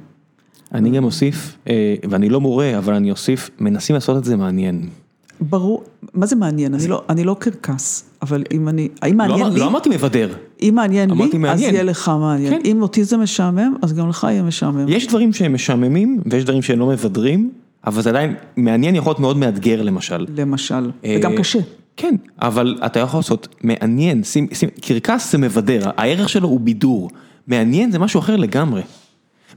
אני 0.74 0.92
גם 0.92 1.04
אוסיף, 1.04 1.58
אה, 1.70 1.96
ואני 2.10 2.30
לא 2.30 2.42
מורה, 2.42 2.78
אבל 2.78 2.94
אני 2.94 3.12
אוסיף, 3.12 3.50
מנסים 3.60 3.94
לעשות 3.94 4.18
את 4.18 4.24
זה 4.24 4.36
מעניין. 4.36 4.90
ברור, 5.42 5.84
מה 6.14 6.26
זה 6.26 6.36
מעניין? 6.36 6.74
אני 6.74 6.88
לא, 6.88 7.04
אני 7.10 7.24
לא 7.24 7.36
קרקס, 7.40 8.10
אבל 8.22 8.44
אם 8.52 8.70
אני, 8.70 8.88
האם 9.02 9.18
מעניין 9.18 9.40
לא, 9.40 9.50
לי? 9.50 9.60
לא 9.60 9.68
אמרתי 9.68 9.90
מבדר. 9.90 10.34
אם 10.62 10.72
מעניין 10.76 11.10
לי, 11.10 11.16
מעניין. 11.16 11.52
אז 11.52 11.62
יהיה 11.62 11.84
לך 11.84 12.12
מעניין. 12.20 12.54
כן. 12.54 12.60
אם 12.66 12.82
אותי 12.82 13.04
זה 13.04 13.18
משעמם, 13.18 13.76
אז 13.82 13.94
גם 13.94 14.10
לך 14.10 14.28
יהיה 14.30 14.44
משעמם. 14.44 14.86
יש 14.88 15.08
דברים 15.08 15.34
שהם 15.34 15.54
משעממים, 15.54 16.22
ויש 16.26 16.44
דברים 16.44 16.62
שהם 16.62 16.80
לא 16.80 16.88
מבדרים, 16.88 17.52
אבל 17.88 18.02
זה 18.02 18.10
עדיין, 18.10 18.36
מעניין 18.58 18.96
יכול 18.96 19.10
להיות 19.10 19.20
מאוד 19.20 19.38
מאתגר 19.38 19.82
למשל. 19.82 20.26
למשל, 20.38 20.92
אה, 21.06 21.16
וגם 21.20 21.36
קשה. 21.36 21.60
כן, 21.98 22.16
אבל 22.42 22.78
אתה 22.86 23.00
יכול 23.00 23.18
לעשות 23.18 23.48
מעניין, 23.64 24.24
שים, 24.24 24.48
שים, 24.54 24.70
קרקס 24.82 25.32
זה 25.32 25.38
מבדר, 25.38 25.90
הערך 25.98 26.30
שלו 26.30 26.48
הוא 26.48 26.60
בידור, 26.60 27.10
מעניין 27.48 27.92
זה 27.92 28.00
משהו 28.00 28.20
אחר 28.20 28.36
לגמרי. 28.36 28.82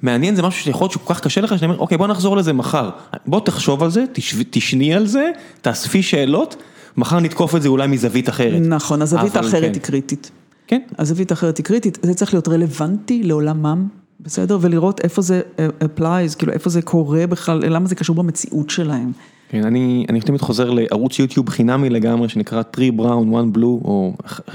מעניין 0.02 0.36
זה 0.36 0.42
משהו 0.42 0.64
שיכול 0.64 0.84
להיות 0.84 0.92
שכל 0.92 1.14
כך 1.14 1.20
קשה 1.20 1.40
לך, 1.40 1.58
שאני 1.58 1.70
אומר, 1.70 1.80
אוקיי, 1.80 1.98
בוא 1.98 2.06
נחזור 2.06 2.36
לזה 2.36 2.52
מחר. 2.52 2.90
בוא 3.26 3.40
תחשוב 3.40 3.82
על 3.82 3.90
זה, 3.90 4.04
תשני 4.50 4.94
על 4.94 5.06
זה, 5.06 5.30
תאספי 5.60 6.02
שאלות, 6.02 6.56
מחר 6.96 7.20
נתקוף 7.20 7.56
את 7.56 7.62
זה 7.62 7.68
אולי 7.68 7.86
מזווית 7.86 8.28
אחרת. 8.28 8.62
נכון, 8.62 9.02
הזווית 9.02 9.36
האחרת 9.36 9.62
כן. 9.62 9.72
היא 9.74 9.82
קריטית. 9.82 10.30
כן. 10.66 10.80
הזווית 10.98 11.30
האחרת 11.30 11.58
היא 11.58 11.64
קריטית, 11.64 11.98
זה 12.02 12.14
צריך 12.14 12.34
להיות 12.34 12.48
רלוונטי 12.48 13.22
לעולמם, 13.22 13.88
בסדר? 14.20 14.58
ולראות 14.60 15.00
איפה 15.00 15.22
זה 15.22 15.40
אה, 15.58 15.68
applies, 15.80 16.36
כאילו 16.38 16.52
איפה 16.52 16.70
זה 16.70 16.82
קורה 16.82 17.26
בכלל, 17.26 17.64
למה 17.64 17.88
זה 17.88 17.94
קשור 17.94 18.16
במציאות 18.16 18.70
שלהם. 18.70 19.12
כן, 19.52 19.64
אני, 19.64 20.06
אני 20.08 20.20
תמיד 20.20 20.40
חוזר 20.40 20.70
לערוץ 20.70 21.18
יוטיוב 21.18 21.48
חינמי 21.48 21.90
לגמרי 21.90 22.28
שנקרא 22.28 22.62
3 22.76 22.88
Brown 22.88 23.36
1 23.36 23.56
Blue 23.56 23.62
או 23.64 24.12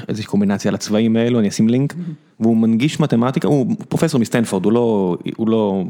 איזושהי 0.07 0.27
קומבינציה 0.27 0.71
לצבעים 0.71 1.15
האלו, 1.15 1.39
אני 1.39 1.47
אשים 1.47 1.69
לינק, 1.69 1.93
והוא 2.39 2.57
מנגיש 2.57 2.99
מתמטיקה, 2.99 3.47
הוא 3.47 3.75
פרופסור 3.89 4.19
מסטנפורד, 4.19 4.65
הוא 4.65 4.73
לא, 4.73 5.17
הוא 5.37 5.49
לא 5.49 5.83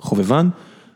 חובבן, 0.00 0.48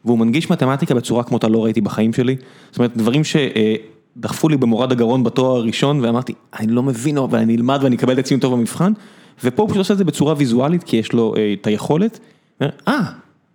והוא 0.05 0.19
מנגיש 0.19 0.51
מתמטיקה 0.51 0.95
בצורה 0.95 1.23
כמו 1.23 1.37
אתה 1.37 1.49
לא 1.49 1.65
ראיתי 1.65 1.81
בחיים 1.81 2.13
שלי, 2.13 2.37
זאת 2.71 2.79
אומרת 2.79 2.97
דברים 2.97 3.23
שדחפו 3.25 4.49
לי 4.49 4.57
במורד 4.57 4.93
הגרון 4.93 5.25
בתואר 5.25 5.57
הראשון 5.57 6.05
ואמרתי, 6.05 6.33
אני 6.59 6.73
לא 6.73 6.83
מבין, 6.83 7.19
אבל 7.19 7.39
אני 7.39 7.57
אלמד 7.57 7.79
ואני 7.83 7.97
אקבל 7.97 8.19
את 8.19 8.25
ציון 8.25 8.41
טוב 8.41 8.55
במבחן, 8.55 8.93
ופה 9.45 9.63
הוא 9.63 9.69
פשוט 9.69 9.79
עושה 9.79 9.93
את 9.93 9.99
זה 9.99 10.05
בצורה 10.05 10.35
ויזואלית 10.37 10.83
כי 10.83 10.97
יש 10.97 11.13
לו 11.13 11.35
אה, 11.37 11.55
את 11.61 11.67
היכולת, 11.67 12.21
אה, 12.63 13.01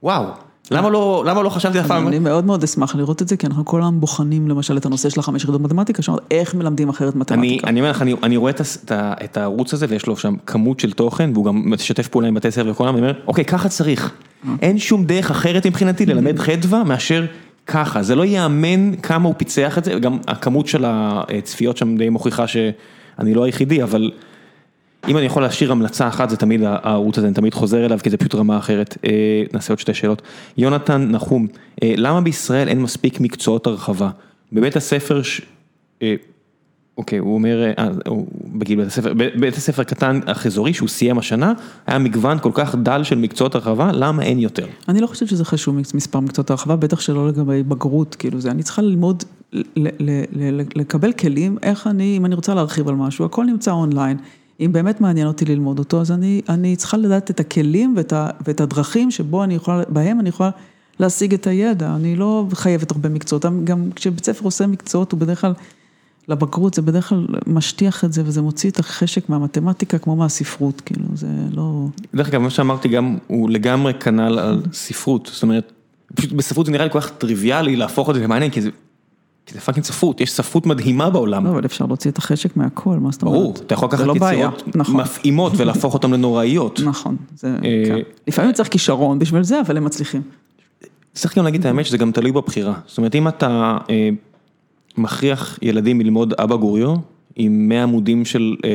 וואו. 0.03 0.48
למה 0.71 0.89
לא, 0.89 1.23
למה 1.27 1.41
לא 1.41 1.49
חשבתי 1.49 1.79
אף 1.79 1.87
פעם? 1.87 2.07
אני 2.07 2.19
מאוד 2.19 2.45
מאוד 2.45 2.63
אשמח 2.63 2.95
לראות 2.95 3.21
את 3.21 3.27
זה, 3.27 3.37
כי 3.37 3.47
אנחנו 3.47 3.65
כל 3.65 3.81
הזמן 3.81 3.99
בוחנים 3.99 4.47
למשל 4.47 4.77
את 4.77 4.85
הנושא 4.85 5.09
של 5.09 5.19
החמש 5.19 5.43
יחידות 5.43 5.61
מתמטיקה, 5.61 6.01
שאומרת 6.01 6.23
איך 6.31 6.55
מלמדים 6.55 6.89
אחרת 6.89 7.15
מתמטיקה. 7.15 7.67
אני 7.67 7.79
אומר 7.79 7.91
לך, 7.91 8.01
אני 8.23 8.37
רואה 8.37 8.51
את 8.91 9.37
הערוץ 9.37 9.73
הזה 9.73 9.85
ויש 9.89 10.07
לו 10.07 10.17
שם 10.17 10.35
כמות 10.45 10.79
של 10.79 10.91
תוכן, 10.91 11.29
והוא 11.33 11.45
גם 11.45 11.61
משתף 11.65 12.07
פעולה 12.07 12.27
עם 12.27 12.33
בתי 12.33 12.51
ספר 12.51 12.69
וכל 12.71 12.85
העם, 12.85 12.95
אומר, 12.95 13.13
אוקיי, 13.27 13.45
ככה 13.45 13.69
צריך. 13.69 14.11
אה. 14.47 14.53
אין 14.61 14.77
שום 14.77 15.05
דרך 15.05 15.31
אחרת 15.31 15.67
מבחינתי 15.67 16.05
ללמד 16.05 16.39
חדווה 16.39 16.83
מאשר 16.83 17.25
ככה, 17.67 18.03
זה 18.03 18.15
לא 18.15 18.25
ייאמן 18.25 18.95
כמה 18.95 19.27
הוא 19.27 19.35
פיצח 19.37 19.77
את 19.77 19.83
זה, 19.85 19.97
וגם 19.97 20.17
הכמות 20.27 20.67
של 20.67 20.85
הצפיות 20.87 21.77
שם 21.77 21.97
די 21.97 22.09
מוכיחה 22.09 22.47
שאני 22.47 23.33
לא 23.33 23.43
היחידי, 23.43 23.83
אבל... 23.83 24.11
אם 25.07 25.17
אני 25.17 25.25
יכול 25.25 25.41
להשאיר 25.41 25.71
המלצה 25.71 26.07
אחת, 26.07 26.29
זה 26.29 26.37
תמיד 26.37 26.61
הערוץ 26.63 27.17
הזה, 27.17 27.27
אני 27.27 27.35
תמיד 27.35 27.53
חוזר 27.53 27.85
אליו, 27.85 27.99
כי 28.03 28.09
זה 28.09 28.17
פשוט 28.17 28.35
רמה 28.35 28.57
אחרת. 28.57 28.97
אה, 29.05 29.43
נעשה 29.53 29.73
עוד 29.73 29.79
שתי 29.79 29.93
שאלות. 29.93 30.21
יונתן 30.57 31.07
נחום, 31.11 31.47
אה, 31.83 31.93
למה 31.97 32.21
בישראל 32.21 32.67
אין 32.67 32.81
מספיק 32.81 33.19
מקצועות 33.19 33.67
הרחבה? 33.67 34.09
בבית 34.53 34.75
הספר, 34.75 35.23
ש... 35.23 35.41
אה, 36.01 36.15
אוקיי, 36.97 37.19
הוא 37.19 37.33
אומר, 37.33 37.71
הוא 38.07 38.27
בגיל 38.45 38.77
בית 38.79 38.87
הספר, 38.87 39.13
בית 39.39 39.57
הספר 39.57 39.83
קטן 39.83 40.19
אך 40.25 40.45
אזורי 40.45 40.73
שהוא 40.73 40.89
סיים 40.89 41.17
השנה, 41.17 41.53
היה 41.87 41.99
מגוון 41.99 42.39
כל 42.39 42.51
כך 42.53 42.75
דל 42.75 43.03
של 43.03 43.17
מקצועות 43.17 43.55
הרחבה, 43.55 43.91
למה 43.93 44.23
אין 44.23 44.39
יותר? 44.39 44.67
אני 44.87 45.01
לא 45.01 45.07
חושבת 45.07 45.29
שזה 45.29 45.45
חשוב 45.45 45.77
מספר 45.93 46.19
מקצועות 46.19 46.49
הרחבה, 46.49 46.75
בטח 46.75 46.99
שלא 46.99 47.27
לגבי 47.27 47.63
בגרות, 47.63 48.15
כאילו 48.15 48.41
זה, 48.41 48.51
אני 48.51 48.63
צריכה 48.63 48.81
ללמוד, 48.81 49.23
לקבל 50.75 51.13
כלים, 51.13 51.57
איך 51.63 51.87
אני, 51.87 52.17
אם 52.17 52.25
אני 52.25 52.35
רוצה 52.35 52.53
להרחיב 52.53 52.87
על 52.87 52.95
משהו, 52.95 53.25
הכל 53.25 53.45
נמצא 53.45 53.71
אונליין. 53.71 54.17
אם 54.59 54.73
באמת 54.73 55.01
מעניין 55.01 55.27
אותי 55.27 55.45
ללמוד 55.45 55.79
אותו, 55.79 56.01
אז 56.01 56.11
אני, 56.11 56.41
אני 56.49 56.75
צריכה 56.75 56.97
לדעת 56.97 57.31
את 57.31 57.39
הכלים 57.39 57.93
ואת, 57.97 58.13
ה, 58.13 58.29
ואת 58.47 58.61
הדרכים 58.61 59.11
שבו 59.11 59.43
אני 59.43 59.55
יכולה, 59.55 59.83
בהם 59.89 60.19
אני 60.19 60.29
יכולה 60.29 60.49
להשיג 60.99 61.33
את 61.33 61.47
הידע, 61.47 61.95
אני 61.95 62.15
לא 62.15 62.45
חייבת 62.53 62.91
הרבה 62.91 63.09
מקצועות, 63.09 63.45
גם 63.63 63.89
כשבית 63.95 64.25
ספר 64.25 64.45
עושה 64.45 64.67
מקצועות 64.67 65.11
הוא 65.11 65.19
בדרך 65.19 65.41
כלל, 65.41 65.53
לבגרות 66.27 66.73
זה 66.73 66.81
בדרך 66.81 67.09
כלל 67.09 67.27
משטיח 67.47 68.05
את 68.05 68.13
זה 68.13 68.21
וזה 68.25 68.41
מוציא 68.41 68.69
את 68.69 68.79
החשק 68.79 69.29
מהמתמטיקה 69.29 69.97
כמו 69.97 70.15
מהספרות, 70.15 70.81
כאילו 70.81 71.05
זה 71.13 71.27
לא... 71.51 71.87
דרך 72.15 72.27
אגב, 72.27 72.41
מה 72.41 72.49
שאמרתי 72.49 72.87
גם, 72.87 73.17
הוא 73.27 73.49
לגמרי 73.49 73.93
כנ"ל 73.93 74.39
על 74.39 74.61
ספרות, 74.73 75.29
זאת 75.33 75.43
אומרת, 75.43 75.71
פשוט 76.15 76.31
בספרות 76.31 76.65
זה 76.65 76.71
נראה 76.71 76.85
לי 76.85 76.91
כל 76.91 77.01
כך 77.01 77.09
טריוויאלי 77.09 77.75
להפוך 77.75 78.09
את 78.09 78.15
זה 78.15 78.21
למעניין, 78.21 78.51
כי 78.51 78.61
זה... 78.61 78.69
כי 79.49 79.53
זה 79.55 79.61
fucking 79.61 79.85
ספרות, 79.85 80.21
יש 80.21 80.31
ספרות 80.31 80.65
מדהימה 80.65 81.09
בעולם. 81.09 81.45
לא, 81.45 81.49
אבל 81.49 81.65
אפשר 81.65 81.85
להוציא 81.85 82.11
את 82.11 82.17
החשק 82.17 82.57
מהכל, 82.57 82.97
מה 82.99 83.11
זאת 83.11 83.21
אומרת? 83.21 83.37
ברור, 83.37 83.53
אתה 83.53 83.73
יכול 83.73 83.87
לקחת 83.87 84.05
יצירות 84.15 84.63
נכון. 84.75 84.95
מפעימות 84.95 85.53
ולהפוך 85.57 85.93
אותן 85.93 86.11
לנוראיות. 86.11 86.79
נכון, 86.85 87.15
זה, 87.35 87.47
אה, 87.47 87.83
כן. 87.87 87.97
לפעמים 88.27 88.53
צריך 88.53 88.69
כישרון 88.69 89.19
בשביל 89.19 89.43
זה, 89.43 89.61
אבל 89.61 89.77
הם 89.77 89.85
מצליחים. 89.85 90.21
צריך 91.13 91.37
גם 91.37 91.45
להגיד 91.45 91.59
את 91.59 91.65
האמת 91.65 91.85
שזה 91.85 91.97
גם 91.97 92.11
תלוי 92.11 92.31
בבחירה. 92.31 92.73
זאת 92.87 92.97
אומרת, 92.97 93.15
אם 93.15 93.27
אתה 93.27 93.77
אה, 93.89 94.09
מכריח 94.97 95.59
ילדים 95.61 96.01
ללמוד 96.01 96.33
אבא 96.33 96.55
גוריו, 96.55 96.95
עם 97.35 97.69
100 97.69 97.83
עמודים 97.83 98.25
של 98.25 98.55
אה, 98.65 98.69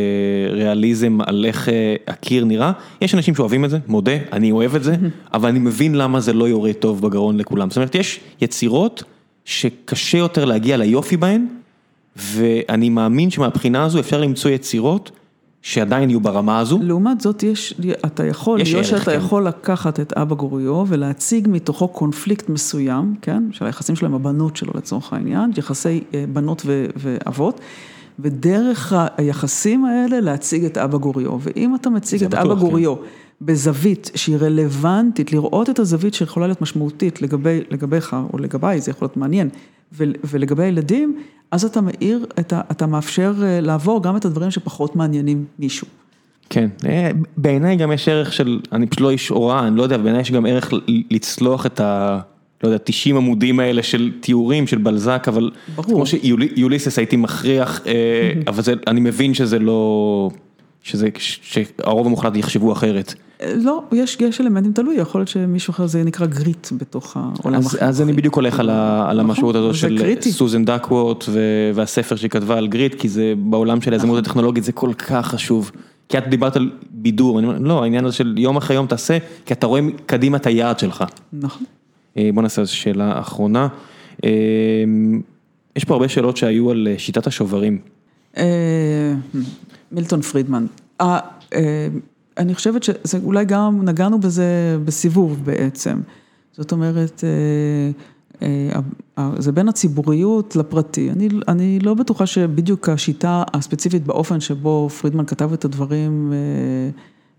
ריאליזם 0.51 1.19
על 1.27 1.45
איך 1.45 1.69
אה, 1.69 1.97
הקיר 2.09 2.45
נראה, 2.45 2.73
יש 3.01 3.15
אנשים 3.15 3.35
שאוהבים 3.35 3.65
את 3.65 3.71
זה, 3.71 3.79
מודה, 3.89 4.17
אני 4.33 4.53
אוהב 4.53 4.75
את 4.75 4.85
זה, 4.85 4.97
אבל 5.35 5.49
אני 5.49 5.59
מבין 5.59 5.95
למה 5.95 6.21
זה 6.21 6.33
לא 6.33 6.49
יורה 6.49 6.73
טוב 6.73 7.03
בגרון 7.03 7.37
לכולם. 7.37 7.71
זאת 7.71 7.77
אומרת, 7.77 7.95
יש 7.95 8.21
יצירות 8.41 9.05
שקשה 9.45 10.19
יותר 10.19 10.45
להגיע 10.45 10.77
ליופי 10.77 11.16
בהן, 11.16 11.47
ואני 12.16 12.89
מאמין 12.89 13.31
שמבחינה 13.31 13.85
הזו 13.85 14.01
אפשר 14.01 14.21
למצוא 14.21 14.51
יצירות 14.51 15.11
שעדיין 15.62 16.11
יהיו 16.11 16.21
ברמה 16.21 16.59
הזו. 16.59 16.79
לעומת 16.83 17.21
זאת, 17.21 17.43
יש, 17.43 17.75
אתה 18.07 18.27
יכול, 18.27 18.61
יש 18.61 18.75
ערך, 18.75 18.87
שאתה 18.87 19.05
כן. 19.05 19.16
יכול 19.16 19.47
לקחת 19.47 20.01
את 20.01 20.12
אבא 20.12 20.35
גוריו 20.35 20.85
ולהציג 20.89 21.49
מתוכו 21.51 21.89
קונפליקט 21.89 22.49
מסוים, 22.49 23.15
כן, 23.23 23.43
של 23.53 23.65
היחסים 23.65 23.97
שלו 23.97 24.09
עם 24.09 24.15
הבנות 24.15 24.57
שלו 24.57 24.73
לצורך 24.75 25.12
העניין, 25.12 25.51
יחסי 25.57 26.05
אה, 26.15 26.25
בנות 26.33 26.62
ו- 26.66 26.87
ואבות. 26.97 27.61
ודרך 28.19 28.93
היחסים 29.16 29.85
האלה 29.85 30.21
להציג 30.21 30.65
את 30.65 30.79
אבא 30.79 30.99
גוריו, 30.99 31.39
ואם 31.41 31.75
אתה 31.75 31.91
מציג 31.91 32.23
את 32.23 32.31
בטוח, 32.31 32.43
אבא 32.43 32.55
כן. 32.55 32.61
בזווית 33.40 34.11
שהיא 34.15 34.36
רלוונטית, 34.36 35.32
לראות 35.32 35.70
את 35.70 35.78
הזווית 35.78 36.15
שיכולה 36.15 36.47
להיות 36.47 36.62
משמעותית 36.62 37.23
לגבי, 37.23 37.61
לגביך 37.70 38.16
או 38.32 38.39
לגביי, 38.39 38.81
זה 38.81 38.90
יכול 38.90 39.06
להיות 39.06 39.16
מעניין, 39.16 39.48
ולגבי 40.24 40.62
הילדים, 40.62 41.19
אז 41.51 41.65
אתה 41.65 41.81
מאיר, 41.81 42.27
אתה, 42.39 42.61
אתה 42.70 42.86
מאפשר 42.86 43.35
אה, 43.43 43.61
לעבור 43.61 44.02
גם 44.02 44.16
את 44.16 44.24
הדברים 44.24 44.51
שפחות 44.51 44.97
מעניינים 44.97 45.44
מישהו. 45.59 45.86
כן, 46.51 46.69
אה, 46.86 47.11
בעיניי 47.36 47.77
גם 47.77 47.93
יש 47.93 48.09
ערך 48.09 48.32
של, 48.32 48.61
אני 48.73 48.86
פשוט 48.86 49.01
לא 49.01 49.11
איש 49.11 49.28
הוראה, 49.28 49.66
אני 49.66 49.77
לא 49.77 49.82
יודע, 49.82 49.97
בעיניי 49.97 50.20
יש 50.20 50.32
גם 50.32 50.47
ערך 50.47 50.70
לצלוח 51.11 51.66
את 51.66 51.81
ה... 51.81 52.20
לא 52.62 52.69
יודע, 52.69 52.78
90 52.85 53.16
עמודים 53.16 53.61
האלה 53.61 53.82
של 53.82 54.12
תיאורים 54.20 54.66
של 54.66 54.78
בלזק, 54.78 55.24
אבל 55.28 55.51
ברור. 55.74 55.86
כמו 55.89 56.06
שיוליסס 56.06 56.98
הייתי 56.98 57.16
מכריח, 57.16 57.81
אה, 57.86 57.93
אבל 58.48 58.62
זה, 58.62 58.74
אני 58.86 59.01
מבין 59.01 59.35
שזה 59.35 59.59
לא, 59.59 60.31
שזה, 60.85 61.09
שהרוב 61.19 62.06
המוחלט 62.06 62.36
יחשבו 62.36 62.73
אחרת. 62.73 63.15
לא, 63.56 63.82
יש, 63.93 64.16
יש 64.20 64.40
אלמנטים 64.40 64.73
תלוי, 64.73 64.94
יכול 64.94 65.20
להיות 65.20 65.28
שמישהו 65.28 65.70
אחר 65.70 65.86
זה 65.86 66.05
נקרא 66.05 66.27
גריט 66.27 66.69
בתוך 66.73 67.16
העולם 67.16 67.59
אז, 67.59 67.78
אז 67.81 68.02
אני 68.02 68.12
בדיוק 68.12 68.35
הולך 68.35 68.61
על, 68.61 68.70
ה, 68.70 69.06
על 69.11 69.16
נכון, 69.16 69.31
המשמעות 69.31 69.56
הזו 69.56 69.74
של 69.74 69.98
קריטי. 69.98 70.32
סוזן 70.32 70.65
דקוורט 70.65 71.24
והספר 71.74 72.16
שהיא 72.16 72.31
כתבה 72.31 72.59
על 72.59 72.66
גריט, 72.66 72.94
כי 72.94 73.09
זה 73.09 73.35
בעולם 73.36 73.81
של 73.81 73.93
היזמות 73.93 74.11
נכון. 74.11 74.24
הטכנולוגית 74.24 74.65
זה 74.65 74.73
כל 74.73 74.94
כך 74.94 75.27
חשוב. 75.27 75.70
כי 76.09 76.19
את 76.19 76.28
דיברת 76.28 76.56
על 76.56 76.70
בידור, 76.90 77.39
אני 77.39 77.47
אומר, 77.47 77.59
לא, 77.59 77.82
העניין 77.82 78.05
הזה 78.05 78.16
של 78.16 78.35
יום 78.39 78.56
אחרי 78.56 78.77
יום 78.77 78.86
תעשה, 78.86 79.19
כי 79.47 79.55
אתה 79.55 79.66
רואה 79.66 79.81
קדימה 80.06 80.36
את 80.36 80.47
היעד 80.47 80.78
שלך. 80.78 81.05
נכון. 81.32 81.65
אה, 82.16 82.31
בוא 82.35 82.43
נעשה 82.43 82.66
שאלה 82.66 83.20
אחרונה. 83.20 83.69
אה, 84.24 84.31
יש 85.77 85.85
פה 85.85 85.94
הרבה 85.94 86.09
שאלות 86.09 86.36
שהיו 86.36 86.70
על 86.70 86.89
אה, 86.90 86.98
שיטת 86.98 87.27
השוברים. 87.27 87.78
מילטון 89.93 90.23
פרידמן. 90.23 90.66
אני 92.39 92.55
חושבת 92.55 92.82
שזה 92.82 93.19
אולי 93.24 93.44
גם 93.44 93.81
נגענו 93.85 94.20
בזה 94.20 94.78
בסיבוב 94.85 95.44
בעצם. 95.44 96.01
זאת 96.52 96.73
אומרת, 96.73 97.24
זה 99.39 99.52
בין 99.52 99.69
הציבוריות 99.69 100.56
לפרטי. 100.56 101.11
אני, 101.11 101.28
אני 101.48 101.78
לא 101.78 101.94
בטוחה 101.94 102.27
שבדיוק 102.27 102.89
השיטה 102.89 103.43
הספציפית 103.55 104.05
באופן 104.06 104.40
שבו 104.40 104.89
פרידמן 104.89 105.27
כתב 105.27 105.52
את 105.52 105.65
הדברים 105.65 106.32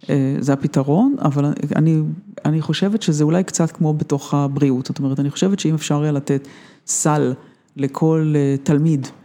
אה, 0.09 0.35
זה 0.39 0.53
הפתרון, 0.53 1.15
אבל 1.21 1.45
אני, 1.75 2.01
אני 2.45 2.61
חושבת 2.61 3.01
שזה 3.01 3.23
אולי 3.23 3.43
קצת 3.43 3.71
כמו 3.71 3.93
בתוך 3.93 4.33
הבריאות, 4.33 4.85
זאת 4.85 4.99
אומרת, 4.99 5.19
אני 5.19 5.29
חושבת 5.29 5.59
שאם 5.59 5.73
אפשר 5.73 6.01
היה 6.01 6.11
לתת 6.11 6.47
סל 6.87 7.33
לכל 7.77 8.33
אה, 8.35 8.55
תלמיד, 8.63 9.05
אה, 9.05 9.24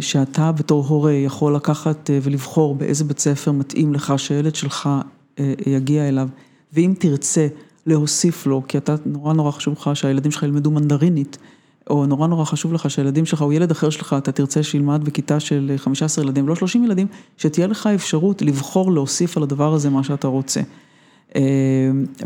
שאתה 0.00 0.52
בתור 0.52 0.84
הורה 0.86 1.12
יכול 1.12 1.56
לקחת 1.56 2.10
ולבחור 2.22 2.74
באיזה 2.74 3.04
בית 3.04 3.18
ספר 3.18 3.52
מתאים 3.52 3.94
לך 3.94 4.14
שהילד 4.16 4.54
שלך 4.54 4.88
יגיע 5.66 6.08
אליו, 6.08 6.28
ואם 6.72 6.94
תרצה 6.98 7.46
להוסיף 7.86 8.46
לו, 8.46 8.62
כי 8.68 8.78
אתה 8.78 8.94
נורא 9.06 9.32
נורא 9.32 9.50
חשוב 9.50 9.74
לך 9.74 9.90
שהילדים 9.94 10.30
שלך 10.30 10.42
ילמדו 10.42 10.70
מנדרינית. 10.70 11.38
או 11.90 12.06
נורא 12.06 12.26
נורא 12.26 12.44
חשוב 12.44 12.72
לך 12.72 12.90
שהילדים 12.90 13.26
שלך 13.26 13.42
או 13.42 13.52
ילד 13.52 13.70
אחר 13.70 13.90
שלך, 13.90 14.14
אתה 14.18 14.32
תרצה 14.32 14.62
שילמד 14.62 15.04
בכיתה 15.04 15.40
של 15.40 15.72
15 15.76 16.24
ילדים, 16.24 16.48
לא 16.48 16.54
30 16.54 16.84
ילדים, 16.84 17.06
שתהיה 17.36 17.66
לך 17.66 17.86
אפשרות 17.86 18.42
לבחור 18.42 18.92
להוסיף 18.92 19.36
על 19.36 19.42
הדבר 19.42 19.74
הזה 19.74 19.90
מה 19.90 20.04
שאתה 20.04 20.28
רוצה. 20.28 20.60
אה, 21.36 21.42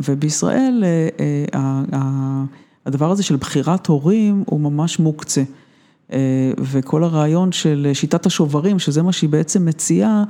ובישראל 0.04 0.84
אה, 0.84 1.44
אה, 1.92 2.42
הדבר 2.86 3.10
הזה 3.10 3.22
של 3.22 3.36
בחירת 3.36 3.86
הורים 3.86 4.44
הוא 4.46 4.60
ממש 4.60 4.98
מוקצה. 4.98 5.42
וכל 6.58 7.04
הרעיון 7.04 7.52
של 7.52 7.90
שיטת 7.92 8.26
השוברים, 8.26 8.78
שזה 8.78 9.02
מה 9.02 9.12
שהיא 9.12 9.30
בעצם 9.30 9.64
מציעה, 9.64 10.24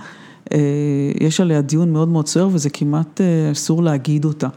יש 1.21 1.41
עליה 1.41 1.61
דיון 1.61 1.93
מאוד 1.93 2.09
מאוד 2.09 2.27
סוער 2.27 2.49
וזה 2.53 2.71
כמעט 2.71 3.21
אסור 3.53 3.83
להגיד 3.83 4.25
אותה. 4.25 4.49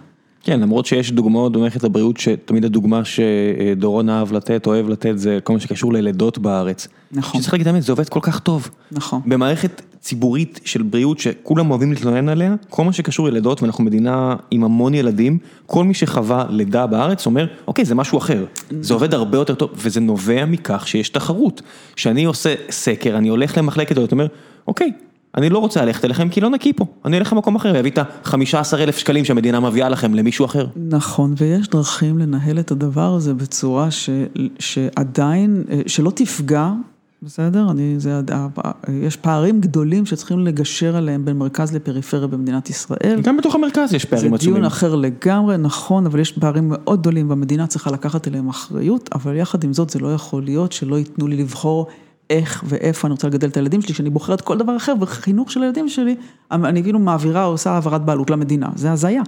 כן, 0.43 0.59
למרות 0.59 0.85
שיש 0.85 1.11
דוגמאות 1.11 1.51
במערכת 1.51 1.83
הבריאות, 1.83 2.17
שתמיד 2.17 2.65
הדוגמה 2.65 3.01
שדורון 3.05 4.09
אהב 4.09 4.33
לתת, 4.33 4.67
אוהב 4.67 4.89
לתת, 4.89 5.13
זה 5.15 5.39
כל 5.43 5.53
מה 5.53 5.59
שקשור 5.59 5.93
ללידות 5.93 6.37
בארץ. 6.37 6.87
נכון. 7.11 7.41
שצריך 7.41 7.53
להגיד 7.53 7.67
האמת, 7.67 7.83
זה 7.83 7.91
עובד 7.91 8.09
כל 8.09 8.19
כך 8.23 8.39
טוב. 8.39 8.69
נכון. 8.91 9.21
במערכת 9.25 9.81
ציבורית 10.01 10.59
של 10.65 10.81
בריאות 10.81 11.19
שכולם 11.19 11.71
אוהבים 11.71 11.91
להתלונן 11.91 12.29
עליה, 12.29 12.55
כל 12.69 12.83
מה 12.83 12.93
שקשור 12.93 13.27
ללידות, 13.27 13.61
ואנחנו 13.61 13.83
מדינה 13.83 14.35
עם 14.51 14.63
המון 14.63 14.93
ילדים, 14.93 15.37
כל 15.65 15.83
מי 15.83 15.93
שחווה 15.93 16.45
לידה 16.49 16.87
בארץ 16.87 17.25
אומר, 17.25 17.47
אוקיי, 17.67 17.85
זה 17.85 17.95
משהו 17.95 18.17
אחר. 18.17 18.45
זה 18.81 18.93
עובד 18.93 19.13
הרבה 19.13 19.37
יותר 19.37 19.55
טוב, 19.55 19.69
וזה 19.75 19.99
נובע 19.99 20.45
מכך 20.45 20.87
שיש 20.87 21.09
תחרות. 21.09 21.61
כשאני 21.95 22.25
עושה 22.25 22.55
סקר, 22.69 23.17
אני 23.17 23.29
הולך 23.29 23.57
למחלקת, 23.57 23.97
ואתה 23.97 24.11
אומר, 24.11 24.27
אוקיי. 24.67 24.91
אני 25.37 25.49
לא 25.49 25.59
רוצה 25.59 25.85
ללכת 25.85 26.05
אליכם 26.05 26.29
כי 26.29 26.41
לא 26.41 26.49
נקי 26.49 26.73
פה, 26.73 26.85
אני 27.05 27.17
אלך 27.17 27.33
למקום 27.33 27.55
אחר, 27.55 27.79
אביא 27.79 27.91
את 27.91 27.97
ה-15 27.97 28.77
אלף 28.77 28.97
שקלים 28.97 29.25
שהמדינה 29.25 29.59
מביאה 29.59 29.89
לכם 29.89 30.13
למישהו 30.13 30.45
אחר. 30.45 30.67
נכון, 30.75 31.33
ויש 31.37 31.67
דרכים 31.67 32.17
לנהל 32.17 32.59
את 32.59 32.71
הדבר 32.71 33.13
הזה 33.13 33.33
בצורה 33.33 33.91
ש, 33.91 34.09
שעדיין, 34.59 35.63
שלא 35.87 36.11
תפגע, 36.15 36.71
בסדר? 37.23 37.71
אני, 37.71 37.95
זה, 37.97 38.21
יש 38.89 39.15
פערים 39.15 39.61
גדולים 39.61 40.05
שצריכים 40.05 40.39
לגשר 40.39 40.95
עליהם 40.95 41.25
בין 41.25 41.37
מרכז 41.37 41.75
לפריפריה 41.75 42.27
במדינת 42.27 42.69
ישראל. 42.69 43.21
גם 43.23 43.37
בתוך 43.37 43.55
המרכז 43.55 43.93
יש 43.93 44.05
פערים 44.05 44.33
עצומים. 44.33 44.53
זה 44.53 44.59
דיון 44.59 44.65
אחר 44.65 44.95
לגמרי, 44.95 45.57
נכון, 45.57 46.05
אבל 46.05 46.19
יש 46.19 46.31
פערים 46.31 46.63
מאוד 46.67 46.99
גדולים 46.99 47.29
והמדינה 47.29 47.67
צריכה 47.67 47.91
לקחת 47.91 48.27
אליהם 48.27 48.49
אחריות, 48.49 49.09
אבל 49.13 49.35
יחד 49.35 49.63
עם 49.63 49.73
זאת 49.73 49.89
זה 49.89 49.99
לא 49.99 50.13
יכול 50.13 50.43
להיות 50.43 50.71
שלא 50.71 50.99
ייתנו 50.99 51.27
לי 51.27 51.37
לבחור. 51.37 51.87
איך 52.29 52.63
ואיפה 52.67 53.07
אני 53.07 53.11
רוצה 53.11 53.27
לגדל 53.27 53.47
את 53.47 53.57
הילדים 53.57 53.81
שלי, 53.81 53.93
שאני 53.93 54.09
בוחרת 54.09 54.41
כל 54.41 54.57
דבר 54.57 54.77
אחר, 54.77 54.93
וחינוך 54.99 55.51
של 55.51 55.61
הילדים 55.61 55.89
שלי, 55.89 56.15
אני 56.51 56.83
כאילו 56.83 56.99
מעבירה 56.99 57.45
או 57.45 57.51
עושה 57.51 57.71
העברת 57.71 58.05
בעלות 58.05 58.29
למדינה, 58.29 58.69
זה 58.75 58.91
הזיה. 58.91 59.21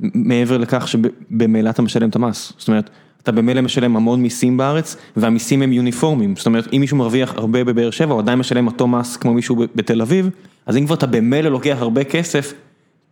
מעבר 0.00 0.58
לכך 0.58 0.88
שבמילא 0.88 1.70
אתה 1.70 1.82
משלם 1.82 2.08
את 2.08 2.16
המס, 2.16 2.52
זאת 2.58 2.68
אומרת, 2.68 2.90
אתה 3.22 3.32
במילא 3.32 3.60
משלם 3.60 3.96
המון 3.96 4.22
מיסים 4.22 4.56
בארץ, 4.56 4.96
והמיסים 5.16 5.62
הם 5.62 5.72
יוניפורמיים, 5.72 6.36
זאת 6.36 6.46
אומרת, 6.46 6.68
אם 6.72 6.80
מישהו 6.80 6.96
מרוויח 6.96 7.34
הרבה 7.36 7.64
בבאר 7.64 7.90
שבע, 7.90 8.12
הוא 8.12 8.20
עדיין 8.20 8.38
משלם 8.38 8.66
אותו 8.66 8.88
מס 8.88 9.16
כמו 9.16 9.34
מישהו 9.34 9.56
בתל 9.74 10.02
אביב, 10.02 10.30
אז 10.66 10.76
אם 10.76 10.86
כבר 10.86 10.94
אתה 10.94 11.06
במילא 11.06 11.50
לוקח 11.50 11.76
הרבה 11.80 12.04
כסף, 12.04 12.54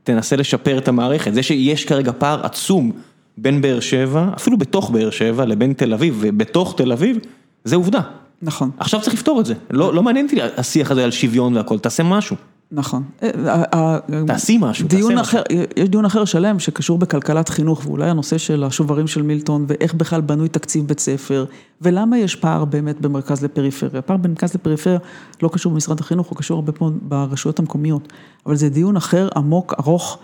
תנסה 0.05 0.37
לשפר 0.37 0.79
את 0.79 0.89
המערכת. 0.89 1.35
זה 1.35 1.43
שיש 1.43 1.85
כרגע 1.85 2.13
פער 2.19 2.47
עצום 2.47 2.93
בין 3.39 3.61
באר 3.61 3.81
שבע, 3.81 4.29
אפילו 4.37 4.59
בתוך 4.59 4.91
באר 4.91 5.11
שבע, 5.11 5.45
לבין 5.45 5.73
תל 5.73 5.93
אביב, 5.95 6.19
ובתוך 6.21 6.75
תל 6.77 6.93
אביב, 6.93 7.19
זה 7.65 7.77
עובדה. 7.77 8.01
נכון. 8.43 8.71
עכשיו 8.79 9.01
צריך 9.01 9.15
לפתור 9.15 9.41
את 9.41 9.47
זה, 9.47 9.55
לא 9.71 9.95
לא 9.95 10.03
מעניין 10.03 10.27
אותי 10.27 10.43
השיח 10.57 10.91
הזה 10.91 11.05
על 11.05 11.11
שוויון 11.11 11.57
והכל, 11.57 11.79
תעשה 11.79 12.03
משהו. 12.03 12.37
נכון. 12.73 13.03
אה, 13.23 13.99
תעשי 14.27 14.59
משהו, 14.61 14.89
דיון 14.89 15.17
תעשה 15.17 15.21
אחר, 15.21 15.43
משהו. 15.53 15.65
יש 15.77 15.89
דיון 15.89 16.05
אחר 16.05 16.25
שלם 16.25 16.59
שקשור 16.59 16.99
בכלכלת 16.99 17.49
חינוך, 17.49 17.87
ואולי 17.87 18.11
הנושא 18.11 18.39
של 18.39 18.65
השוברים 18.65 19.07
של 19.07 19.23
מילטון, 19.23 19.65
ואיך 19.69 19.95
בכלל 19.95 20.21
בנוי 20.21 20.49
תקציב 20.49 20.87
בית 20.87 21.01
ספר, 21.01 21.45
ולמה 21.83 22.19
יש 22.19 22.37
פער 22.37 22.65
באמת 22.65 23.01
במרכז 23.01 23.45
לפריפריה. 23.45 24.03
פער 24.03 24.17
במרכז 24.17 24.55
לפריפריה 24.55 24.99
לא 25.43 25.49
קשור 25.53 25.73
במשרד 25.73 26.01
החינוך, 26.01 26.29
הוא 26.29 26.37
קשור 26.37 26.57
הרבה 26.57 26.73
פעמים 26.73 26.99
ברשויות 27.03 27.59
המקומיות, 27.59 28.13
אבל 28.47 28.57
זה 28.57 28.69
דיון 28.69 28.97
אחר, 28.97 29.29
עמוק, 29.37 29.75
ארוך. 29.81 30.19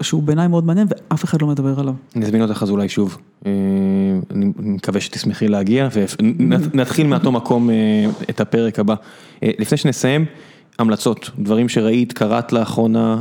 שהוא 0.00 0.22
בעיניי 0.22 0.48
מאוד 0.48 0.66
מעניין 0.66 0.86
ואף 0.90 1.24
אחד 1.24 1.42
לא 1.42 1.48
מדבר 1.48 1.80
עליו. 1.80 1.94
אני 2.16 2.24
אזמין 2.24 2.42
אותך 2.42 2.62
אז 2.62 2.70
אולי 2.70 2.88
שוב, 2.88 3.18
אני 4.30 4.52
מקווה 4.58 5.00
שתשמחי 5.00 5.48
להגיע 5.48 5.88
ונתחיל 5.92 7.06
מאותו 7.06 7.32
מקום 7.32 7.70
את 8.30 8.40
הפרק 8.40 8.78
הבא. 8.78 8.94
לפני 9.42 9.78
שנסיים, 9.78 10.24
המלצות, 10.78 11.30
דברים 11.38 11.68
שראית, 11.68 12.12
קראת 12.12 12.52
לאחרונה, 12.52 13.20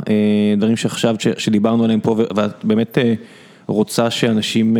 דברים 0.57 0.77
שחשבת 0.77 1.19
שדיברנו 1.37 1.83
עליהם 1.83 1.99
פה 1.99 2.15
ואת 2.35 2.65
באמת 2.65 2.97
רוצה 3.67 4.11
שאנשים 4.11 4.77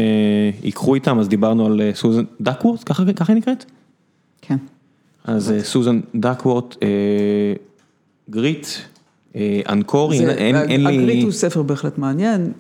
ייקחו 0.64 0.96
איתם, 0.96 1.20
אז 1.20 1.28
דיברנו 1.30 1.66
על 1.66 1.82
סוזן 1.94 2.24
דקוורט, 2.42 2.82
ככה 2.86 3.04
היא 3.28 3.38
נקראת? 3.38 3.66
כן. 4.42 4.58
אז 5.24 5.54
סוזן 5.64 6.00
דקוורט, 6.16 6.76
גריט. 8.30 8.68
אנקורי, 9.70 10.30
אין 10.30 10.84
לי... 10.84 10.98
הגריט 10.98 11.24
הוא 11.24 11.32
ספר 11.32 11.62
בהחלט 11.62 11.98
מעניין. 11.98 12.52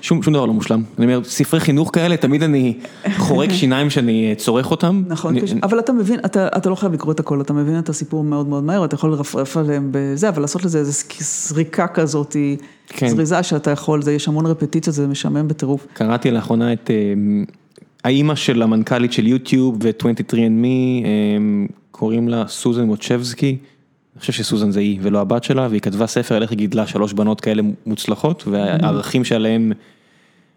שום 0.00 0.20
דבר 0.20 0.46
לא 0.46 0.52
מושלם, 0.52 0.82
אני 0.98 1.06
אומר, 1.06 1.24
ספרי 1.24 1.60
חינוך 1.60 1.90
כאלה, 1.92 2.16
תמיד 2.16 2.42
אני 2.42 2.74
חורק 3.16 3.50
שיניים 3.60 3.90
שאני 3.90 4.34
צורך 4.36 4.70
אותם. 4.70 5.02
נכון, 5.06 5.34
אבל 5.62 5.78
אתה 5.78 5.92
מבין, 5.92 6.20
אתה 6.24 6.70
לא 6.70 6.74
חייב 6.74 6.92
לקרוא 6.92 7.12
את 7.12 7.20
הכל, 7.20 7.40
אתה 7.40 7.52
מבין 7.52 7.78
את 7.78 7.88
הסיפור 7.88 8.24
מאוד 8.24 8.48
מאוד 8.48 8.64
מהר, 8.64 8.84
אתה 8.84 8.94
יכול 8.94 9.10
לרפרף 9.10 9.56
עליהם 9.56 9.88
בזה, 9.90 10.28
אבל 10.28 10.42
לעשות 10.42 10.64
לזה 10.64 10.78
איזו 10.78 10.92
זריקה 11.18 11.86
כזאת, 11.86 12.36
זריזה 13.06 13.42
שאתה 13.42 13.70
יכול, 13.70 14.00
יש 14.12 14.28
המון 14.28 14.46
רפטיציות, 14.46 14.96
זה 14.96 15.06
משעמם 15.06 15.48
בטירוף. 15.48 15.86
קראתי 15.92 16.30
לאחרונה 16.30 16.72
את 16.72 16.90
האימא 18.04 18.34
של 18.34 18.62
המנכ"לית 18.62 19.12
של 19.12 19.26
יוטיוב 19.26 19.78
ו-23andMe, 19.82 21.06
קוראים 21.90 22.28
לה 22.28 22.44
סוזן 22.48 22.84
מוצ'בסקי. 22.84 23.56
אני 24.18 24.20
חושב 24.20 24.32
שסוזן 24.32 24.70
זה 24.70 24.80
היא 24.80 24.98
ולא 25.02 25.20
הבת 25.20 25.44
שלה, 25.44 25.66
והיא 25.70 25.80
כתבה 25.80 26.06
ספר 26.06 26.34
על 26.34 26.42
איך 26.42 26.50
היא 26.50 26.58
גידלה 26.58 26.86
שלוש 26.86 27.12
בנות 27.12 27.40
כאלה 27.40 27.62
מוצלחות, 27.86 28.44
והערכים 28.46 29.24
שעליהם, 29.24 29.72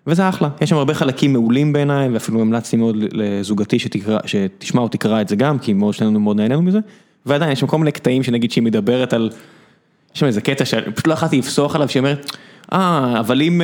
וזה 0.08 0.30
אחלה, 0.30 0.50
יש 0.62 0.70
שם 0.70 0.76
הרבה 0.76 0.94
חלקים 0.94 1.34
מעולים 1.34 1.74
בעיניי, 1.74 2.10
ואפילו 2.10 2.42
המלצתי 2.42 2.78
מאוד 2.78 2.96
לזוגתי 3.12 3.78
שתשמע 4.26 4.82
או 4.82 4.88
תקרא 4.88 5.22
את 5.22 5.28
זה 5.28 5.36
גם, 5.36 5.60
כי 5.60 5.74
מאוד 5.74 5.94
שנינו 5.94 6.20
מאוד 6.20 6.38
נהנינו 6.38 6.62
מזה, 6.62 6.80
ועדיין 7.26 7.52
יש 7.52 7.60
שם 7.60 7.68
כל 7.68 7.78
מיני 7.78 7.92
קטעים 7.92 8.24
שנגיד 8.24 8.52
שהיא 8.52 8.64
מדברת 8.64 9.14
על, 9.14 9.30
יש 10.14 10.20
שם 10.20 10.26
איזה 10.26 10.42
קטע 10.42 10.66
שפשוט 10.66 11.08
לא 11.08 11.14
יכולתי 11.14 11.38
לפסוח 11.38 11.76
עליו, 11.76 11.90
שהיא 11.90 12.00
אומרת, 12.00 12.38
אה, 12.73 13.19
אבל 13.19 13.41
אם, 13.41 13.61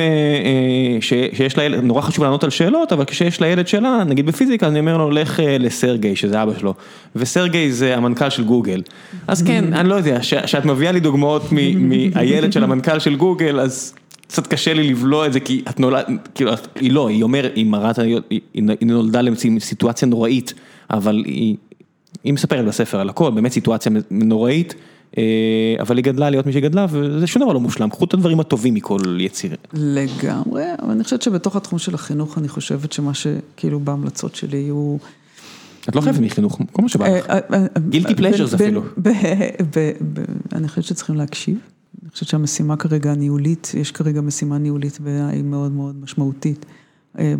שיש 1.00 1.56
לה 1.56 1.64
ילד, 1.64 1.84
נורא 1.84 2.00
חשוב 2.00 2.24
לענות 2.24 2.44
על 2.44 2.50
שאלות, 2.50 2.92
אבל 2.92 3.04
כשיש 3.04 3.40
לילד 3.40 3.68
שלה, 3.68 4.04
נגיד 4.06 4.26
בפיזיקה, 4.26 4.68
אני 4.68 4.80
אומר 4.80 4.96
לו, 4.96 5.10
לך 5.10 5.40
לסרגי, 5.60 6.16
שזה 6.16 6.42
אבא 6.42 6.58
שלו, 6.58 6.74
וסרגי 7.16 7.72
זה 7.72 7.96
המנכ"ל 7.96 8.30
של 8.30 8.44
גוגל. 8.44 8.82
אז 9.26 9.42
כן, 9.42 9.64
אני 9.78 9.88
לא 9.88 9.94
יודע, 9.94 10.22
שאת 10.22 10.64
מביאה 10.64 10.92
לי 10.92 11.00
דוגמאות 11.00 11.42
מהילד 12.14 12.52
של 12.52 12.64
המנכ"ל 12.64 12.98
של 12.98 13.16
גוגל, 13.16 13.60
אז 13.60 13.94
קצת 14.28 14.46
קשה 14.46 14.74
לי 14.74 14.90
לבלוע 14.90 15.26
את 15.26 15.32
זה, 15.32 15.40
כי 15.40 15.62
את 15.70 15.80
נולדת, 15.80 16.06
כאילו, 16.34 16.52
היא 16.74 16.92
לא, 16.92 17.08
היא 17.08 17.22
אומרת, 17.22 17.52
היא 17.54 17.66
מראה, 17.66 17.90
היא 18.30 18.62
נולדה 18.80 19.20
לסיטואציה 19.22 20.08
נוראית, 20.08 20.54
אבל 20.90 21.22
היא 21.26 21.56
מספרת 22.24 22.64
בספר 22.64 23.00
על 23.00 23.08
הכל, 23.08 23.30
באמת 23.30 23.52
סיטואציה 23.52 23.92
נוראית. 24.10 24.74
אבל 25.80 25.96
היא 25.96 26.04
גדלה 26.04 26.30
להיות 26.30 26.46
מי 26.46 26.52
שהיא 26.52 26.62
גדלה, 26.62 26.86
וזה 26.90 27.26
שום 27.26 27.42
דבר 27.42 27.52
לא 27.52 27.60
מושלם, 27.60 27.90
קחו 27.90 28.04
את 28.04 28.14
הדברים 28.14 28.40
הטובים 28.40 28.74
מכל 28.74 28.98
יציר. 29.20 29.54
לגמרי, 29.72 30.64
אבל 30.82 30.90
אני 30.90 31.04
חושבת 31.04 31.22
שבתוך 31.22 31.56
התחום 31.56 31.78
של 31.78 31.94
החינוך, 31.94 32.38
אני 32.38 32.48
חושבת 32.48 32.92
שמה 32.92 33.14
שכאילו 33.14 33.80
בהמלצות 33.80 34.34
שלי 34.34 34.68
הוא... 34.68 34.98
את 35.88 35.96
לא 35.96 36.00
חייבת 36.00 36.20
מחינוך, 36.20 36.60
כל 36.72 36.82
מה 36.82 36.88
שבא 36.88 37.08
לך. 37.08 37.26
גילטי 37.88 38.14
פלז'רס 38.14 38.54
אפילו. 38.54 38.82
אני 40.52 40.68
חושבת 40.68 40.84
שצריכים 40.84 41.14
להקשיב, 41.16 41.58
אני 42.02 42.10
חושבת 42.10 42.28
שהמשימה 42.28 42.76
כרגע 42.76 43.12
הניהולית, 43.12 43.72
יש 43.80 43.92
כרגע 43.92 44.20
משימה 44.20 44.58
ניהולית 44.58 44.98
והיא 45.02 45.44
מאוד 45.44 45.72
מאוד 45.72 45.96
משמעותית, 46.02 46.66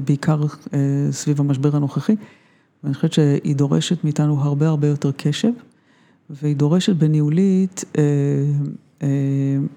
בעיקר 0.04 0.40
סביב 1.10 1.40
המשבר 1.40 1.76
הנוכחי, 1.76 2.16
ואני 2.84 2.94
חושבת 2.94 3.12
שהיא 3.12 3.56
דורשת 3.56 4.04
מאיתנו 4.04 4.40
הרבה 4.40 4.68
הרבה 4.68 4.86
יותר 4.86 5.10
קשב. 5.16 5.50
והיא 6.30 6.56
דורשת 6.56 6.96
בניהולית 6.96 7.84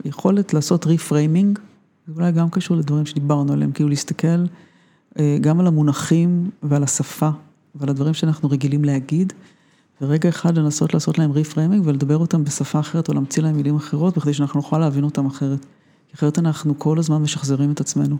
יכולת 0.05 0.53
לעשות 0.53 0.85
reframing, 0.85 1.59
זה 2.07 2.13
אולי 2.15 2.31
גם 2.31 2.49
קשור 2.49 2.77
לדברים 2.77 3.05
שדיברנו 3.05 3.53
עליהם, 3.53 3.71
כאילו 3.71 3.89
להסתכל 3.89 4.45
גם 5.41 5.59
על 5.59 5.67
המונחים 5.67 6.49
ועל 6.63 6.83
השפה 6.83 7.29
ועל 7.75 7.89
הדברים 7.89 8.13
שאנחנו 8.13 8.49
רגילים 8.49 8.85
להגיד, 8.85 9.33
ורגע 10.01 10.29
אחד 10.29 10.57
לנסות 10.57 10.93
לעשות 10.93 11.17
להם 11.17 11.31
reframing 11.31 11.87
ולדבר 11.87 12.17
אותם 12.17 12.43
בשפה 12.43 12.79
אחרת 12.79 13.09
או 13.09 13.13
להמציא 13.13 13.43
להם 13.43 13.55
מילים 13.55 13.75
אחרות, 13.75 14.17
בכדי 14.17 14.33
שאנחנו 14.33 14.59
נוכל 14.59 14.79
להבין 14.79 15.03
אותם 15.03 15.25
אחרת. 15.25 15.65
כי 16.07 16.15
אחרת 16.15 16.39
אנחנו 16.39 16.79
כל 16.79 16.99
הזמן 16.99 17.21
משחזרים 17.21 17.71
את 17.71 17.79
עצמנו. 17.79 18.17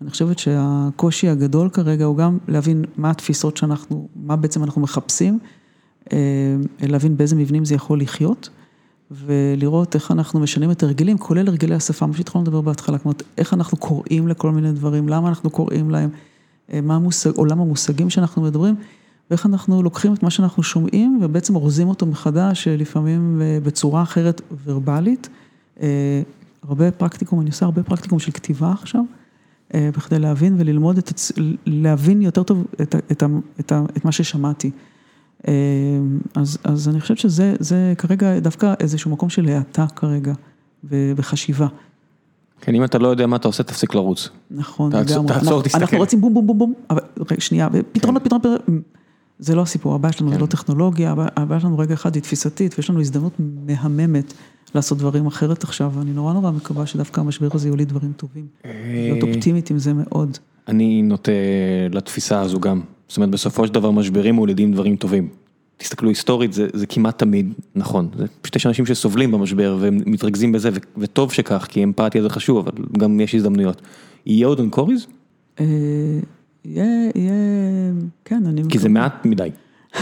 אני 0.00 0.10
חושבת 0.10 0.38
שהקושי 0.38 1.28
הגדול 1.28 1.68
כרגע 1.68 2.04
הוא 2.04 2.16
גם 2.16 2.38
להבין 2.48 2.84
מה 2.96 3.10
התפיסות 3.10 3.56
שאנחנו, 3.56 4.08
מה 4.16 4.36
בעצם 4.36 4.64
אנחנו 4.64 4.80
מחפשים. 4.80 5.38
להבין 6.80 7.16
באיזה 7.16 7.36
מבנים 7.36 7.64
זה 7.64 7.74
יכול 7.74 8.00
לחיות, 8.00 8.48
ולראות 9.10 9.94
איך 9.94 10.10
אנחנו 10.10 10.40
משנים 10.40 10.70
את 10.70 10.82
הרגלים, 10.82 11.18
כולל 11.18 11.48
הרגלי 11.48 11.74
השפה, 11.74 12.06
מה 12.06 12.16
שהתחלנו 12.16 12.44
לדבר 12.44 12.60
בהתחלה, 12.60 12.98
כלומר, 12.98 13.16
איך 13.38 13.54
אנחנו 13.54 13.76
קוראים 13.76 14.28
לכל 14.28 14.50
מיני 14.50 14.72
דברים, 14.72 15.08
למה 15.08 15.28
אנחנו 15.28 15.50
קוראים 15.50 15.90
להם, 15.90 16.10
מה 16.82 16.94
המושג, 16.94 17.36
עולם 17.36 17.60
המושגים 17.60 18.10
שאנחנו 18.10 18.42
מדברים, 18.42 18.74
ואיך 19.30 19.46
אנחנו 19.46 19.82
לוקחים 19.82 20.14
את 20.14 20.22
מה 20.22 20.30
שאנחנו 20.30 20.62
שומעים, 20.62 21.18
ובעצם 21.22 21.54
אורזים 21.54 21.88
אותו 21.88 22.06
מחדש, 22.06 22.68
לפעמים 22.68 23.42
בצורה 23.62 24.02
אחרת 24.02 24.40
ורבלית. 24.64 25.28
הרבה 26.62 26.90
פרקטיקום, 26.90 27.40
אני 27.40 27.50
עושה 27.50 27.64
הרבה 27.64 27.82
פרקטיקום 27.82 28.18
של 28.18 28.32
כתיבה 28.32 28.72
עכשיו, 28.72 29.02
בכדי 29.74 30.18
להבין 30.18 30.54
וללמוד, 30.58 30.98
את, 30.98 31.12
להבין 31.66 32.22
יותר 32.22 32.42
טוב 32.42 32.66
את, 32.82 32.94
את, 33.12 33.22
את, 33.60 33.72
את 33.96 34.04
מה 34.04 34.12
ששמעתי. 34.12 34.70
אז 36.34 36.58
אז 36.64 36.88
אני 36.88 37.00
חושבת 37.00 37.18
שזה 37.18 37.54
זה 37.58 37.94
כרגע 37.98 38.38
דווקא 38.38 38.74
איזשהו 38.80 39.10
מקום 39.10 39.28
של 39.28 39.48
האטה 39.48 39.86
כרגע, 39.96 40.32
וחשיבה. 40.84 41.66
כן, 42.60 42.74
אם 42.74 42.84
אתה 42.84 42.98
לא 42.98 43.08
יודע 43.08 43.26
מה 43.26 43.36
אתה 43.36 43.48
עושה, 43.48 43.62
תפסיק 43.62 43.94
לרוץ. 43.94 44.28
נכון, 44.50 44.92
לגמרי. 44.92 45.28
תעצור, 45.28 45.62
תסתכל. 45.62 45.80
אנחנו 45.80 45.98
רוצים 45.98 46.20
בום 46.20 46.34
בום 46.34 46.46
בום 46.46 46.58
בום, 46.58 46.74
אבל 46.90 47.00
רגע, 47.30 47.40
שנייה, 47.40 47.68
פתרונות, 47.92 48.24
פתרונות, 48.24 48.46
זה 49.38 49.54
לא 49.54 49.62
הסיפור, 49.62 49.94
הבעיה 49.94 50.12
שלנו 50.12 50.32
זה 50.32 50.38
לא 50.38 50.46
טכנולוגיה, 50.46 51.14
הבעיה 51.36 51.60
שלנו 51.60 51.78
רגע 51.78 51.94
אחד 51.94 52.14
היא 52.14 52.22
תפיסתית, 52.22 52.74
ויש 52.78 52.90
לנו 52.90 53.00
הזדמנות 53.00 53.32
מהממת 53.66 54.32
לעשות 54.74 54.98
דברים 54.98 55.26
אחרת 55.26 55.64
עכשיו, 55.64 55.92
ואני 55.94 56.12
נורא 56.12 56.32
נורא 56.32 56.50
מקווה 56.50 56.86
שדווקא 56.86 57.20
המשבר 57.20 57.48
הזה 57.52 57.68
יוליד 57.68 57.88
דברים 57.88 58.12
טובים. 58.16 58.46
להיות 58.64 59.22
אופטימית 59.22 59.70
עם 59.70 59.78
זה 59.78 59.92
מאוד. 59.94 60.38
אני 60.68 61.02
נוטה 61.02 61.32
לתפיסה 61.90 62.40
הזו 62.40 62.60
גם. 62.60 62.80
זאת 63.10 63.16
אומרת, 63.16 63.30
בסופו 63.30 63.66
של 63.66 63.74
דבר 63.74 63.90
משברים 63.90 64.34
מולידים 64.34 64.72
דברים 64.72 64.96
טובים. 64.96 65.28
תסתכלו 65.76 66.08
היסטורית, 66.08 66.52
זה 66.52 66.66
זה 66.72 66.86
כמעט 66.86 67.18
תמיד 67.18 67.52
נכון. 67.74 68.08
זה 68.16 68.24
פשוט 68.42 68.56
יש 68.56 68.66
אנשים 68.66 68.86
שסובלים 68.86 69.30
במשבר 69.30 69.76
והם 69.80 70.00
מתרכזים 70.06 70.52
בזה, 70.52 70.70
וטוב 70.98 71.32
שכך, 71.32 71.66
כי 71.68 71.84
אמפתיה 71.84 72.22
זה 72.22 72.30
חשוב, 72.30 72.58
אבל 72.58 72.72
גם 72.98 73.20
יש 73.20 73.34
הזדמנויות. 73.34 73.82
יהיה 74.26 74.46
עוד 74.46 74.60
אנקוריז? 74.60 75.06
יהיה, 75.60 75.66
יהיה, 76.64 77.32
כן, 78.24 78.42
אני... 78.46 78.62
כי 78.68 78.78
זה 78.78 78.88
מעט 78.88 79.24
מדי. 79.24 79.50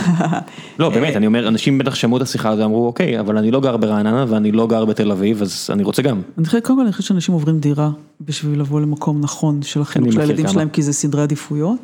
לא, 0.79 0.91
באמת, 0.91 1.17
אני 1.17 1.27
אומר, 1.27 1.49
אנשים 1.49 1.79
בטח 1.79 1.95
שמעו 1.95 2.17
את 2.17 2.23
השיחה 2.23 2.51
הזו, 2.51 2.65
אמרו, 2.65 2.87
אוקיי, 2.87 3.21
אבל 3.21 3.39
אני 3.39 3.51
לא 3.51 3.61
גר 3.61 3.77
ברעננה 3.77 4.25
ואני 4.29 4.53
לא 4.53 4.67
גר 4.67 4.85
בתל 4.85 5.13
אביב, 5.13 5.43
אז 5.43 5.67
אני 5.73 5.83
רוצה 5.83 6.03
גם. 6.03 6.21
אני 6.39 6.47
חושבת, 6.47 6.67
קודם 6.67 6.79
כל, 6.79 6.85
אני 6.85 6.93
חושבת 6.93 7.07
שאנשים 7.07 7.35
עוברים 7.35 7.59
דירה 7.59 7.91
בשביל 8.21 8.61
לבוא 8.61 8.81
למקום 8.81 9.21
נכון 9.21 9.63
של 9.63 9.81
החינוך 9.81 10.13
של 10.13 10.21
הילדים 10.21 10.49
שלהם, 10.49 10.69
כי 10.69 10.83
זה 10.83 10.93
סדרי 10.93 11.23
עדיפויות. 11.23 11.79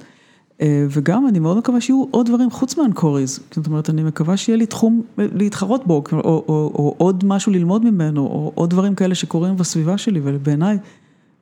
וגם 0.62 1.28
אני 1.28 1.39
מאוד 1.39 1.59
מקווה 1.59 1.81
שיהיו 1.81 2.05
עוד 2.10 2.26
דברים 2.26 2.51
חוץ 2.51 2.78
מאנקוריז, 2.78 3.40
זאת 3.51 3.66
אומרת 3.66 3.90
אני 3.90 4.02
מקווה 4.02 4.36
שיהיה 4.36 4.56
לי 4.56 4.66
תחום 4.66 5.02
להתחרות 5.18 5.86
בו, 5.86 6.02
או 6.12 6.20
או, 6.22 6.72
או 6.74 6.94
עוד 6.98 7.24
משהו 7.24 7.52
ללמוד 7.52 7.85
ממנו, 7.85 8.20
או 8.20 8.52
עוד 8.55 8.70
דברים 8.70 8.94
כאלה 8.94 9.14
שקורים 9.14 9.56
בסביבה 9.56 9.98
שלי, 9.98 10.20
ובעיניי 10.24 10.78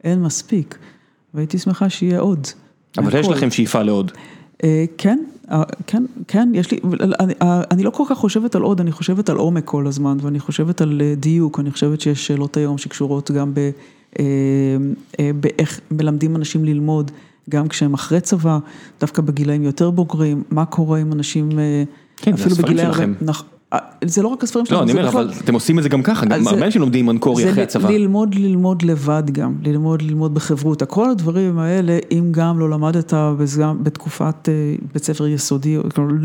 אין 0.05 0.22
מספיק, 0.22 0.78
והייתי 1.34 1.59
שמחה 1.59 1.89
שיהיה 1.89 2.20
עוד. 2.20 2.47
אבל 2.98 3.18
יש 3.20 3.28
לכם 3.28 3.51
שאיפה 3.51 3.82
לעוד. 3.82 4.12
כן, 4.98 5.18
כן, 5.86 6.05
כן, 6.28 6.48
יש 6.55 6.70
לי, 6.70 6.78
אני 7.20 7.34
אני 7.70 7.82
לא 7.82 7.90
כל 7.90 8.05
כך 8.09 8.18
חושבת 8.18 8.55
על 8.55 8.62
עוד, 8.62 8.80
אני 8.80 8.93
חושבת 8.93 9.30
על 9.30 9.36
עומק 9.36 9.64
כל 9.64 9.86
הזמן, 9.86 10.16
ואני 10.20 10.40
חושבת 10.40 10.80
על 10.80 11.02
דיוק, 11.16 11.60
אני 11.60 11.70
חושבת 11.70 12.01
שיש 12.01 12.26
שאלות 12.26 12.56
היום 12.56 12.78
שקשורות 12.78 13.30
גם 13.30 13.52
באיך 15.18 15.80
מלמדים 15.90 16.36
אנשים 16.36 16.64
ללמוד. 16.64 17.10
גם 17.51 17.69
כשהם 17.69 17.94
אחרי 17.94 18.20
צבא, 18.20 18.59
דווקא 19.01 19.23
בגילאים 19.23 19.62
יותר 19.62 19.90
בוגרים, 19.90 20.43
מה 20.51 20.64
קורה 20.64 20.98
עם 20.98 21.12
אנשים, 21.12 21.51
כן, 22.16 22.32
אפילו 22.32 22.56
בגילאים, 22.56 22.77
זה 22.77 22.89
הספרים 22.90 23.14
שלכם. 23.14 23.44
זה 24.05 24.23
לא 24.23 24.28
רק 24.28 24.43
הספרים 24.43 24.66
שלכם, 24.66 24.77
לא, 24.77 24.82
אני 24.82 24.93
אומר, 24.93 25.09
אבל 25.09 25.32
אתם 25.44 25.55
עושים 25.55 25.78
את 25.78 25.82
זה 25.82 25.89
גם 25.89 26.02
ככה, 26.02 26.27
גם 26.27 26.47
הרבה 26.47 26.66
אנשים 26.66 26.81
לומדים 26.81 27.10
אנקורי 27.10 27.51
אחרי 27.51 27.62
הצבא. 27.62 27.86
זה 27.86 27.93
ללמוד, 27.93 28.35
ללמוד 28.35 28.82
לבד 28.82 29.23
גם, 29.32 29.55
ללמוד, 29.62 30.02
ללמוד 30.02 30.35
בחברותה, 30.35 30.86
כל 30.86 31.10
הדברים 31.10 31.59
האלה, 31.59 31.98
אם 32.10 32.28
גם 32.31 32.59
לא 32.59 32.70
למדת 32.70 33.12
בתקופת 33.82 34.48
בית 34.93 35.05
ספר 35.05 35.27
יסודי, 35.27 35.77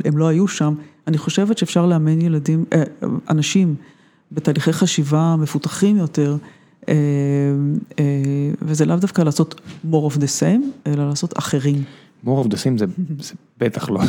הם 0.06 0.18
לא 0.18 0.28
היו 0.28 0.48
שם, 0.48 0.74
אני 1.08 1.18
חושבת 1.18 1.58
שאפשר 1.58 1.86
לאמן 1.86 2.22
ילדים, 2.22 2.66
אנשים, 3.30 3.76
בתהליכי 4.32 4.74
חשיבה 4.74 5.36
מפותחים 5.40 5.98
יותר, 5.98 6.38
וזה 8.62 8.86
לאו 8.86 8.96
דווקא 8.96 9.22
לעשות 9.22 9.62
more 9.92 10.14
of 10.14 10.16
the 10.16 10.42
same, 10.42 10.88
אלא 10.88 11.10
לעשות 11.10 11.38
אחרים. 11.38 11.84
more 12.26 12.46
of 12.46 12.48
the 12.48 12.56
same 12.56 12.78
זה 12.78 12.86
בטח 13.60 13.90
לא, 13.90 14.00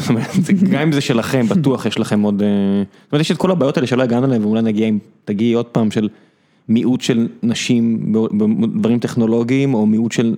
גם 0.71 0.83
אם 0.83 0.93
זה 0.93 1.01
שלכם, 1.01 1.47
בטוח 1.47 1.87
יש 1.87 1.99
לכם 1.99 2.23
עוד, 2.23 2.39
זאת 2.39 3.13
אומרת 3.13 3.21
יש 3.21 3.31
את 3.31 3.37
כל 3.37 3.51
הבעיות 3.51 3.77
האלה 3.77 3.87
שלא 3.87 4.03
הגענו 4.03 4.27
אליהם 4.27 4.45
ואולי 4.45 4.63
נגיע 4.63 4.87
עם, 4.87 4.99
תגיעי 5.25 5.53
עוד 5.53 5.67
פעם 5.67 5.91
של 5.91 6.09
מיעוט 6.69 7.01
של 7.01 7.29
נשים 7.43 8.13
בדברים 8.13 8.99
טכנולוגיים 8.99 9.75
או 9.75 9.87
מיעוט 9.87 10.13
של 10.13 10.37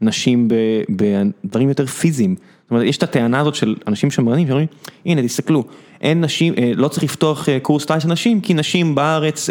נשים 0.00 0.48
בדברים 0.88 1.68
יותר 1.68 1.86
פיזיים. 1.86 2.34
זאת 2.62 2.70
אומרת, 2.70 2.84
יש 2.86 2.96
את 2.96 3.02
הטענה 3.02 3.40
הזאת 3.40 3.54
של 3.54 3.76
אנשים 3.86 4.10
שמרנים 4.10 4.46
שאומרים, 4.46 4.66
הנה 5.06 5.22
תסתכלו, 5.22 5.64
אין 6.00 6.20
נשים, 6.20 6.54
לא 6.76 6.88
צריך 6.88 7.04
לפתוח 7.04 7.48
קורס 7.62 7.84
טייס 7.84 8.04
לנשים, 8.04 8.40
כי 8.40 8.54
נשים 8.54 8.94
בארץ 8.94 9.48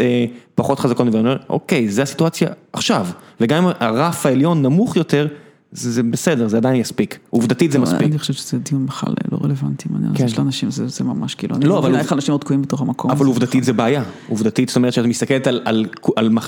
פחות 0.56 0.80
חזקות, 0.80 1.08
ואני 1.08 1.20
אומר, 1.20 1.38
אוקיי, 1.50 1.90
זה 1.90 2.04
הסיטואציה 2.04 2.50
עכשיו, 2.74 3.08
וגם 3.42 3.66
אם 3.66 3.72
הרף 3.80 4.26
העליון 4.26 4.62
נמוך 4.62 4.96
יותר, 4.96 5.28
זה 5.72 6.04
בסדר, 6.04 6.48
זה 6.48 6.58
עדיין 6.58 6.76
יספיק, 6.76 7.20
עובדתית 7.30 7.72
זה 7.72 7.80
מספיק. 7.80 8.02
אני 8.02 8.20
חושבת 8.20 8.38
שזה 8.38 8.58
דיון 8.58 8.86
בכלל 8.86 9.14
לא 9.32 9.38
רלוונטי, 9.44 9.90
אני 9.96 10.14
חושבת 10.14 10.30
של 10.30 10.42
אנשים 10.42 10.70
זה 10.72 11.04
ממש 11.04 11.36
כאילו, 11.36 11.56
אני 11.56 11.66
לא 11.66 11.82
מבינה 11.82 12.00
איך 12.00 12.14
אנשים 12.14 12.32
עוד 12.32 12.42
תקועים 12.42 12.62
בתוך 12.62 12.82
המקום. 12.82 13.12
אבל 13.12 13.26
עובדתית 13.26 13.64
זה 13.64 13.74
בעיה, 13.74 14.04
עובדתית, 14.30 14.70
זאת 14.70 14.76
אומרת 14.76 14.94
שאת 14.94 15.06
מסתכלת 15.06 15.48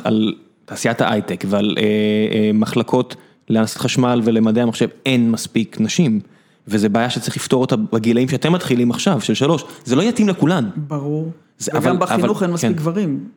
על 0.08 0.34
תעשיית 0.66 1.02
ההייטק 1.02 1.46
ועל 1.48 1.76
מחלקות 2.54 3.16
להנדסת 3.50 3.78
חשמל 3.78 4.22
ולמדעי 4.24 4.64
המחשב, 4.64 4.88
אין 5.06 5.32
מספיק 5.32 5.78
נשים. 5.82 6.20
וזה 6.70 6.90
בעיה 6.90 7.10
שצריך 7.10 7.38
לפתור 7.38 7.62
אותה 7.62 7.76
בגילאים 7.76 8.28
שאתם 8.28 8.54
מתחילים 8.54 8.92
עכשיו, 8.92 9.22
של 9.22 9.34
שלוש, 9.34 9.64
זה 9.86 9.96
לא 9.96 10.02
יתאים 10.02 10.30
לכולן. 10.30 10.70
ברור, 10.88 11.32
וגם 11.74 12.00
בחינוך 12.00 12.44
אין 12.44 12.52
מספיק 12.52 12.78
גברים. 12.78 13.30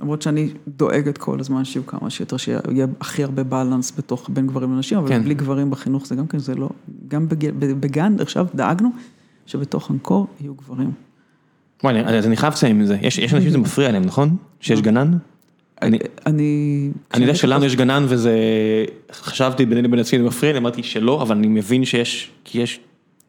למרות 0.00 0.22
שאני 0.22 0.50
דואגת 0.68 1.18
כל 1.18 1.40
הזמן 1.40 1.64
שיהיו 1.64 1.86
כמה 1.86 2.10
שיותר, 2.10 2.36
שיהיה 2.36 2.86
הכי 3.00 3.24
הרבה 3.24 3.42
בלנס 3.44 3.92
בתוך 3.98 4.30
בין 4.32 4.46
גברים 4.46 4.72
לנשים, 4.76 4.98
אבל 4.98 5.18
בלי 5.18 5.34
גברים 5.34 5.70
בחינוך 5.70 6.06
זה 6.06 6.14
גם 6.14 6.26
כן, 6.26 6.38
זה 6.38 6.54
לא, 6.54 6.68
גם 7.08 7.26
בגן 7.80 8.16
עכשיו 8.20 8.46
דאגנו 8.54 8.90
שבתוך 9.46 9.90
אנקור 9.90 10.26
יהיו 10.40 10.54
גברים. 10.54 10.92
וואי, 11.84 12.00
אז 12.00 12.26
אני 12.26 12.36
חייב 12.36 12.52
לסיים 12.52 12.80
עם 12.80 12.86
זה, 12.86 12.98
יש 13.02 13.34
אנשים 13.34 13.48
שזה 13.48 13.58
מפריע 13.58 13.92
להם, 13.92 14.02
נכון? 14.02 14.36
שיש 14.60 14.82
גנן? 14.82 15.16
אני... 15.82 15.98
אני 16.26 17.24
יודע 17.24 17.34
שלנו 17.34 17.64
יש 17.64 17.76
גנן 17.76 18.04
וזה, 18.08 18.34
חשבתי 19.12 19.66
ביני 19.66 19.82
לבין 19.82 19.98
עצמי, 19.98 20.18
זה 20.18 20.24
מפריע 20.24 20.52
לי, 20.52 20.58
אמרתי 20.58 20.82
שלא, 20.82 21.22
אבל 21.22 21.36
אני 21.36 21.48
מבין 21.48 21.84
שיש, 21.84 22.30
כי 22.44 22.58
יש... 22.58 22.80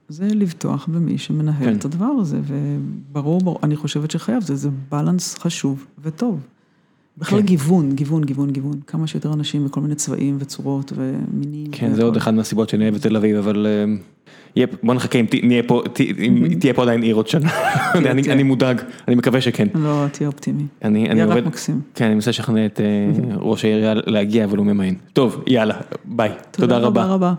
זה 0.10 0.28
לבטוח 0.36 0.88
במי 0.88 1.18
שמנהל 1.18 1.76
את 1.76 1.86
הדבר 1.86 2.12
הזה, 2.20 2.40
וברור, 2.44 3.60
אני 3.64 3.76
חושבת 3.76 4.12
שחייב, 4.12 4.44
זה 4.44 4.70
בלנס 4.92 5.38
חשוב 5.38 5.86
וטוב. 6.02 6.40
בכלל 7.20 7.42
גיוון, 7.42 7.92
גיוון, 7.96 8.24
גיוון, 8.24 8.52
גיוון, 8.52 8.80
כמה 8.88 9.08
שיותר 9.08 9.34
אנשים 9.34 9.66
בכל 9.66 9.82
מיני 9.82 9.96
צבעים 9.96 10.38
וצורות 10.40 10.94
ומינים. 10.96 11.72
כן, 11.72 11.94
זה 11.94 12.04
עוד 12.04 12.18
אחד 12.18 12.34
מהסיבות 12.34 12.70
שאני 12.70 12.84
אוהב 12.84 12.96
את 12.96 13.02
תל 13.02 13.16
אביב, 13.16 13.38
אבל 13.38 13.68
בוא 14.84 14.94
נחכה 14.94 15.20
אם 15.20 15.26
תהיה 16.60 16.74
פה 16.74 16.82
עדיין 16.82 17.02
עיר 17.02 17.16
עוד 17.16 17.28
שנה, 17.28 17.50
אני 18.32 18.44
מודאג, 18.44 18.82
אני 19.08 19.16
מקווה 19.16 19.42
שכן. 19.42 19.68
לא, 19.76 20.06
תהיה 20.12 20.28
אופטימי. 20.28 20.64
רק 21.28 21.46
מקסים. 21.46 21.82
כן, 21.96 22.06
אני 22.06 22.14
מנסה 22.14 22.30
לשכנע 22.30 22.66
את 22.66 22.80
ראש 23.36 23.66
העירייה 23.66 23.94
להגיע, 23.94 24.46
אבל 24.46 24.58
הוא 24.58 24.66
ממאן. 24.66 24.94
טוב, 25.14 25.44
יאללה, 25.48 25.76
ביי. 26.06 26.32
תודה 26.52 26.78
רבה. 26.78 27.34